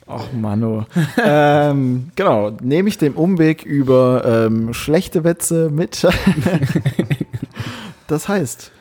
Ach, 0.08 0.32
Mano. 0.34 0.86
ähm, 1.24 2.12
genau, 2.16 2.52
nehme 2.62 2.88
ich 2.90 2.98
den 2.98 3.14
Umweg 3.14 3.64
über 3.64 4.46
ähm, 4.48 4.74
schlechte 4.74 5.24
Witze 5.24 5.70
mit. 5.70 6.08
das 8.08 8.28
heißt. 8.30 8.72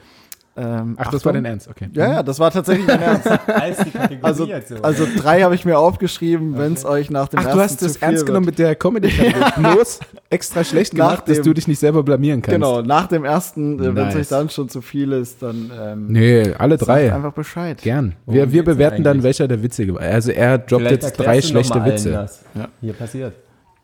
Ähm, 0.58 0.94
Ach, 0.98 1.10
das 1.10 1.24
war 1.24 1.30
Achtung. 1.32 1.32
dein 1.34 1.44
Ernst, 1.44 1.68
okay. 1.68 1.88
Ja, 1.92 2.08
ja, 2.12 2.22
das 2.22 2.38
war 2.38 2.50
tatsächlich 2.50 2.86
mein 2.86 3.00
Ernst. 3.02 3.26
Als 3.46 3.76
die 3.84 3.90
Kategorie 3.90 4.18
Also, 4.22 4.48
also 4.82 5.06
drei 5.18 5.42
habe 5.42 5.54
ich 5.54 5.66
mir 5.66 5.78
aufgeschrieben, 5.78 6.56
wenn 6.56 6.72
es 6.72 6.84
euch 6.86 7.10
nach 7.10 7.28
dem 7.28 7.40
Ach, 7.40 7.44
ersten 7.44 7.58
du 7.58 7.62
hast 7.64 7.78
zu 7.78 7.84
das 7.84 7.96
viel 7.98 8.04
ernst 8.04 8.20
wird. 8.20 8.26
genommen 8.28 8.46
mit 8.46 8.58
der 8.58 8.74
comedy 8.74 9.10
Bloß 9.58 10.00
extra 10.30 10.64
schlecht 10.64 10.92
gemacht, 10.92 11.28
dass 11.28 11.36
dem- 11.38 11.44
du 11.44 11.52
dich 11.52 11.68
nicht 11.68 11.78
selber 11.78 12.02
blamieren 12.02 12.40
kannst. 12.40 12.54
Genau, 12.54 12.80
nach 12.80 13.06
dem 13.06 13.24
ersten, 13.26 13.78
äh, 13.78 13.94
wenn 13.94 14.08
es 14.08 14.14
Nice. 14.14 14.16
euch 14.16 14.28
dann 14.28 14.48
schon 14.48 14.68
zu 14.70 14.80
viel 14.80 15.12
ist, 15.12 15.42
dann 15.42 15.70
ähm, 15.78 16.06
Nee, 16.08 16.52
alle 16.56 16.78
sagt 16.78 16.88
drei. 16.88 17.12
einfach 17.12 17.32
Bescheid. 17.34 17.82
Gern. 17.82 18.14
Worum 18.24 18.38
Wir, 18.40 18.52
wir 18.52 18.64
bewerten 18.64 19.02
dann, 19.04 19.22
welcher 19.22 19.46
der 19.48 19.62
witzige 19.62 19.94
war. 19.94 20.00
Also 20.02 20.30
er 20.32 20.56
droppt 20.56 20.82
Vielleicht 20.82 21.02
jetzt 21.02 21.12
drei 21.18 21.42
schlechte 21.42 21.84
Witze. 21.84 22.14
was 22.14 22.42
Ja. 22.54 22.68
hier 22.80 22.92
passiert. 22.94 23.34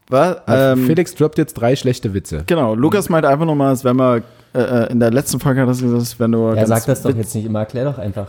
Was? 0.08 0.36
Also 0.46 0.80
Ähm, 0.80 0.86
Felix 0.86 1.14
droppt 1.14 1.38
jetzt 1.38 1.54
drei 1.54 1.76
schlechte 1.76 2.12
Witze. 2.14 2.44
Genau, 2.46 2.74
Lukas 2.74 3.08
meinte 3.08 3.28
einfach 3.28 3.46
nochmal, 3.46 3.72
es 3.72 3.84
wenn 3.84 3.96
wir 3.96 4.22
äh, 4.54 4.60
äh, 4.60 4.92
in 4.92 5.00
der 5.00 5.10
letzten 5.10 5.40
Folge 5.40 5.62
hat 5.62 5.68
er 5.68 5.74
gesagt, 5.74 6.16
wenn 6.18 6.32
du 6.32 6.48
Er 6.48 6.66
sagt 6.66 6.86
das 6.88 7.00
doch 7.02 7.14
jetzt 7.14 7.34
nicht 7.34 7.46
immer, 7.46 7.60
erklär 7.60 7.84
doch 7.86 7.98
einfach. 7.98 8.26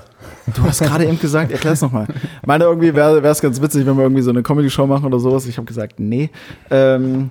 Du 0.55 0.63
hast 0.63 0.81
gerade 0.81 1.05
eben 1.05 1.19
gesagt, 1.19 1.51
erklär's 1.51 1.81
nochmal. 1.81 2.07
Meine 2.45 2.63
irgendwie 2.63 2.95
wäre 2.95 3.19
es 3.27 3.41
ganz 3.41 3.61
witzig, 3.61 3.85
wenn 3.85 3.97
wir 3.97 4.03
irgendwie 4.03 4.21
so 4.21 4.29
eine 4.29 4.41
Comedy-Show 4.43 4.87
machen 4.87 5.05
oder 5.05 5.19
sowas. 5.19 5.45
Ich 5.47 5.57
habe 5.57 5.65
gesagt, 5.65 5.99
nee. 5.99 6.29
Ähm, 6.71 7.29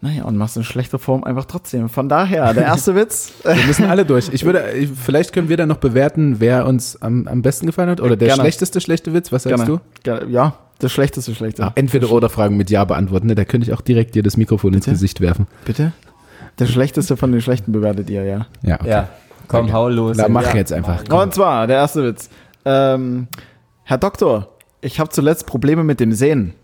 naja, 0.00 0.24
und 0.24 0.36
machst 0.38 0.56
in 0.56 0.64
schlechter 0.64 0.98
Form 0.98 1.24
einfach 1.24 1.44
trotzdem. 1.46 1.88
Von 1.90 2.08
daher, 2.08 2.52
der 2.54 2.64
erste 2.64 2.94
Witz. 2.94 3.32
Wir 3.42 3.54
müssen 3.66 3.84
alle 3.86 4.04
durch. 4.06 4.28
Ich 4.32 4.44
würde, 4.44 4.72
ich- 4.72 4.90
vielleicht 4.90 5.32
können 5.34 5.48
wir 5.50 5.56
dann 5.58 5.68
noch 5.68 5.78
bewerten, 5.78 6.36
wer 6.40 6.66
uns 6.66 7.00
am, 7.02 7.26
am 7.28 7.42
besten 7.42 7.66
gefallen 7.66 7.88
hat. 7.90 8.00
Oder 8.00 8.16
der 8.16 8.28
Gerne. 8.28 8.42
schlechteste 8.42 8.80
schlechte 8.80 9.12
Witz. 9.14 9.32
Was 9.32 9.42
sagst 9.44 9.64
gerne, 9.64 9.80
du? 9.80 10.00
gerne, 10.02 10.30
ja, 10.30 10.54
das 10.78 10.92
schlechteste 10.92 11.34
schlechte. 11.34 11.62
Ah, 11.64 11.72
entweder 11.74 12.10
oder 12.10 12.28
Fragen 12.28 12.56
mit 12.56 12.70
Ja 12.70 12.84
beantworten. 12.84 13.26
Ne? 13.28 13.34
Da 13.34 13.44
könnte 13.44 13.66
ich 13.68 13.72
auch 13.76 13.80
direkt 13.80 14.14
dir 14.14 14.22
das 14.22 14.36
Mikrofon 14.36 14.74
ins 14.74 14.84
Bitte? 14.84 14.94
Gesicht 14.94 15.20
werfen. 15.20 15.46
Bitte? 15.64 15.92
Der 16.58 16.66
schlechteste 16.66 17.16
von 17.16 17.32
den 17.32 17.40
schlechten 17.40 17.72
bewertet 17.72 18.10
ihr, 18.10 18.24
ja. 18.24 18.46
Ja, 18.62 18.76
okay. 18.80 18.88
Ja, 18.88 19.08
komm, 19.48 19.64
Okay. 19.66 19.72
hau 19.72 19.88
los. 19.88 20.16
Na, 20.16 20.28
mach 20.28 20.42
Ja. 20.44 20.54
jetzt 20.56 20.72
einfach. 20.72 21.02
Komm. 21.08 21.20
Und 21.20 21.34
zwar, 21.34 21.66
der 21.66 21.76
erste 21.76 22.04
Witz. 22.04 22.28
Ähm, 22.64 23.26
Herr 23.82 23.98
Doktor, 23.98 24.48
ich 24.80 25.00
habe 25.00 25.10
zuletzt 25.10 25.46
Probleme 25.46 25.84
mit 25.84 26.00
dem 26.00 26.12
Sehen. 26.12 26.54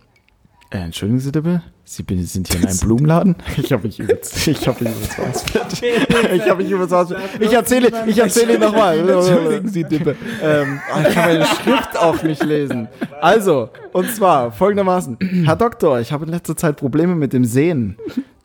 Äh, 0.73 0.79
entschuldigen 0.79 1.19
Sie 1.19 1.33
bitte? 1.33 1.63
Sie 1.85 2.05
sind 2.05 2.47
hier 2.47 2.61
in 2.61 2.69
einem 2.69 2.79
Blumenladen? 2.79 3.35
Ich 3.57 3.73
habe 3.73 3.89
mich 3.89 3.99
übelst, 3.99 4.47
ich 4.47 4.69
habe 4.69 4.85
mich 4.85 4.93
ausfällt. 5.19 5.83
Ich 6.33 6.49
habe 6.49 6.63
mich 6.63 6.73
ausfällt. 6.73 7.21
Ich 7.41 7.53
erzähle, 7.53 7.91
ich 8.07 8.19
erzähle 8.19 8.53
Ihnen 8.53 8.61
nochmal. 8.61 8.99
Entschuldigen 9.01 9.69
Sie, 9.69 9.83
Dippe. 9.83 10.15
Ähm, 10.41 10.81
ah, 10.93 11.01
ich 11.01 11.15
kann 11.15 11.33
meine 11.33 11.47
Schrift 11.47 11.99
auch 11.99 12.23
nicht 12.23 12.45
lesen. 12.45 12.87
Also, 13.21 13.71
und 13.93 14.09
zwar 14.15 14.53
folgendermaßen. 14.53 15.19
Herr 15.45 15.57
Doktor, 15.57 15.99
ich 15.99 16.13
habe 16.13 16.25
in 16.27 16.31
letzter 16.31 16.57
Zeit 16.57 16.77
Probleme 16.77 17.17
mit 17.17 17.33
dem 17.33 17.45
Sehen. 17.45 17.97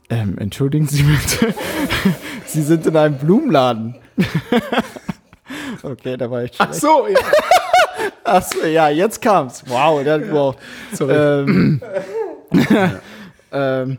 Ähm, 0.09 0.39
entschuldigen 0.39 0.88
Sie 0.88 1.03
bitte. 1.03 1.53
Sie 2.47 2.63
sind 2.63 2.88
in 2.88 2.97
einem 2.97 3.17
Blumenladen. 3.19 3.95
Okay, 5.84 6.17
da 6.17 6.32
war 6.32 6.43
ich 6.43 6.53
Ach 6.57 6.73
so, 6.73 7.07
ja. 7.07 7.19
Ach 8.23 8.41
so, 8.41 8.65
ja, 8.65 8.89
jetzt 8.89 9.21
kam's. 9.21 9.63
Wow, 9.67 10.03
der 10.03 10.15
hat 10.15 10.21
gebraucht. 10.23 10.57
Ähm, 10.99 11.80
ähm, 13.51 13.97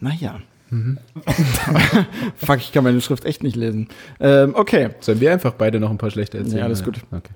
naja. 0.00 0.40
Fuck, 2.36 2.58
ich 2.58 2.72
kann 2.72 2.84
meine 2.84 3.00
Schrift 3.00 3.24
echt 3.24 3.42
nicht 3.42 3.54
lesen. 3.56 3.88
Ähm, 4.18 4.54
okay. 4.56 4.90
Sollen 5.00 5.20
wir 5.20 5.32
einfach 5.32 5.54
beide 5.54 5.78
noch 5.78 5.90
ein 5.90 5.98
paar 5.98 6.10
schlechte 6.10 6.38
erzählen? 6.38 6.58
Ja, 6.58 6.66
ist 6.66 6.84
gut. 6.84 7.00
Okay. 7.12 7.30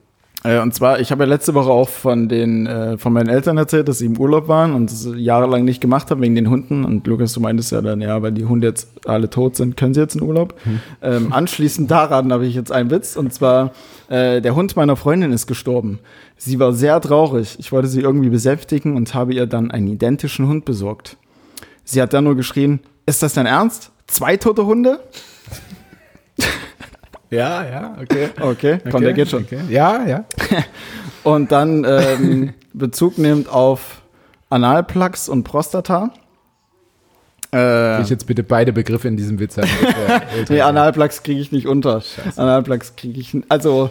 Äh, 0.45 0.61
und 0.61 0.73
zwar, 0.73 1.01
ich 1.01 1.11
habe 1.11 1.25
ja 1.25 1.29
letzte 1.29 1.55
Woche 1.55 1.71
auch 1.71 1.89
von 1.89 2.29
den 2.29 2.67
äh, 2.67 2.97
von 2.97 3.13
meinen 3.13 3.29
Eltern 3.29 3.59
erzählt, 3.59 3.89
dass 3.89 3.99
sie 3.99 4.07
im 4.07 4.19
Urlaub 4.19 4.47
waren 4.47 4.73
und 4.75 4.91
das 4.91 5.09
jahrelang 5.17 5.65
nicht 5.65 5.81
gemacht 5.81 6.11
haben 6.11 6.21
wegen 6.21 6.35
den 6.35 6.49
Hunden. 6.49 6.85
Und 6.85 7.07
Lukas, 7.07 7.33
du 7.33 7.41
meintest 7.41 7.73
ja 7.73 7.81
dann, 7.81 8.01
ja, 8.01 8.23
weil 8.23 8.33
die 8.33 8.45
Hunde 8.45 8.69
jetzt 8.69 8.89
alle 9.07 9.29
tot 9.31 9.57
sind, 9.57 9.77
können 9.77 9.95
sie 9.95 10.01
jetzt 10.01 10.15
in 10.15 10.23
Urlaub. 10.23 10.55
Ähm, 11.03 11.33
anschließend 11.33 11.91
daran 11.91 12.33
habe 12.33 12.47
ich 12.47 12.55
jetzt 12.55 12.71
einen 12.71 12.91
Witz 12.91 13.17
und 13.17 13.33
zwar, 13.35 13.73
äh, 14.09 14.41
der 14.41 14.55
Hund 14.55 14.77
meiner 14.77 14.97
Freundin 14.97 15.33
ist 15.33 15.47
gestorben. 15.47 15.99
Sie 16.37 16.61
war 16.61 16.73
sehr 16.73 17.01
traurig. 17.01 17.57
Ich 17.59 17.73
wollte 17.73 17.89
sie 17.89 18.01
irgendwie 18.01 18.31
besänftigen 18.31 18.95
und 18.95 19.15
habe 19.15 19.35
ihr 19.35 19.47
dann 19.47 19.71
einen 19.73 19.89
identischen 19.89 20.47
Hund 20.47 20.65
besorgt. 20.65 21.17
Sie 21.85 22.01
hat 22.01 22.13
dann 22.13 22.25
nur 22.25 22.37
geschrien, 22.37 22.81
ist 23.07 23.23
das 23.23 23.35
dein 23.35 23.47
Ernst? 23.47 23.91
Zwei 24.07 24.37
tote 24.37 24.67
Hunde? 24.67 25.01
Ja, 27.31 27.65
ja, 27.65 27.97
okay. 28.01 28.29
Okay, 28.41 28.79
komm, 28.85 28.95
okay. 28.95 29.05
der 29.05 29.13
geht 29.13 29.29
schon. 29.29 29.43
Okay. 29.45 29.61
Ja, 29.69 30.05
ja. 30.07 30.25
Und 31.25 31.53
dann 31.53 31.85
ähm, 31.85 32.55
Bezug 32.73 33.19
nimmt 33.19 33.49
auf 33.49 34.01
Analplugs 34.51 35.29
und 35.29 35.45
Prostata. 35.45 36.11
Äh, 37.53 38.01
Ich 38.03 38.09
jetzt 38.09 38.27
bitte 38.27 38.43
beide 38.43 38.73
Begriffe 38.73 39.09
in 39.09 39.17
diesem 39.17 39.39
Witz 39.39 39.59
haben. 39.59 39.69
nee, 40.49 40.61
Analplugs 40.63 41.23
kriege 41.23 41.41
ich 41.41 41.53
nicht 41.53 41.67
unter. 41.67 42.03
Analplugs 42.37 42.97
kriege 42.97 43.21
ich, 43.21 43.37
also, 43.49 43.91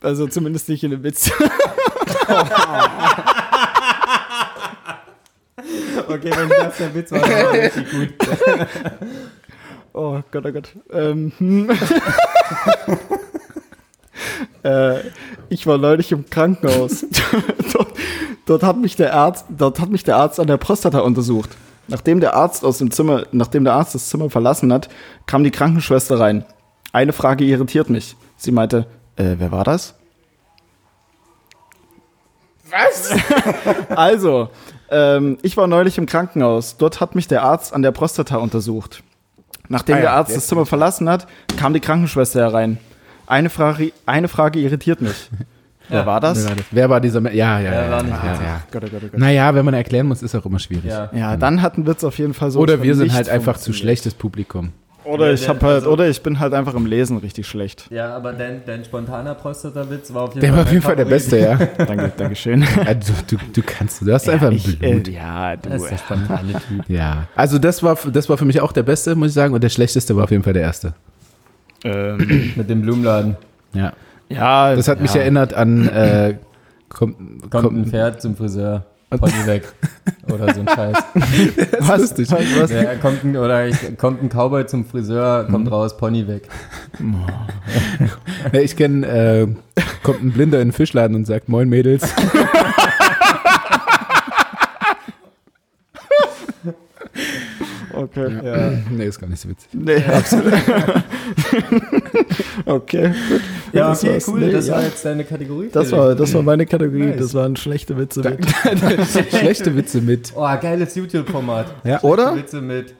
also 0.00 0.26
zumindest 0.28 0.68
nicht 0.68 0.84
in 0.84 0.90
dem 0.92 1.02
Witz. 1.02 1.32
Okay, 6.08 6.30
wenn 6.34 6.48
das 6.48 6.76
der 6.78 6.94
Witz 6.94 7.12
war, 7.12 7.20
dann 7.20 7.30
war 7.30 7.52
richtig 7.52 7.90
gut. 7.90 8.08
Oh 9.98 10.22
Gott, 10.30 10.46
oh 10.46 10.52
Gott. 10.52 10.68
Ähm, 10.92 11.32
hm. 11.38 11.70
äh, 14.62 15.00
ich 15.48 15.66
war 15.66 15.76
neulich 15.76 16.12
im 16.12 16.30
Krankenhaus. 16.30 17.04
dort, 17.72 17.88
dort, 18.46 18.62
hat 18.62 18.76
mich 18.76 18.94
der 18.94 19.12
Arzt, 19.12 19.46
dort 19.48 19.80
hat 19.80 19.88
mich 19.88 20.04
der 20.04 20.16
Arzt 20.16 20.38
an 20.38 20.46
der 20.46 20.56
Prostata 20.56 21.00
untersucht. 21.00 21.50
Nachdem 21.88 22.20
der 22.20 22.34
Arzt 22.34 22.64
aus 22.64 22.78
dem 22.78 22.92
Zimmer, 22.92 23.24
nachdem 23.32 23.64
der 23.64 23.72
Arzt 23.72 23.96
das 23.96 24.08
Zimmer 24.08 24.30
verlassen 24.30 24.72
hat, 24.72 24.88
kam 25.26 25.42
die 25.42 25.50
Krankenschwester 25.50 26.20
rein. 26.20 26.44
Eine 26.92 27.12
Frage 27.12 27.44
irritiert 27.44 27.90
mich. 27.90 28.14
Sie 28.36 28.52
meinte, 28.52 28.86
äh, 29.16 29.34
wer 29.38 29.50
war 29.50 29.64
das? 29.64 29.96
Was? 32.70 33.16
also, 33.88 34.50
ähm, 34.92 35.38
ich 35.42 35.56
war 35.56 35.66
neulich 35.66 35.98
im 35.98 36.06
Krankenhaus. 36.06 36.76
Dort 36.76 37.00
hat 37.00 37.16
mich 37.16 37.26
der 37.26 37.42
Arzt 37.42 37.72
an 37.72 37.82
der 37.82 37.90
Prostata 37.90 38.36
untersucht. 38.36 39.02
Nachdem 39.68 39.96
Ah 39.96 39.98
ja, 39.98 40.02
der 40.02 40.12
Arzt 40.12 40.36
das 40.36 40.46
Zimmer 40.46 40.66
verlassen 40.66 41.08
hat, 41.08 41.26
kam 41.58 41.74
die 41.74 41.80
Krankenschwester 41.80 42.40
herein. 42.40 42.78
Eine 43.26 43.50
Frage, 43.50 43.92
eine 44.06 44.28
Frage 44.28 44.58
irritiert 44.58 45.00
mich. 45.00 45.30
Wer 45.90 46.04
war 46.06 46.20
das? 46.20 46.38
Wer 46.44 46.48
war, 46.48 46.56
das? 46.56 46.66
Wer 46.70 46.90
war 46.90 47.00
dieser? 47.00 47.32
Ja, 47.32 47.60
ja, 47.60 47.72
Ja. 48.42 48.62
Gott, 48.70 48.84
oh 48.84 48.88
Gott, 48.90 49.02
oh 49.04 49.08
Gott. 49.10 49.18
Naja, 49.18 49.54
wenn 49.54 49.64
man 49.64 49.74
erklären 49.74 50.06
muss, 50.06 50.22
ist 50.22 50.34
auch 50.34 50.44
immer 50.44 50.58
schwierig. 50.58 50.84
Ja. 50.84 51.10
Ja, 51.14 51.36
dann 51.36 51.62
hat 51.62 51.78
ein 51.78 51.86
Witz 51.86 52.04
auf 52.04 52.18
jeden 52.18 52.34
Fall 52.34 52.50
so. 52.50 52.60
Oder 52.60 52.82
wir 52.82 52.94
sind 52.94 53.12
halt 53.12 53.28
einfach 53.28 53.56
zu 53.56 53.72
schlechtes 53.72 54.14
Publikum. 54.14 54.72
Oder 55.08 55.32
ich 55.32 55.48
hab 55.48 55.62
halt, 55.62 55.74
Also- 55.76 55.90
oder 55.90 56.08
ich 56.08 56.22
bin 56.22 56.38
halt 56.38 56.52
einfach 56.54 56.74
im 56.74 56.86
Lesen 56.86 57.16
richtig 57.18 57.46
schlecht. 57.46 57.86
Ja, 57.90 58.14
aber 58.14 58.32
dein, 58.32 58.62
dein 58.66 58.84
spontaner 58.84 59.34
Prostatawitz 59.34 60.12
war 60.14 60.22
auf 60.24 60.34
jeden 60.34 60.40
Der 60.42 60.50
war 60.50 60.56
Fall 60.58 60.64
auf 60.66 60.72
jeden 60.72 60.82
Fall 60.82 60.96
der. 60.96 61.04
Beste, 61.06 61.38
ja. 61.38 61.56
Danke, 61.78 62.12
Dankeschön. 62.16 62.60
ja 62.62 62.94
du, 62.94 63.12
du, 63.28 63.36
du 63.52 63.62
kannst, 63.62 64.02
du 64.02 64.12
hast 64.12 64.28
einfach 64.28 64.48
ein 64.48 64.52
ich, 64.56 64.78
Blut. 64.78 65.08
äh, 65.08 65.12
ja, 65.12 65.56
du. 65.56 65.68
Das 65.70 65.82
ist 65.82 65.90
der 65.90 65.98
spontane 65.98 66.52
Typ. 66.52 66.88
ja. 66.88 67.26
Also 67.34 67.58
das 67.58 67.82
war, 67.82 67.96
das 68.12 68.28
war 68.28 68.36
für 68.38 68.44
mich 68.44 68.60
auch 68.60 68.72
der 68.72 68.82
Beste, 68.82 69.14
muss 69.14 69.28
ich 69.28 69.34
sagen. 69.34 69.54
Und 69.54 69.62
der 69.64 69.68
schlechteste 69.70 70.14
war 70.16 70.24
auf 70.24 70.30
jeden 70.30 70.42
Fall 70.42 70.52
der 70.52 70.62
erste. 70.62 70.94
ähm, 71.84 72.52
Mit 72.56 72.68
dem 72.68 72.82
Blumenladen. 72.82 73.36
Ja. 73.74 73.92
ja, 74.28 74.74
Das 74.76 74.88
hat 74.88 75.00
mich 75.00 75.14
ja. 75.14 75.20
erinnert 75.22 75.54
an 75.54 75.88
äh, 75.88 76.34
kommt, 76.88 77.16
Kommt 77.50 77.76
ein 77.78 77.86
Pferd 77.86 78.20
zum 78.22 78.36
Friseur. 78.36 78.84
Pony 79.10 79.46
weg. 79.46 79.62
Oder 80.30 80.52
so 80.54 80.60
ein 80.60 80.68
Scheiß. 80.68 80.96
Was? 81.80 82.00
lustig. 82.00 82.30
Was? 82.30 82.60
was? 82.60 82.70
Ja, 82.70 82.94
kommt 82.96 83.24
ein, 83.24 83.36
oder 83.36 83.66
ich, 83.66 83.96
kommt 83.96 84.22
ein 84.22 84.28
Cowboy 84.28 84.66
zum 84.66 84.84
Friseur, 84.84 85.46
kommt 85.50 85.64
Mhm. 85.66 85.72
raus, 85.72 85.96
Pony 85.96 86.28
weg. 86.28 86.48
Ja, 88.52 88.60
ich 88.60 88.76
kenne 88.76 89.06
äh, 89.06 89.46
kommt 90.02 90.22
ein 90.22 90.32
Blinder 90.32 90.60
in 90.60 90.68
den 90.68 90.72
Fischladen 90.74 91.16
und 91.16 91.26
sagt, 91.26 91.48
moin 91.48 91.68
Mädels. 91.68 92.02
Okay, 97.98 98.28
ja. 98.44 98.70
nee, 98.90 99.06
ist 99.06 99.18
gar 99.18 99.28
nicht 99.28 99.40
so 99.40 99.48
witzig. 99.48 99.68
Nee, 99.72 100.04
absolut. 100.04 100.52
okay, 102.66 103.12
gut. 103.28 103.40
Ja, 103.72 103.88
Das 103.88 104.02
okay, 104.04 104.14
war's. 104.14 104.28
cool. 104.28 104.40
Nee, 104.40 104.52
das 104.52 104.68
ja. 104.68 104.74
war 104.74 104.82
jetzt 104.82 105.04
deine 105.04 105.24
Kategorie. 105.24 105.68
Das 105.72 105.90
war, 105.92 106.14
das 106.14 106.32
war 106.34 106.42
meine 106.42 106.66
Kategorie. 106.66 107.06
Nice. 107.06 107.16
Das 107.18 107.34
waren 107.34 107.56
schlechte 107.56 107.96
Witze. 107.98 108.20
Mit. 108.22 108.46
Schlechte 109.30 109.74
Witze 109.76 110.00
mit. 110.00 110.32
Oh, 110.36 110.46
geiles 110.60 110.94
YouTube-Format. 110.94 111.74
Ja. 111.84 112.00
Oder? 112.02 112.36
Witze 112.36 112.60
mit. 112.60 112.94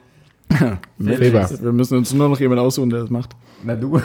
Feber. 0.99 1.49
Wir 1.61 1.71
müssen 1.71 1.97
uns 1.97 2.13
nur 2.13 2.27
noch 2.27 2.39
jemanden 2.39 2.63
aussuchen, 2.65 2.89
der 2.89 3.01
das 3.01 3.09
macht. 3.09 3.31
Na 3.63 3.75
du. 3.75 4.01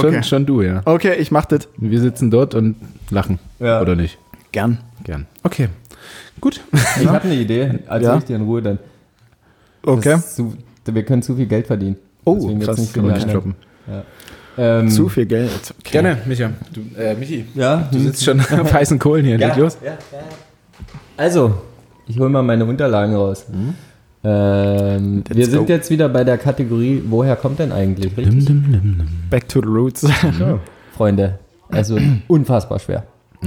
Schon, 0.00 0.22
schon 0.24 0.46
du, 0.46 0.62
ja. 0.62 0.82
Okay, 0.84 1.14
ich 1.18 1.30
mach 1.30 1.44
das. 1.46 1.68
Wir 1.76 2.00
sitzen 2.00 2.30
dort 2.30 2.54
und 2.54 2.76
lachen. 3.10 3.38
Ja. 3.60 3.80
Oder 3.80 3.94
nicht? 3.94 4.18
Gern. 4.52 4.78
Gern. 5.04 5.26
Okay. 5.42 5.68
Gut. 6.40 6.60
Ich 7.00 7.06
habe 7.06 7.24
eine 7.24 7.34
Idee. 7.34 7.78
Erzähl 7.86 8.02
Ja. 8.02 8.16
ich 8.18 8.24
dir 8.24 8.36
in 8.36 8.42
Ruhe 8.42 8.62
dann. 8.62 8.78
Okay. 9.86 10.18
Zu, 10.20 10.54
wir 10.84 11.02
können 11.04 11.22
zu 11.22 11.34
viel 11.36 11.46
Geld 11.46 11.66
verdienen. 11.66 11.96
Oh, 12.24 12.34
Deswegen 12.34 12.60
krass. 12.60 12.78
nicht 12.78 12.92
viel 12.92 13.02
nicht 13.02 13.32
droppen. 13.32 13.54
Ähm, 14.58 14.88
Zu 14.88 15.08
viel 15.08 15.26
Geld. 15.26 15.50
Okay. 15.80 15.92
Gerne, 15.92 16.18
Micha. 16.24 16.50
Du, 16.72 16.80
äh, 16.98 17.14
Michi. 17.14 17.44
Ja, 17.54 17.88
Du 17.92 17.98
sitzt 17.98 18.24
schon 18.24 18.40
auf 18.40 18.72
heißen 18.72 18.98
Kohlen 18.98 19.24
hier. 19.24 19.38
ja, 19.38 19.54
los. 19.54 19.76
ja, 19.84 19.92
ja. 19.92 19.96
Also, 21.16 21.54
ich 22.06 22.18
hole 22.18 22.30
mal 22.30 22.42
meine 22.42 22.64
Unterlagen 22.64 23.14
raus. 23.14 23.46
Ähm, 24.24 25.22
wir 25.28 25.46
sind 25.46 25.66
go. 25.66 25.72
jetzt 25.72 25.90
wieder 25.90 26.08
bei 26.08 26.24
der 26.24 26.38
Kategorie, 26.38 27.02
woher 27.06 27.36
kommt 27.36 27.58
denn 27.58 27.70
eigentlich? 27.70 28.16
Richtig? 28.16 28.48
Back 29.30 29.48
to 29.48 29.60
the 29.60 29.68
roots. 29.68 30.06
Freunde, 30.96 31.38
also 31.68 31.98
unfassbar 32.26 32.78
schwer. 32.78 33.04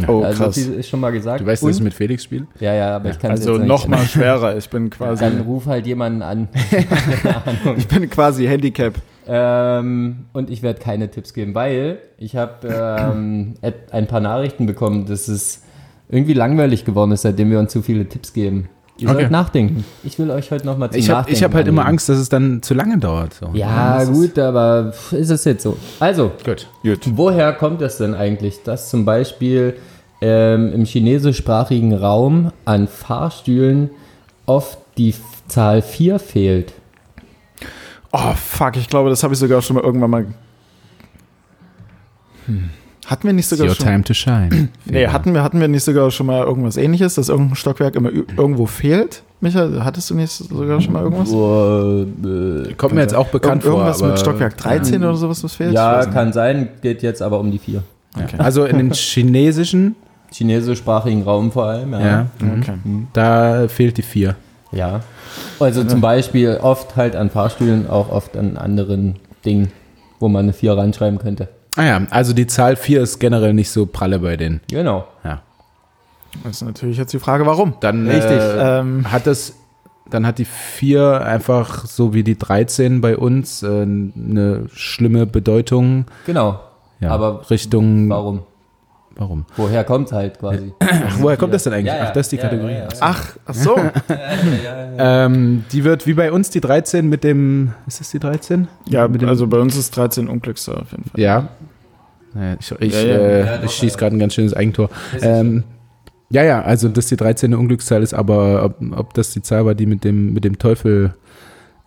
Oh, 0.08 0.22
also 0.24 0.44
krass. 0.46 0.58
ist 0.58 0.88
schon 0.90 1.00
mal 1.00 1.12
gesagt. 1.12 1.42
Du 1.42 1.46
weißt, 1.46 1.64
Und- 1.64 1.70
dass 1.70 1.78
ich 1.78 1.84
mit 1.84 1.94
Felix 1.94 2.24
spiele? 2.24 2.48
Ja, 2.60 2.74
ja, 2.74 2.96
aber 2.96 3.10
ich 3.10 3.20
kann 3.20 3.32
es 3.32 3.42
Also 3.42 3.58
jetzt 3.58 3.68
noch 3.68 3.88
nicht. 3.88 3.98
mal 3.98 4.06
schwerer. 4.06 4.58
Ich 4.58 4.70
bin 4.70 4.90
quasi, 4.90 5.24
Dann 5.24 5.42
ruf 5.42 5.66
halt 5.66 5.86
jemanden 5.88 6.22
an. 6.22 6.48
ich 7.78 7.88
bin 7.88 8.10
quasi 8.10 8.46
Handicap. 8.46 8.96
Ähm, 9.28 10.26
und 10.34 10.50
ich 10.50 10.64
werde 10.64 10.80
keine 10.80 11.10
Tipps 11.12 11.34
geben, 11.34 11.54
weil 11.54 12.00
ich 12.18 12.36
habe 12.36 12.68
ähm, 12.68 13.56
ein 13.92 14.08
paar 14.08 14.20
Nachrichten 14.22 14.66
bekommen, 14.66 15.06
dass 15.06 15.28
es 15.28 15.64
irgendwie 16.10 16.34
langweilig 16.34 16.84
geworden 16.86 17.12
ist, 17.12 17.22
seitdem 17.22 17.52
wir 17.52 17.60
uns 17.60 17.72
zu 17.72 17.82
viele 17.84 18.08
Tipps 18.10 18.34
geben. 18.34 18.70
Ihr 19.00 19.10
Okay. 19.10 19.20
sollt 19.22 19.32
nachdenken. 19.32 19.86
Ich 20.04 20.20
will 20.20 20.30
euch 20.32 20.52
heute 20.52 20.66
nochmal 20.66 20.92
zum 20.92 21.00
Ich 21.00 21.10
habe 21.10 21.20
Nachdenken 21.20 21.38
ich 21.38 21.44
hab 21.44 21.54
halt 21.54 21.68
immer 21.68 21.82
anregen. 21.82 21.94
Angst, 21.96 22.10
dass 22.10 22.18
es 22.18 22.30
dann 22.30 22.62
zu 22.62 22.74
lange 22.74 22.98
dauert. 22.98 23.34
So. 23.34 23.50
Ja, 23.54 24.00
das 24.00 24.12
gut, 24.12 24.38
aber 24.38 24.94
ist 25.12 25.30
es 25.30 25.46
jetzt 25.46 25.64
so. 25.64 25.78
Also, 26.00 26.32
Gut. 26.44 26.68
Gut. 26.84 27.00
woher 27.16 27.54
kommt 27.54 27.82
es 27.82 27.98
denn 27.98 28.14
eigentlich, 28.14 28.64
dass 28.64 28.90
zum 28.90 29.06
Beispiel 29.06 29.76
ähm, 30.22 30.74
im 30.74 30.86
chinesischsprachigen 30.86 31.94
Raum 31.94 32.52
an 32.66 32.88
Fahrstühlen 32.88 33.90
oft 34.46 34.78
die 34.98 35.16
Zahl 35.48 35.82
4 35.82 36.20
fehlt? 36.20 36.74
Oh, 38.12 38.34
fuck. 38.36 38.76
Ich 38.76 38.90
glaube, 38.90 39.10
das 39.10 39.24
habe 39.24 39.34
ich 39.34 39.40
sogar 39.40 39.62
schon 39.62 39.76
mal 39.76 39.84
irgendwann 39.84 40.10
mal. 40.10 40.26
Hm. 42.48 42.70
Hatten 43.06 43.28
wir 43.28 43.34
nicht 43.34 43.46
It's 43.46 43.50
sogar 43.58 43.68
your 43.68 43.76
schon. 43.76 43.86
time 43.88 44.04
to 44.04 44.14
shine. 44.14 44.70
Nee, 44.86 45.08
hatten 45.08 45.34
wir, 45.34 45.42
hatten 45.44 45.60
wir 45.60 45.68
nicht 45.68 45.84
sogar 45.84 46.12
schon 46.12 46.26
mal 46.28 46.44
irgendwas 46.44 46.78
ähnliches, 46.78 47.16
dass 47.16 47.30
irgendein 47.30 47.56
Stockwerk 47.56 47.96
immer 47.96 48.12
irgendwo 48.12 48.66
fehlt? 48.66 49.24
Michael, 49.42 49.82
hattest 49.84 50.10
du 50.10 50.16
nicht 50.16 50.32
sogar 50.32 50.82
schon 50.82 50.94
mal 50.94 51.04
irgendwas? 51.04 51.30
Äh, 51.30 52.74
Kommt 52.74 52.94
mir 52.94 53.02
jetzt 53.02 53.16
auch 53.16 53.28
bekannt 53.28 53.64
Irgend- 53.64 53.76
vor. 53.78 53.86
irgendwas 53.88 54.02
mit 54.02 54.20
Stockwerk 54.20 54.58
13 54.58 55.02
oder 55.04 55.16
sowas, 55.16 55.44
was 55.44 55.56
fehlt? 55.56 55.74
Ja, 55.74 56.00
nicht. 56.02 56.12
kann 56.12 56.34
sein, 56.34 56.70
geht 56.82 57.02
jetzt 57.02 57.22
aber 57.22 57.40
um 57.40 57.50
die 57.52 57.58
4. 57.60 57.84
Ja. 58.18 58.26
Also 58.40 58.66
in 58.66 58.78
den 58.78 58.92
chinesischen, 58.92 59.96
Chinesischsprachigen 60.32 61.24
Raum 61.24 61.52
vor 61.52 61.66
allem, 61.66 61.94
ja. 61.94 62.00
ja, 62.00 62.26
mhm. 62.40 62.62
Okay. 62.62 62.74
da 63.14 63.68
fehlt 63.68 63.98
die 63.98 64.02
vier. 64.04 64.36
Ja. 64.72 65.00
Also 65.60 65.84
zum 65.84 66.02
Beispiel 66.02 66.60
oft 66.62 66.96
halt 66.96 67.16
an 67.16 67.30
Fahrstühlen, 67.32 67.90
auch 67.90 68.10
oft 68.12 68.38
an 68.38 68.58
anderen 68.58 69.16
Dingen, 69.46 69.72
wo 70.20 70.28
man 70.28 70.46
eine 70.46 70.54
4 70.54 70.74
reinschreiben 70.78 71.18
könnte. 71.18 71.48
Ah 71.76 71.84
ja, 71.84 72.02
also 72.10 72.34
die 72.34 72.48
Zahl 72.48 72.76
vier 72.76 73.02
ist 73.02 73.20
generell 73.20 73.54
nicht 73.54 73.70
so 73.72 73.86
pralle 73.86 74.20
bei 74.20 74.38
denen. 74.38 74.62
Genau. 74.70 75.08
Ja. 75.24 75.42
Das 76.44 76.58
ist 76.58 76.62
natürlich 76.64 76.98
jetzt 76.98 77.14
die 77.14 77.20
Frage, 77.20 77.46
warum? 77.46 77.74
Dann 77.80 78.08
Richtig. 78.08 78.38
Äh, 78.40 78.80
Ähm, 78.80 79.12
hat 79.12 79.28
das, 79.28 79.54
dann 80.10 80.26
hat 80.28 80.38
die 80.40 80.46
vier 80.46 81.22
einfach 81.22 81.86
so 81.86 82.14
wie 82.14 82.24
die 82.24 82.38
13 82.38 83.02
bei 83.02 83.18
uns 83.18 83.64
äh, 83.64 83.68
eine 83.84 84.66
schlimme 84.74 85.26
Bedeutung. 85.26 86.06
Genau. 86.26 86.60
Ja, 87.00 87.12
Aber 87.12 87.50
Richtung. 87.50 88.10
warum? 88.10 88.42
Warum? 89.20 89.46
Woher 89.58 89.84
kommt 89.84 90.14
halt 90.14 90.40
quasi? 90.40 90.72
Ach, 90.80 91.18
woher 91.20 91.36
kommt 91.36 91.54
das 91.54 91.64
denn 91.66 91.74
eigentlich? 91.74 91.88
Ja, 91.94 91.98
ja. 91.98 92.04
Ach, 92.08 92.14
das 92.14 92.28
ist 92.28 92.32
die 92.32 92.38
Ja, 92.38 92.42
Kategorie. 92.44 92.72
ja, 92.72 92.80
ja. 92.84 92.88
ach, 93.02 93.36
ach 93.46 93.54
so. 93.54 93.76
Ähm, 95.02 95.64
die 95.72 95.84
wird 95.84 96.08
wie 96.08 96.14
bei 96.14 96.32
uns 96.32 96.50
die 96.50 96.62
13 96.62 97.08
mit 97.08 97.24
dem. 97.24 97.74
Ist 97.88 98.00
das 98.00 98.10
die 98.12 98.20
13? 98.20 98.68
ja, 98.88 99.08
mit 99.08 99.22
dem, 99.22 99.30
also 99.30 99.48
bei 99.48 99.58
uns 99.60 99.76
ist 99.78 99.96
13 99.96 100.28
Unglückszahl 100.28 100.76
auf 100.78 100.92
jeden 100.92 101.04
Fall. 101.06 101.20
Ja. 101.20 101.48
Ich, 102.60 102.72
ich, 102.80 102.94
Ja, 102.94 103.00
ja. 103.08 103.16
äh, 103.18 103.66
ich 103.66 103.72
schieße 103.72 103.98
gerade 103.98 104.16
ein 104.16 104.20
ganz 104.20 104.34
schönes 104.36 104.54
Eigentor. 104.54 104.90
Ähm, 105.22 105.64
ja, 106.30 106.44
ja, 106.44 106.62
also 106.62 106.88
dass 106.90 107.08
die 107.08 107.16
13 107.18 107.50
eine 107.50 107.58
Unglückszahl 107.60 108.04
ist, 108.04 108.14
aber 108.14 108.64
ob, 108.66 108.76
ob 108.98 109.14
das 109.16 109.32
die 109.32 109.42
Zahl 109.42 109.66
war, 109.66 109.74
die 109.76 109.86
mit 109.86 110.04
dem, 110.04 110.34
mit 110.34 110.44
dem 110.46 110.60
Teufel 110.60 111.14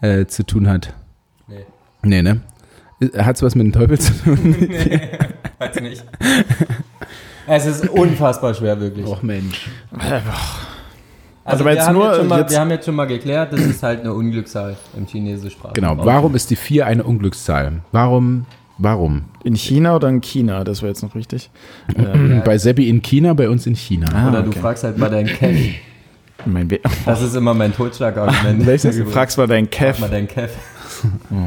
äh, 0.01 0.27
zu 0.27 0.45
tun 0.45 0.69
hat. 0.69 0.95
Nee. 1.49 1.65
Nee, 2.03 2.23
ne? 2.23 2.41
Hat 3.19 3.37
es 3.37 3.43
was 3.43 3.55
mit 3.55 3.67
dem 3.67 3.73
Teufel 3.73 3.99
zu 4.01 4.13
tun? 4.25 4.57
Hat's 5.61 5.81
nicht. 5.81 6.05
Es 7.47 7.67
ist 7.67 7.89
unfassbar 7.89 8.55
schwer, 8.55 8.81
wirklich. 8.81 9.07
Och 9.07 9.23
Mensch. 9.23 9.69
Also, 9.99 10.15
Also 11.45 11.65
wir, 11.65 11.85
haben 11.85 11.95
nur 11.95 12.07
jetzt 12.07 12.17
schon 12.19 12.29
mal, 12.29 12.49
wir 12.51 12.61
haben 12.61 12.71
jetzt 12.71 12.85
schon 12.87 12.95
mal 12.95 13.07
geklärt, 13.07 13.53
das 13.53 13.61
ist 13.61 13.83
halt 13.83 14.01
eine 14.01 14.13
Unglückszahl 14.15 14.77
im 14.97 15.07
Chinesischsprachigen 15.07 15.75
Genau. 15.75 15.95
Raum. 15.95 16.07
Warum 16.07 16.35
ist 16.37 16.51
die 16.51 16.57
4 16.57 16.87
eine 16.87 17.03
Unglückszahl? 17.03 17.81
Warum? 17.91 18.47
Warum? 18.79 19.25
In 19.45 19.55
China 19.57 19.97
oder 19.97 20.09
in 20.09 20.21
China? 20.21 20.65
Das 20.65 20.83
wäre 20.83 20.91
jetzt 20.91 21.03
noch 21.03 21.15
richtig. 21.15 21.51
Ähm, 21.97 22.43
Bei 22.45 22.59
Seppi 22.59 22.89
in 22.89 23.03
China, 23.03 23.35
bei 23.35 23.49
uns 23.49 23.67
in 23.67 23.75
China. 23.77 24.07
Ah, 24.15 24.29
Oder 24.31 24.43
du 24.43 24.51
okay. 24.51 24.61
fragst 24.61 24.83
halt 24.85 24.99
mal 24.99 25.11
deinen 25.11 25.27
Kev. 25.27 25.75
mein 26.47 26.71
We 26.71 26.81
Das 27.05 27.23
ist 27.23 27.35
immer 27.37 27.55
mein 27.55 27.75
Totschlagargument. 27.75 28.65
Welches? 28.67 28.97
Du 28.97 29.05
fragst 29.07 29.37
mal 29.37 29.47
deinen 29.47 29.67
Frag 29.67 29.95
Kev. 29.95 30.01
mal 30.01 30.11
deinen 30.11 30.29
Kev. 30.29 30.53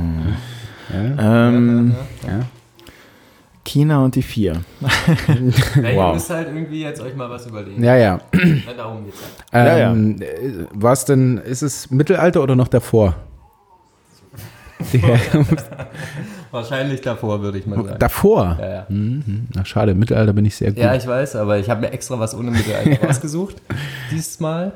Ähm, 0.94 1.96
Ja. 2.26 2.40
China 3.66 4.04
und 4.06 4.16
die 4.16 4.22
vier. 4.22 4.62
Ja, 5.82 5.90
ihr 5.90 5.96
Wow. 5.98 6.14
müsst 6.14 6.30
halt 6.30 6.48
irgendwie 6.48 6.82
jetzt 6.84 7.02
euch 7.02 7.16
mal 7.16 7.30
was 7.30 7.46
überlegen. 7.48 7.84
Ja, 7.84 7.96
ja. 7.98 8.20
Na, 8.32 8.74
darum 8.74 9.04
geht's 9.06 9.18
halt. 9.52 9.68
Ja, 9.68 9.78
ja. 9.78 9.92
Ähm, 9.92 10.22
äh, 10.22 10.66
War's 10.74 11.04
denn, 11.06 11.38
ist 11.40 11.62
es 11.64 11.90
Mittelalter 11.92 12.42
oder 12.44 12.56
noch 12.56 12.68
davor? 12.70 13.16
Wahrscheinlich 16.52 17.02
davor, 17.02 17.42
würde 17.42 17.58
ich 17.58 17.66
mal 17.66 17.84
sagen. 17.84 18.00
davor? 18.00 18.58
Ja, 18.60 18.70
ja. 18.70 18.86
Mhm. 18.90 19.48
Ach, 19.60 19.66
schade, 19.66 19.94
Mittelalter 19.96 20.34
bin 20.34 20.46
ich 20.46 20.56
sehr 20.56 20.70
gut. 20.72 20.80
ja, 20.80 20.94
ich 20.96 21.06
weiß, 21.08 21.36
aber 21.38 21.58
ich 21.60 21.70
habe 21.70 21.82
mir 21.82 21.92
extra 21.92 22.20
was 22.20 22.36
ohne 22.36 22.52
Mittelalter 22.52 23.06
rausgesucht. 23.08 23.56
Diesmal. 24.12 24.74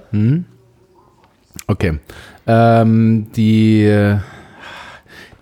okay. 1.67 1.99
Ähm, 2.47 3.27
die, 3.35 3.83
äh, 3.83 4.17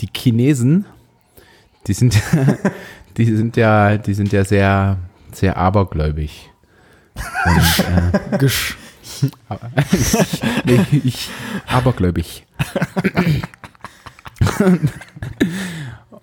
die 0.01 0.09
Chinesen, 0.15 0.85
die 1.87 1.93
sind, 1.93 2.21
die 3.17 3.25
sind 3.35 3.57
ja, 3.57 3.97
die 3.97 4.13
sind 4.13 4.31
ja 4.31 4.43
sehr, 4.45 4.97
sehr 5.33 5.57
abergläubig. 5.57 6.49
Und, 7.45 8.33
äh, 8.33 8.37
Gesch 8.37 8.77
nee, 10.65 10.85
ich, 11.03 11.29
abergläubig. 11.65 12.45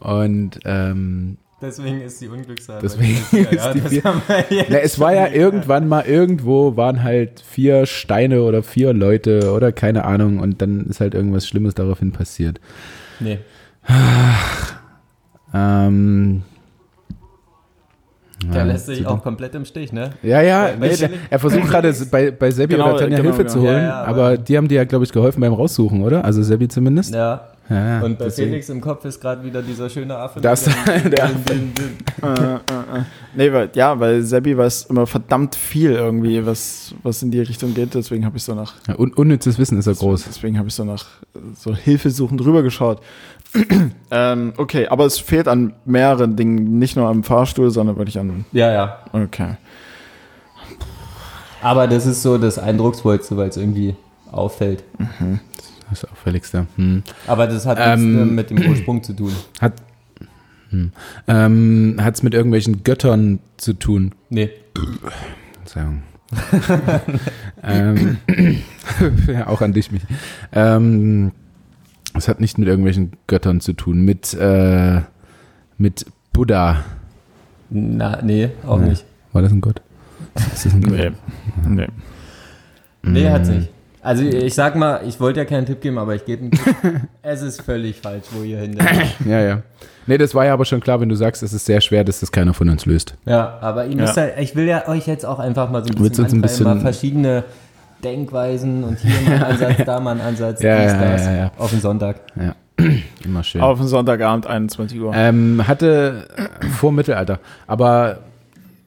Und 0.01 0.61
ähm, 0.65 1.39
Deswegen 1.61 2.03
ist 2.03 2.21
die 2.21 2.29
Unglückszahl. 2.29 2.81
Deswegen 2.83 3.17
ist 3.17 3.75
die 3.75 3.81
das 3.81 3.91
vier- 3.91 4.67
Na, 4.69 4.79
es 4.79 4.99
war 5.01 5.15
ja 5.15 5.29
irgendwann 5.29 5.89
mal 5.89 6.05
irgendwo 6.05 6.77
waren 6.77 7.03
halt 7.03 7.41
vier 7.41 7.87
Steine 7.87 8.43
oder 8.43 8.63
vier 8.63 8.93
Leute 8.93 9.51
oder 9.53 9.73
keine 9.73 10.05
Ahnung 10.05 10.41
und 10.41 10.61
dann 10.61 10.87
ist 10.87 11.01
halt 11.01 11.15
irgendwas 11.15 11.49
Schlimmes 11.49 11.75
daraufhin 11.75 12.13
passiert. 12.13 12.61
Nee. 13.19 13.39
Ähm, 15.55 16.43
Der 18.53 18.61
ja, 18.61 18.73
lässt 18.73 18.87
sich 18.87 19.03
zu- 19.03 19.09
auch 19.09 19.23
komplett 19.23 19.55
im 19.55 19.65
Stich, 19.65 19.93
ne? 19.93 20.11
Ja, 20.23 20.43
ja, 20.43 20.71
nee, 20.79 20.95
der, 20.97 21.11
er 21.31 21.39
versucht 21.39 21.67
gerade 21.69 21.95
bei, 22.11 22.31
bei 22.31 22.51
Sebi 22.51 22.75
Genau, 22.75 22.91
oder 22.91 22.99
Tanja 22.99 23.19
genau, 23.19 23.35
Hilfe 23.35 23.47
zu 23.47 23.59
genau. 23.59 23.71
holen, 23.71 23.83
Ja, 23.83 23.89
ja, 23.89 24.05
aber, 24.05 24.25
aber- 24.27 24.37
die 24.39 24.57
haben 24.57 24.69
dir 24.69 24.77
ja, 24.77 24.85
glaube 24.85 25.05
ich, 25.05 25.13
geholfen 25.13 25.41
beim 25.41 25.53
Raussuchen, 25.53 26.03
oder? 26.03 26.25
Also 26.25 26.43
Sebi 26.43 26.69
zumindest. 26.69 27.15
Ja. 27.15 27.49
Ja, 27.71 28.03
Und 28.03 28.19
bei 28.19 28.27
deswegen- 28.27 28.51
Felix 28.51 28.69
im 28.69 28.79
Kopf 28.83 29.07
ist 29.07 29.19
gerade 29.23 29.43
wieder 29.43 29.63
dieser 29.63 29.89
schöne 29.89 30.15
Affe. 30.15 30.39
Das- 30.39 30.65
der 30.87 31.25
äh, 32.23 32.27
äh, 32.27 32.55
äh. 32.57 32.59
Nee, 33.35 33.51
weil, 33.53 33.71
ja, 33.75 33.99
weil 33.99 34.21
Sebi 34.23 34.57
weiß 34.57 34.85
immer 34.91 35.07
verdammt 35.07 35.55
viel 35.55 35.93
irgendwie, 35.93 36.45
was, 36.45 36.95
was 37.03 37.23
in 37.23 37.31
die 37.31 37.41
Richtung 37.41 37.73
geht. 37.73 37.95
Deswegen 37.95 38.27
habe 38.27 38.37
ich 38.37 38.43
so 38.45 38.55
nach, 38.55 38.75
Ja, 38.87 38.99
un 38.99 39.13
unnützes 39.15 39.59
Wissen 39.59 39.79
ist 39.79 39.87
er 39.87 39.95
groß. 39.95 40.25
deswegen 40.29 40.59
habe 40.59 40.69
ich 40.69 40.75
so 40.75 40.85
nach 40.85 41.07
so 41.57 41.75
hilfesuchend 41.75 42.39
drüber 42.41 42.63
geschaut. 42.63 43.01
Ähm, 44.11 44.53
okay, 44.59 44.87
aber 44.87 45.07
es 45.07 45.19
fehlt 45.19 45.49
an 45.49 45.73
mehreren 45.85 46.37
Dingen, 46.37 46.79
nicht 46.79 46.95
nur 46.95 47.09
am 47.09 47.25
Fahrstuhl, 47.25 47.71
sondern 47.71 47.97
wirklich 47.97 48.17
an. 48.21 48.45
Ja, 48.53 48.71
ja. 48.71 48.99
Okay. 49.13 49.57
Aber 51.61 51.89
das 51.89 52.07
ist 52.07 52.23
so 52.23 52.39
das 52.39 52.59
Eindrucksvollste, 52.59 53.37
weil 53.37 53.49
es 53.49 53.57
irgendwie 53.57 53.97
auffällt. 54.31 54.85
Das 55.91 56.05
Auffälligste. 56.05 56.67
Hm. 56.77 57.03
Aber 57.27 57.47
das 57.47 57.67
hat 57.67 57.79
Ähm, 57.81 58.13
nichts 58.13 58.21
äh, 58.21 58.35
mit 58.35 58.51
dem 58.51 58.71
Ursprung 58.71 59.03
zu 59.03 59.15
tun. 59.15 59.33
Hat 59.61 59.75
hm. 60.71 60.93
ähm, 61.27 61.99
es 61.99 62.23
mit 62.23 62.35
irgendwelchen 62.35 62.85
Göttern 62.85 63.41
zu 63.57 63.73
tun? 63.73 64.13
Nee. 64.31 64.51
Verzeihung. 65.55 66.03
ähm, 67.63 68.19
auch 69.47 69.61
an 69.61 69.73
dich, 69.73 69.91
mich. 69.91 70.03
Ähm, 70.53 71.33
es 72.17 72.29
hat 72.29 72.41
nicht 72.41 72.59
mit 72.59 72.69
irgendwelchen 72.69 73.13
Göttern 73.27 73.61
zu 73.61 73.73
tun, 73.73 74.01
mit, 74.05 74.35
äh, 74.35 75.01
mit 75.79 76.07
Buddha. 76.33 76.85
Na, 77.71 78.21
nee, 78.23 78.51
auch 78.67 78.79
Nee. 78.79 78.91
nicht. 78.91 79.05
War 79.33 79.43
das 79.43 79.53
ein 79.53 79.61
Gott? 79.61 79.81
Ist 80.37 80.67
das 80.67 80.75
ein 80.75 80.83
Gott? 80.83 80.93
Nee. 80.93 81.11
nee. 81.69 81.87
Nee, 83.03 83.29
Mm. 83.29 83.33
hat's 83.33 83.49
nicht. 83.49 83.69
Also 84.03 84.23
ich 84.23 84.55
sag 84.55 84.77
mal, 84.77 85.01
ich 85.07 85.19
wollte 85.19 85.41
ja 85.41 85.47
keinen 85.47 85.65
Tipp 85.67 85.81
geben, 85.81 85.97
aber 85.99 86.15
ich 86.15 86.25
gebe 86.27 86.43
einen 86.43 86.51
Tipp. 86.51 86.77
es 87.23 87.41
ist 87.43 87.63
völlig 87.63 87.97
falsch, 88.01 88.25
wo 88.33 88.43
ihr 88.43 88.59
hin 88.59 88.77
Ja, 89.27 89.41
ja. 89.41 89.63
Nee, 90.07 90.19
das 90.19 90.35
war 90.35 90.45
ja 90.45 90.53
aber 90.53 90.67
schon 90.67 90.81
klar, 90.81 91.01
wenn 91.01 91.09
du 91.09 91.15
sagst, 91.15 91.43
es 91.43 91.55
ist 91.55 91.65
sehr 91.65 91.81
schwer, 91.81 92.05
dass 92.05 92.21
das 92.21 92.31
keiner 92.31 92.53
von 92.53 92.69
uns 92.69 92.85
löst. 92.85 93.15
Ja, 93.25 93.59
aber 93.63 93.87
ihr 93.87 93.97
müsst 93.97 94.17
Ja. 94.17 94.27
ja. 94.27 94.39
ich 94.39 94.55
will 94.55 94.67
ja 94.67 94.87
euch 94.89 95.07
jetzt 95.07 95.25
auch 95.25 95.39
einfach 95.39 95.71
mal 95.71 95.83
so 95.83 95.89
ein 95.89 95.95
bisschen, 96.03 96.25
uns 96.25 96.33
ein 96.35 96.43
antreiben, 96.43 96.65
mal 96.65 96.75
bisschen- 96.75 96.81
verschiedene 96.83 97.45
Denkweisen 98.05 98.85
und 98.85 98.99
hier 99.01 99.11
mal 99.29 99.35
ein 99.37 99.43
Ansatz, 99.43 99.77
da 99.85 100.01
mal 100.01 100.11
ein 100.13 100.21
Ansatz, 100.21 100.63
Ja, 100.63 100.83
dies, 100.83 100.93
ja, 100.93 101.11
das, 101.13 101.25
ja, 101.27 101.33
ja. 101.37 101.51
auf 101.59 101.71
den 101.71 101.81
Sonntag. 101.81 102.21
Ja, 102.37 102.55
immer 103.25 103.43
schön. 103.43 103.61
Auf 103.61 103.79
den 103.79 103.89
Sonntagabend, 103.89 104.47
21 104.47 105.01
Uhr. 105.01 105.13
Ähm, 105.15 105.67
hatte 105.67 106.29
vor 106.79 106.93
Mittelalter, 106.93 107.39
aber 107.67 108.19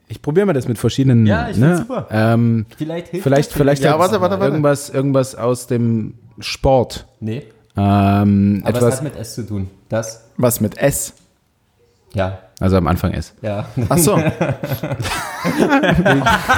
ich 0.08 0.22
probiere 0.22 0.46
mal 0.46 0.54
das 0.54 0.68
mit 0.68 0.78
verschiedenen. 0.78 1.26
Ja, 1.26 1.50
ich 1.50 1.58
ne? 1.58 1.78
super. 1.80 2.08
Ähm, 2.12 2.66
Vielleicht 2.78 3.10
hilft 3.10 3.24
vielleicht, 3.24 3.50
das 3.50 3.58
vielleicht 3.58 3.84
Ja, 3.84 4.00
warte, 4.00 4.22
warte, 4.22 4.40
warte. 4.40 4.46
irgendwas, 4.52 4.90
irgendwas 4.90 5.36
aus 5.36 5.68
dem 5.68 6.14
Sport. 6.40 7.08
Nee, 7.20 7.44
Ähm, 7.76 8.62
aber 8.64 8.78
es 8.78 8.84
etwas, 8.84 8.96
hat 8.98 9.04
mit 9.04 9.16
S 9.18 9.36
zu 9.36 9.46
tun. 9.46 9.70
Das, 9.90 10.24
Was 10.38 10.62
mit 10.62 10.78
S? 10.78 11.14
Ja, 12.18 12.40
also 12.60 12.78
am 12.78 12.88
Anfang 12.88 13.14
ist. 13.14 13.36
ja. 13.42 13.66
Ach 13.90 13.98
so. 13.98 14.18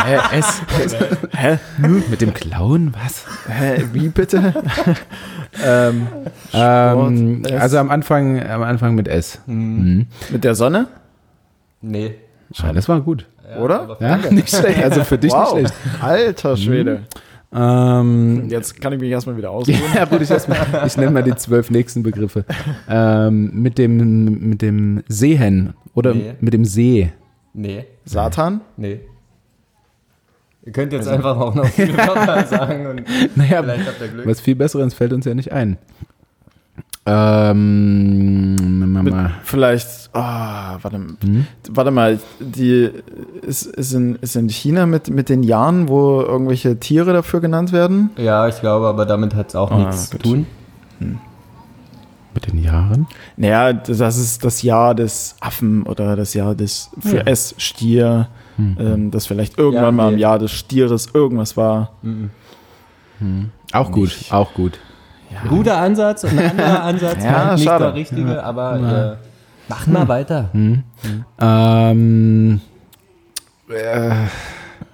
Hä, 0.05 0.17
S? 0.39 0.61
Hä? 1.35 1.57
Mit 2.09 2.21
dem 2.21 2.33
Clown? 2.33 2.93
Was? 2.93 3.25
Hä? 3.47 3.83
Wie 3.93 4.09
bitte? 4.09 4.53
ähm, 5.63 6.07
Ähm, 6.53 7.43
S. 7.45 7.51
also 7.61 7.77
am 7.79 7.89
Anfang, 7.91 8.41
am 8.41 8.63
Anfang 8.63 8.95
mit 8.95 9.07
S. 9.07 9.39
Mhm. 9.45 10.07
mit 10.29 10.43
der 10.43 10.55
Sonne? 10.55 10.87
Nee. 11.81 12.15
Ja, 12.53 12.73
das 12.73 12.87
war 12.89 13.01
gut. 13.01 13.25
Ja, 13.49 13.57
Oder? 13.57 13.97
Ja, 13.99 14.17
nicht 14.31 14.49
schlecht. 14.49 14.81
Also 14.83 15.03
für 15.03 15.17
dich 15.17 15.31
wow. 15.31 15.53
nicht 15.55 15.69
schlecht. 15.69 16.03
Alter 16.03 16.55
Schwede. 16.57 17.03
Ähm, 17.51 18.47
Jetzt 18.49 18.79
kann 18.79 18.93
ich 18.93 18.99
mich 18.99 19.09
erstmal 19.09 19.35
wieder 19.37 19.49
ausruhen. 19.51 19.79
Ja, 19.95 20.05
gut, 20.05 20.21
ich, 20.21 20.29
erst 20.29 20.49
mal- 20.49 20.57
ich 20.85 20.97
nenne 20.97 21.11
mal 21.11 21.23
die 21.23 21.35
zwölf 21.35 21.71
nächsten 21.71 22.03
Begriffe. 22.03 22.45
Ähm, 22.87 23.51
mit, 23.53 23.77
dem, 23.77 24.49
mit 24.49 24.61
dem 24.61 25.03
Sehen 25.07 25.73
oder 25.95 26.13
Nee. 26.13 26.33
mit 26.39 26.53
dem 26.53 26.65
See. 26.65 27.11
Nee, 27.53 27.85
Satan? 28.05 28.61
nee. 28.77 28.99
Ihr 30.65 30.71
könnt 30.73 30.93
jetzt 30.93 31.07
einfach 31.07 31.37
auch 31.39 31.55
noch 31.55 31.65
viele 31.65 31.97
Wörter 31.97 32.45
sagen 32.47 32.85
und 32.85 33.01
Naja, 33.35 33.63
vielleicht 33.63 33.87
habt 33.87 34.01
ihr 34.01 34.07
Glück. 34.09 34.27
was 34.27 34.39
viel 34.41 34.55
Besseres 34.55 34.93
fällt 34.93 35.13
uns 35.13 35.25
ja 35.25 35.33
nicht 35.33 35.51
ein. 35.51 35.77
Ähm, 37.09 38.93
Mit, 39.03 39.13
mal. 39.13 39.31
vielleicht, 39.43 40.09
ah, 40.13 40.77
warte, 40.81 40.97
Hm? 40.97 41.47
warte 41.71 41.91
mal, 41.91 42.19
die 42.39 42.89
ist, 43.41 43.65
ist, 43.65 43.93
in, 43.93 44.15
ist 44.17 44.35
in 44.35 44.49
China 44.49 44.85
mit, 44.85 45.09
mit 45.09 45.29
den 45.29 45.41
Jahren, 45.43 45.87
wo 45.87 46.21
irgendwelche 46.21 46.79
Tiere 46.79 47.13
dafür 47.13 47.39
genannt 47.41 47.71
werden? 47.71 48.09
Ja, 48.17 48.47
ich 48.47 48.59
glaube, 48.59 48.87
aber 48.87 49.05
damit 49.05 49.33
hat 49.35 49.49
es 49.49 49.55
auch 49.55 49.71
Ah, 49.71 49.77
nichts 49.79 50.11
gut. 50.11 50.21
zu 50.23 50.29
tun. 50.29 50.47
Mit 52.33 52.45
den 52.51 52.63
Jahren? 52.63 53.07
Naja, 53.37 53.73
das 53.73 54.17
ist 54.17 54.43
das 54.45 54.61
Jahr 54.61 54.93
des 54.93 55.35
Affen 55.39 55.83
oder 55.83 56.15
das 56.15 56.33
Jahr 56.35 56.53
des 56.55 56.89
für 56.99 57.17
Ja. 57.17 57.23
S 57.23 57.55
Stier, 57.57 58.27
ähm, 58.59 59.09
das 59.09 59.25
vielleicht 59.25 59.57
irgendwann 59.57 59.85
Ja, 59.85 59.91
mal 59.91 60.09
im 60.09 60.15
nee. 60.15 60.21
Jahr 60.21 60.37
des 60.37 60.51
Stieres 60.51 61.07
irgendwas 61.13 61.57
war. 61.57 61.91
Mhm. 62.03 63.49
Auch 63.73 63.91
gut, 63.91 64.15
auch 64.29 64.53
gut. 64.53 64.79
Guter 65.47 65.77
Ansatz 65.77 66.23
und 66.23 66.37
ein 66.37 66.49
anderer 66.51 66.83
Ansatz, 66.89 67.23
Ja, 67.23 67.45
halt 67.45 67.53
nicht 67.55 67.63
schade. 67.65 67.85
der 67.85 67.93
richtige, 67.93 68.43
aber 68.43 69.17
äh, 69.19 69.69
macht 69.69 69.87
mal 69.87 70.07
weiter. 70.07 70.49
Ähm, 71.39 72.61
äh, 73.69 74.09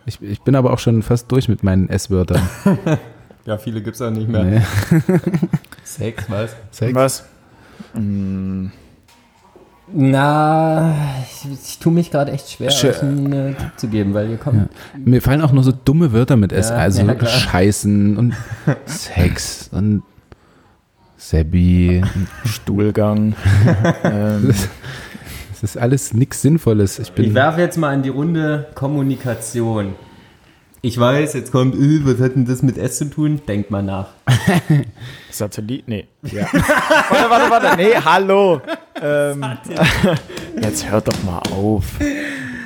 ich, 0.05 0.21
ich 0.21 0.41
bin 0.41 0.55
aber 0.55 0.71
auch 0.73 0.79
schon 0.79 1.01
fast 1.01 1.31
durch 1.31 1.47
mit 1.49 1.63
meinen 1.63 1.89
S-Wörtern. 1.89 2.41
Ja, 3.47 3.59
viele 3.59 3.79
gibt 3.83 3.93
es 3.95 4.01
auch 4.01 4.09
nicht 4.09 4.27
mehr. 4.27 4.43
Nee. 4.43 4.61
Sex, 5.83 6.25
was? 6.31 6.55
Sex? 6.71 6.95
Was? 6.95 7.25
Mm, 7.93 8.69
Na, 9.93 10.95
ich, 11.21 11.47
ich 11.51 11.77
tue 11.77 11.93
mich 11.93 12.09
gerade 12.09 12.31
echt 12.31 12.49
schwer, 12.49 12.71
Schö- 12.71 12.89
euch 12.89 13.03
einen 13.03 13.31
äh, 13.31 13.53
Tipp 13.53 13.71
zu 13.77 13.87
geben, 13.87 14.15
weil 14.15 14.31
ihr 14.31 14.37
kommt. 14.37 14.69
Mir 14.97 15.21
fallen 15.21 15.41
auch 15.43 15.51
nur 15.51 15.63
so 15.63 15.71
dumme 15.71 16.11
Wörter 16.11 16.37
mit 16.37 16.51
S. 16.53 16.69
Ja, 16.71 16.77
also 16.77 17.03
ja. 17.03 17.23
Scheißen 17.23 18.17
und 18.17 18.33
Sex 18.87 19.69
und 19.71 20.01
Sebi. 21.29 22.03
Stuhlgang. 22.45 23.35
ähm, 24.03 24.53
Das 25.51 25.63
ist 25.63 25.77
alles 25.77 26.13
nichts 26.13 26.41
Sinnvolles. 26.43 26.99
Ich 26.99 27.11
bin 27.13 27.25
Ich 27.25 27.33
werfe 27.33 27.61
jetzt 27.61 27.77
mal 27.77 27.93
in 27.95 28.03
die 28.03 28.09
Runde 28.09 28.67
Kommunikation. 28.75 29.95
Ich 30.81 30.99
weiß, 30.99 31.33
jetzt 31.33 31.51
kommt, 31.51 31.73
äh, 31.73 32.05
was 32.05 32.19
hat 32.19 32.35
denn 32.35 32.45
das 32.45 32.61
mit 32.61 32.77
S 32.77 32.99
zu 32.99 33.05
tun? 33.05 33.41
Denkt 33.47 33.71
mal 33.71 33.81
nach. 33.81 34.09
Satellit? 35.31 35.87
Nee. 35.87 36.05
Ja. 36.21 36.45
warte, 36.53 37.29
warte, 37.29 37.49
warte. 37.49 37.77
Nee, 37.77 37.93
hallo. 38.05 38.61
Ähm, 39.01 39.43
jetzt 40.61 40.91
hört 40.91 41.07
doch 41.07 41.23
mal 41.23 41.39
auf. 41.51 41.85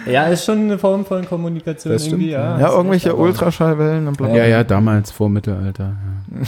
Ja, 0.05 0.27
ist 0.27 0.43
schon 0.43 0.59
eine 0.63 0.77
Form 0.77 1.05
von 1.05 1.25
Kommunikation 1.25 1.93
Das 1.93 2.01
stimmt, 2.05 2.23
irgendwie, 2.23 2.31
ja. 2.33 2.59
Ja, 2.59 2.65
Hast 2.65 2.73
irgendwelche 2.73 3.15
Ultraschallwellen 3.15 4.07
und 4.07 4.17
bla 4.17 4.27
bla. 4.27 4.35
ja, 4.35 4.45
ja, 4.45 4.63
damals 4.65 5.11
vor 5.11 5.29
Mittelalter. 5.29 5.95
Ja. 6.35 6.47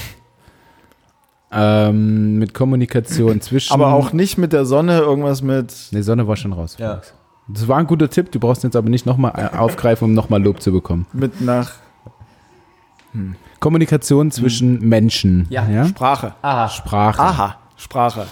Ähm, 1.52 2.38
mit 2.38 2.54
Kommunikation 2.54 3.42
zwischen. 3.42 3.74
Aber 3.74 3.94
auch 3.94 4.14
nicht 4.14 4.38
mit 4.38 4.54
der 4.54 4.66
Sonne, 4.66 5.00
irgendwas 5.00 5.42
mit. 5.42 5.74
Die 5.92 6.02
Sonne 6.04 6.28
war 6.28 6.36
schon 6.36 6.54
raus. 6.54 6.78
Ja. 6.80 7.02
Das 7.48 7.68
war 7.68 7.78
ein 7.78 7.88
guter 7.88 8.10
Tipp. 8.10 8.32
Du 8.32 8.40
brauchst 8.40 8.64
ihn 8.64 8.68
jetzt 8.68 8.76
aber 8.76 8.90
nicht 8.90 9.06
nochmal 9.06 9.50
aufgreifen, 9.58 10.06
um 10.06 10.14
nochmal 10.14 10.42
Lob 10.42 10.62
zu 10.62 10.72
bekommen. 10.72 11.06
mit 11.12 11.42
nach 11.42 11.72
Kommunikation 13.60 14.32
zwischen 14.32 14.80
Menschen. 14.88 15.48
Ja. 15.50 15.68
ja? 15.68 15.86
Sprache. 15.86 16.34
Aha. 16.42 16.70
Sprache. 16.70 17.22
Aha, 17.22 17.56
Sprache. 17.76 18.26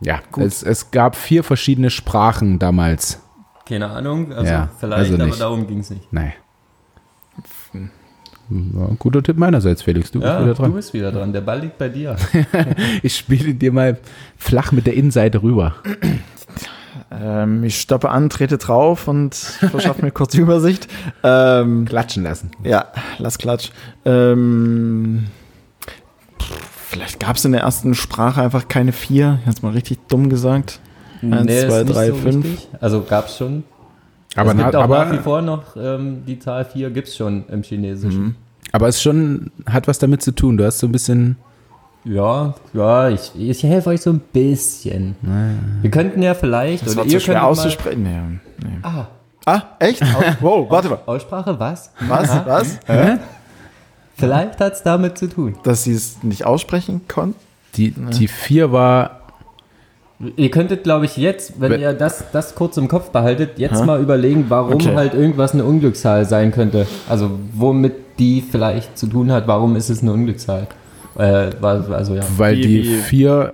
Ja, 0.00 0.18
es, 0.36 0.62
es 0.62 0.90
gab 0.90 1.14
vier 1.16 1.44
verschiedene 1.44 1.88
Sprachen 1.90 2.58
damals. 2.58 3.20
Keine 3.64 3.88
Ahnung, 3.90 4.32
also 4.32 4.50
Ja, 4.52 4.68
vielleicht, 4.78 4.98
also 4.98 5.14
aber 5.14 5.24
nicht. 5.26 5.40
darum 5.40 5.66
ging 5.66 5.78
es 5.78 5.90
nicht. 5.90 6.12
Nein. 6.12 6.32
Ein 8.50 8.96
guter 8.98 9.22
Tipp 9.22 9.38
meinerseits, 9.38 9.82
Felix. 9.82 10.10
Du 10.10 10.20
bist 10.20 10.30
Ja, 10.30 10.40
wieder 10.42 10.54
du 10.54 10.62
dran. 10.62 10.72
bist 10.74 10.92
wieder 10.92 11.10
dran. 11.12 11.32
Der 11.32 11.40
Ball 11.40 11.60
liegt 11.60 11.78
bei 11.78 11.88
dir. 11.88 12.16
Ich 13.02 13.16
spiele 13.16 13.54
dir 13.54 13.72
mal 13.72 13.98
flach 14.36 14.70
mit 14.72 14.86
der 14.86 14.94
Innenseite 14.94 15.42
rüber. 15.42 15.74
Ähm, 17.10 17.64
ich 17.64 17.80
stoppe 17.80 18.10
an, 18.10 18.28
trete 18.30 18.58
drauf 18.58 19.08
und 19.08 19.34
verschaffe 19.34 20.02
mir 20.04 20.10
kurz 20.10 20.34
Übersicht. 20.34 20.88
Ähm, 21.22 21.84
Klatschen 21.86 22.22
lassen. 22.24 22.50
ja, 22.64 22.86
lass 23.18 23.38
Klatsch. 23.38 23.70
Ähm, 24.04 25.26
vielleicht 26.88 27.20
gab 27.20 27.36
es 27.36 27.44
in 27.44 27.52
der 27.52 27.62
ersten 27.62 27.94
Sprache 27.94 28.42
einfach 28.42 28.68
keine 28.68 28.92
vier. 28.92 29.38
Jetzt 29.46 29.62
mal 29.62 29.72
richtig 29.72 29.98
dumm 30.08 30.28
gesagt. 30.28 30.80
Eins, 31.22 31.50
ist 31.50 31.66
zwei, 31.68 31.84
drei, 31.84 32.12
fünf. 32.12 32.44
richtig. 32.44 32.68
Also 32.80 33.02
gab 33.02 33.28
es 33.28 33.36
schon. 33.38 33.64
Aber, 34.36 34.50
es 34.50 34.56
na, 34.56 34.62
gibt 34.64 34.76
auch 34.76 34.88
nach 34.88 35.06
wie 35.10 35.14
aber, 35.14 35.22
vor 35.22 35.42
noch 35.42 35.76
ähm, 35.76 36.24
die 36.26 36.38
Zahl 36.38 36.64
4 36.64 36.90
gibt 36.90 37.08
es 37.08 37.16
schon 37.16 37.44
im 37.48 37.62
Chinesischen. 37.62 38.36
aber 38.72 38.88
es 38.88 39.00
schon 39.02 39.50
hat 39.66 39.86
was 39.88 39.98
damit 39.98 40.22
zu 40.22 40.32
tun. 40.34 40.56
Du 40.56 40.64
hast 40.64 40.78
so 40.78 40.86
ein 40.88 40.92
bisschen. 40.92 41.36
Ja, 42.04 42.54
ja, 42.74 43.08
ich, 43.08 43.32
ich 43.36 43.62
helfe 43.62 43.90
euch 43.90 44.02
so 44.02 44.10
ein 44.10 44.20
bisschen. 44.32 45.16
Wir 45.80 45.90
könnten 45.90 46.20
ja 46.22 46.34
vielleicht, 46.34 46.82
Das 46.84 46.92
oder 46.92 47.02
war 47.02 47.06
zu 47.08 47.14
ihr 47.14 47.20
schwer 47.20 47.46
auszusprechen. 47.46 48.02
Nee, 48.02 48.68
nee. 48.68 48.78
mal, 48.82 48.88
ah, 48.88 49.06
Ah, 49.46 49.62
echt? 49.78 50.02
wow, 50.40 50.70
warte 50.70 50.88
mal. 50.90 50.98
Aussprache, 51.06 51.58
was? 51.58 51.90
Was? 52.08 52.30
Aha. 52.30 52.44
Was? 52.46 52.78
Vielleicht 54.16 54.60
hat 54.60 54.74
es 54.74 54.82
damit 54.82 55.18
zu 55.18 55.28
tun. 55.28 55.56
Dass 55.64 55.84
sie 55.84 55.92
es 55.92 56.22
nicht 56.22 56.44
aussprechen 56.46 57.02
konnten? 57.08 57.38
Die, 57.74 57.90
die 57.90 58.28
vier 58.28 58.70
war. 58.72 59.20
Ihr 60.36 60.50
könntet, 60.50 60.84
glaube 60.84 61.04
ich, 61.06 61.16
jetzt, 61.16 61.60
wenn 61.60 61.72
Wenn- 61.72 61.80
ihr 61.80 61.92
das, 61.92 62.24
das 62.32 62.54
kurz 62.54 62.76
im 62.76 62.86
Kopf 62.88 63.10
behaltet, 63.10 63.58
jetzt 63.58 63.80
Hä? 63.80 63.86
mal 63.86 64.00
überlegen, 64.00 64.46
warum 64.48 64.74
Okay. 64.74 64.94
halt 64.94 65.12
irgendwas 65.14 65.52
eine 65.54 65.64
Unglückszahl 65.64 66.24
sein 66.24 66.52
könnte. 66.52 66.86
Also 67.08 67.30
womit 67.52 67.94
die 68.18 68.40
vielleicht 68.42 68.96
zu 68.96 69.06
tun 69.08 69.32
hat, 69.32 69.48
warum 69.48 69.74
ist 69.76 69.90
es 69.90 70.02
eine 70.02 70.12
Unglückszahl? 70.12 70.68
Äh, 71.18 71.50
also 71.60 72.14
ja. 72.14 72.22
Weil 72.36 72.56
die 72.60 72.84
vier 72.84 73.52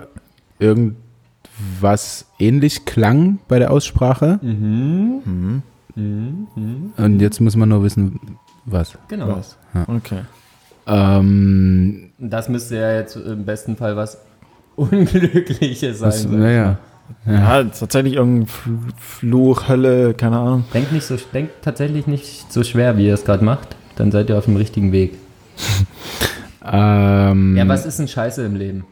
was 1.81 2.27
ähnlich 2.39 2.85
klang 2.85 3.39
bei 3.49 3.59
der 3.59 3.71
Aussprache. 3.71 4.39
Mhm. 4.43 5.63
Und 6.97 7.21
jetzt 7.21 7.41
muss 7.41 7.57
man 7.57 7.69
nur 7.69 7.83
wissen, 7.83 8.19
was. 8.67 8.93
Genau. 9.09 9.29
Was? 9.37 9.57
Okay. 9.89 10.21
Ähm, 10.87 12.11
Das 12.19 12.49
müsste 12.49 12.77
ja 12.77 12.95
jetzt 12.95 13.17
im 13.17 13.45
besten 13.45 13.77
Fall 13.77 13.97
was 13.97 14.19
Unglückliches 14.81 15.99
sein. 15.99 16.09
was, 16.09 16.25
naja. 16.27 16.79
Ja, 17.27 17.65
tatsächlich 17.65 18.15
irgendein 18.15 18.47
Fl- 18.49 18.93
Fluch, 18.99 19.69
Hölle, 19.69 20.15
keine 20.15 20.39
Ahnung. 20.39 20.65
Denkt, 20.73 20.93
nicht 20.93 21.05
so, 21.05 21.17
denkt 21.35 21.53
tatsächlich 21.63 22.07
nicht 22.07 22.53
so 22.53 22.63
schwer, 22.63 22.97
wie 22.97 23.07
ihr 23.09 23.15
es 23.15 23.25
gerade 23.25 23.45
macht. 23.45 23.77
Dann 23.97 24.11
seid 24.13 24.31
ihr 24.31 24.39
auf 24.39 24.45
dem 24.47 24.57
richtigen 24.57 24.93
Weg. 24.93 25.15
Ähm, 26.63 27.57
Ja, 27.57 27.67
was 27.69 27.87
ist 27.87 27.99
denn 27.99 28.07
Scheiße 28.09 28.45
im 28.45 28.55
Leben? 28.55 28.85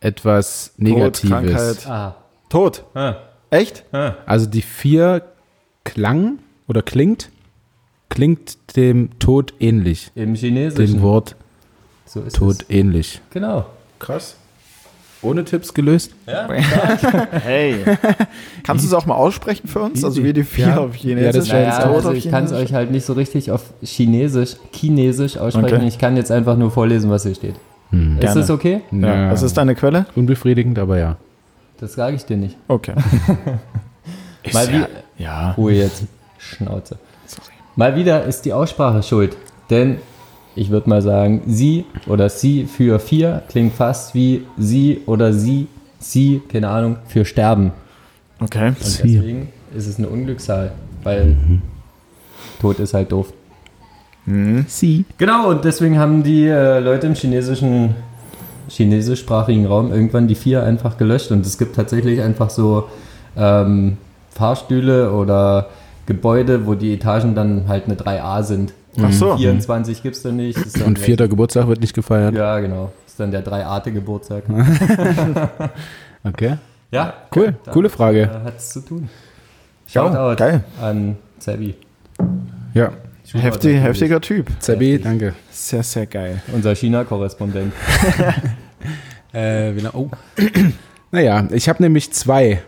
etwas 0.00 0.72
Tod, 0.76 0.82
Negatives. 0.84 1.28
Krankheit. 1.30 1.86
Ah. 1.88 2.16
Tod. 2.50 2.84
ah. 2.94 3.16
Echt? 3.50 3.84
ah. 3.92 4.14
Also 4.26 4.46
die 4.46 4.62
vier 4.62 5.22
klang 5.84 6.38
oder 6.68 6.82
klingt, 6.82 7.30
klingt 8.10 8.76
dem 8.76 9.18
Tod 9.18 9.54
ähnlich. 9.58 10.12
Im 10.14 10.34
Chinesischen. 10.34 10.96
Dem 10.96 11.02
Wort 11.02 11.34
so 12.04 12.20
ist 12.20 12.36
Tod 12.36 12.62
es. 12.62 12.70
ähnlich. 12.70 13.20
Genau. 13.30 13.66
Krass. 13.98 14.36
Ohne 15.20 15.44
Tipps 15.44 15.74
gelöst? 15.74 16.12
Ja? 16.26 16.48
Hey. 17.42 17.76
Kannst 18.62 18.84
du 18.84 18.88
es 18.88 18.94
auch 18.94 19.06
mal 19.06 19.16
aussprechen 19.16 19.66
für 19.66 19.80
uns? 19.80 20.04
Also 20.04 20.22
wie 20.22 20.32
die 20.32 20.44
vier 20.44 20.68
Ja. 20.68 20.76
auf 20.78 20.94
Chinesisch? 20.94 21.24
Ja, 21.26 21.32
das 21.32 21.48
wäre 21.50 21.62
Naja, 21.68 21.92
also 21.92 22.08
auf 22.10 22.14
ich 22.14 22.30
kann 22.30 22.44
es 22.44 22.52
euch 22.52 22.72
halt 22.72 22.90
nicht 22.92 23.04
so 23.04 23.14
richtig 23.14 23.50
auf 23.50 23.62
Chinesisch, 23.82 24.56
Chinesisch 24.72 25.36
aussprechen. 25.36 25.76
Okay. 25.78 25.88
Ich 25.88 25.98
kann 25.98 26.16
jetzt 26.16 26.30
einfach 26.30 26.56
nur 26.56 26.70
vorlesen, 26.70 27.10
was 27.10 27.24
hier 27.24 27.34
steht. 27.34 27.54
Ist 27.90 28.20
Gerne. 28.20 28.40
das 28.40 28.50
okay? 28.50 28.80
Ja. 28.92 29.30
Was 29.32 29.42
ist 29.42 29.56
deine 29.56 29.74
Quelle? 29.74 30.06
Unbefriedigend, 30.14 30.78
aber 30.78 30.98
ja. 30.98 31.16
Das 31.80 31.94
sage 31.94 32.16
ich 32.16 32.24
dir 32.24 32.36
nicht. 32.36 32.56
Okay. 32.68 32.94
Mal 34.52 34.68
wie, 34.72 35.22
Ja. 35.22 35.52
Ruhe 35.52 35.72
jetzt. 35.72 36.04
Schnauze. 36.38 36.98
Sorry. 37.26 37.52
Mal 37.76 37.96
wieder 37.96 38.24
ist 38.24 38.42
die 38.44 38.52
Aussprache 38.52 39.02
schuld. 39.02 39.36
Denn 39.70 39.96
ich 40.54 40.70
würde 40.70 40.88
mal 40.88 41.02
sagen, 41.02 41.42
sie 41.46 41.84
oder 42.06 42.28
sie 42.28 42.64
für 42.64 42.98
vier 42.98 43.42
klingt 43.48 43.74
fast 43.74 44.14
wie 44.14 44.42
sie 44.56 45.02
oder 45.06 45.32
sie, 45.32 45.68
sie, 45.98 46.42
keine 46.48 46.68
Ahnung, 46.68 46.96
für 47.06 47.24
sterben. 47.24 47.72
Okay. 48.40 48.68
Und 48.68 48.84
Sie. 48.84 49.14
deswegen 49.14 49.48
ist 49.76 49.86
es 49.86 49.98
eine 49.98 50.08
Unglückszahl, 50.08 50.72
weil 51.02 51.36
Tod 52.60 52.78
ist 52.78 52.94
halt 52.94 53.12
doof. 53.12 53.32
Sie. 54.66 55.06
Genau, 55.16 55.48
und 55.48 55.64
deswegen 55.64 55.98
haben 55.98 56.22
die 56.22 56.46
äh, 56.46 56.80
Leute 56.80 57.06
im 57.06 57.14
chinesischen, 57.14 57.94
chinesischsprachigen 58.68 59.64
Raum 59.64 59.90
irgendwann 59.90 60.28
die 60.28 60.34
vier 60.34 60.62
einfach 60.64 60.98
gelöscht. 60.98 61.30
Und 61.30 61.46
es 61.46 61.56
gibt 61.56 61.76
tatsächlich 61.76 62.20
einfach 62.20 62.50
so 62.50 62.88
ähm, 63.38 63.96
Fahrstühle 64.30 65.12
oder 65.12 65.70
Gebäude, 66.04 66.66
wo 66.66 66.74
die 66.74 66.92
Etagen 66.92 67.34
dann 67.34 67.68
halt 67.68 67.86
eine 67.86 67.94
3a 67.94 68.42
sind. 68.42 68.74
Ach 69.00 69.12
so. 69.12 69.36
24 69.36 70.02
gibt 70.02 70.16
es 70.16 70.22
da 70.22 70.30
nicht. 70.32 70.58
Ist 70.58 70.80
dann 70.80 70.88
Und 70.88 70.98
vierter 70.98 71.28
Geburtstag 71.28 71.68
wird 71.68 71.80
nicht 71.80 71.94
gefeiert. 71.94 72.34
Ja, 72.34 72.58
genau. 72.60 72.92
Ist 73.06 73.18
dann 73.20 73.30
der 73.30 73.44
3ate 73.44 73.90
Geburtstag. 73.92 74.44
Okay. 76.24 76.56
Ja, 76.90 77.14
Cool. 77.34 77.54
da 77.64 77.70
Coole 77.70 77.88
Frage. 77.90 78.28
hat 78.44 78.56
es 78.56 78.70
zu 78.70 78.80
tun. 78.80 79.08
Ja, 79.88 80.02
Shoutout 80.02 80.36
geil. 80.36 80.64
an 80.80 81.16
Zebi. 81.38 81.74
Ja. 82.74 82.92
Heftig, 83.32 83.80
heftiger 83.80 84.20
Typ. 84.20 84.50
Zabi, 84.58 84.98
danke. 84.98 85.34
Sehr, 85.50 85.82
sehr 85.82 86.06
geil. 86.06 86.42
Unser 86.52 86.74
China-Korrespondent. 86.74 87.72
Äh, 89.34 89.74
oh. 89.92 90.08
naja, 91.10 91.46
ich 91.52 91.68
habe 91.68 91.82
nämlich 91.82 92.12
zwei. 92.14 92.62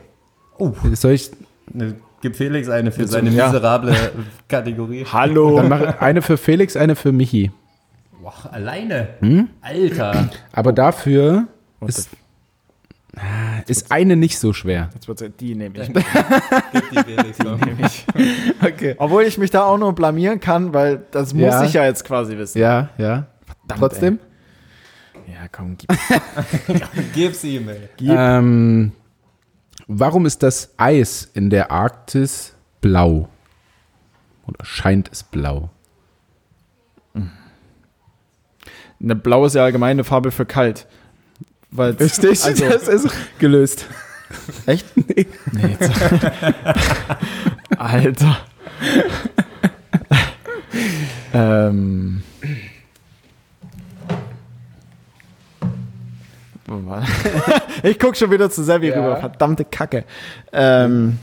Oh. 0.58 0.72
Soll 0.92 1.12
ich 1.12 1.30
Ne, 1.72 1.94
Gib 2.22 2.36
Felix 2.36 2.68
eine 2.68 2.92
für 2.92 3.02
Jetzt- 3.02 3.12
seine 3.12 3.30
ja. 3.30 3.46
miserable 3.46 3.94
Kategorie. 4.48 5.06
Hallo. 5.10 5.56
dann 5.56 5.68
mache 5.68 6.00
eine 6.02 6.20
für 6.22 6.36
Felix, 6.36 6.76
eine 6.76 6.94
für 6.96 7.12
Michi. 7.12 7.50
Boah, 8.22 8.34
alleine? 8.52 9.08
Hm? 9.20 9.48
Alter. 9.62 10.28
Aber 10.52 10.72
dafür 10.74 11.46
ist, 11.86 12.10
ist 13.66 13.90
eine 13.90 14.16
nicht 14.16 14.38
so 14.38 14.52
schwer. 14.52 14.90
Jetzt 14.92 15.08
wird's, 15.08 15.24
die 15.40 15.54
nehme 15.54 15.78
ich. 15.80 15.86
Gib 15.92 16.90
die 16.90 16.98
Felix 17.14 17.38
noch. 17.38 17.58
Okay. 18.62 18.94
Obwohl 18.98 19.22
ich 19.22 19.38
mich 19.38 19.50
da 19.50 19.64
auch 19.64 19.78
nur 19.78 19.94
blamieren 19.94 20.38
kann, 20.40 20.74
weil 20.74 21.00
das 21.10 21.32
muss 21.32 21.42
Ja. 21.44 21.64
ich 21.64 21.72
ja 21.72 21.84
jetzt 21.86 22.04
quasi 22.04 22.36
wissen. 22.36 22.58
Ja, 22.58 22.90
ja. 22.98 23.26
Trotzdem? 23.68 24.18
Ja, 25.26 25.48
komm, 25.50 25.76
gib. 25.78 25.88
Gib's 27.14 27.42
ihm, 27.44 27.68
ey. 27.70 27.88
Gib. 27.96 28.10
Ähm, 28.10 28.92
warum 29.92 30.24
ist 30.24 30.42
das 30.42 30.70
Eis 30.76 31.28
in 31.34 31.50
der 31.50 31.70
Arktis 31.72 32.54
blau? 32.80 33.28
Oder 34.46 34.64
scheint 34.64 35.10
es 35.12 35.22
blau? 35.22 35.70
Eine 39.02 39.16
blaue 39.16 39.46
ist 39.46 39.54
ja 39.54 39.64
allgemein 39.64 39.92
eine 39.92 40.04
Farbe 40.04 40.30
für 40.30 40.44
kalt. 40.44 40.86
Weil 41.70 41.92
Richtig, 41.92 42.44
Also, 42.44 42.68
das 42.68 42.86
ist 42.86 43.08
gelöst. 43.38 43.86
echt? 44.66 44.86
Nee. 45.08 45.26
nee 45.52 45.76
jetzt. 45.80 45.90
Alter. 47.78 48.38
ähm. 51.32 52.22
Wo 56.70 56.86
war- 56.88 57.02
ich 57.82 57.98
guck 57.98 58.16
schon 58.16 58.30
wieder 58.30 58.48
zu 58.48 58.62
Sevi 58.62 58.88
Ja. 58.90 58.94
rüber. 58.94 59.16
Verdammte 59.16 59.64
Kacke. 59.64 60.04
Ähm, 60.52 61.18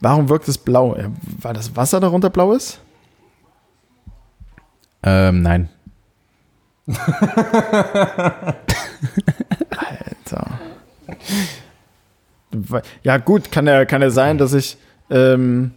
warum 0.00 0.28
wirkt 0.28 0.46
es 0.46 0.56
blau? 0.58 0.96
Weil 1.40 1.54
das 1.54 1.74
Wasser 1.74 1.98
darunter 1.98 2.30
blau 2.30 2.52
ist? 2.52 2.80
Ähm, 5.02 5.42
nein. 5.42 5.68
Alter. 9.76 10.58
Ja, 13.02 13.16
gut, 13.18 13.50
kann 13.50 13.66
ja, 13.66 13.84
kann 13.84 14.02
ja 14.02 14.10
sein, 14.10 14.38
dass 14.38 14.52
ich 14.52 14.76
ähm, 15.10 15.72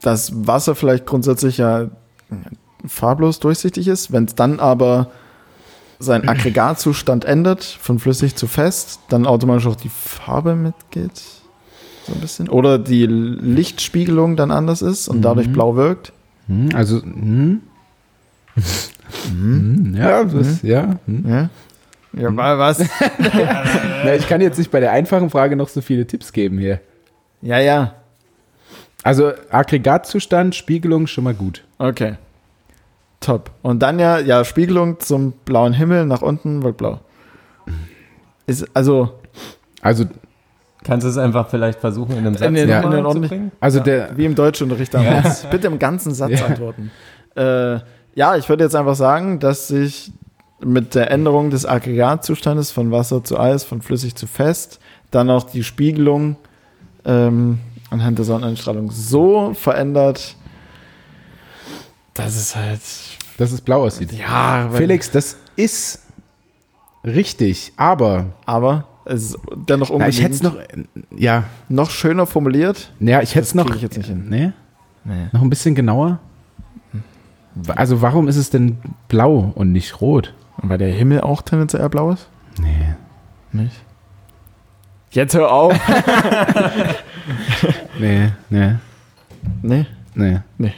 das 0.00 0.32
Wasser 0.46 0.74
vielleicht 0.74 1.06
grundsätzlich 1.06 1.58
ja 1.58 1.86
farblos 2.86 3.38
durchsichtig 3.40 3.86
ist, 3.88 4.10
wenn 4.12 4.24
es 4.24 4.34
dann 4.34 4.58
aber 4.58 5.10
seinen 5.98 6.28
Aggregatzustand 6.28 7.24
ändert, 7.24 7.62
von 7.64 7.98
flüssig 7.98 8.36
zu 8.36 8.46
fest, 8.46 9.00
dann 9.08 9.26
automatisch 9.26 9.66
auch 9.66 9.76
die 9.76 9.88
Farbe 9.90 10.54
mitgeht. 10.54 11.22
So 12.06 12.12
ein 12.14 12.20
bisschen. 12.20 12.48
Oder 12.48 12.78
die 12.78 13.06
Lichtspiegelung 13.06 14.36
dann 14.36 14.50
anders 14.50 14.82
ist 14.82 15.08
und 15.08 15.22
dadurch 15.22 15.50
blau 15.52 15.76
wirkt. 15.76 16.12
Hm, 16.48 16.68
also, 16.74 17.00
hm. 17.02 17.62
Hm, 19.28 19.94
ja, 19.96 20.24
das, 20.24 20.62
ja. 20.62 20.96
Hm. 21.06 21.24
Ja, 21.28 21.48
ja 22.20 22.36
wa- 22.36 22.58
was? 22.58 22.78
Na, 24.04 24.14
ich 24.14 24.28
kann 24.28 24.40
jetzt 24.40 24.58
nicht 24.58 24.70
bei 24.70 24.80
der 24.80 24.92
einfachen 24.92 25.30
Frage 25.30 25.56
noch 25.56 25.68
so 25.68 25.80
viele 25.80 26.06
Tipps 26.06 26.32
geben 26.32 26.58
hier. 26.58 26.80
ja, 27.42 27.58
ja. 27.58 27.94
Also 29.02 29.32
Aggregatzustand, 29.50 30.54
Spiegelung 30.54 31.06
schon 31.06 31.24
mal 31.24 31.34
gut. 31.34 31.62
Okay. 31.76 32.14
Top. 33.24 33.50
Und 33.62 33.80
dann 33.82 33.98
ja, 33.98 34.18
ja, 34.18 34.44
Spiegelung 34.44 35.00
zum 35.00 35.32
blauen 35.44 35.72
Himmel 35.72 36.04
nach 36.06 36.22
unten 36.22 36.62
wird 36.62 36.76
blau. 36.76 37.00
Ist, 38.46 38.66
also, 38.74 39.14
Also, 39.80 40.04
Kannst 40.84 41.06
du 41.06 41.08
es 41.10 41.16
einfach 41.16 41.48
vielleicht 41.48 41.80
versuchen, 41.80 42.12
in 42.12 42.18
einem 42.26 42.34
Satz 42.34 42.46
In 42.48 42.54
den- 42.54 42.68
nochmal 42.68 42.98
in 42.98 43.04
den 43.04 43.12
zu 43.12 43.20
bringen? 43.28 43.52
also 43.58 43.80
der, 43.80 44.14
wie 44.18 44.26
im 44.26 44.34
Deutschunterricht 44.34 44.92
damals. 44.92 45.44
Bitte 45.50 45.66
im 45.68 45.78
ganzen 45.78 46.12
Satz 46.12 46.38
Ja. 46.40 46.46
antworten. 46.46 46.90
Äh, 47.36 47.78
ja, 48.14 48.36
ich 48.36 48.46
würde 48.50 48.64
jetzt 48.64 48.76
einfach 48.76 48.94
sagen, 48.94 49.40
dass 49.40 49.68
sich 49.68 50.12
mit 50.60 50.94
der 50.94 51.10
Änderung 51.10 51.48
des 51.50 51.64
Aggregatzustandes 51.64 52.70
von 52.70 52.90
Wasser 52.92 53.24
zu 53.24 53.38
Eis, 53.40 53.64
von 53.64 53.80
flüssig 53.80 54.14
zu 54.14 54.26
fest, 54.26 54.78
dann 55.10 55.30
auch 55.30 55.44
die 55.44 55.64
Spiegelung 55.64 56.36
ähm, 57.06 57.58
anhand 57.90 58.18
der 58.18 58.24
Sonneneinstrahlung 58.26 58.90
so 58.90 59.54
verändert, 59.54 60.36
dass 62.14 62.36
es 62.36 62.54
halt. 62.56 62.80
Dass 63.38 63.52
es 63.52 63.60
blau 63.60 63.82
aussieht. 63.84 64.12
Ja, 64.12 64.68
Felix, 64.72 65.10
das 65.10 65.36
ist 65.56 66.00
richtig, 67.04 67.72
aber 67.76 68.26
aber 68.46 68.84
es 69.04 69.22
ist 69.30 69.38
dennoch 69.68 69.90
na, 69.96 70.08
ich 70.08 70.22
hätte 70.22 70.34
es 70.34 70.42
noch, 70.42 70.56
ja, 71.16 71.44
noch 71.68 71.90
schöner 71.90 72.26
formuliert. 72.26 72.90
ja, 73.00 73.20
ich 73.20 73.34
hätte 73.34 73.44
es 73.44 73.54
noch, 73.54 73.74
ich 73.74 73.82
jetzt 73.82 73.96
nicht 73.98 74.06
hin. 74.08 74.26
Nee, 74.28 74.52
Nee. 75.04 75.26
noch 75.32 75.42
ein 75.42 75.50
bisschen 75.50 75.74
genauer. 75.74 76.18
Also 77.76 78.00
warum 78.02 78.26
ist 78.28 78.36
es 78.36 78.50
denn 78.50 78.78
blau 79.08 79.52
und 79.54 79.70
nicht 79.72 80.00
rot? 80.00 80.32
Weil 80.56 80.78
der 80.78 80.88
Himmel 80.92 81.20
auch 81.20 81.42
tendenziell 81.42 81.88
blau 81.88 82.10
ist? 82.12 82.28
Nee. 82.58 82.94
Nicht? 83.52 83.76
Jetzt 85.10 85.34
hör 85.34 85.52
auf. 85.52 85.74
Nee, 87.98 88.30
nee, 88.50 88.74
nee. 89.62 89.86
Nee. 90.14 90.38
Nee. 90.58 90.72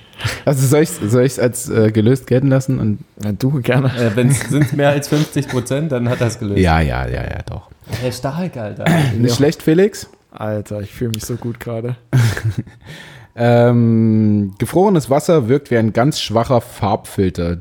Also 0.44 0.66
soll 0.66 0.82
ich 0.82 0.90
es 0.90 1.12
soll 1.12 1.24
ich's 1.24 1.38
als 1.38 1.68
äh, 1.68 1.90
gelöst 1.92 2.26
gelten 2.26 2.48
lassen? 2.48 2.78
Und 2.80 2.98
Ja, 3.22 3.32
du 3.32 3.60
gerne. 3.60 3.88
Äh, 3.88 4.16
Wenn 4.16 4.28
es 4.28 4.40
sind 4.40 4.72
mehr 4.72 4.90
als 4.90 5.08
50 5.08 5.48
Prozent, 5.48 5.92
dann 5.92 6.08
hat 6.08 6.20
das 6.20 6.38
gelöst. 6.38 6.58
ja, 6.60 6.80
ja, 6.80 7.06
ja, 7.06 7.22
ja, 7.22 7.42
doch. 7.46 7.70
Ist 8.06 8.18
stark, 8.18 8.56
Alter. 8.56 8.84
Nicht 9.18 9.36
schlecht, 9.36 9.62
Felix? 9.62 10.08
Alter, 10.30 10.80
ich 10.80 10.92
fühle 10.92 11.12
mich 11.14 11.24
so 11.24 11.36
gut 11.36 11.60
gerade. 11.60 11.96
Ähm, 13.38 14.54
gefrorenes 14.58 15.10
Wasser 15.10 15.48
wirkt 15.48 15.70
wie 15.70 15.76
ein 15.76 15.92
ganz 15.92 16.20
schwacher 16.20 16.62
Farbfilter. 16.62 17.58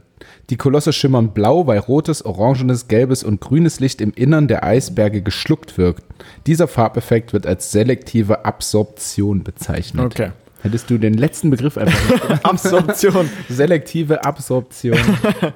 Die 0.49 0.55
Kolosse 0.55 0.93
schimmern 0.93 1.33
blau, 1.33 1.67
weil 1.67 1.79
rotes, 1.79 2.23
orangenes, 2.23 2.87
gelbes 2.87 3.23
und 3.23 3.41
grünes 3.41 3.81
Licht 3.81 3.99
im 3.99 4.11
Innern 4.13 4.47
der 4.47 4.63
Eisberge 4.63 5.21
geschluckt 5.21 5.77
wirkt. 5.77 6.03
Dieser 6.47 6.67
Farbeffekt 6.69 7.33
wird 7.33 7.45
als 7.45 7.71
selektive 7.71 8.45
Absorption 8.45 9.43
bezeichnet. 9.43 10.05
Okay. 10.05 10.29
Hättest 10.65 10.89
du 10.89 10.97
den 10.97 11.13
letzten 11.13 11.51
Begriff 11.51 11.77
einfach? 11.77 12.39
Absorption. 12.43 13.29
selektive 13.49 14.23
Absorption, 14.25 14.97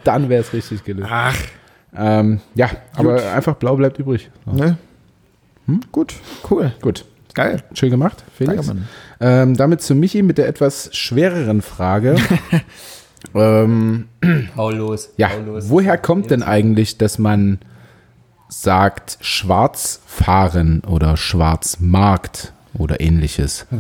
dann 0.04 0.30
wäre 0.30 0.42
es 0.42 0.54
richtig 0.54 0.84
gelöst. 0.84 1.10
Ach. 1.12 1.36
Ähm, 1.96 2.42
ja, 2.54 2.70
aber 2.94 3.32
einfach 3.34 3.56
blau 3.56 3.76
bleibt 3.76 3.98
übrig. 3.98 4.30
So. 4.46 4.52
Ne? 4.52 4.78
Hm? 5.66 5.80
Gut, 5.92 6.14
cool. 6.52 6.74
Gut, 6.82 7.06
Geil. 7.34 7.64
schön 7.74 7.90
gemacht, 7.90 8.24
Felix. 8.38 8.68
Danke, 8.68 8.82
Mann. 8.82 8.88
Ähm, 9.20 9.58
damit 9.58 9.82
zu 9.82 9.96
Michi 9.96 10.22
mit 10.22 10.38
der 10.38 10.48
etwas 10.48 10.96
schwereren 10.96 11.64
Frage. 11.64 12.16
ähm, 13.34 14.10
Hau 14.56 14.70
los. 14.70 15.10
ja, 15.18 15.32
hau 15.32 15.42
los. 15.42 15.70
woher 15.70 15.98
kommt 15.98 16.30
denn 16.30 16.44
eigentlich, 16.44 17.00
dass 17.00 17.18
man 17.18 17.58
sagt 18.48 19.18
schwarz 19.22 20.02
fahren 20.06 20.84
oder 20.88 21.18
Schwarzmarkt 21.18 22.54
oder 22.76 23.02
ähnliches? 23.02 23.66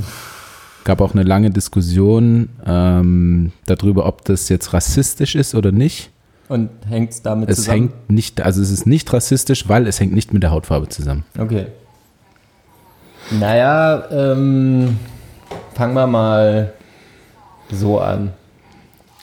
Gab 0.83 1.01
auch 1.01 1.13
eine 1.13 1.23
lange 1.23 1.49
Diskussion 1.51 2.49
ähm, 2.65 3.51
darüber, 3.65 4.05
ob 4.05 4.25
das 4.25 4.49
jetzt 4.49 4.73
rassistisch 4.73 5.35
ist 5.35 5.55
oder 5.55 5.71
nicht. 5.71 6.09
Und 6.47 6.69
hängt 6.87 7.11
es 7.11 7.21
damit 7.21 7.49
Es 7.49 7.57
zusammen? 7.57 7.77
hängt 7.77 8.09
nicht, 8.09 8.41
also 8.41 8.61
es 8.61 8.71
ist 8.71 8.87
nicht 8.87 9.11
rassistisch, 9.13 9.69
weil 9.69 9.85
es 9.87 9.99
hängt 9.99 10.13
nicht 10.13 10.33
mit 10.33 10.41
der 10.41 10.51
Hautfarbe 10.51 10.89
zusammen. 10.89 11.23
Okay. 11.37 11.67
Naja, 13.31 14.03
ähm, 14.11 14.97
fangen 15.75 15.93
wir 15.93 16.07
mal 16.07 16.73
so 17.71 17.99
an. 17.99 18.31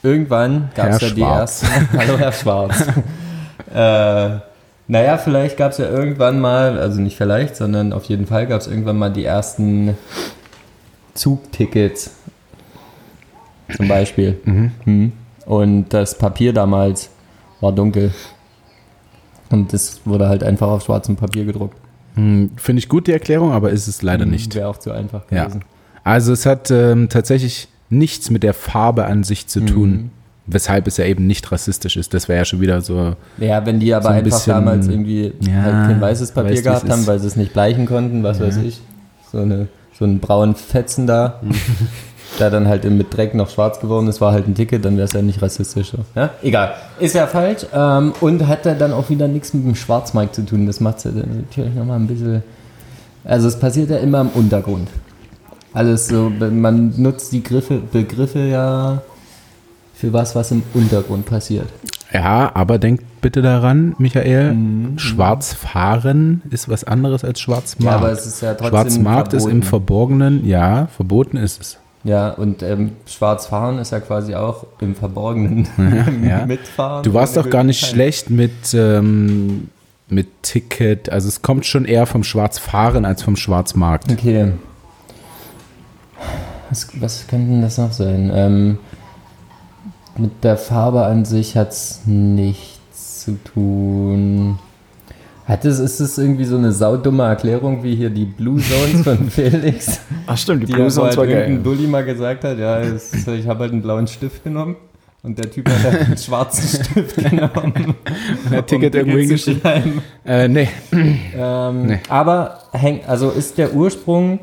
Irgendwann 0.03 0.71
gab 0.77 0.91
es 0.91 1.01
ja 1.01 1.11
die 1.11 1.23
ersten. 1.23 1.67
Hallo, 1.99 2.17
Herr 2.17 2.33
Schwarz. 2.33 2.81
äh, 3.75 4.39
naja, 4.89 5.19
vielleicht 5.19 5.57
gab 5.57 5.73
es 5.73 5.79
ja 5.79 5.89
irgendwann 5.89 6.39
mal, 6.39 6.79
also 6.79 7.01
nicht 7.01 7.17
vielleicht, 7.17 7.57
sondern 7.57 7.93
auf 7.93 8.05
jeden 8.05 8.27
Fall 8.27 8.47
gab 8.47 8.61
es 8.61 8.69
irgendwann 8.69 8.99
mal 8.99 9.11
die 9.11 9.25
ersten 9.25 9.97
Zugtickets. 11.17 12.13
Zum 13.77 13.89
Beispiel. 13.89 14.39
Hm. 14.45 15.13
Und 15.45 15.89
das 15.91 16.17
Papier 16.17 16.53
damals 16.53 17.11
war 17.61 17.73
dunkel. 17.73 18.13
Und 19.51 19.73
das 19.73 20.01
wurde 20.05 20.29
halt 20.29 20.43
einfach 20.45 20.69
auf 20.69 20.85
schwarzem 20.85 21.17
Papier 21.17 21.45
gedruckt. 21.45 21.77
Hm, 22.15 22.51
Finde 22.57 22.79
ich 22.81 22.89
gut 22.89 23.07
die 23.07 23.13
Erklärung, 23.13 23.53
aber 23.53 23.71
ist 23.71 23.87
es 23.89 24.03
leider 24.03 24.25
nicht. 24.27 24.55
Wäre 24.55 24.69
auch 24.69 24.79
zu 24.79 24.93
einfach 24.93 25.23
Ja. 25.31 25.45
gewesen. 25.45 25.65
Also 26.05 26.33
es 26.33 26.47
hat 26.47 26.71
ähm, 26.71 27.09
tatsächlich 27.09 27.69
nichts 27.91 28.31
mit 28.31 28.43
der 28.43 28.55
Farbe 28.55 29.07
an 29.07 29.23
sich 29.25 29.47
zu 29.49 29.61
tun, 29.61 29.91
Mhm. 29.91 30.11
weshalb 30.47 30.87
es 30.87 30.97
ja 30.97 31.05
eben 31.05 31.27
nicht 31.27 31.51
rassistisch 31.53 31.97
ist. 31.97 32.15
Das 32.15 32.29
wäre 32.29 32.39
ja 32.39 32.45
schon 32.45 32.61
wieder 32.61 32.81
so. 32.81 33.15
Ja, 33.39 33.65
wenn 33.67 33.79
die 33.81 33.93
aber 33.95 34.05
So 34.05 34.09
ein 34.11 34.15
einfach 34.17 34.31
bisschen- 34.31 34.53
damals 34.55 34.89
irgendwie 34.89 35.33
Ja, 35.41 35.63
halt 35.63 35.73
kein 35.89 36.01
weißes 36.01 36.33
Papier 36.33 36.53
weißt 36.53 36.65
gehabt 36.65 36.89
haben, 36.89 37.07
weil 37.07 37.19
sie 37.19 37.27
es 37.27 37.37
nicht 37.37 37.53
bleichen 37.53 37.87
konnten, 37.87 38.23
was 38.23 38.41
weiß 38.41 38.57
ich. 38.59 38.81
So, 39.31 39.39
eine, 39.39 39.69
so 39.99 40.05
einen 40.05 40.21
braunen 40.21 40.55
Fetzen 40.55 41.07
da, 41.07 41.41
der 42.39 42.51
dann 42.51 42.69
halt 42.69 42.85
mit 42.85 43.17
Dreck 43.17 43.35
noch 43.35 43.49
schwarz 43.49 43.81
geworden 43.81 44.09
ist, 44.09 44.21
war 44.21 44.33
halt 44.33 44.47
ein 44.47 44.55
Ticket, 44.55 44.85
dann 44.85 44.97
wäre 44.97 45.07
es 45.07 45.13
ja 45.13 45.23
nicht 45.23 45.41
rassistisch. 45.41 45.93
So. 45.93 45.99
Ja? 46.15 46.31
Egal. 46.43 46.75
Ist 46.99 47.15
ja 47.15 47.27
falsch. 47.27 47.67
Ähm, 47.73 48.13
und 48.21 48.47
hat 48.47 48.67
ja 48.67 48.75
dann 48.75 48.93
auch 48.93 49.09
wieder 49.11 49.29
nichts 49.29 49.55
mit 49.55 49.65
dem 49.65 49.75
Schwarzmarkt 49.75 50.35
zu 50.35 50.45
tun. 50.45 50.67
Das 50.67 50.81
macht 50.81 50.99
es 50.99 51.05
ja 51.05 51.11
dann 51.13 51.45
natürlich 51.51 51.75
nochmal 51.75 51.99
ein 51.99 52.07
bisschen. 52.07 52.43
Also 53.25 53.49
es 53.49 53.59
passiert 53.59 53.91
ja 53.91 53.97
immer 53.97 54.21
im 54.21 54.29
Untergrund. 54.29 54.89
Alles 55.73 56.09
so, 56.09 56.31
man 56.31 56.95
nutzt 56.97 57.33
die 57.33 57.43
Griffe, 57.43 57.81
Begriffe 57.93 58.39
ja 58.41 59.03
für 59.95 60.13
was, 60.13 60.35
was 60.35 60.51
im 60.51 60.63
Untergrund 60.75 61.27
passiert. 61.27 61.69
Ja, 62.17 62.51
aber 62.55 62.79
denkt 62.79 63.05
bitte 63.21 63.43
daran, 63.43 63.95
Michael, 63.99 64.55
Mhm. 64.55 64.99
schwarz 64.99 65.53
fahren 65.53 66.43
ist 66.51 66.69
was 66.69 66.85
anderes 66.85 67.25
als 67.25 67.39
Ja, 67.41 67.45
Schwarzmarkt. 67.45 67.99
aber 67.99 68.11
es 68.13 68.27
ist 68.27 68.41
ja 68.41 68.55
trotzdem 68.55 68.71
Schwarzmarkt 68.71 69.33
ist 69.33 69.45
im 69.45 69.63
verboten. 69.63 70.17
Verborgenen, 70.19 70.47
ja, 70.47 70.87
verboten 70.97 71.37
ist 71.37 71.61
es. 71.61 71.79
Ja, 72.05 72.31
und 72.31 72.63
ähm, 72.63 72.93
schwarz 73.07 73.47
fahren 73.47 73.79
ist 73.79 73.91
ja 73.93 73.99
quasi 74.01 74.35
auch 74.37 74.65
im 74.81 74.95
Verborgenen 74.95 75.67
Ja. 76.29 76.47
mitfahren. 76.47 77.03
Du 77.03 77.13
warst 77.15 77.37
doch 77.37 77.51
gar 77.51 77.65
nicht 77.65 77.81
Gültigkeit. 77.81 77.95
schlecht 77.95 78.31
mit, 78.31 78.75
ähm, 78.75 79.69
mit 80.09 80.29
Ticket. 80.43 81.11
Also 81.11 81.27
es 81.29 81.43
kommt 81.43 81.67
schon 81.67 81.85
eher 81.85 82.07
vom 82.07 82.23
Schwarzfahren 82.23 83.05
als 83.05 83.23
vom 83.25 83.35
Schwarzmarkt. 83.37 84.13
Okay. 84.13 84.53
Was, 86.71 86.89
was 87.01 87.27
könnte 87.27 87.51
denn 87.51 87.63
das 87.63 87.79
noch 87.79 87.93
sein? 87.93 88.31
Ähm, 88.35 88.79
mit 90.19 90.45
der 90.45 90.57
Farbe 90.57 91.05
an 91.05 91.25
sich 91.25 91.57
hat 91.57 91.71
es 91.73 92.01
nichts 92.07 93.25
zu 93.25 93.39
tun. 93.53 94.59
Hat 95.47 95.65
es, 95.65 95.79
ist 95.79 96.01
es 96.01 96.19
irgendwie 96.19 96.45
so 96.45 96.57
eine 96.57 96.73
saudumme 96.73 97.23
Erklärung 97.25 97.83
wie 97.85 97.95
hier 97.95 98.11
die 98.11 98.25
Blue 98.25 98.61
Zones 98.61 99.05
von 99.05 99.31
Felix? 99.31 100.01
Ach 100.27 100.37
stimmt, 100.37 100.63
die 100.63 100.67
Die 100.67 100.73
Blue 100.73 100.89
Zones 100.89 101.17
halt 101.17 101.19
war 101.19 101.27
geil. 101.27 101.61
Dulli 101.63 101.87
mal 101.87 102.05
gesagt 102.05 102.43
hat, 102.45 102.59
ja, 102.59 102.81
es 102.81 103.13
ich 103.27 103.47
habe 103.47 103.61
halt 103.61 103.73
einen 103.73 103.83
blauen 103.83 104.09
Stift 104.09 104.43
genommen 104.43 104.75
und 105.23 105.39
der 105.39 105.49
Typ 105.51 105.69
hat 105.69 105.85
halt 105.85 106.03
einen 106.07 106.19
schwarzen 106.19 106.81
Stift 106.85 107.17
genommen. 107.31 107.95
Der 108.51 108.59
um 108.61 108.67
Ticket 108.67 108.95
irgendwo 108.97 109.17
zu 109.19 109.21
hingeschrieben. 109.23 110.03
Äh, 110.25 110.49
nee. 110.49 110.69
Ähm, 110.93 111.87
Nee. 111.87 111.99
Aber 112.09 112.59
hängt, 112.73 113.09
also 113.09 113.31
ist 113.31 113.57
der 113.57 113.73
Ursprung 113.73 114.41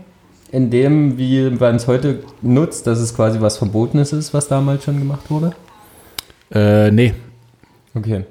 in 0.54 0.70
dem, 0.70 1.18
wie 1.18 1.49
man 1.49 1.76
es 1.76 1.88
heute 1.88 2.20
nutzt, 2.43 2.86
dass 2.86 2.99
es 2.99 3.16
quasi 3.16 3.41
was 3.41 3.58
Verbotenes 3.58 4.14
ist, 4.14 4.36
was 4.36 4.47
damals 4.47 4.84
schon 4.84 4.99
gemacht 4.99 5.32
wurde? 5.32 5.54
Äh, 6.54 6.91
nee. 6.91 7.16
Okay. 7.95 8.26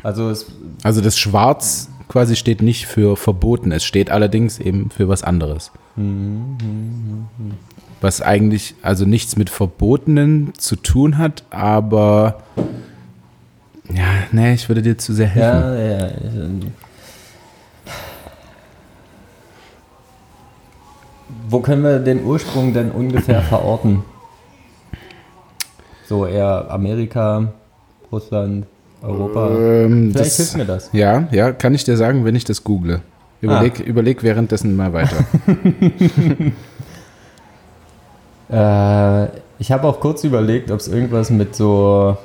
Also 0.00 0.30
es, 0.30 0.46
Also 0.84 1.00
das 1.00 1.18
Schwarz 1.18 1.90
quasi 2.06 2.36
steht 2.36 2.62
nicht 2.62 2.86
für 2.86 3.16
verboten, 3.16 3.72
es 3.72 3.82
steht 3.82 4.08
allerdings 4.10 4.60
eben 4.60 4.90
für 4.90 5.08
was 5.08 5.24
anderes. 5.24 5.72
Was 8.00 8.20
eigentlich 8.20 8.76
also 8.82 9.04
nichts 9.04 9.36
mit 9.36 9.50
Verbotenen 9.50 10.52
zu 10.56 10.76
tun 10.76 11.18
hat, 11.18 11.42
aber 11.50 12.42
ja, 13.92 14.04
nee, 14.30 14.54
ich 14.54 14.68
würde 14.68 14.82
dir 14.82 14.96
zu 14.96 15.12
sehr 15.12 15.26
helfen. 15.26 15.60
ja, 15.60 15.74
ja, 15.74 16.06
ja. 16.06 16.12
ähm, 16.44 16.60
Wo 21.48 21.60
können 21.60 21.82
wir 21.82 21.98
den 21.98 22.24
Ursprung 22.24 22.72
denn 22.72 22.90
ungefähr 22.90 23.42
verorten? 23.42 24.04
So 26.06 26.26
eher 26.26 26.70
Amerika, 26.70 27.52
Russland, 28.12 28.66
Europa. 29.02 29.48
Ähm, 29.50 30.10
Vielleicht 30.12 30.26
das, 30.26 30.36
hilft 30.36 30.56
mir 30.56 30.64
das. 30.64 30.90
Ja, 30.92 31.28
ja, 31.30 31.52
kann 31.52 31.74
ich 31.74 31.84
dir 31.84 31.96
sagen, 31.96 32.24
wenn 32.24 32.34
ich 32.34 32.44
das 32.44 32.64
google. 32.64 33.00
Überleg, 33.40 33.80
überleg 33.80 34.22
währenddessen 34.22 34.76
mal 34.76 34.92
weiter. 34.92 35.16
Äh, 38.50 39.28
ich 39.58 39.72
habe 39.72 39.88
auch 39.88 40.00
kurz 40.00 40.22
überlegt, 40.22 40.70
ob 40.70 40.78
es 40.78 40.86
irgendwas 40.86 41.30
mit 41.30 41.56
so 41.56 42.16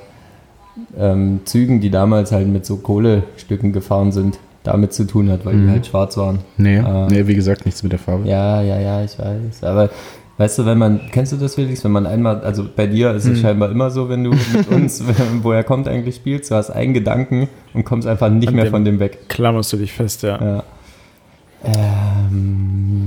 ähm, 0.97 1.41
Zügen, 1.45 1.79
die 1.79 1.89
damals 1.89 2.31
halt 2.31 2.47
mit 2.47 2.65
so 2.65 2.77
Kohlestücken 2.77 3.71
gefahren 3.71 4.11
sind, 4.11 4.37
damit 4.71 4.93
zu 4.93 5.05
tun 5.05 5.29
hat, 5.29 5.45
weil 5.45 5.55
Mhm. 5.55 5.65
die 5.65 5.71
halt 5.71 5.85
schwarz 5.87 6.15
waren. 6.17 6.39
Nee, 6.57 6.79
Ah. 6.79 7.07
nee, 7.09 7.27
wie 7.27 7.35
gesagt, 7.35 7.65
nichts 7.65 7.83
mit 7.83 7.91
der 7.91 7.99
Farbe. 7.99 8.27
Ja, 8.27 8.61
ja, 8.61 8.79
ja, 8.79 9.03
ich 9.03 9.17
weiß. 9.19 9.63
Aber 9.63 9.89
weißt 10.37 10.59
du, 10.59 10.65
wenn 10.65 10.77
man, 10.77 11.01
kennst 11.11 11.31
du 11.33 11.37
das, 11.37 11.55
Felix? 11.55 11.83
Wenn 11.83 11.91
man 11.91 12.05
einmal, 12.05 12.41
also 12.41 12.65
bei 12.75 12.87
dir 12.87 13.11
ist 13.13 13.25
es 13.25 13.37
Mhm. 13.37 13.41
scheinbar 13.41 13.71
immer 13.71 13.89
so, 13.91 14.07
wenn 14.09 14.23
du 14.23 14.31
mit 14.31 14.67
uns, 14.71 15.03
woher 15.43 15.63
kommt 15.63 15.87
eigentlich 15.87 16.15
spielst, 16.15 16.51
du 16.51 16.55
hast 16.55 16.69
einen 16.69 16.93
Gedanken 16.93 17.49
und 17.73 17.83
kommst 17.83 18.07
einfach 18.07 18.29
nicht 18.29 18.47
An 18.49 18.55
mehr 18.55 18.67
von 18.67 18.85
dem 18.85 18.99
weg. 18.99 19.27
Klammerst 19.29 19.71
du 19.73 19.77
dich 19.77 19.91
fest, 19.93 20.23
ja. 20.23 20.39
Ja. 20.41 20.63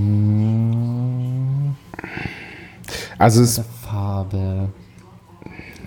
Ähm, 0.02 1.74
Also 3.18 3.42
es, 3.42 3.62
Farbe. 3.82 4.68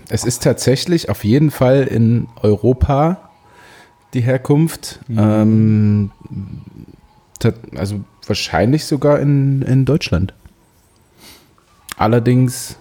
es 0.08 0.24
ist 0.24 0.42
tatsächlich 0.42 1.10
auf 1.10 1.22
jeden 1.24 1.50
Fall 1.50 1.82
in 1.82 2.28
Europa 2.42 3.25
die 4.16 4.22
Herkunft. 4.22 4.98
Ähm, 5.16 6.10
ta- 7.38 7.52
also 7.76 8.00
wahrscheinlich 8.26 8.84
sogar 8.84 9.20
in, 9.20 9.62
in 9.62 9.84
Deutschland. 9.84 10.34
Allerdings, 11.96 12.76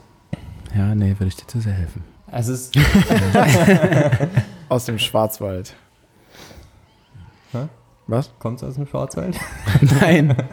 ja, 0.76 0.96
nee, 0.96 1.12
würde 1.20 1.28
ich 1.28 1.36
dir 1.36 1.48
zu 1.48 1.60
sehr 1.62 1.74
helfen. 1.74 2.04
Also 2.32 2.54
es 2.54 2.72
ist 2.72 2.78
Aus 4.70 4.86
dem 4.86 4.98
Schwarzwald. 4.98 5.74
Hä? 7.52 7.68
Was? 8.08 8.30
Kommt 8.40 8.64
aus 8.64 8.76
dem 8.76 8.88
Schwarzwald? 8.88 9.38
Nein. 10.02 10.36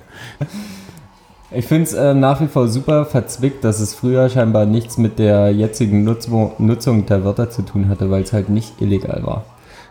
Ich 1.54 1.66
finde 1.66 1.82
es 1.82 1.92
äh, 1.92 2.14
nach 2.14 2.40
wie 2.40 2.46
vor 2.46 2.66
super 2.66 3.04
verzwickt, 3.04 3.62
dass 3.62 3.78
es 3.78 3.94
früher 3.94 4.30
scheinbar 4.30 4.64
nichts 4.64 4.96
mit 4.96 5.18
der 5.18 5.50
jetzigen 5.52 6.02
Nutzung, 6.02 6.52
Nutzung 6.56 7.04
der 7.04 7.24
Wörter 7.26 7.50
zu 7.50 7.60
tun 7.60 7.90
hatte, 7.90 8.10
weil 8.10 8.22
es 8.22 8.32
halt 8.32 8.48
nicht 8.48 8.80
illegal 8.80 9.20
war. 9.22 9.44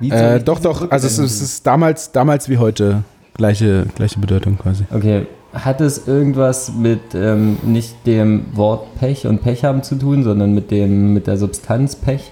Äh, 0.09 0.39
doch, 0.39 0.59
doch, 0.59 0.89
also 0.89 1.07
es 1.07 1.17
es 1.17 1.41
ist 1.41 1.67
damals, 1.67 2.11
damals 2.11 2.49
wie 2.49 2.57
heute 2.57 3.03
gleiche, 3.35 3.85
gleiche 3.95 4.19
Bedeutung 4.19 4.57
quasi. 4.57 4.85
Okay. 4.93 5.27
Hat 5.53 5.81
es 5.81 6.07
irgendwas 6.07 6.71
mit 6.73 7.13
ähm, 7.13 7.57
nicht 7.63 8.07
dem 8.07 8.45
Wort 8.53 8.95
Pech 8.99 9.27
und 9.27 9.43
Pech 9.43 9.65
haben 9.65 9.83
zu 9.83 9.95
tun, 9.95 10.23
sondern 10.23 10.53
mit 10.53 10.71
dem 10.71 11.13
mit 11.13 11.27
der 11.27 11.37
Substanz 11.37 11.95
Pech? 11.95 12.31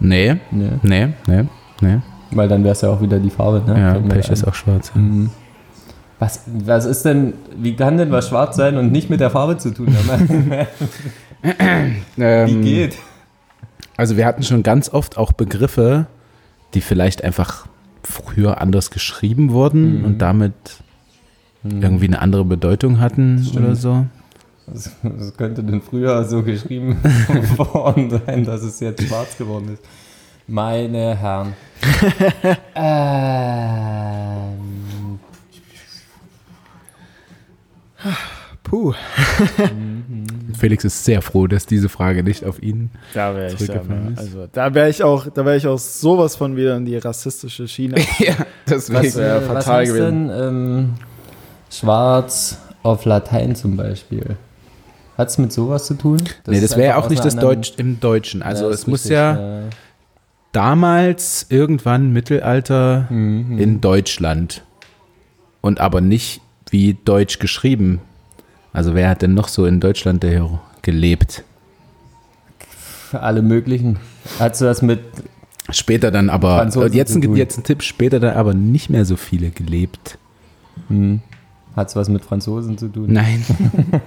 Nee, 0.00 0.36
Nee. 0.50 0.70
nee, 0.82 1.08
nee, 1.26 1.44
nee. 1.82 1.98
Weil 2.30 2.48
dann 2.48 2.64
wäre 2.64 2.72
es 2.72 2.80
ja 2.80 2.88
auch 2.88 3.02
wieder 3.02 3.18
die 3.18 3.30
Farbe, 3.30 3.62
ne? 3.70 3.78
Ja, 3.78 3.94
Pech 3.94 4.30
ist 4.30 4.46
auch 4.48 4.54
schwarz. 4.54 4.90
Ja. 4.94 5.00
Mhm. 5.02 5.30
Was, 6.18 6.40
was 6.46 6.86
ist 6.86 7.04
denn, 7.04 7.34
wie 7.56 7.76
kann 7.76 7.98
denn 7.98 8.10
was 8.10 8.28
schwarz 8.28 8.56
sein 8.56 8.78
und 8.78 8.90
nicht 8.90 9.10
mit 9.10 9.20
der 9.20 9.30
Farbe 9.30 9.58
zu 9.58 9.70
tun 9.72 9.88
haben? 10.08 10.50
wie 12.16 12.22
Ähm, 12.22 12.62
geht? 12.62 12.96
Also 13.96 14.16
wir 14.16 14.24
hatten 14.24 14.42
schon 14.42 14.62
ganz 14.62 14.88
oft 14.88 15.18
auch 15.18 15.32
Begriffe, 15.32 16.06
die 16.74 16.80
vielleicht 16.80 17.24
einfach 17.24 17.66
früher 18.02 18.60
anders 18.60 18.90
geschrieben 18.90 19.52
wurden 19.52 20.00
Mhm. 20.00 20.04
und 20.04 20.18
damit 20.18 20.54
irgendwie 21.62 22.06
eine 22.06 22.20
andere 22.20 22.44
Bedeutung 22.44 23.00
hatten 23.00 23.46
oder 23.56 23.74
so. 23.74 24.04
Was 24.66 24.90
könnte 25.36 25.62
denn 25.64 25.80
früher 25.80 26.24
so 26.24 26.42
geschrieben 26.42 26.98
worden 27.56 28.10
sein, 28.10 28.44
dass 28.44 28.62
es 28.62 28.80
jetzt 28.80 29.02
schwarz 29.02 29.36
geworden 29.38 29.74
ist? 29.74 29.82
Meine 30.46 31.16
Herren. 31.16 31.54
ähm, 32.74 34.58
Puh. 38.62 38.92
Felix 40.58 40.84
ist 40.84 41.04
sehr 41.04 41.22
froh, 41.22 41.46
dass 41.46 41.66
diese 41.66 41.88
Frage 41.88 42.22
nicht 42.22 42.44
auf 42.44 42.62
ihn. 42.62 42.90
Da 43.12 43.34
wäre 43.34 43.46
ich, 43.48 43.52
da 43.54 43.58
Zurückgefallen 43.66 44.12
ist. 44.12 44.18
also 44.18 44.46
da 44.52 44.74
wäre 44.74 44.88
ich 44.88 45.02
auch, 45.02 45.26
da 45.28 45.44
wäre 45.44 45.56
ich 45.56 45.66
auch 45.66 45.78
sowas 45.78 46.36
von 46.36 46.56
wieder 46.56 46.76
in 46.76 46.84
die 46.84 46.96
rassistische 46.96 47.66
Schiene. 47.68 47.96
ja, 48.18 48.34
deswegen. 48.68 49.04
was, 49.04 49.16
wär 49.16 49.36
äh, 49.36 49.40
was 49.48 49.64
fatal 49.64 49.80
heißt 49.80 49.92
gewesen. 49.94 50.28
denn 50.28 50.48
ähm, 50.48 50.94
schwarz 51.70 52.58
auf 52.82 53.04
Latein 53.04 53.54
zum 53.56 53.76
Beispiel? 53.76 54.36
Hat 55.16 55.28
es 55.28 55.38
mit 55.38 55.52
sowas 55.52 55.86
zu 55.86 55.94
tun? 55.94 56.18
nee, 56.46 56.60
das 56.60 56.76
wäre 56.76 56.94
einfach 56.94 57.06
auch 57.06 57.10
nicht 57.10 57.24
das 57.24 57.36
Deutsch 57.36 57.74
im 57.76 58.00
Deutschen. 58.00 58.42
Also 58.42 58.64
Ja, 58.68 58.70
es 58.74 58.86
muss 58.86 59.00
richtig, 59.04 59.12
ja 59.12 59.62
damals 60.52 61.46
irgendwann 61.48 62.12
Mittelalter 62.12 63.06
Mhm. 63.10 63.58
in 63.58 63.80
Deutschland 63.80 64.64
und 65.60 65.80
aber 65.80 66.00
nicht 66.00 66.40
wie 66.70 66.94
Deutsch 67.04 67.38
geschrieben. 67.38 68.00
Also 68.74 68.94
wer 68.94 69.08
hat 69.08 69.22
denn 69.22 69.32
noch 69.32 69.48
so 69.48 69.64
in 69.64 69.80
Deutschland 69.80 70.22
der 70.24 70.60
gelebt? 70.82 71.44
Alle 73.12 73.40
möglichen. 73.40 73.98
Hast 74.38 74.60
du 74.60 74.64
das 74.64 74.82
mit 74.82 75.00
Später 75.70 76.10
dann 76.10 76.28
aber, 76.28 76.58
Franzosen 76.58 76.92
jetzt 76.92 77.14
ein, 77.14 77.22
tun. 77.22 77.36
jetzt 77.36 77.56
ein 77.56 77.62
Tipp, 77.62 77.82
später 77.82 78.20
dann 78.20 78.36
aber 78.36 78.52
nicht 78.52 78.90
mehr 78.90 79.06
so 79.06 79.16
viele 79.16 79.50
gelebt. 79.50 80.18
Hm. 80.88 81.22
Hat 81.74 81.88
es 81.88 81.96
was 81.96 82.08
mit 82.08 82.24
Franzosen 82.24 82.76
zu 82.76 82.88
tun? 82.88 83.10
Nein. 83.10 83.44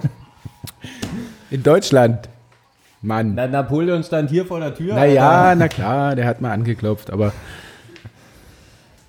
In 1.50 1.64
Deutschland. 1.64 2.30
Mann. 3.02 3.34
Na, 3.36 3.48
Napoleon 3.48 4.04
stand 4.04 4.30
hier 4.30 4.46
vor 4.46 4.60
der 4.60 4.76
Tür. 4.76 4.96
Naja, 4.96 5.56
na 5.56 5.68
klar, 5.68 6.16
der 6.16 6.28
hat 6.28 6.42
mal 6.42 6.52
angeklopft, 6.52 7.10
aber. 7.10 7.32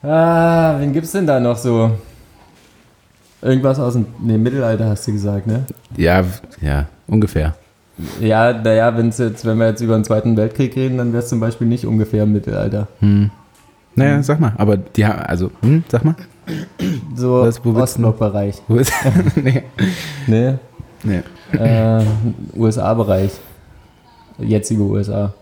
Ah, 0.02 0.78
wen 0.78 0.92
gibt's 0.92 1.12
denn 1.12 1.26
da 1.26 1.40
noch 1.40 1.56
so? 1.56 1.98
Irgendwas 3.40 3.78
aus 3.78 3.92
dem 3.94 4.06
nee, 4.20 4.36
Mittelalter 4.38 4.86
hast 4.88 5.06
du 5.06 5.12
gesagt, 5.12 5.46
ne? 5.46 5.64
ja, 5.96 6.24
ja, 6.60 6.86
ungefähr. 7.06 7.54
Ja, 8.20 8.52
naja, 8.52 8.96
wenn's 8.96 9.18
jetzt, 9.18 9.44
wenn 9.44 9.58
wir 9.58 9.68
jetzt 9.68 9.80
über 9.80 9.94
den 9.94 10.04
Zweiten 10.04 10.36
Weltkrieg 10.36 10.74
reden, 10.76 10.98
dann 10.98 11.12
wäre 11.12 11.22
es 11.22 11.28
zum 11.28 11.40
Beispiel 11.40 11.66
nicht 11.66 11.84
ungefähr 11.84 12.24
im 12.24 12.32
Mittelalter. 12.32 12.86
Hm. 13.00 13.30
Naja, 13.94 14.22
sag 14.22 14.38
mal, 14.38 14.52
aber 14.56 14.76
die 14.76 15.04
haben, 15.04 15.18
also, 15.20 15.50
hm, 15.62 15.82
sag 15.88 16.04
mal. 16.04 16.14
So 17.16 17.42
Was, 17.42 17.64
wo? 17.64 17.74
Ostblockbereich. 17.74 18.62
Nee, 19.36 19.62
Nee, 20.26 20.54
nee. 21.02 21.22
äh, 21.58 22.04
USA-Bereich. 22.56 23.32
Jetzige 24.38 24.82
USA. 24.82 25.34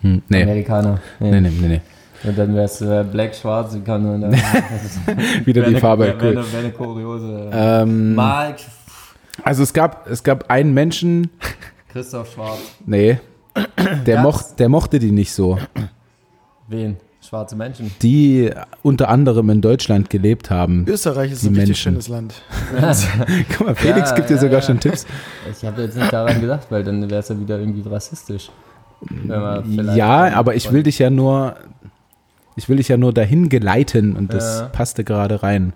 Hm, 0.00 0.22
nee. 0.28 0.42
Amerikaner. 0.42 1.00
Nee, 1.18 1.40
nee, 1.40 1.50
nee, 1.50 1.68
nee. 1.68 1.80
Und 2.26 2.38
dann 2.38 2.54
wäre 2.54 2.64
es 2.64 2.80
äh, 2.80 3.04
black, 3.10 3.34
schwarz, 3.34 3.74
wie 3.74 3.80
kann 3.80 4.02
man 4.02 4.20
dann. 4.22 4.32
Wieder 5.44 5.62
die 5.62 5.68
eine- 5.68 5.78
Farbe. 5.80 6.04
Wäre 6.06 6.20
wär 6.20 6.30
Cool. 6.30 6.38
eine, 6.38 6.52
wär 6.52 6.60
eine 6.60 6.70
kuriose. 6.70 7.50
Ähm, 7.52 8.14
Mark 8.14 8.56
also 9.42 9.62
es 9.64 9.72
gab, 9.72 10.08
es 10.08 10.22
gab 10.22 10.48
einen 10.48 10.72
Menschen, 10.74 11.28
Christoph 11.88 12.32
Schwarz. 12.32 12.58
nee, 12.86 13.18
der, 14.06 14.20
mocht, 14.20 14.60
der 14.60 14.68
mochte 14.68 15.00
die 15.00 15.10
nicht 15.10 15.32
so. 15.32 15.58
Wen? 16.68 16.96
Schwarze 17.20 17.56
Menschen. 17.56 17.90
Die 18.00 18.50
unter 18.82 19.08
anderem 19.08 19.50
in 19.50 19.60
Deutschland 19.60 20.08
gelebt 20.08 20.50
haben. 20.50 20.84
Österreich 20.86 21.32
ist 21.32 21.42
Die 21.42 21.48
ein 21.48 21.56
richtig 21.56 21.80
schönes 21.80 22.06
Land. 22.08 22.34
Guck 23.56 23.66
mal, 23.66 23.74
Felix 23.74 24.10
Ja, 24.10 24.16
gibt 24.16 24.28
dir 24.30 24.34
ja, 24.34 24.40
sogar 24.40 24.60
ja. 24.60 24.62
schon 24.66 24.78
Tipps. 24.78 25.04
Ich 25.50 25.64
habe 25.66 25.82
jetzt 25.82 25.96
nicht 25.96 26.12
daran 26.12 26.40
gedacht, 26.40 26.66
weil 26.70 26.84
dann 26.84 27.02
wäre 27.10 27.20
es 27.20 27.28
ja 27.28 27.38
wieder 27.40 27.58
irgendwie 27.58 27.86
rassistisch. 27.88 28.50
Ja, 29.96 30.32
aber 30.34 30.54
ich 30.54 30.70
will 30.70 30.82
dich 30.84 30.98
ja 31.00 31.10
nur, 31.10 31.56
ich 32.56 32.68
will 32.68 32.76
dich 32.76 32.88
ja 32.88 32.96
nur 32.96 33.12
dahin 33.12 33.48
geleiten 33.48 34.16
und 34.16 34.32
das 34.32 34.60
Ja. 34.60 34.66
passte 34.68 35.04
gerade 35.04 35.42
rein. 35.42 35.72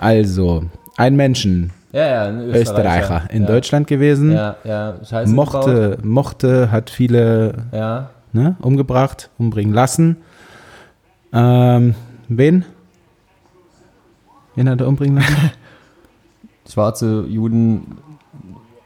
Also, 0.00 0.64
ein 0.96 1.16
Menschen, 1.16 1.70
Ja, 1.92 2.06
ja, 2.06 2.22
ein 2.24 2.40
Österreicher. 2.48 2.60
Österreicher, 2.60 3.30
in 3.30 3.42
ja. 3.42 3.48
Deutschland 3.48 3.86
gewesen, 3.86 4.32
Ja, 4.32 4.56
ja, 4.64 4.94
scheiße. 5.04 5.32
mochte, 5.34 5.98
mochte, 6.02 6.70
hat 6.72 6.90
viele 6.90 7.48
Gebaut. 7.52 7.64
Ja, 7.72 8.10
ne, 8.32 8.56
umgebracht, 8.62 9.30
umbringen 9.38 9.74
lassen. 9.74 10.16
Ähm, 11.32 11.94
wen? 12.28 12.64
Wen 14.54 14.68
hat 14.68 14.80
er 14.80 14.88
umbringen 14.88 15.16
lassen? 15.16 15.50
schwarze 16.70 17.24
Juden 17.28 17.96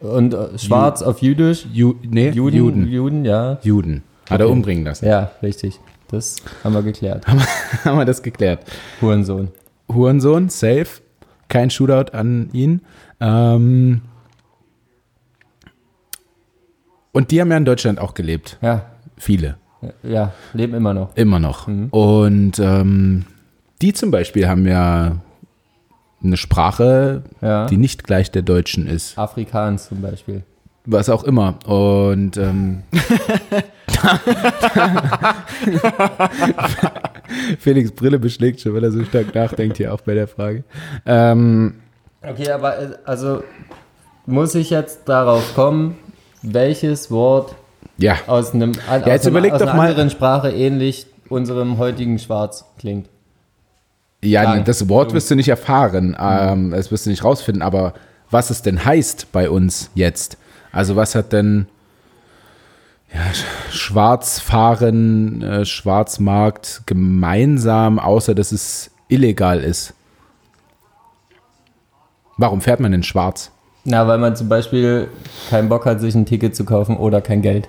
und 0.01 0.35
äh, 0.35 0.59
schwarz 0.59 1.03
auf 1.03 1.23
Jüdisch. 1.23 1.67
Ju 1.73 1.95
nee, 2.03 2.31
Juden, 2.31 2.57
Juden. 2.57 2.89
Juden, 2.89 3.25
ja. 3.25 3.59
Juden. 3.63 4.03
Hat 4.29 4.41
er 4.41 4.47
Okay. 4.47 4.53
umbringen 4.53 4.85
lassen. 4.85 5.07
Ja, 5.07 5.31
richtig. 5.43 5.81
Das 6.09 6.37
haben 6.63 6.75
wir 6.75 6.83
geklärt. 6.83 7.27
Haben 7.85 7.99
wir 7.99 8.05
das 8.05 8.23
geklärt. 8.23 8.65
Hurensohn. 9.01 9.49
Hurensohn, 9.93 10.49
safe. 10.49 10.87
Kein 11.49 11.71
Shootout 11.71 12.13
an 12.17 12.49
ihn. 12.53 12.83
Ähm, 13.21 14.03
und 17.13 17.31
die 17.31 17.41
haben 17.41 17.51
ja 17.51 17.57
in 17.57 17.65
Deutschland 17.65 17.99
auch 17.99 18.15
gelebt. 18.15 18.59
Ja, 18.61 18.87
Viele. 19.17 19.57
ja, 20.03 20.33
leben 20.53 20.75
immer 20.75 20.93
noch. 20.95 21.17
Immer 21.17 21.39
noch. 21.39 21.67
Mhm. 21.67 21.89
Und 21.91 22.59
ähm, 22.59 23.25
die 23.81 23.93
zum 23.93 24.11
Beispiel 24.11 24.49
haben 24.49 24.67
ja 24.67 25.17
eine 26.23 26.37
Sprache, 26.37 27.23
Ja. 27.41 27.67
die 27.67 27.77
nicht 27.79 28.05
gleich 28.05 28.31
der 28.31 28.43
deutschen 28.43 28.87
ist. 28.87 29.19
Afrikaans 29.19 29.89
zum 29.89 30.03
Beispiel. 30.03 30.43
Was 30.87 31.09
auch 31.09 31.25
immer. 31.25 31.55
Und 31.67 32.37
ähm, 32.37 32.83
Felix 37.59 37.91
Brille 37.93 38.19
beschlägt 38.19 38.61
schon, 38.61 38.75
weil 38.75 38.85
er 38.85 38.93
so 38.93 39.05
stark 39.05 39.35
nachdenkt 39.35 39.77
hier 39.77 39.93
auch 39.93 40.01
bei 40.01 40.15
der 40.15 40.29
Frage. 40.29 40.65
Ähm, 41.05 41.75
Okay, 42.29 42.51
aber 42.51 42.79
äh, 42.79 42.89
also 43.05 43.45
muss 44.25 44.55
ich 44.57 44.71
jetzt 44.71 45.03
darauf 45.09 45.55
kommen, 45.55 45.97
welches 46.43 47.09
Wort 47.11 47.55
ja, 47.99 48.17
aus 48.27 48.53
einem 48.53 48.73
Ja, 48.91 48.97
jetzt 48.97 49.21
aus, 49.21 49.27
einem, 49.27 49.31
überleg 49.37 49.53
aus 49.53 49.61
doch 49.61 49.69
einer 49.69 49.77
mal- 49.77 49.91
anderen 49.91 50.11
Sprache 50.11 50.51
ähnlich 50.51 51.07
unserem 51.29 51.79
heutigen 51.79 52.19
Schwarz 52.19 52.65
klingt? 52.79 53.09
ja, 54.25 54.43
Sagen. 54.43 54.65
das 54.65 54.89
Wort 54.89 55.13
wirst 55.13 55.31
du 55.31 55.37
nicht 55.37 55.49
erfahren, 55.49 56.17
ähm, 56.19 56.73
das 56.73 56.91
wirst 56.91 57.07
du 57.07 57.11
nicht 57.11 57.23
rausfinden, 57.23 57.63
aber 57.63 57.95
was 58.31 58.51
es 58.51 58.61
denn 58.63 58.85
heißt 58.85 59.31
bei 59.31 59.49
uns 59.49 59.91
jetzt. 59.95 60.37
Also 60.77 60.95
was 60.95 61.15
hat 61.15 61.33
denn 61.33 61.67
ja, 63.15 63.21
Sch- 63.33 63.73
Schwarzfahren, 63.75 65.41
äh, 65.43 65.65
Schwarzmarkt 65.65 66.83
gemeinsam, 66.87 67.99
außer 67.99 68.35
dass 68.35 68.53
es 68.53 68.91
illegal 69.09 69.61
ist? 69.61 69.95
Warum 72.37 72.61
fährt 72.61 72.81
man 72.81 72.93
denn 72.93 73.03
schwarz? 73.03 73.51
Na, 73.85 74.07
weil 74.07 74.19
man 74.19 74.37
zum 74.37 74.49
Beispiel 74.49 75.09
keinen 75.49 75.69
Bock 75.69 75.87
hat, 75.87 76.01
sich 76.01 76.15
ein 76.15 76.27
Ticket 76.27 76.55
zu 76.55 76.65
kaufen 76.65 76.97
oder 76.97 77.21
kein 77.23 77.41
Geld. 77.41 77.69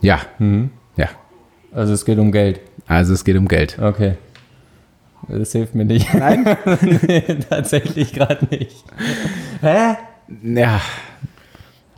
Ja, 0.00 0.20
ja. 0.96 1.08
Also 1.72 1.92
es 1.94 2.04
geht 2.04 2.18
um 2.18 2.30
Geld. 2.30 2.60
Also 2.86 3.12
es 3.14 3.24
geht 3.24 3.36
um 3.36 3.48
Geld. 3.48 3.78
Okay. 3.80 4.16
Das 5.28 5.50
hilft 5.52 5.74
mir 5.74 5.84
nicht. 5.84 6.12
Nein? 6.14 6.44
nee, 7.08 7.22
tatsächlich 7.48 8.12
gerade 8.12 8.46
nicht. 8.50 8.84
Hä? 9.62 9.96
Ja. 10.42 10.80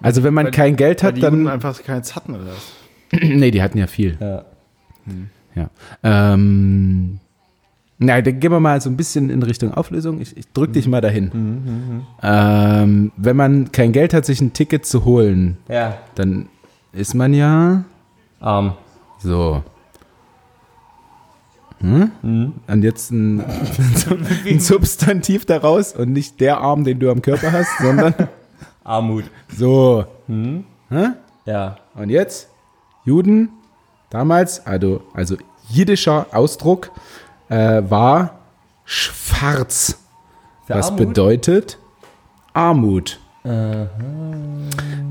Also 0.02 0.22
wenn 0.22 0.34
man 0.34 0.50
kein 0.50 0.76
Geld 0.76 1.02
Weil 1.02 1.08
hat, 1.08 1.16
die 1.16 1.22
Juden 1.22 1.44
dann. 1.44 1.54
einfach 1.54 1.82
keins 1.82 2.14
hatten 2.14 2.34
oder 2.34 2.46
was? 2.46 2.72
nee, 3.20 3.50
die 3.50 3.62
hatten 3.62 3.78
ja 3.78 3.86
viel. 3.86 4.16
Ja. 4.20 4.44
Ja. 5.54 5.70
Ähm, 6.02 7.18
na, 7.98 8.20
dann 8.20 8.38
gehen 8.38 8.52
wir 8.52 8.60
mal 8.60 8.80
so 8.80 8.88
ein 8.90 8.96
bisschen 8.96 9.28
in 9.30 9.42
Richtung 9.42 9.74
Auflösung. 9.74 10.20
Ich, 10.20 10.36
ich 10.36 10.52
drück 10.52 10.72
dich 10.72 10.86
mal 10.86 11.00
dahin. 11.00 12.04
Ähm, 12.22 13.12
wenn 13.16 13.36
man 13.36 13.72
kein 13.72 13.90
Geld 13.92 14.14
hat, 14.14 14.24
sich 14.24 14.40
ein 14.40 14.52
Ticket 14.52 14.86
zu 14.86 15.04
holen, 15.04 15.56
Ja. 15.68 15.98
dann 16.14 16.48
ist 16.92 17.14
man 17.14 17.34
ja 17.34 17.84
Arm. 18.40 18.74
so. 19.18 19.64
Hm? 21.80 22.52
Und 22.66 22.82
jetzt 22.82 23.10
ein, 23.12 23.40
ein 24.46 24.60
Substantiv 24.60 25.44
daraus 25.46 25.92
und 25.92 26.12
nicht 26.12 26.40
der 26.40 26.58
Arm, 26.60 26.82
den 26.84 26.98
du 26.98 27.10
am 27.10 27.22
Körper 27.22 27.52
hast, 27.52 27.78
sondern 27.80 28.14
Armut. 28.88 29.24
so. 29.54 30.06
Ja. 31.44 31.76
Und 31.94 32.10
jetzt 32.10 32.48
Juden 33.04 33.50
damals, 34.10 34.66
also, 34.66 35.02
also 35.14 35.36
jiddischer 35.68 36.26
Ausdruck 36.32 36.90
äh, 37.48 37.82
war 37.88 38.38
schwarz, 38.84 39.98
Für 40.66 40.74
was 40.74 40.86
Armut? 40.90 41.08
bedeutet 41.08 41.78
Armut. 42.52 43.20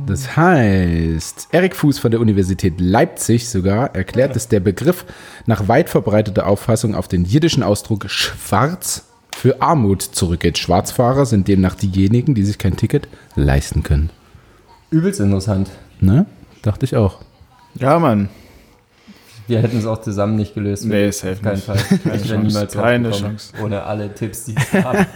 Das 0.06 0.36
heißt, 0.38 1.48
Erik 1.52 1.76
Fuß 1.76 1.98
von 1.98 2.12
der 2.12 2.20
Universität 2.20 2.80
Leipzig 2.80 3.50
sogar 3.50 3.96
erklärt, 3.96 4.36
dass 4.36 4.48
der 4.48 4.60
Begriff 4.60 5.06
nach 5.46 5.68
weit 5.68 5.90
verbreiteter 5.90 6.46
Auffassung 6.46 6.94
auf 6.94 7.08
den 7.08 7.26
jiddischen 7.26 7.64
Ausdruck 7.64 8.10
schwarz 8.10 9.07
für 9.38 9.62
Armut 9.62 10.02
zurückgeht. 10.02 10.58
Schwarzfahrer 10.58 11.26
sind 11.26 11.48
demnach 11.48 11.76
diejenigen, 11.76 12.34
die 12.34 12.44
sich 12.44 12.58
kein 12.58 12.76
Ticket 12.76 13.08
leisten 13.36 13.84
können. 13.84 14.10
Übelst 14.90 15.20
interessant. 15.20 15.70
Ne? 16.00 16.26
Dachte 16.64 16.86
ich 16.86 16.96
auch. 16.96 17.20
Ja, 17.76 18.00
Mann. 18.00 18.30
Wir 19.48 19.62
hätten 19.62 19.78
es 19.78 19.86
auch 19.86 20.02
zusammen 20.02 20.36
nicht 20.36 20.56
gelöst. 20.56 20.86
Nee, 20.86 21.10
safe 21.12 21.34
Auf 21.34 21.42
keinen 21.42 21.54
nicht. 21.56 21.64
Fall. 21.66 21.78
ich 21.78 22.06
wäre 22.06 22.18
Chance. 22.18 22.38
niemals 22.48 22.74
Keine 22.74 23.12
Chance. 23.12 23.54
Ohne 23.64 23.84
alle 23.84 24.14
Tipps, 24.14 24.46
die 24.46 24.56
ich 24.58 24.84
habe. 24.84 25.06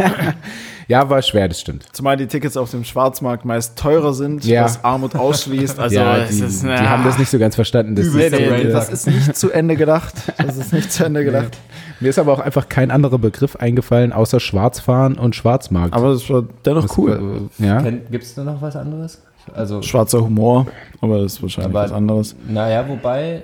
Ja, 0.87 1.09
war 1.09 1.21
schwer, 1.21 1.47
das 1.47 1.61
stimmt. 1.61 1.85
Zumal 1.93 2.17
die 2.17 2.27
Tickets 2.27 2.57
auf 2.57 2.69
dem 2.71 2.83
Schwarzmarkt 2.83 3.45
meist 3.45 3.77
teurer 3.79 4.13
sind, 4.13 4.43
Ja. 4.43 4.65
was 4.65 4.83
Armut 4.83 5.15
ausschließt. 5.15 5.79
Also 5.79 5.95
ja, 5.95 6.17
es 6.17 6.35
die, 6.37 6.43
ist, 6.43 6.63
die 6.63 6.67
haben 6.67 7.05
das 7.05 7.17
nicht 7.17 7.29
so 7.29 7.39
ganz 7.39 7.55
verstanden. 7.55 7.95
Das 7.95 8.07
Nee, 8.07 8.25
ist, 8.25 8.31
nee, 8.33 8.63
das 8.69 8.89
ist 8.89 9.07
nicht 9.07 9.37
zu 9.37 9.51
Ende 9.51 9.77
gedacht. 9.77 10.13
Das 10.37 10.57
ist 10.57 10.73
nicht 10.73 10.91
zu 10.91 11.05
Ende 11.05 11.23
gedacht. 11.23 11.57
Mir 12.01 12.09
ist 12.09 12.19
aber 12.19 12.33
auch 12.33 12.39
einfach 12.39 12.67
kein 12.69 12.91
anderer 12.91 13.17
Begriff 13.17 13.55
eingefallen, 13.55 14.11
außer 14.13 14.39
Schwarzfahren 14.39 15.17
und 15.17 15.35
Schwarzmarkt. 15.35 15.93
Aber 15.93 16.11
das 16.13 16.29
war 16.29 16.43
dennoch 16.65 16.83
Das, 16.87 16.97
cool. 16.97 17.47
äh, 17.59 17.65
Ja. 17.65 17.81
Gibt 17.81 18.23
es 18.23 18.35
da 18.35 18.43
noch 18.43 18.61
was 18.61 18.75
anderes? 18.75 19.21
Also, 19.55 19.81
Schwarzer 19.81 20.21
Humor, 20.21 20.67
aber 21.01 21.19
das 21.21 21.33
ist 21.33 21.41
wahrscheinlich 21.41 21.73
Aber- 21.75 21.85
was 21.85 21.91
anderes. 21.91 22.35
naja, 22.47 22.85
wobei 22.87 23.43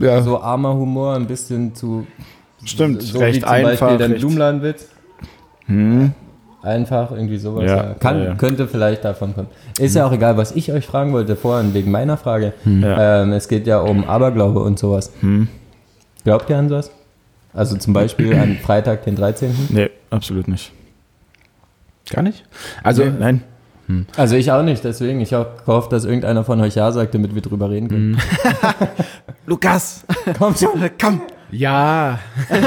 ja. 0.00 0.20
so 0.22 0.40
armer 0.40 0.74
Humor 0.74 1.14
ein 1.14 1.26
bisschen 1.26 1.74
zu. 1.74 2.06
Stimmt, 2.64 3.02
so 3.02 3.18
recht 3.18 3.36
wie 3.36 3.40
zum 3.40 3.48
einfach. 3.48 3.70
Beispiel 3.88 3.98
der 3.98 4.08
recht- 4.10 4.20
Blumenladenwitz. 4.20 4.88
Einfach 6.62 7.10
irgendwie 7.10 7.36
sowas. 7.36 7.64
Ja, 7.64 7.76
Ja, 7.76 7.94
Kann, 7.94 8.18
ja, 8.18 8.24
ja. 8.24 8.34
Könnte 8.36 8.66
vielleicht 8.66 9.04
davon 9.04 9.34
kommen. 9.34 9.48
Ist 9.78 9.94
ja 9.96 10.06
auch 10.06 10.12
egal, 10.12 10.38
was 10.38 10.52
ich 10.52 10.72
euch 10.72 10.86
fragen 10.86 11.12
wollte 11.12 11.36
vorhin, 11.36 11.74
wegen 11.74 11.90
meiner 11.90 12.16
Frage. 12.16 12.54
Ja. 12.64 13.22
Ähm, 13.22 13.32
es 13.32 13.48
geht 13.48 13.66
ja 13.66 13.80
um 13.80 14.04
Aberglaube 14.08 14.60
und 14.60 14.78
sowas. 14.78 15.12
Glaubt 16.24 16.48
ihr 16.48 16.56
an 16.56 16.68
sowas? 16.70 16.90
Also 17.54 17.76
zum 17.76 17.92
Beispiel 17.92 18.34
an 18.34 18.58
Freitag, 18.58 19.04
den 19.04 19.14
13. 19.16 19.54
Nee, 19.70 19.90
absolut 20.10 20.48
nicht. 20.48 20.72
Gar 22.10 22.22
nicht? 22.22 22.44
Also, 22.82 23.04
nee, 23.04 23.12
nein. 23.18 23.42
Also 24.16 24.36
ich 24.36 24.50
auch 24.50 24.62
nicht, 24.62 24.82
deswegen. 24.82 25.20
Ich 25.20 25.30
gehofft, 25.30 25.92
dass 25.92 26.04
irgendeiner 26.04 26.42
von 26.44 26.60
euch 26.60 26.74
Ja 26.74 26.90
sagt, 26.90 27.14
damit 27.14 27.34
wir 27.34 27.42
drüber 27.42 27.70
reden 27.70 27.88
können. 27.88 28.18
Lukas, 29.46 30.04
Komm 30.38 30.54
schon. 30.54 30.90
komm. 31.00 31.22
ja. 31.50 32.18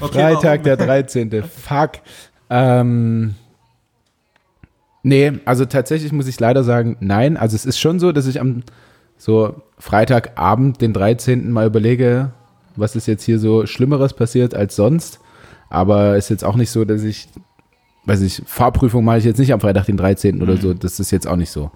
Okay, 0.00 0.18
Freitag, 0.18 0.64
der 0.64 0.76
13. 0.76 1.42
Fuck. 1.44 1.92
Ähm, 2.50 3.36
nee, 5.02 5.32
also 5.44 5.64
tatsächlich 5.64 6.12
muss 6.12 6.26
ich 6.26 6.38
leider 6.38 6.62
sagen, 6.62 6.96
nein. 7.00 7.36
Also 7.36 7.56
es 7.56 7.64
ist 7.64 7.78
schon 7.78 7.98
so, 7.98 8.12
dass 8.12 8.26
ich 8.26 8.40
am 8.40 8.64
so 9.16 9.62
Freitagabend, 9.78 10.80
den 10.82 10.92
13. 10.92 11.50
mal 11.50 11.66
überlege, 11.66 12.32
was 12.76 12.96
ist 12.96 13.06
jetzt 13.06 13.24
hier 13.24 13.38
so 13.38 13.66
Schlimmeres 13.66 14.12
passiert 14.12 14.54
als 14.54 14.76
sonst. 14.76 15.20
Aber 15.70 16.16
ist 16.16 16.30
jetzt 16.30 16.44
auch 16.44 16.56
nicht 16.56 16.70
so, 16.70 16.84
dass 16.84 17.02
ich, 17.02 17.28
weiß 18.04 18.20
ich, 18.20 18.42
Fahrprüfung 18.46 19.04
mache 19.04 19.18
ich 19.18 19.24
jetzt 19.24 19.38
nicht 19.38 19.52
am 19.52 19.60
Freitag, 19.60 19.86
den 19.86 19.96
13. 19.96 20.42
oder 20.42 20.56
so. 20.56 20.74
Das 20.74 21.00
ist 21.00 21.10
jetzt 21.10 21.26
auch 21.26 21.36
nicht 21.36 21.50
so. 21.50 21.70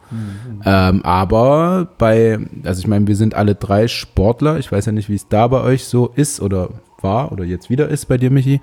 Ähm, 0.65 1.03
aber 1.05 1.89
bei, 1.99 2.39
also 2.65 2.81
ich 2.81 2.87
meine, 2.87 3.07
wir 3.07 3.17
sind 3.17 3.35
alle 3.35 3.55
drei 3.55 3.89
Sportler. 3.89 4.59
Ich 4.59 4.71
weiß 4.71 4.87
ja 4.87 4.93
nicht, 4.93 5.09
wie 5.09 5.15
es 5.15 5.29
da 5.29 5.49
bei 5.49 5.63
euch 5.63 5.85
so 5.85 6.09
ist 6.15 6.41
oder 6.41 6.71
war 7.01 7.33
oder 7.33 7.45
jetzt 7.45 7.71
wieder 7.71 7.89
ist 7.89 8.07
bei 8.07 8.19
dir, 8.19 8.31
Michi. 8.31 8.61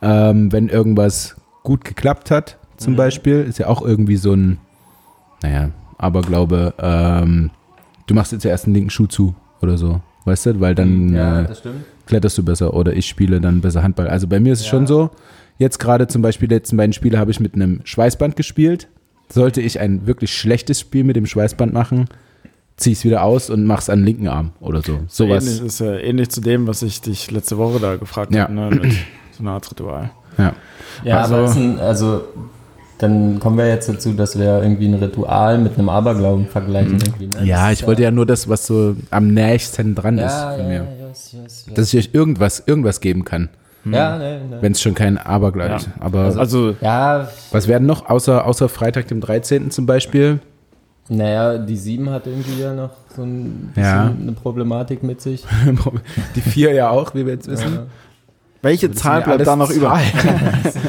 Ähm, 0.00 0.52
wenn 0.52 0.68
irgendwas 0.68 1.36
gut 1.62 1.84
geklappt 1.84 2.30
hat, 2.30 2.58
zum 2.78 2.94
Beispiel, 2.94 3.42
ist 3.42 3.58
ja 3.58 3.66
auch 3.66 3.82
irgendwie 3.82 4.16
so 4.16 4.32
ein, 4.32 4.58
naja, 5.42 5.70
Aberglaube, 5.98 6.74
ähm, 6.78 7.50
du 8.06 8.14
machst 8.14 8.32
jetzt 8.32 8.44
ja 8.44 8.50
erst 8.50 8.66
einen 8.66 8.74
linken 8.74 8.90
Schuh 8.90 9.06
zu 9.06 9.34
oder 9.60 9.76
so. 9.76 10.00
Weißt 10.28 10.46
du, 10.46 10.60
weil 10.60 10.74
dann 10.74 11.14
Ja, 11.14 11.42
äh, 11.42 11.46
kletterst 12.06 12.38
du 12.38 12.42
besser 12.44 12.74
oder 12.74 12.92
ich 12.94 13.06
spiele 13.06 13.40
dann 13.40 13.60
besser 13.60 13.82
Handball. 13.82 14.08
Also 14.08 14.26
bei 14.26 14.38
mir 14.40 14.52
ist 14.52 14.60
es 14.60 14.66
Ja. 14.66 14.70
schon 14.70 14.86
so, 14.86 15.10
jetzt 15.58 15.78
gerade 15.78 16.06
zum 16.06 16.22
Beispiel 16.22 16.48
die 16.48 16.54
letzten 16.54 16.76
beiden 16.76 16.92
Spiele 16.92 17.18
habe 17.18 17.30
ich 17.30 17.40
mit 17.40 17.54
einem 17.54 17.80
Schweißband 17.84 18.36
gespielt. 18.36 18.88
Sollte 19.30 19.60
ich 19.60 19.80
ein 19.80 20.06
wirklich 20.06 20.32
schlechtes 20.34 20.80
Spiel 20.80 21.04
mit 21.04 21.16
dem 21.16 21.26
Schweißband 21.26 21.72
machen, 21.72 22.06
zieh 22.76 22.92
es 22.92 23.04
wieder 23.04 23.22
aus 23.24 23.50
und 23.50 23.64
mach's 23.64 23.90
an 23.90 23.98
den 24.00 24.06
linken 24.06 24.28
Arm 24.28 24.52
oder 24.60 24.80
so. 24.82 24.92
Ähnlich, 24.92 25.10
Sowas. 25.12 25.46
ist 25.60 25.80
ja 25.80 25.96
ähnlich 25.96 26.30
zu 26.30 26.40
dem, 26.40 26.66
was 26.66 26.82
ich 26.82 27.00
dich 27.02 27.30
letzte 27.30 27.58
Woche 27.58 27.78
da 27.80 27.96
gefragt 27.96 28.34
Ja. 28.34 28.44
habe, 28.44 28.54
ne, 28.54 28.70
mit 28.70 28.92
so 29.32 29.40
einer 29.42 29.50
Art 29.52 29.70
Ritual. 29.70 30.10
Ja. 30.38 30.52
Ja, 31.04 31.18
Also- 31.20 31.34
aber 31.34 31.44
es 31.44 31.50
ist 31.50 31.56
ein, 31.56 31.78
also 31.78 32.22
dann 32.98 33.38
kommen 33.40 33.56
wir 33.58 33.68
jetzt 33.68 33.88
dazu, 33.88 34.12
dass 34.12 34.38
wir 34.38 34.62
irgendwie 34.62 34.86
ein 34.86 34.94
Ritual 34.94 35.58
mit 35.58 35.78
einem 35.78 35.88
Aberglauben 35.88 36.46
vergleichen. 36.46 36.98
Irgendwie, 37.04 37.26
ne? 37.28 37.46
ja, 37.46 37.68
Das 37.70 37.80
ich 37.80 37.86
wollte 37.86 38.02
ja 38.02 38.10
nur 38.10 38.26
das, 38.26 38.48
was 38.48 38.66
so 38.66 38.96
am 39.10 39.28
nächsten 39.32 39.94
dran 39.94 40.18
ja, 40.18 40.26
ist 40.26 40.32
ja, 40.32 40.50
von 40.52 40.60
ja, 40.60 40.66
mir. 40.68 40.86
yes, 41.08 41.32
yes, 41.32 41.64
yes. 41.66 41.74
Dass 41.74 41.94
ich 41.94 41.98
euch 42.08 42.14
irgendwas, 42.14 42.62
irgendwas 42.66 43.00
geben 43.00 43.24
kann, 43.24 43.48
ja, 43.84 44.18
ne, 44.18 44.40
ne. 44.50 44.58
wenn 44.60 44.72
es 44.72 44.80
schon 44.82 44.94
kein 44.94 45.16
Aberglaube 45.18 45.70
Ja. 45.70 45.76
ist. 45.76 45.88
Aber 46.00 46.24
Also, 46.36 46.74
ja, 46.80 47.28
was 47.52 47.68
werden 47.68 47.86
noch, 47.86 48.08
außer, 48.10 48.44
außer 48.44 48.68
Freitag, 48.68 49.08
dem 49.08 49.20
13. 49.20 49.70
zum 49.70 49.86
Beispiel? 49.86 50.40
naja, 51.10 51.56
die 51.56 51.76
7 51.76 52.10
hat 52.10 52.26
irgendwie 52.26 52.60
ja 52.60 52.74
noch 52.74 52.90
so 53.16 53.22
ein 53.22 53.70
bisschen 53.74 53.82
Ja. 53.82 54.12
eine 54.20 54.32
Problematik 54.32 55.02
mit 55.02 55.22
sich. 55.22 55.42
Die 56.36 56.42
vier 56.42 56.72
ja 56.74 56.90
auch, 56.90 57.14
wie 57.14 57.24
wir 57.24 57.32
jetzt 57.32 57.48
wissen. 57.50 57.78
Welche 58.62 58.90
Zahl 58.92 59.22
bleibt 59.22 59.46
da 59.46 59.56
noch 59.56 59.70
über? 59.70 59.98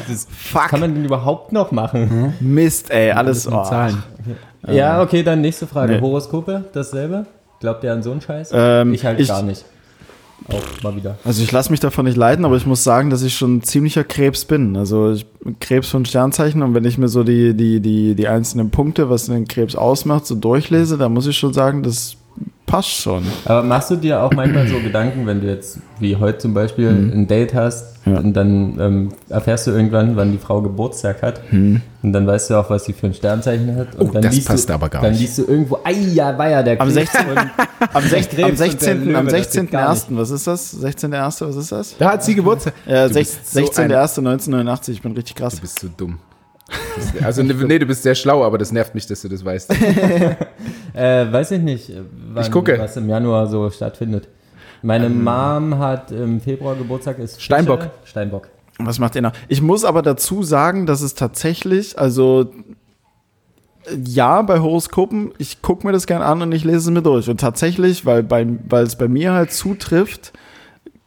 Das 0.08 0.26
Fuck. 0.30 0.68
kann 0.68 0.80
man 0.80 0.94
denn 0.94 1.04
überhaupt 1.04 1.52
noch 1.52 1.70
machen? 1.70 2.34
Mist, 2.40 2.90
ey, 2.90 3.12
alles 3.12 3.46
oh. 3.46 3.62
Zahlen. 3.62 4.02
Ja, 4.68 5.02
okay, 5.02 5.22
dann 5.22 5.40
nächste 5.40 5.66
Frage. 5.66 5.94
Nee. 5.94 6.00
Horoskope, 6.00 6.64
dasselbe? 6.72 7.26
Glaubt 7.60 7.84
ihr 7.84 7.92
an 7.92 8.02
so 8.02 8.10
einen 8.10 8.20
Scheiß? 8.20 8.50
Ähm, 8.52 8.92
ich 8.94 9.04
halt 9.04 9.20
ich- 9.20 9.28
gar 9.28 9.42
nicht. 9.42 9.64
Auch 10.48 10.82
mal 10.82 10.96
wieder. 10.96 11.18
Also 11.22 11.42
ich 11.42 11.52
lasse 11.52 11.70
mich 11.70 11.80
davon 11.80 12.06
nicht 12.06 12.16
leiten, 12.16 12.46
aber 12.46 12.56
ich 12.56 12.64
muss 12.64 12.82
sagen, 12.82 13.10
dass 13.10 13.22
ich 13.22 13.36
schon 13.36 13.56
ein 13.56 13.62
ziemlicher 13.62 14.04
Krebs 14.04 14.46
bin. 14.46 14.74
Also 14.76 15.12
ich 15.12 15.26
Krebs 15.60 15.90
von 15.90 16.06
Sternzeichen 16.06 16.62
und 16.62 16.74
wenn 16.74 16.84
ich 16.84 16.96
mir 16.96 17.08
so 17.08 17.22
die, 17.24 17.54
die, 17.54 17.80
die, 17.80 18.14
die 18.14 18.26
einzelnen 18.26 18.70
Punkte, 18.70 19.10
was 19.10 19.26
den 19.26 19.46
Krebs 19.46 19.76
ausmacht, 19.76 20.26
so 20.26 20.34
durchlese, 20.34 20.96
dann 20.96 21.12
muss 21.12 21.26
ich 21.26 21.36
schon 21.36 21.52
sagen, 21.52 21.82
das 21.82 22.16
passt 22.70 22.88
schon. 22.90 23.22
Aber 23.44 23.62
machst 23.62 23.90
du 23.90 23.96
dir 23.96 24.22
auch 24.22 24.32
manchmal 24.32 24.66
so 24.68 24.78
Gedanken, 24.80 25.26
wenn 25.26 25.40
du 25.40 25.48
jetzt, 25.48 25.78
wie 25.98 26.16
heute 26.16 26.38
zum 26.38 26.54
Beispiel, 26.54 26.88
ein 26.88 27.26
Date 27.26 27.54
hast 27.54 27.86
Mhm. 28.06 28.12
Ja. 28.14 28.18
und 28.20 28.32
dann 28.32 28.80
ähm, 28.80 29.08
erfährst 29.28 29.66
du 29.66 29.72
irgendwann, 29.72 30.16
wann 30.16 30.32
die 30.32 30.38
Frau 30.38 30.62
Geburtstag 30.62 31.20
hat 31.20 31.42
und 31.52 31.82
dann 32.02 32.26
weißt 32.26 32.48
du 32.48 32.54
auch, 32.54 32.70
was 32.70 32.86
sie 32.86 32.94
für 32.94 33.08
ein 33.08 33.12
Sternzeichen 33.14 33.76
hat. 33.76 33.94
Und 33.96 34.04
Mhm. 34.04 34.08
Oh, 34.08 34.12
dann 34.14 34.22
das 34.22 34.34
liest 34.36 34.48
passt 34.48 34.68
du, 34.70 34.72
aber 34.72 34.88
gar 34.88 35.02
dann 35.02 35.10
nicht. 35.10 35.20
liest 35.20 35.36
du 35.36 35.44
irgendwo, 35.44 35.78
ei, 35.84 35.92
ja, 35.92 36.36
war 36.38 36.48
ja 36.48 36.62
der 36.62 36.80
Am 36.80 36.88
Krebs 36.90 37.12
16. 37.12 37.28
und- 37.30 37.38
Am, 37.94 38.02
sech, 38.04 38.28
Krebs 38.30 38.42
am 38.42 38.50
und 38.50 38.58
der 38.58 38.70
16. 38.70 39.04
Löwe, 39.04 39.18
am 39.18 39.26
das 39.28 39.50
geht 39.52 39.70
gar 39.70 39.92
16.01. 39.94 40.04
Was 40.16 40.30
ist 40.30 40.46
das? 40.46 40.82
16.01. 40.82 41.46
Was 41.48 41.56
ist 41.56 41.72
das? 41.72 41.96
Da 41.98 42.12
hat 42.12 42.24
sie 42.24 42.34
Geburtstag. 42.34 42.72
Ja, 42.86 43.06
Du 43.06 43.12
bist 43.14 43.52
so 43.52 43.60
16.01.1989. 43.60 44.90
Ich 44.92 45.02
bin 45.02 45.12
richtig 45.12 45.36
krass. 45.36 45.56
Du 45.56 45.60
bist 45.60 45.78
so 45.78 45.88
dumm. 45.94 46.18
Also, 47.22 47.42
ne- 47.42 47.52
nee, 47.54 47.78
du 47.78 47.86
bist 47.86 48.02
sehr 48.02 48.14
schlau, 48.14 48.44
aber 48.44 48.56
das 48.56 48.70
nervt 48.72 48.94
mich, 48.94 49.06
dass 49.06 49.20
du 49.22 49.28
das 49.28 49.44
weißt. 49.44 49.74
Äh, 50.94 51.32
weiß 51.32 51.52
ich 51.52 51.60
nicht, 51.60 51.92
wann, 52.32 52.44
Ich 52.44 52.50
gucke. 52.50 52.78
was 52.78 52.96
im 52.96 53.08
Januar 53.08 53.46
so 53.46 53.70
stattfindet. 53.70 54.28
Meine 54.82 55.10
Mom 55.10 55.78
hat 55.78 56.10
im 56.10 56.40
Februar 56.40 56.74
Geburtstag, 56.74 57.18
ist 57.18 57.34
Fische. 57.34 57.44
Steinbock. 57.46 57.90
Steinbock. 58.04 58.48
Was 58.78 58.98
macht 58.98 59.14
ihr 59.14 59.22
noch? 59.22 59.32
Ich 59.48 59.60
muss 59.60 59.84
aber 59.84 60.00
dazu 60.00 60.42
sagen, 60.42 60.86
dass 60.86 61.02
es 61.02 61.14
tatsächlich, 61.14 61.98
also 61.98 62.50
äh, 63.84 63.96
ja, 64.04 64.40
bei 64.42 64.60
Horoskopen, 64.60 65.32
ich 65.38 65.60
gucke 65.60 65.86
mir 65.86 65.92
das 65.92 66.06
gern 66.06 66.22
an 66.22 66.40
und 66.40 66.52
ich 66.52 66.64
lese 66.64 66.78
es 66.78 66.90
mir 66.90 67.02
durch. 67.02 67.28
Und 67.28 67.40
tatsächlich, 67.40 68.06
weil 68.06 68.26
es 68.70 68.96
bei 68.96 69.08
mir 69.08 69.32
halt 69.34 69.52
zutrifft, 69.52 70.32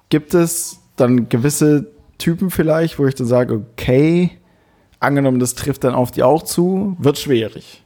gibt 0.09 0.33
es 0.35 0.79
dann 0.95 1.29
gewisse 1.29 1.87
Typen 2.19 2.51
vielleicht, 2.51 2.99
wo 2.99 3.07
ich 3.07 3.15
dann 3.15 3.25
sage, 3.27 3.55
okay, 3.55 4.31
angenommen, 4.99 5.39
das 5.39 5.55
trifft 5.55 5.83
dann 5.83 5.95
auf 5.95 6.11
die 6.11 6.23
auch 6.23 6.43
zu, 6.43 6.95
wird 6.99 7.17
schwierig. 7.17 7.82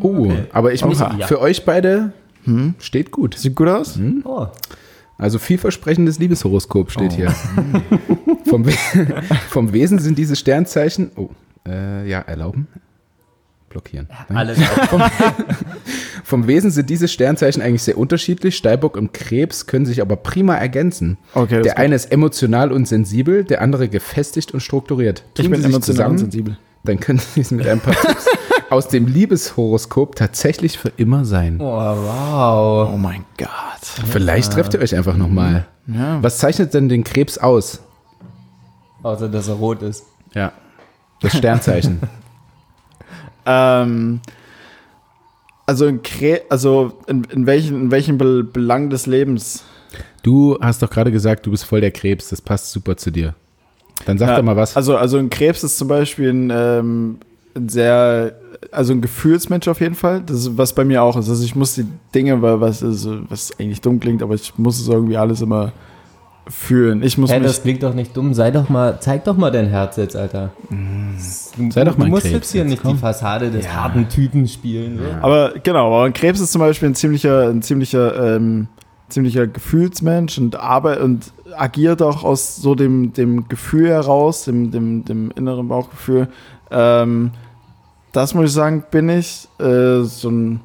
Oh, 0.00 0.32
aber 0.52 0.72
ich 0.72 0.84
muss 0.84 1.00
Oha. 1.00 1.26
für 1.26 1.40
euch 1.40 1.64
beide 1.64 2.12
steht 2.78 3.10
gut. 3.10 3.36
Sieht 3.36 3.56
gut 3.56 3.68
aus? 3.68 3.98
Oh, 4.24 4.46
Also 5.18 5.38
vielversprechendes 5.38 6.18
Liebeshoroskop 6.18 6.90
steht 6.92 7.12
hier. 7.12 7.30
vom, 8.46 8.64
We 8.66 8.72
vom 9.48 9.72
Wesen 9.72 9.98
sind 9.98 10.16
diese 10.16 10.36
Sternzeichen. 10.36 11.10
Oh, 11.16 11.30
äh, 11.66 12.08
ja, 12.08 12.20
erlauben. 12.20 12.68
Blockieren. 13.68 14.08
Alles. 14.28 14.58
Vom 16.22 16.46
Wesen 16.46 16.70
sind 16.70 16.88
diese 16.88 17.08
Sternzeichen 17.08 17.62
eigentlich 17.62 17.82
sehr 17.82 17.98
unterschiedlich. 17.98 18.56
Steinbock 18.56 18.96
und 18.96 19.12
Krebs 19.12 19.66
können 19.66 19.86
sich 19.86 20.00
aber 20.00 20.16
prima 20.16 20.54
ergänzen. 20.56 21.18
Okay, 21.34 21.62
der 21.62 21.72
ist 21.72 21.76
eine 21.76 21.94
ist 21.94 22.12
emotional 22.12 22.72
und 22.72 22.86
sensibel, 22.86 23.44
der 23.44 23.60
andere 23.60 23.88
gefestigt 23.88 24.52
und 24.54 24.60
strukturiert. 24.60 25.24
Ich 25.36 25.42
Tun 25.42 25.50
bin 25.50 25.60
sie 25.60 25.66
sich 25.66 25.74
emotional 25.74 26.10
und 26.10 26.18
sensibel. 26.18 26.58
Dann 26.84 27.00
können 27.00 27.18
sie 27.18 27.40
es 27.40 27.50
mit 27.50 27.66
ein 27.66 27.80
paar 27.80 27.94
Tipps 27.94 28.28
aus 28.70 28.88
dem 28.88 29.06
Liebeshoroskop 29.06 30.16
tatsächlich 30.16 30.78
für 30.78 30.92
immer 30.96 31.24
sein. 31.24 31.58
Oh, 31.60 31.64
wow. 31.66 32.90
Oh 32.92 32.96
mein 32.96 33.24
Gott. 33.38 33.48
Vielleicht 33.82 34.52
trefft 34.52 34.74
ihr 34.74 34.80
euch 34.80 34.94
einfach 34.94 35.16
nochmal. 35.16 35.66
Ja. 35.86 36.22
Was 36.22 36.38
zeichnet 36.38 36.74
denn 36.74 36.88
den 36.88 37.04
Krebs 37.04 37.38
aus? 37.38 37.80
Außer, 39.02 39.28
dass 39.28 39.48
er 39.48 39.54
rot 39.54 39.82
ist. 39.82 40.04
Ja. 40.34 40.52
Das 41.20 41.36
Sternzeichen. 41.36 42.00
Ähm, 43.46 44.20
also 45.66 45.86
in, 45.86 46.02
Kre 46.02 46.42
also 46.48 46.98
in, 47.06 47.24
in 47.30 47.46
welchen, 47.46 47.82
in 47.82 47.90
welchem 47.92 48.18
Be 48.18 48.42
Belang 48.42 48.90
des 48.90 49.06
Lebens? 49.06 49.64
Du 50.22 50.58
hast 50.60 50.82
doch 50.82 50.90
gerade 50.90 51.12
gesagt, 51.12 51.46
du 51.46 51.52
bist 51.52 51.64
voll 51.64 51.80
der 51.80 51.92
Krebs. 51.92 52.28
Das 52.30 52.42
passt 52.42 52.72
super 52.72 52.96
zu 52.96 53.12
dir. 53.12 53.36
Dann 54.04 54.18
sag 54.18 54.30
Ja, 54.30 54.36
doch 54.36 54.42
mal 54.42 54.56
was. 54.56 54.76
Also, 54.76 54.96
also 54.96 55.18
ein 55.18 55.30
Krebs 55.30 55.62
ist 55.62 55.78
zum 55.78 55.86
Beispiel 55.86 56.30
ein, 56.30 56.50
ähm, 56.52 57.18
ein 57.56 57.68
sehr, 57.68 58.34
also 58.70 58.92
ein 58.92 59.00
Gefühlsmensch 59.00 59.68
auf 59.68 59.80
jeden 59.80 59.94
Fall. 59.94 60.22
Das 60.24 60.38
ist, 60.38 60.58
was 60.58 60.74
bei 60.74 60.84
mir 60.84 61.02
auch 61.02 61.16
ist. 61.16 61.28
Also 61.28 61.44
ich 61.44 61.56
muss 61.56 61.74
die 61.74 61.86
Dinge, 62.14 62.40
weil 62.42 62.60
was, 62.60 62.82
also, 62.82 63.18
was 63.28 63.58
eigentlich 63.58 63.80
dumm 63.80 63.98
klingt, 64.00 64.22
aber 64.22 64.34
ich 64.34 64.56
muss 64.58 64.80
es 64.80 64.88
irgendwie 64.88 65.16
alles 65.16 65.40
immer 65.40 65.72
fühlen. 66.48 67.02
Ich 67.02 67.18
muss 67.18 67.30
Hä, 67.30 67.38
mich. 67.38 67.48
das 67.48 67.62
klingt 67.62 67.82
doch 67.82 67.94
nicht 67.94 68.16
dumm. 68.16 68.32
Sei 68.32 68.50
doch 68.50 68.68
mal, 68.68 68.98
zeig 69.00 69.24
doch 69.24 69.36
mal 69.36 69.50
dein 69.50 69.66
Herz 69.66 69.96
jetzt, 69.96 70.14
Alter. 70.14 70.52
Du, 70.70 71.70
Sei 71.70 71.82
doch 71.84 71.98
mal 71.98 72.04
Du 72.04 72.10
musst 72.10 72.22
Krebs 72.22 72.34
jetzt 72.34 72.52
hier 72.52 72.60
jetzt, 72.62 72.70
nicht 72.70 72.82
komm. 72.82 72.92
die 72.92 72.98
Fassade 72.98 73.50
des 73.50 73.68
harten 73.68 74.08
Typen 74.08 74.46
spielen. 74.46 74.98
So. 74.98 75.04
Aber 75.22 75.54
genau, 75.62 75.88
aber 75.92 76.10
Krebs 76.12 76.38
ist 76.40 76.52
zum 76.52 76.60
Beispiel 76.60 76.90
ein 76.90 76.94
ziemlicher, 76.94 77.48
ein 77.48 77.62
ziemlicher, 77.62 78.36
ähm, 78.36 78.68
ziemlicher 79.08 79.46
Gefühlsmensch 79.48 80.38
und 80.38 80.56
arbeitet 80.56 81.02
und 81.02 81.32
agiert 81.56 82.00
auch 82.02 82.22
aus 82.22 82.56
so 82.56 82.74
dem, 82.76 83.12
dem 83.12 83.48
Gefühl 83.48 83.88
heraus, 83.88 84.44
dem, 84.44 84.70
dem, 84.70 85.04
dem 85.04 85.32
inneren 85.32 85.66
Bauchgefühl. 85.68 86.28
Ähm, 86.70 87.30
das 88.16 88.34
muss 88.34 88.46
ich 88.46 88.52
sagen, 88.52 88.84
bin 88.90 89.08
ich 89.10 89.46
äh, 89.58 90.02
so 90.02 90.30
ein 90.30 90.60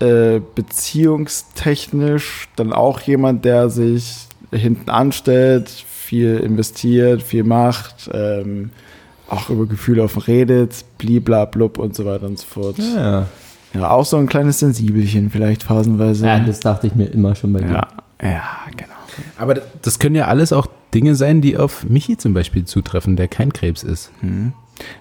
äh, 0.00 0.40
beziehungstechnisch 0.54 2.48
dann 2.56 2.72
auch 2.72 3.00
jemand, 3.00 3.44
der 3.44 3.68
sich 3.68 4.28
hinten 4.50 4.88
anstellt, 4.88 5.68
viel 5.68 6.38
investiert, 6.38 7.22
viel 7.22 7.44
macht, 7.44 8.08
ähm, 8.14 8.70
auch 9.28 9.50
über 9.50 9.66
Gefühle 9.66 10.02
offen 10.02 10.22
redet, 10.22 10.84
bliblablub 10.96 11.78
und 11.78 11.94
so 11.94 12.06
weiter 12.06 12.26
und 12.26 12.38
so 12.38 12.46
fort. 12.46 12.76
Ja. 12.78 13.26
Ja, 13.74 13.90
auch 13.90 14.06
so 14.06 14.16
ein 14.16 14.26
kleines 14.26 14.60
Sensibelchen 14.60 15.28
vielleicht 15.28 15.62
phasenweise. 15.62 16.24
ja, 16.24 16.40
das 16.40 16.60
dachte 16.60 16.86
ich 16.86 16.94
mir 16.94 17.04
immer 17.04 17.34
schon 17.34 17.52
bei 17.52 17.60
dir. 17.60 17.68
ja, 17.72 17.88
ja, 18.22 18.42
genau. 18.74 18.94
Aber 19.36 19.56
das 19.82 19.98
können 19.98 20.14
ja 20.14 20.26
alles 20.28 20.54
auch 20.54 20.66
Dinge 20.94 21.14
sein, 21.14 21.42
die 21.42 21.58
auf 21.58 21.84
Michi 21.84 22.16
zum 22.16 22.32
Beispiel 22.32 22.64
zutreffen, 22.64 23.16
der 23.16 23.28
kein 23.28 23.52
Krebs 23.52 23.82
ist. 23.82 24.10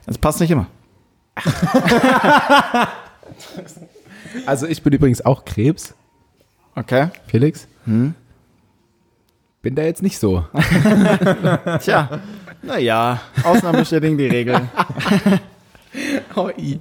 Das 0.05 0.17
passt 0.17 0.41
nicht 0.41 0.51
immer. 0.51 0.67
Also 4.45 4.67
ich 4.67 4.81
bin 4.83 4.93
übrigens 4.93 5.25
auch 5.25 5.45
Krebs, 5.45 5.93
Okay. 6.75 7.07
Felix. 7.27 7.67
Bin 7.85 8.13
da 9.75 9.81
jetzt 9.83 10.03
nicht 10.03 10.19
so. 10.19 10.45
Tja, 11.81 12.19
naja, 12.61 13.19
Ausnahmen 13.43 13.79
bestätigen 13.79 14.17
die 14.17 14.27
Regel. 14.27 14.61
Oh. 16.35 16.49
Ich 16.55 16.77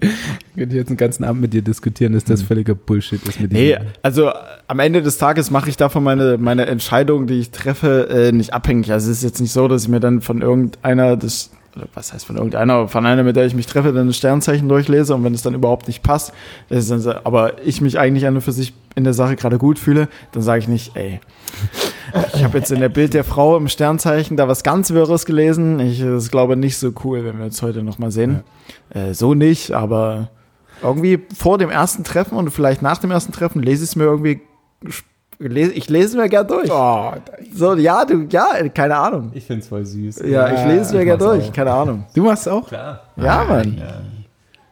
könnte 0.55 0.77
jetzt 0.77 0.89
einen 0.89 0.99
ganzen 0.99 1.25
Abend 1.25 1.41
mit 1.41 1.55
dir 1.55 1.63
diskutieren, 1.63 2.13
dass 2.13 2.25
das 2.25 2.43
völliger 2.43 2.75
Bullshit 2.75 3.23
ist 3.27 3.41
mit 3.41 3.51
Nee, 3.51 3.69
diesem- 3.77 3.87
also 4.03 4.31
am 4.67 4.79
Ende 4.79 5.01
des 5.01 5.17
Tages 5.17 5.51
mache 5.51 5.71
ich 5.71 5.79
davon 5.79 6.03
meine, 6.05 6.37
meine 6.37 6.67
Entscheidung, 6.67 7.27
die 7.27 7.41
ich 7.41 7.51
treffe, 7.51 8.09
äh, 8.11 8.33
nicht 8.33 8.53
abhängig. 8.53 8.93
Also 8.93 9.11
es 9.11 9.19
ist 9.19 9.23
jetzt 9.25 9.41
nicht 9.41 9.53
so, 9.53 9.69
dass 9.69 9.85
ich 9.85 9.89
mir 9.89 10.01
dann 10.01 10.21
von 10.21 10.43
irgendeiner 10.43 11.17
des 11.17 11.51
was 11.95 12.13
heißt 12.13 12.27
von 12.27 12.37
irgendeiner, 12.37 12.89
von 12.89 13.07
einer, 13.07 13.23
mit 13.23 13.37
der 13.37 13.47
ich 13.47 13.55
mich 13.55 13.67
treffe, 13.67 13.93
dann 13.93 14.09
ein 14.09 14.13
Sternzeichen 14.13 14.69
durchlese 14.69 15.15
und 15.15 15.25
wenn 15.25 15.35
es 15.35 15.43
dann 15.43 15.55
überhaupt 15.55 15.87
nicht 15.87 16.03
passt, 16.03 16.33
das 16.69 16.89
ist 16.89 17.07
dann 17.07 17.17
aber 17.25 17.63
ich 17.65 17.81
mich 17.81 17.99
eigentlich 17.99 18.27
an 18.27 18.35
und 18.37 18.43
für 18.43 18.53
sich 18.53 18.75
in 18.95 19.05
der 19.05 19.15
Sache 19.15 19.37
gerade 19.37 19.59
gut 19.59 19.79
fühle, 19.79 20.09
dann 20.33 20.43
sage 20.43 20.61
ich 20.61 20.69
nicht, 20.69 20.97
ey, 20.97 21.21
ich 22.35 22.45
habe 22.45 22.59
jetzt 22.59 22.71
in 22.73 22.81
der 22.81 22.89
Bild 22.89 23.15
der 23.15 23.25
Frau 23.25 23.57
im 23.57 23.69
Sternzeichen 23.69 24.37
da 24.37 24.49
was 24.49 24.63
ganz 24.63 24.93
Wirres 24.93 25.27
gelesen. 25.27 25.81
Ich 25.81 26.01
das 26.01 26.31
glaube 26.31 26.57
nicht 26.57 26.79
so 26.79 26.93
cool, 27.05 27.25
wenn 27.25 27.39
wir 27.39 27.47
uns 27.47 27.61
heute 27.63 27.83
nochmal 27.83 28.11
sehen. 28.11 28.43
Äh, 28.91 29.13
so 29.13 29.35
nicht, 29.35 29.73
aber 29.73 30.31
irgendwie 30.83 31.21
vor 31.37 31.59
dem 31.59 31.71
ersten 31.71 32.05
Treffen 32.05 32.37
und 32.37 32.51
vielleicht 32.51 32.83
nach 32.83 32.99
dem 32.99 33.11
ersten 33.11 33.33
Treffen 33.33 33.63
lese 33.63 33.85
ich 33.85 33.91
es 33.91 33.97
mir 33.97 34.05
irgendwie, 34.05 34.41
lese, 35.39 35.73
ich 35.73 35.89
lese 35.89 36.09
es 36.09 36.15
mir 36.15 36.29
gern 36.29 36.47
durch. 36.47 36.71
Oh, 36.71 37.13
So, 37.53 37.75
ja, 37.75 38.05
du, 38.05 38.27
ja, 38.31 38.69
keine 38.75 38.97
Ahnung. 38.97 39.31
Ich 39.35 39.45
find's 39.45 39.69
voll 39.69 39.85
süß. 39.85 40.21
Ja, 40.27 40.49
ich 40.53 40.65
lese 40.67 40.81
es 40.83 40.93
mir 40.93 41.01
ich 41.01 41.05
gern 41.07 41.19
mach's 41.19 41.31
durch, 41.31 41.49
auch. 41.49 41.53
keine 41.53 41.71
Ahnung. 41.73 42.05
du 42.15 42.23
machst 42.23 42.49
auch? 42.49 42.69
Klar. 42.69 43.03
Ja, 43.17 43.45
Mann. 43.45 43.81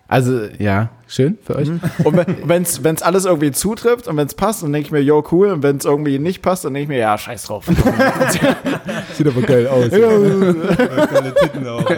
Also, 0.07 0.43
ja, 0.59 0.91
schön 1.09 1.39
für 1.43 1.57
euch. 1.57 1.69
Und 2.05 2.17
wenn 2.47 2.63
es 2.63 3.03
alles 3.03 3.25
irgendwie 3.25 3.51
zutrifft 3.53 4.07
und 4.07 4.17
wenn 4.17 4.27
es 4.27 4.35
passt, 4.35 4.63
dann 4.63 4.73
denke 4.73 4.87
ich 4.87 4.93
mir, 4.93 5.01
yo, 5.03 5.25
cool. 5.33 5.49
Und 5.49 5.63
wenn 5.63 5.79
es 5.79 5.85
irgendwie 5.87 6.19
nicht 6.19 6.43
passt, 6.43 6.65
dann 6.65 6.75
denke 6.75 6.85
ich 6.85 6.89
mir, 6.89 6.99
ja, 6.99 7.17
scheiß 7.17 7.45
drauf. 7.45 7.65
Sieht 9.15 9.27
aber 9.27 9.43
geil 9.43 9.67
aus. 9.67 9.91
Geile 9.91 11.35
Titten 11.35 11.67
auch. 11.67 11.91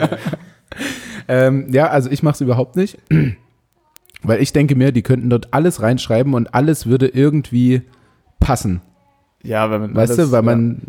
ähm, 1.28 1.66
ja, 1.72 1.88
also 1.88 2.08
ich 2.10 2.22
mache 2.22 2.34
es 2.34 2.40
überhaupt 2.40 2.76
nicht. 2.76 2.98
Weil 4.22 4.40
ich 4.40 4.52
denke 4.52 4.76
mir, 4.76 4.92
die 4.92 5.02
könnten 5.02 5.28
dort 5.28 5.48
alles 5.52 5.82
reinschreiben 5.82 6.34
und 6.34 6.54
alles 6.54 6.86
würde 6.86 7.08
irgendwie 7.08 7.82
passen. 8.40 8.80
ja, 9.42 9.70
wenn 9.70 9.80
man. 9.80 9.94
Weißt 9.94 10.12
alles- 10.12 10.26
du, 10.26 10.32
weil 10.32 10.42
man, 10.42 10.82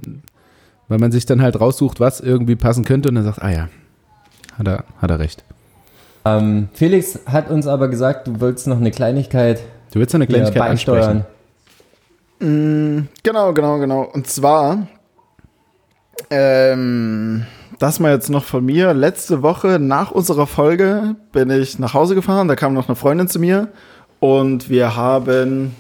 weil 0.88 0.99
man 0.99 1.11
sich 1.11 1.26
dann 1.26 1.41
halt 1.41 1.60
raussucht, 1.60 1.99
was 1.99 2.19
irgendwie 2.22 2.56
passen 2.56 2.84
könnte 2.86 3.10
und 3.10 3.15
dann 3.15 3.24
sagt, 3.24 3.41
ah 3.41 3.49
ja, 3.52 3.69
hat 4.57 4.68
er, 4.68 4.84
hat 5.02 5.11
er 5.11 5.19
recht. 5.19 5.44
Ähm, 6.26 6.69
Felix 6.74 7.19
hat 7.26 7.49
uns 7.49 7.68
aber 7.68 7.88
gesagt, 7.88 8.28
du 8.28 8.40
wolltest 8.41 8.68
noch 8.68 8.78
eine 8.78 8.91
Kleinigkeit 8.91 9.61
Du 9.91 9.99
willst 9.99 10.14
noch 10.14 10.18
eine 10.19 10.28
Kleinigkeit 10.28 10.61
ansprechen. 10.61 11.26
beisteuern. 12.40 12.98
Mm, 13.02 13.07
Genau, 13.24 13.53
genau, 13.53 13.80
genau. 13.80 14.02
Und 14.02 14.28
zwar, 14.28 14.88
ähm, 16.30 17.45
das 17.80 17.99
mal 17.99 18.11
jetzt 18.14 18.30
noch 18.30 18.44
von 18.44 18.65
mir. 18.65 18.94
Letzte 18.94 19.41
Woche 19.44 19.80
nach 19.80 20.11
unserer 20.11 20.48
Folge 20.48 21.15
bin 21.32 21.49
ich 21.49 21.80
nach 21.80 21.94
Hause 21.94 22.15
gefahren. 22.15 22.48
Da 22.48 22.56
kam 22.56 22.74
noch 22.74 22.88
eine 22.90 22.95
Freundin 22.95 23.28
zu 23.28 23.40
mir 23.40 23.69
und 24.19 24.69
wir 24.69 24.95
haben. 24.95 25.76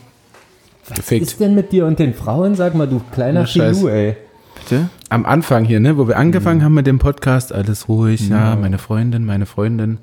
Was 0.89 0.97
Gefickt. 0.97 1.23
ist 1.27 1.39
denn 1.39 1.53
mit 1.55 1.71
dir 1.71 1.85
und 1.85 1.99
den 1.99 2.13
Frauen? 2.13 2.55
Sag 2.55 2.75
mal, 2.75 2.87
du 2.87 3.01
kleiner 3.11 3.41
Ja. 3.45 3.45
Filou, 3.73 3.87
ey. 3.89 4.15
Bitte? 4.55 4.89
Am 5.09 5.25
Anfang 5.25 5.63
hier, 5.65 5.79
ne, 5.79 5.97
wo 5.97 6.07
wir 6.07 6.17
angefangen 6.17 6.63
haben 6.63 6.73
mit 6.73 6.87
dem 6.87 6.99
Podcast, 6.99 7.53
alles 7.53 7.87
ruhig, 7.87 8.27
ja, 8.29 8.55
meine 8.55 8.77
Freundin, 8.77 9.25
meine 9.25 9.45
Freundin. 9.45 9.99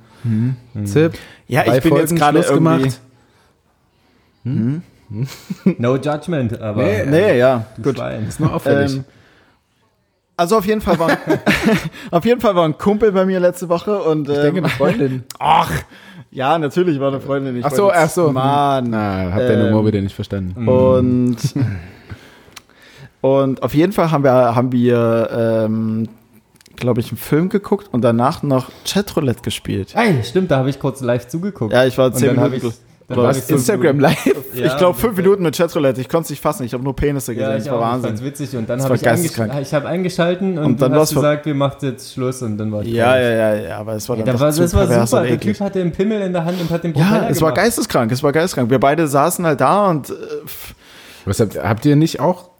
Zip, 0.85 1.15
Ja, 1.49 1.63
drei 1.65 1.77
ich 1.79 1.83
bin 1.83 1.93
jetzt 1.97 2.09
Folgen 2.11 2.17
gerade 2.17 2.39
Schluss 2.43 2.51
irgendwie. 2.51 2.91
gemacht. 4.45 4.83
No 5.79 5.97
judgment, 5.97 6.61
aber 6.61 6.83
Nee, 6.83 7.05
Nee, 7.07 7.39
ja, 7.39 7.67
du 7.77 7.83
gut. 7.83 7.97
Schwein. 7.99 8.27
Ist 8.27 8.41
nur 8.41 8.53
auffällig. 8.55 8.95
Ähm, 8.97 9.05
also 10.37 10.59
auf 10.59 10.67
jeden 10.67 10.81
Fall 10.81 10.99
war 10.99 11.11
auf 12.11 12.25
jeden 12.25 12.41
Fall 12.41 12.55
war 12.57 12.65
ein 12.65 12.77
Kumpel 12.79 13.13
bei 13.13 13.25
mir 13.25 13.39
letzte 13.39 13.69
Woche 13.69 14.03
und 14.03 14.29
ich 14.29 14.35
denke, 14.35 14.59
ähm, 14.59 14.65
eine 14.65 14.69
Freundin. 14.73 15.23
ach 15.39 15.71
ja 16.35 16.59
natürlich 16.59 17.01
war 17.01 17.09
eine 17.09 17.21
Freundin. 17.21 17.57
Ich 17.57 17.65
Ach 17.65 17.71
so, 17.73 17.91
ach 17.91 18.11
so. 18.11 18.31
Mann. 18.31 18.91
Na, 18.91 19.33
hab 19.33 19.39
deinen 19.39 19.63
Ähm, 19.63 19.67
Humor 19.69 19.87
wieder 19.87 20.01
nicht 20.03 20.15
verstanden. 20.15 20.69
Und, 20.69 21.37
und 23.23 23.63
auf 23.63 23.73
jeden 23.75 23.93
Fall 23.93 24.11
haben 24.11 24.23
wir, 24.23 24.33
haben 24.33 24.71
wir 24.73 25.31
ähm, 25.33 26.09
glaube 26.77 27.01
ich, 27.01 27.09
einen 27.11 27.19
Film 27.19 27.49
geguckt 27.49 27.89
und 27.93 28.03
danach 28.03 28.43
noch 28.43 28.71
Chatroulette 28.87 29.43
gespielt. 29.43 29.95
Ey, 29.95 30.23
stimmt, 30.25 30.51
da 30.51 30.59
habe 30.59 30.71
ich 30.71 30.79
kurz 30.79 31.01
live 31.01 31.27
zugeguckt. 31.29 31.73
Ja, 31.73 31.87
ich 31.87 31.97
war 31.97 32.07
Und 32.07 32.17
zehn 32.17 32.35
Minuten. 32.35 32.73
Ich- 33.09 33.15
dann 33.17 33.19
hab 33.19 33.25
was? 33.25 33.39
ich 33.39 33.45
so- 33.45 33.55
Instagram 33.55 34.01
Live. 34.01 34.25
Ja, 34.55 34.67
ich 34.67 34.77
glaube, 34.77 34.97
fünf 34.99 35.17
Minuten 35.17 35.43
mit 35.43 35.57
Chatroulette. 35.57 36.01
Ich 36.01 36.09
konnte 36.09 36.25
es 36.27 36.31
nicht 36.31 36.41
fassen. 36.41 36.63
Ich 36.63 36.73
habe 36.75 36.85
nur 36.85 36.95
Penisse 36.95 37.35
gesehen. 37.35 37.51
Ja, 37.51 37.57
das 37.57 37.65
ich 37.67 37.71
war 37.73 37.79
auch, 37.79 37.83
ich 37.83 37.87
Wahnsinn. 37.89 38.09
fand's 38.11 38.23
witzig 38.23 38.57
und 38.57 38.69
dann 38.71 38.79
Das 38.79 38.85
habe 38.89 38.91
war 39.03 39.03
ich, 39.03 39.09
eingesch 39.43 39.61
ich 39.67 39.75
hab 39.75 39.85
eingeschalten 39.85 40.59
und, 40.59 40.65
Und 40.65 40.81
dann 40.83 40.95
hast 40.95 41.13
gesagt, 41.13 41.45
wir 41.47 41.55
machen 41.57 41.77
jetzt 41.83 42.13
Schluss 42.15 42.41
und 42.41 42.57
dann 42.57 42.71
war 42.71 42.83
ich 42.83 42.89
Ja, 42.93 43.19
ja, 43.19 43.31
ja, 43.31 43.55
ja, 43.55 43.79
aber 43.79 43.95
es 43.95 44.09
war 44.09 44.15
dann 44.17 44.27
da 44.27 44.33
doch 44.35 44.41
war, 44.41 44.47
das 44.53 44.59
war 44.73 45.07
super. 45.09 45.23
Der. 45.25 45.41
Typ 45.41 45.59
hatte 45.59 45.81
einen 45.81 45.91
Pimmel 45.91 46.21
in 46.23 46.33
der 46.33 46.45
Hand 46.45 46.61
und 46.61 46.71
hat 46.71 46.85
den 46.85 46.93
Propeller 46.93 47.23
Ja, 47.25 47.29
es 47.29 47.41
war 47.43 47.49
gemacht. 47.51 47.65
geisteskrank, 47.65 48.13
es 48.13 48.23
war 48.23 48.31
geisteskrank. 48.31 48.71
Wir 48.71 48.79
beide 48.79 49.09
saßen 49.09 49.45
halt 49.45 49.61
da 49.61 49.89
und 49.91 50.11
äh, 50.11 50.15
Was 51.25 51.41
habt, 51.41 51.57
habt 51.61 51.85
ihr 51.87 51.97
nicht 51.97 52.21
auch? 52.21 52.51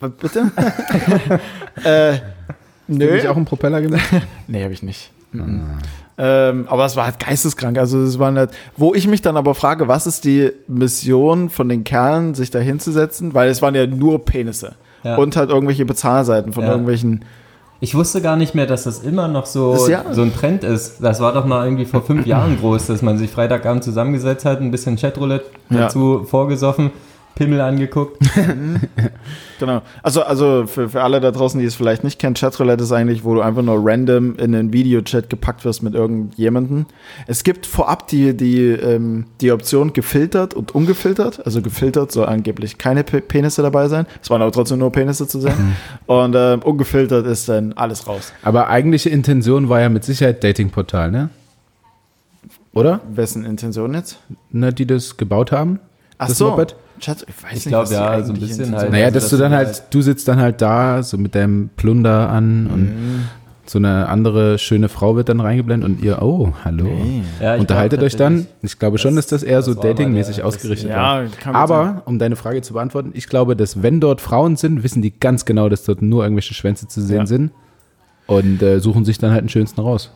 was, 0.00 0.12
bitte? 0.12 0.50
äh, 1.84 2.12
Nö. 2.86 3.06
nö. 3.06 3.14
Nicht 3.16 3.28
auch 3.28 3.36
einen 3.36 3.44
Propeller 3.44 3.82
gemacht? 3.82 4.02
Nee, 4.46 4.62
habe 4.64 4.72
ich 4.72 4.82
nicht. 4.82 5.10
Ähm, 6.16 6.66
aber 6.68 6.84
es 6.84 6.94
war 6.96 7.06
halt 7.06 7.18
geisteskrank. 7.18 7.76
Also 7.78 8.00
es 8.02 8.18
waren 8.18 8.38
halt, 8.38 8.50
wo 8.76 8.94
ich 8.94 9.08
mich 9.08 9.20
dann 9.22 9.36
aber 9.36 9.54
frage, 9.54 9.88
was 9.88 10.06
ist 10.06 10.24
die 10.24 10.52
Mission 10.68 11.50
von 11.50 11.68
den 11.68 11.82
Kerlen, 11.84 12.34
sich 12.34 12.50
da 12.50 12.60
hinzusetzen? 12.60 13.34
Weil 13.34 13.48
es 13.50 13.62
waren 13.62 13.74
ja 13.74 13.86
nur 13.86 14.24
Penisse. 14.24 14.74
Ja. 15.02 15.16
Und 15.16 15.36
halt 15.36 15.50
irgendwelche 15.50 15.84
Bezahlseiten 15.84 16.52
von 16.52 16.62
Ja. 16.64 16.70
irgendwelchen 16.70 17.24
Ich 17.80 17.94
wusste 17.94 18.22
gar 18.22 18.36
nicht 18.36 18.54
mehr, 18.54 18.66
dass 18.66 18.84
das 18.84 19.00
immer 19.00 19.28
noch 19.28 19.44
so, 19.44 19.88
ja. 19.88 20.04
so 20.12 20.22
ein 20.22 20.32
Trend 20.34 20.64
ist. 20.64 21.02
Das 21.02 21.20
war 21.20 21.32
doch 21.34 21.44
mal 21.44 21.64
irgendwie 21.66 21.84
vor 21.84 22.02
fünf 22.02 22.24
Jahren 22.26 22.58
groß, 22.58 22.86
dass 22.86 23.02
man 23.02 23.18
sich 23.18 23.30
Freitagabend 23.30 23.82
zusammengesetzt 23.84 24.44
hat, 24.46 24.60
ein 24.60 24.70
bisschen 24.70 24.96
Chatroulette 24.96 25.44
dazu 25.68 26.24
vorgesoffen, 26.24 26.92
Pimmel 27.34 27.60
angeguckt. 27.60 28.18
Genau. 29.60 29.82
Also, 30.02 30.22
also 30.22 30.66
für, 30.66 30.88
für 30.88 31.02
alle 31.02 31.20
da 31.20 31.30
draußen, 31.30 31.60
die 31.60 31.66
es 31.66 31.74
vielleicht 31.74 32.04
nicht 32.04 32.18
kennen, 32.18 32.34
Chatroulette 32.34 32.82
ist 32.84 32.92
eigentlich, 32.92 33.24
wo 33.24 33.34
du 33.34 33.40
einfach 33.40 33.62
nur 33.62 33.78
random 33.78 34.36
in 34.36 34.54
einen 34.54 34.72
Videochat 34.72 35.30
gepackt 35.30 35.64
wirst 35.64 35.82
mit 35.82 35.94
irgendjemandem. 35.94 36.86
Es 37.26 37.44
gibt 37.44 37.66
vorab 37.66 38.08
die, 38.08 38.36
die, 38.36 38.66
ähm, 38.66 39.26
die 39.40 39.52
Option 39.52 39.92
gefiltert 39.92 40.54
und 40.54 40.74
ungefiltert. 40.74 41.44
Also 41.46 41.62
gefiltert 41.62 42.12
soll 42.12 42.26
angeblich 42.26 42.78
keine 42.78 43.04
Pe 43.04 43.20
Penisse 43.20 43.62
dabei 43.62 43.88
sein. 43.88 44.06
Es 44.22 44.28
waren 44.28 44.42
aber 44.42 44.52
trotzdem 44.52 44.78
nur 44.78 44.92
Penisse 44.92 45.26
zu 45.26 45.40
sehen. 45.40 45.76
Und 46.06 46.34
ähm, 46.36 46.60
ungefiltert 46.62 47.26
ist 47.26 47.48
dann 47.48 47.72
alles 47.74 48.06
raus. 48.06 48.32
Aber 48.42 48.68
eigentliche 48.68 49.08
Intention 49.08 49.68
war 49.68 49.80
ja 49.80 49.88
mit 49.88 50.04
Sicherheit 50.04 50.42
Datingportal, 50.44 51.10
ne? 51.10 51.30
Oder? 52.72 53.00
Wessen 53.08 53.44
Intention 53.44 53.94
jetzt? 53.94 54.18
Ne, 54.50 54.72
die 54.72 54.86
das 54.86 55.16
gebaut 55.16 55.52
haben? 55.52 55.78
Ach 56.18 56.28
Das 56.28 56.38
so. 56.38 56.50
Moped? 56.50 56.76
Chat, 57.00 57.22
ich 57.28 57.42
weiß 57.42 57.50
Ich 57.50 57.56
nicht, 57.56 57.68
glaub, 57.68 57.82
was 57.82 57.90
ja, 57.90 58.22
so 58.22 58.32
ein 58.32 58.38
bisschen 58.40 58.76
halt. 58.76 58.90
Naja, 58.90 59.06
Also, 59.06 59.14
dass 59.14 59.24
dass 59.24 59.30
du 59.30 59.36
dann 59.38 59.52
halt, 59.52 59.66
halt- 59.68 59.82
du 59.90 60.00
sitzt 60.02 60.28
dann 60.28 60.38
halt 60.40 60.60
da, 60.62 61.02
so 61.02 61.18
mit 61.18 61.34
deinem 61.34 61.70
Plunder 61.76 62.30
an 62.30 62.66
und 62.66 62.82
Mhm. 62.84 63.24
so 63.66 63.78
eine 63.78 64.08
andere 64.08 64.58
schöne 64.58 64.88
Frau 64.88 65.16
wird 65.16 65.28
dann 65.28 65.40
reingeblendet 65.40 65.88
und 65.88 66.02
ihr, 66.02 66.22
oh, 66.22 66.52
hallo. 66.64 66.86
Ja, 67.40 67.54
ich 67.56 67.60
Unterhaltet 67.62 67.98
glaub 68.00 68.06
euch 68.06 68.16
dann. 68.16 68.46
Ich 68.62 68.78
glaube 68.78 68.98
schon, 68.98 69.16
dass 69.16 69.26
das 69.26 69.42
eher 69.42 69.62
so 69.62 69.72
das 69.74 69.82
mal 69.82 69.88
datingmäßig 69.90 70.42
ausgerichtet 70.42 70.90
Ja, 70.90 71.24
war. 71.46 71.54
Aber, 71.54 72.02
um 72.04 72.18
deine 72.18 72.36
Frage 72.36 72.62
zu 72.62 72.74
beantworten, 72.74 73.10
ich 73.14 73.26
glaube, 73.28 73.56
dass 73.56 73.82
wenn 73.82 74.00
dort 74.00 74.20
Frauen 74.20 74.56
sind, 74.56 74.82
wissen 74.84 75.02
die 75.02 75.18
ganz 75.18 75.44
genau, 75.46 75.68
dass 75.68 75.84
dort 75.84 76.00
nur 76.02 76.22
irgendwelche 76.24 76.54
Schwänze 76.54 76.86
zu 76.88 77.00
sehen 77.00 77.16
Ja. 77.20 77.26
sind 77.26 77.50
und 78.26 78.62
äh, 78.62 78.78
suchen 78.80 79.04
sich 79.04 79.18
dann 79.18 79.30
halt 79.32 79.42
den 79.42 79.48
schönsten 79.48 79.80
raus. 79.80 80.10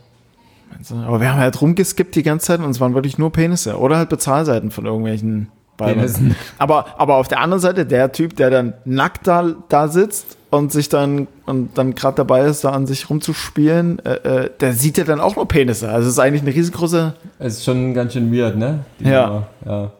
Aber 1.05 1.19
wir 1.19 1.31
haben 1.31 1.39
halt 1.39 1.59
rumgeskippt 1.61 2.15
die 2.15 2.23
ganze 2.23 2.45
Zeit 2.47 2.59
und 2.61 2.69
es 2.69 2.79
waren 2.79 2.93
wirklich 2.93 3.17
nur 3.17 3.31
Penisse 3.31 3.77
oder 3.79 3.97
halt 3.97 4.09
Bezahlseiten 4.09 4.71
von 4.71 4.85
irgendwelchen 4.85 5.47
Penissen. 5.87 6.35
Aber, 6.57 6.85
aber 6.99 7.15
auf 7.15 7.27
der 7.27 7.39
anderen 7.39 7.61
Seite, 7.61 7.85
der 7.85 8.11
Typ, 8.11 8.35
der 8.35 8.49
dann 8.49 8.73
nackt 8.85 9.27
da, 9.27 9.53
da 9.69 9.87
sitzt 9.87 10.37
und 10.49 10.71
sich 10.71 10.89
dann 10.89 11.27
und 11.45 11.77
dann 11.77 11.95
gerade 11.95 12.15
dabei 12.17 12.41
ist, 12.45 12.63
da 12.63 12.69
an 12.71 12.85
sich 12.87 13.09
rumzuspielen, 13.09 13.99
äh, 14.05 14.13
äh, 14.45 14.49
der 14.59 14.73
sieht 14.73 14.97
ja 14.97 15.03
dann 15.03 15.19
auch 15.19 15.35
nur 15.35 15.47
Penisse. 15.47 15.89
Also 15.89 16.07
es 16.07 16.13
ist 16.13 16.19
eigentlich 16.19 16.41
eine 16.41 16.53
riesengroße. 16.53 17.13
Es 17.39 17.57
ist 17.57 17.65
schon 17.65 17.93
ganz 17.93 18.13
schön 18.13 18.31
weird, 18.33 18.57
ne? 18.57 18.79
Die 18.99 19.05
Ja. 19.09 19.27
Nummer, 19.27 19.47
ja. 19.65 19.91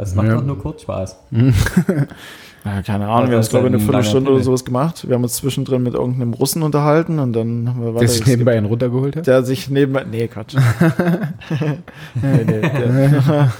Es 0.00 0.14
macht 0.14 0.28
Ja. 0.28 0.38
auch 0.38 0.42
nur 0.44 0.58
kurz 0.58 0.82
Spaß. 0.82 1.16
Ja, 2.64 2.80
keine 2.80 3.08
Ahnung, 3.08 3.28
wir 3.28 3.34
haben 3.34 3.40
es, 3.40 3.48
glaube 3.48 3.66
ich, 3.66 3.74
eine 3.74 3.82
ein 3.82 3.84
Viertelstunde 3.84 4.30
oder 4.30 4.40
sowas 4.40 4.64
gemacht. 4.64 5.08
Wir 5.08 5.16
haben 5.16 5.24
uns 5.24 5.34
zwischendrin 5.34 5.82
mit 5.82 5.94
irgendeinem 5.94 6.32
Russen 6.32 6.62
unterhalten 6.62 7.18
und 7.18 7.32
dann 7.32 7.68
haben 7.68 7.80
wir 7.80 7.86
Der 7.86 7.94
weiter 7.96 8.06
sich 8.06 8.24
nebenbei 8.24 8.56
einen 8.56 8.66
runtergeholt 8.66 9.16
hat. 9.16 9.26
Der 9.26 9.42
sich 9.42 9.68
nebenbei. 9.68 10.04
Nee, 10.08 10.28
Quatsch. 10.28 10.54
nee, 12.14 12.44
nee, 12.46 12.60
der, 12.60 13.50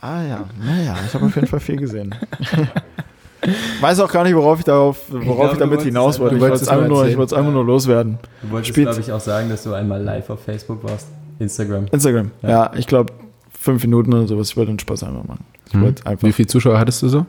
ah 0.00 0.22
ja, 0.22 0.44
naja, 0.64 0.94
ich 1.06 1.14
habe 1.14 1.26
auf 1.26 1.34
jeden 1.34 1.46
Fall 1.46 1.60
viel 1.60 1.76
gesehen. 1.76 2.14
Weiß 3.80 4.00
auch 4.00 4.10
gar 4.10 4.24
nicht, 4.24 4.34
worauf 4.34 4.58
ich 4.58 4.64
darauf, 4.64 4.98
worauf 5.08 5.46
ich, 5.46 5.52
du 5.52 5.58
damit 5.58 5.82
hinaus 5.82 6.18
wollte. 6.18 6.34
Ich 6.36 6.40
wollte 6.40 6.56
es 6.56 6.68
einfach 6.68 6.88
nur, 6.88 7.06
ich 7.06 7.16
wollte 7.16 7.34
es 7.34 7.38
einfach 7.38 7.52
nur 7.52 7.64
loswerden. 7.64 8.18
Du 8.42 8.50
wolltest, 8.50 8.70
Spielt- 8.70 8.88
glaube 8.88 9.00
ich, 9.00 9.12
auch 9.12 9.20
sagen, 9.20 9.48
dass 9.50 9.62
du 9.62 9.72
einmal 9.74 10.02
live 10.02 10.30
auf 10.30 10.42
Facebook 10.42 10.82
warst. 10.82 11.06
Instagram. 11.38 11.86
Instagram. 11.92 12.30
Ja, 12.42 12.48
Ja. 12.48 12.70
ich 12.76 12.86
glaube 12.86 13.12
fünf 13.52 13.82
Minuten 13.84 14.12
oder 14.14 14.26
sowas. 14.26 14.48
Ich 14.50 14.56
wollte 14.56 14.72
den 14.72 14.78
Spaß 14.78 15.02
einfach 15.04 15.24
machen. 15.24 15.44
Ich 15.66 15.74
Hm. 15.74 15.84
einfach 16.04 16.26
Wie 16.26 16.32
viele 16.32 16.48
Zuschauer 16.48 16.78
hattest 16.78 17.02
du 17.02 17.08
so? 17.08 17.26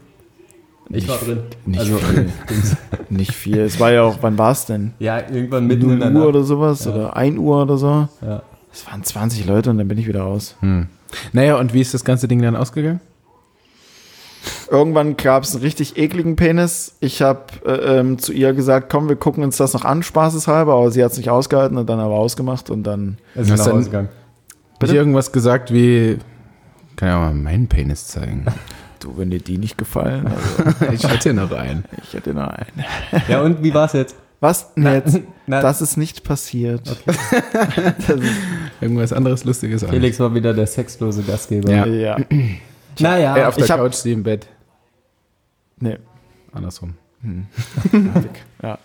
Ich 0.89 1.07
war 1.10 1.18
drin. 1.18 1.39
nicht 1.65 1.80
also, 1.81 1.98
viel. 1.98 2.30
Nicht 3.10 3.34
viel. 3.34 3.60
Es 3.60 3.77
war 3.80 3.91
ja 3.91 4.03
auch, 4.03 4.18
wann 4.22 4.38
war 4.38 4.52
es 4.52 4.65
denn? 4.65 4.94
ja, 4.99 5.18
irgendwann 5.19 5.68
mitten 5.68 5.89
in 5.91 5.99
der 5.99 6.10
0 6.10 6.22
Uhr 6.22 6.26
Nacht. 6.27 6.35
oder 6.35 6.44
sowas 6.45 6.85
Ja. 6.85 6.94
oder 6.94 7.18
1 7.18 7.38
Uhr 7.38 7.61
oder 7.64 7.77
so. 7.77 8.07
Ja. 8.26 8.41
Es 8.72 8.88
waren 8.88 9.03
20 9.03 9.45
Leute 9.45 9.69
und 9.69 9.77
dann 9.77 9.88
bin 9.89 9.98
ich 9.98 10.07
wieder 10.07 10.22
raus. 10.22 10.56
Hm. 10.61 10.88
Naja, 11.34 11.57
und 11.57 11.73
wie 11.73 11.81
ist 11.81 11.93
das 11.93 12.03
ganze 12.03 12.27
Ding 12.27 12.41
dann 12.41 12.55
ausgegangen? 12.55 12.99
Irgendwann 14.69 15.17
gab 15.17 15.43
es 15.43 15.53
einen 15.53 15.63
richtig 15.63 15.97
ekligen 15.97 16.35
Penis. 16.35 16.95
Ich 16.99 17.21
habe 17.21 17.41
äh, 17.65 17.99
ähm, 17.99 18.17
zu 18.19 18.34
ihr 18.34 18.53
gesagt, 18.53 18.89
komm, 18.89 19.07
wir 19.09 19.15
gucken 19.15 19.43
uns 19.43 19.57
das 19.57 19.73
noch 19.73 19.85
an, 19.85 20.03
spaßeshalber, 20.03 20.73
aber 20.73 20.91
sie 20.91 21.03
hat 21.03 21.11
es 21.11 21.17
nicht 21.17 21.29
ausgehalten 21.29 21.77
und 21.77 21.89
dann 21.89 21.99
aber 21.99 22.15
ausgemacht 22.15 22.69
und 22.69 22.84
dann. 22.84 23.17
Es 23.35 23.49
ist 23.49 23.57
nach 23.57 23.65
dann- 23.65 23.75
Hause 23.75 23.85
gegangen. 23.85 24.09
Hat 24.81 24.89
dir 24.89 24.95
irgendwas 24.95 25.31
gesagt 25.31 25.73
wie, 25.73 26.19
kann 26.97 27.09
ja 27.09 27.17
mal 27.19 27.34
meinen 27.34 27.67
Penis 27.67 28.07
zeigen. 28.07 28.45
Du, 28.99 29.15
wenn 29.15 29.29
dir 29.29 29.38
die 29.38 29.59
nicht 29.59 29.77
gefallen, 29.77 30.25
also 30.25 30.85
ich 30.91 31.07
hätte 31.07 31.31
noch 31.31 31.51
einen. 31.51 31.85
ich 32.01 32.15
hätte 32.15 32.34
noch 32.34 32.47
einen. 32.47 32.84
Ja, 33.27 33.41
und 33.43 33.61
wie 33.61 33.71
war's 33.71 33.93
jetzt? 33.93 34.15
Was? 34.39 34.72
Jetzt? 34.76 35.19
Na, 35.47 35.61
Das 35.61 35.81
ist 35.81 35.97
nicht 35.97 36.23
passiert. 36.23 36.88
das 37.05 38.09
ist, 38.09 38.31
Irgendwas 38.81 39.14
anderes 39.14 39.43
Lustiges 39.43 39.84
an. 39.84 39.89
Felix 39.89 40.19
war 40.19 40.34
wieder 40.34 40.53
der 40.53 40.68
sexlose 40.68 41.23
Gastgeber. 41.23 41.72
Ja. 41.72 41.85
ja. 41.85 42.18
Naja, 42.99 43.35
Er 43.35 43.47
auf 43.49 43.55
der 43.55 43.65
ich 43.65 43.72
Couch, 43.72 43.93
sie 43.95 44.11
im 44.11 44.23
Bett. 44.23 44.47
Nee. 45.80 45.97
Andersrum. 46.51 46.93
ja. 48.64 48.77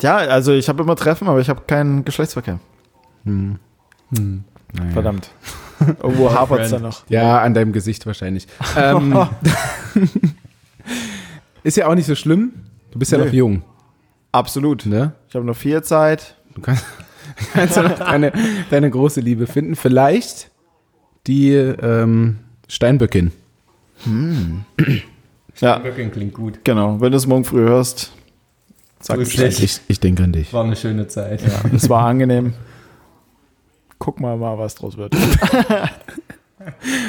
Ja, 0.00 0.16
also 0.16 0.52
ich 0.52 0.68
habe 0.68 0.82
immer 0.82 0.96
Treffen, 0.96 1.28
aber 1.28 1.40
ich 1.40 1.48
habe 1.48 1.62
keinen 1.66 2.04
Geschlechtsverkehr. 2.04 2.58
Hm. 3.24 3.58
Hm. 4.16 4.44
Naja. 4.72 4.90
Verdammt. 4.92 5.30
Irgendwo 5.80 6.32
hapert 6.32 6.60
es 6.60 6.70
da 6.70 6.78
noch. 6.78 7.02
Ja, 7.08 7.40
an 7.40 7.54
deinem 7.54 7.72
Gesicht 7.72 8.06
wahrscheinlich. 8.06 8.46
Ähm, 8.76 9.14
ist 11.62 11.76
ja 11.76 11.86
auch 11.86 11.94
nicht 11.94 12.06
so 12.06 12.14
schlimm. 12.14 12.52
Du 12.92 12.98
bist 12.98 13.12
ja 13.12 13.18
Nö. 13.18 13.24
noch 13.26 13.32
jung, 13.32 13.62
Absolut. 14.32 14.86
ne? 14.86 15.12
Ich 15.28 15.34
habe 15.34 15.44
noch 15.44 15.56
viel 15.56 15.82
Zeit. 15.82 16.36
Du 16.54 16.60
kannst, 16.60 16.84
kannst 17.52 17.76
ja 17.76 17.82
noch 17.82 17.98
deine, 17.98 18.32
deine 18.70 18.90
große 18.90 19.20
Liebe 19.20 19.46
finden. 19.46 19.76
Vielleicht 19.76 20.50
die 21.26 21.52
ähm, 21.52 22.38
Steinböckin. 22.68 23.32
Ja, 25.60 25.78
Böcking 25.78 26.10
klingt 26.10 26.32
gut. 26.32 26.60
genau. 26.64 27.00
Wenn 27.00 27.10
du 27.12 27.18
es 27.18 27.26
morgen 27.26 27.44
früh 27.44 27.60
hörst, 27.60 28.12
sag 29.00 29.18
Bescheid. 29.18 29.58
Ich, 29.60 29.80
ich 29.88 30.00
denke 30.00 30.24
an 30.24 30.32
dich. 30.32 30.52
War 30.52 30.64
eine 30.64 30.76
schöne 30.76 31.06
Zeit. 31.06 31.42
Ja, 31.42 31.62
es 31.74 31.88
war 31.88 32.06
angenehm. 32.06 32.54
Guck 33.98 34.20
mal 34.20 34.36
mal, 34.38 34.56
was 34.58 34.74
draus 34.74 34.96
wird. 34.96 35.14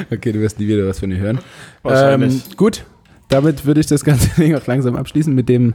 Okay, 0.09 0.31
du 0.31 0.39
wirst 0.39 0.59
nie 0.59 0.67
wieder 0.67 0.87
was 0.87 0.99
von 0.99 1.11
ihr 1.11 1.17
hören. 1.17 1.39
Wahrscheinlich. 1.83 2.33
Ähm, 2.33 2.55
gut, 2.55 2.85
damit 3.27 3.65
würde 3.65 3.81
ich 3.81 3.87
das 3.87 4.03
ganze 4.05 4.29
Ding 4.41 4.55
auch 4.55 4.65
langsam 4.65 4.95
abschließen 4.95 5.33
mit 5.33 5.49
dem 5.49 5.73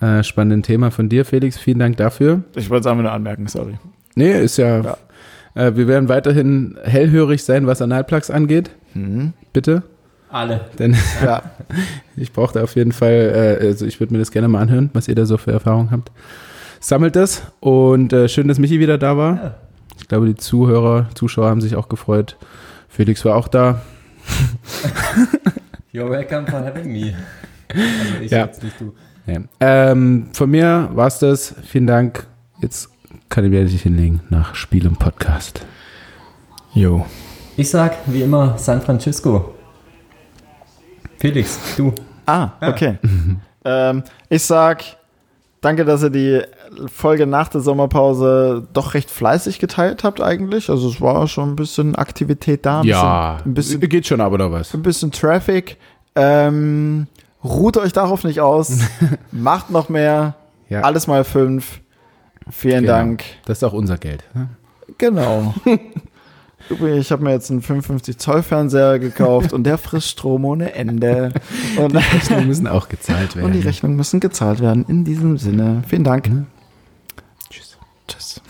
äh, 0.00 0.22
spannenden 0.22 0.62
Thema 0.62 0.90
von 0.90 1.08
dir, 1.08 1.24
Felix. 1.24 1.58
Vielen 1.58 1.78
Dank 1.78 1.96
dafür. 1.96 2.42
Ich 2.54 2.70
wollte 2.70 2.80
es 2.82 2.86
einfach 2.86 3.02
nur 3.02 3.12
anmerken, 3.12 3.46
sorry. 3.48 3.78
Nee, 4.14 4.32
ist 4.40 4.56
ja. 4.58 4.80
Ja. 4.82 4.96
Äh, 5.54 5.76
wir 5.76 5.88
werden 5.88 6.08
weiterhin 6.08 6.76
hellhörig 6.82 7.42
sein, 7.44 7.66
was 7.66 7.80
Analplugs 7.82 8.30
angeht. 8.30 8.70
Mhm. 8.94 9.32
Bitte. 9.52 9.82
Alle. 10.30 10.62
Denn 10.78 10.96
Ja, 11.24 11.42
ich 12.16 12.32
brauche 12.32 12.54
da 12.54 12.62
auf 12.62 12.74
jeden 12.76 12.92
Fall, 12.92 13.58
äh, 13.62 13.66
also 13.66 13.86
ich 13.86 14.00
würde 14.00 14.12
mir 14.12 14.18
das 14.18 14.30
gerne 14.30 14.48
mal 14.48 14.60
anhören, 14.60 14.90
was 14.92 15.08
ihr 15.08 15.14
da 15.14 15.24
so 15.26 15.36
für 15.38 15.52
Erfahrungen 15.52 15.90
habt. 15.90 16.10
Sammelt 16.80 17.16
das 17.16 17.42
und 17.60 18.12
äh, 18.12 18.28
schön, 18.28 18.48
dass 18.48 18.58
Michi 18.58 18.80
wieder 18.80 18.98
da 18.98 19.16
war. 19.16 19.36
Ja. 19.36 19.54
Ich 19.98 20.08
glaube, 20.08 20.26
die 20.26 20.34
Zuhörer, 20.36 21.08
Zuschauer 21.14 21.48
haben 21.48 21.60
sich 21.62 21.74
auch 21.74 21.88
gefreut. 21.88 22.36
Felix 22.88 23.24
war 23.24 23.34
auch 23.36 23.48
da. 23.48 23.80
You're 25.92 26.10
welcome 26.10 26.46
for 26.46 26.60
having 26.60 26.92
me. 26.92 27.14
Also 27.68 28.22
ich 28.22 28.30
Ja. 28.30 28.44
jetzt 28.46 28.62
nicht 28.62 28.78
du. 28.80 28.92
Ja. 29.26 29.40
Ähm, 29.60 30.28
von 30.32 30.50
mir 30.50 30.88
war 30.94 31.08
es 31.08 31.18
das. 31.18 31.54
Vielen 31.66 31.86
Dank. 31.86 32.26
Jetzt 32.60 32.88
kann 33.28 33.44
ich 33.44 33.50
wieder 33.50 33.64
dich 33.64 33.82
hinlegen 33.82 34.20
nach 34.30 34.54
Spiel 34.54 34.86
und 34.86 34.98
Podcast. 34.98 35.64
jo. 36.74 37.04
Ich 37.58 37.70
sag, 37.70 37.96
wie 38.06 38.20
immer, 38.20 38.58
San 38.58 38.82
Francisco. 38.82 39.54
Felix, 41.18 41.58
du. 41.76 41.94
Ah, 42.26 42.50
okay. 42.60 42.98
ähm, 43.64 44.02
ich 44.28 44.42
sag, 44.42 44.84
danke, 45.62 45.86
dass 45.86 46.02
ihr 46.02 46.10
die 46.10 46.42
Folge 46.92 47.26
nach 47.26 47.48
der 47.48 47.62
Sommerpause 47.62 48.66
doch 48.74 48.92
recht 48.92 49.10
fleißig 49.10 49.58
geteilt 49.58 50.04
habt 50.04 50.20
eigentlich. 50.20 50.68
Also 50.68 50.88
es 50.90 51.00
war 51.00 51.26
schon 51.28 51.52
ein 51.52 51.56
bisschen 51.56 51.94
Aktivität 51.94 52.66
da. 52.66 52.80
Ein 52.80 52.84
Bisschen, 52.84 52.98
ein 53.50 53.54
bisschen, 53.54 53.80
geht 53.88 54.06
schon 54.06 54.20
aber 54.20 54.36
noch 54.36 54.52
was. 54.52 54.74
ein 54.74 54.82
bisschen 54.82 55.10
Traffic. 55.10 55.78
Ähm, 56.14 57.06
ruht 57.46 57.76
euch 57.76 57.92
darauf 57.92 58.24
nicht 58.24 58.40
aus. 58.40 58.78
Macht 59.32 59.70
noch 59.70 59.88
mehr. 59.88 60.34
Ja. 60.68 60.80
Alles 60.82 61.06
mal 61.06 61.24
fünf. 61.24 61.80
Vielen 62.50 62.82
Genau. 62.82 62.92
Dank. 62.92 63.24
Das 63.44 63.58
ist 63.58 63.64
auch 63.64 63.72
unser 63.72 63.98
Geld. 63.98 64.24
ne? 64.34 64.48
Genau. 64.98 65.54
Übrigens, 66.68 67.06
ich 67.06 67.12
habe 67.12 67.22
mir 67.22 67.30
jetzt 67.30 67.50
einen 67.50 67.62
55 67.62 68.18
Zoll 68.18 68.42
Fernseher 68.42 68.98
gekauft 68.98 69.52
und 69.52 69.64
der 69.64 69.78
frisst 69.78 70.08
Strom 70.08 70.44
ohne 70.44 70.74
Ende. 70.74 71.32
Und, 71.76 71.94
Rechnungen 71.94 72.48
müssen 72.48 72.66
auch 72.66 72.88
gezahlt 72.88 73.36
werden. 73.36 73.46
und 73.46 73.52
die 73.52 73.60
Rechnungen 73.60 73.96
müssen 73.96 74.18
gezahlt 74.18 74.60
werden. 74.60 74.84
In 74.88 75.04
diesem 75.04 75.38
Sinne, 75.38 75.82
vielen 75.86 76.02
Dank. 76.04 76.28
Tschüss. 77.50 77.76
Tschüss. 78.08 78.40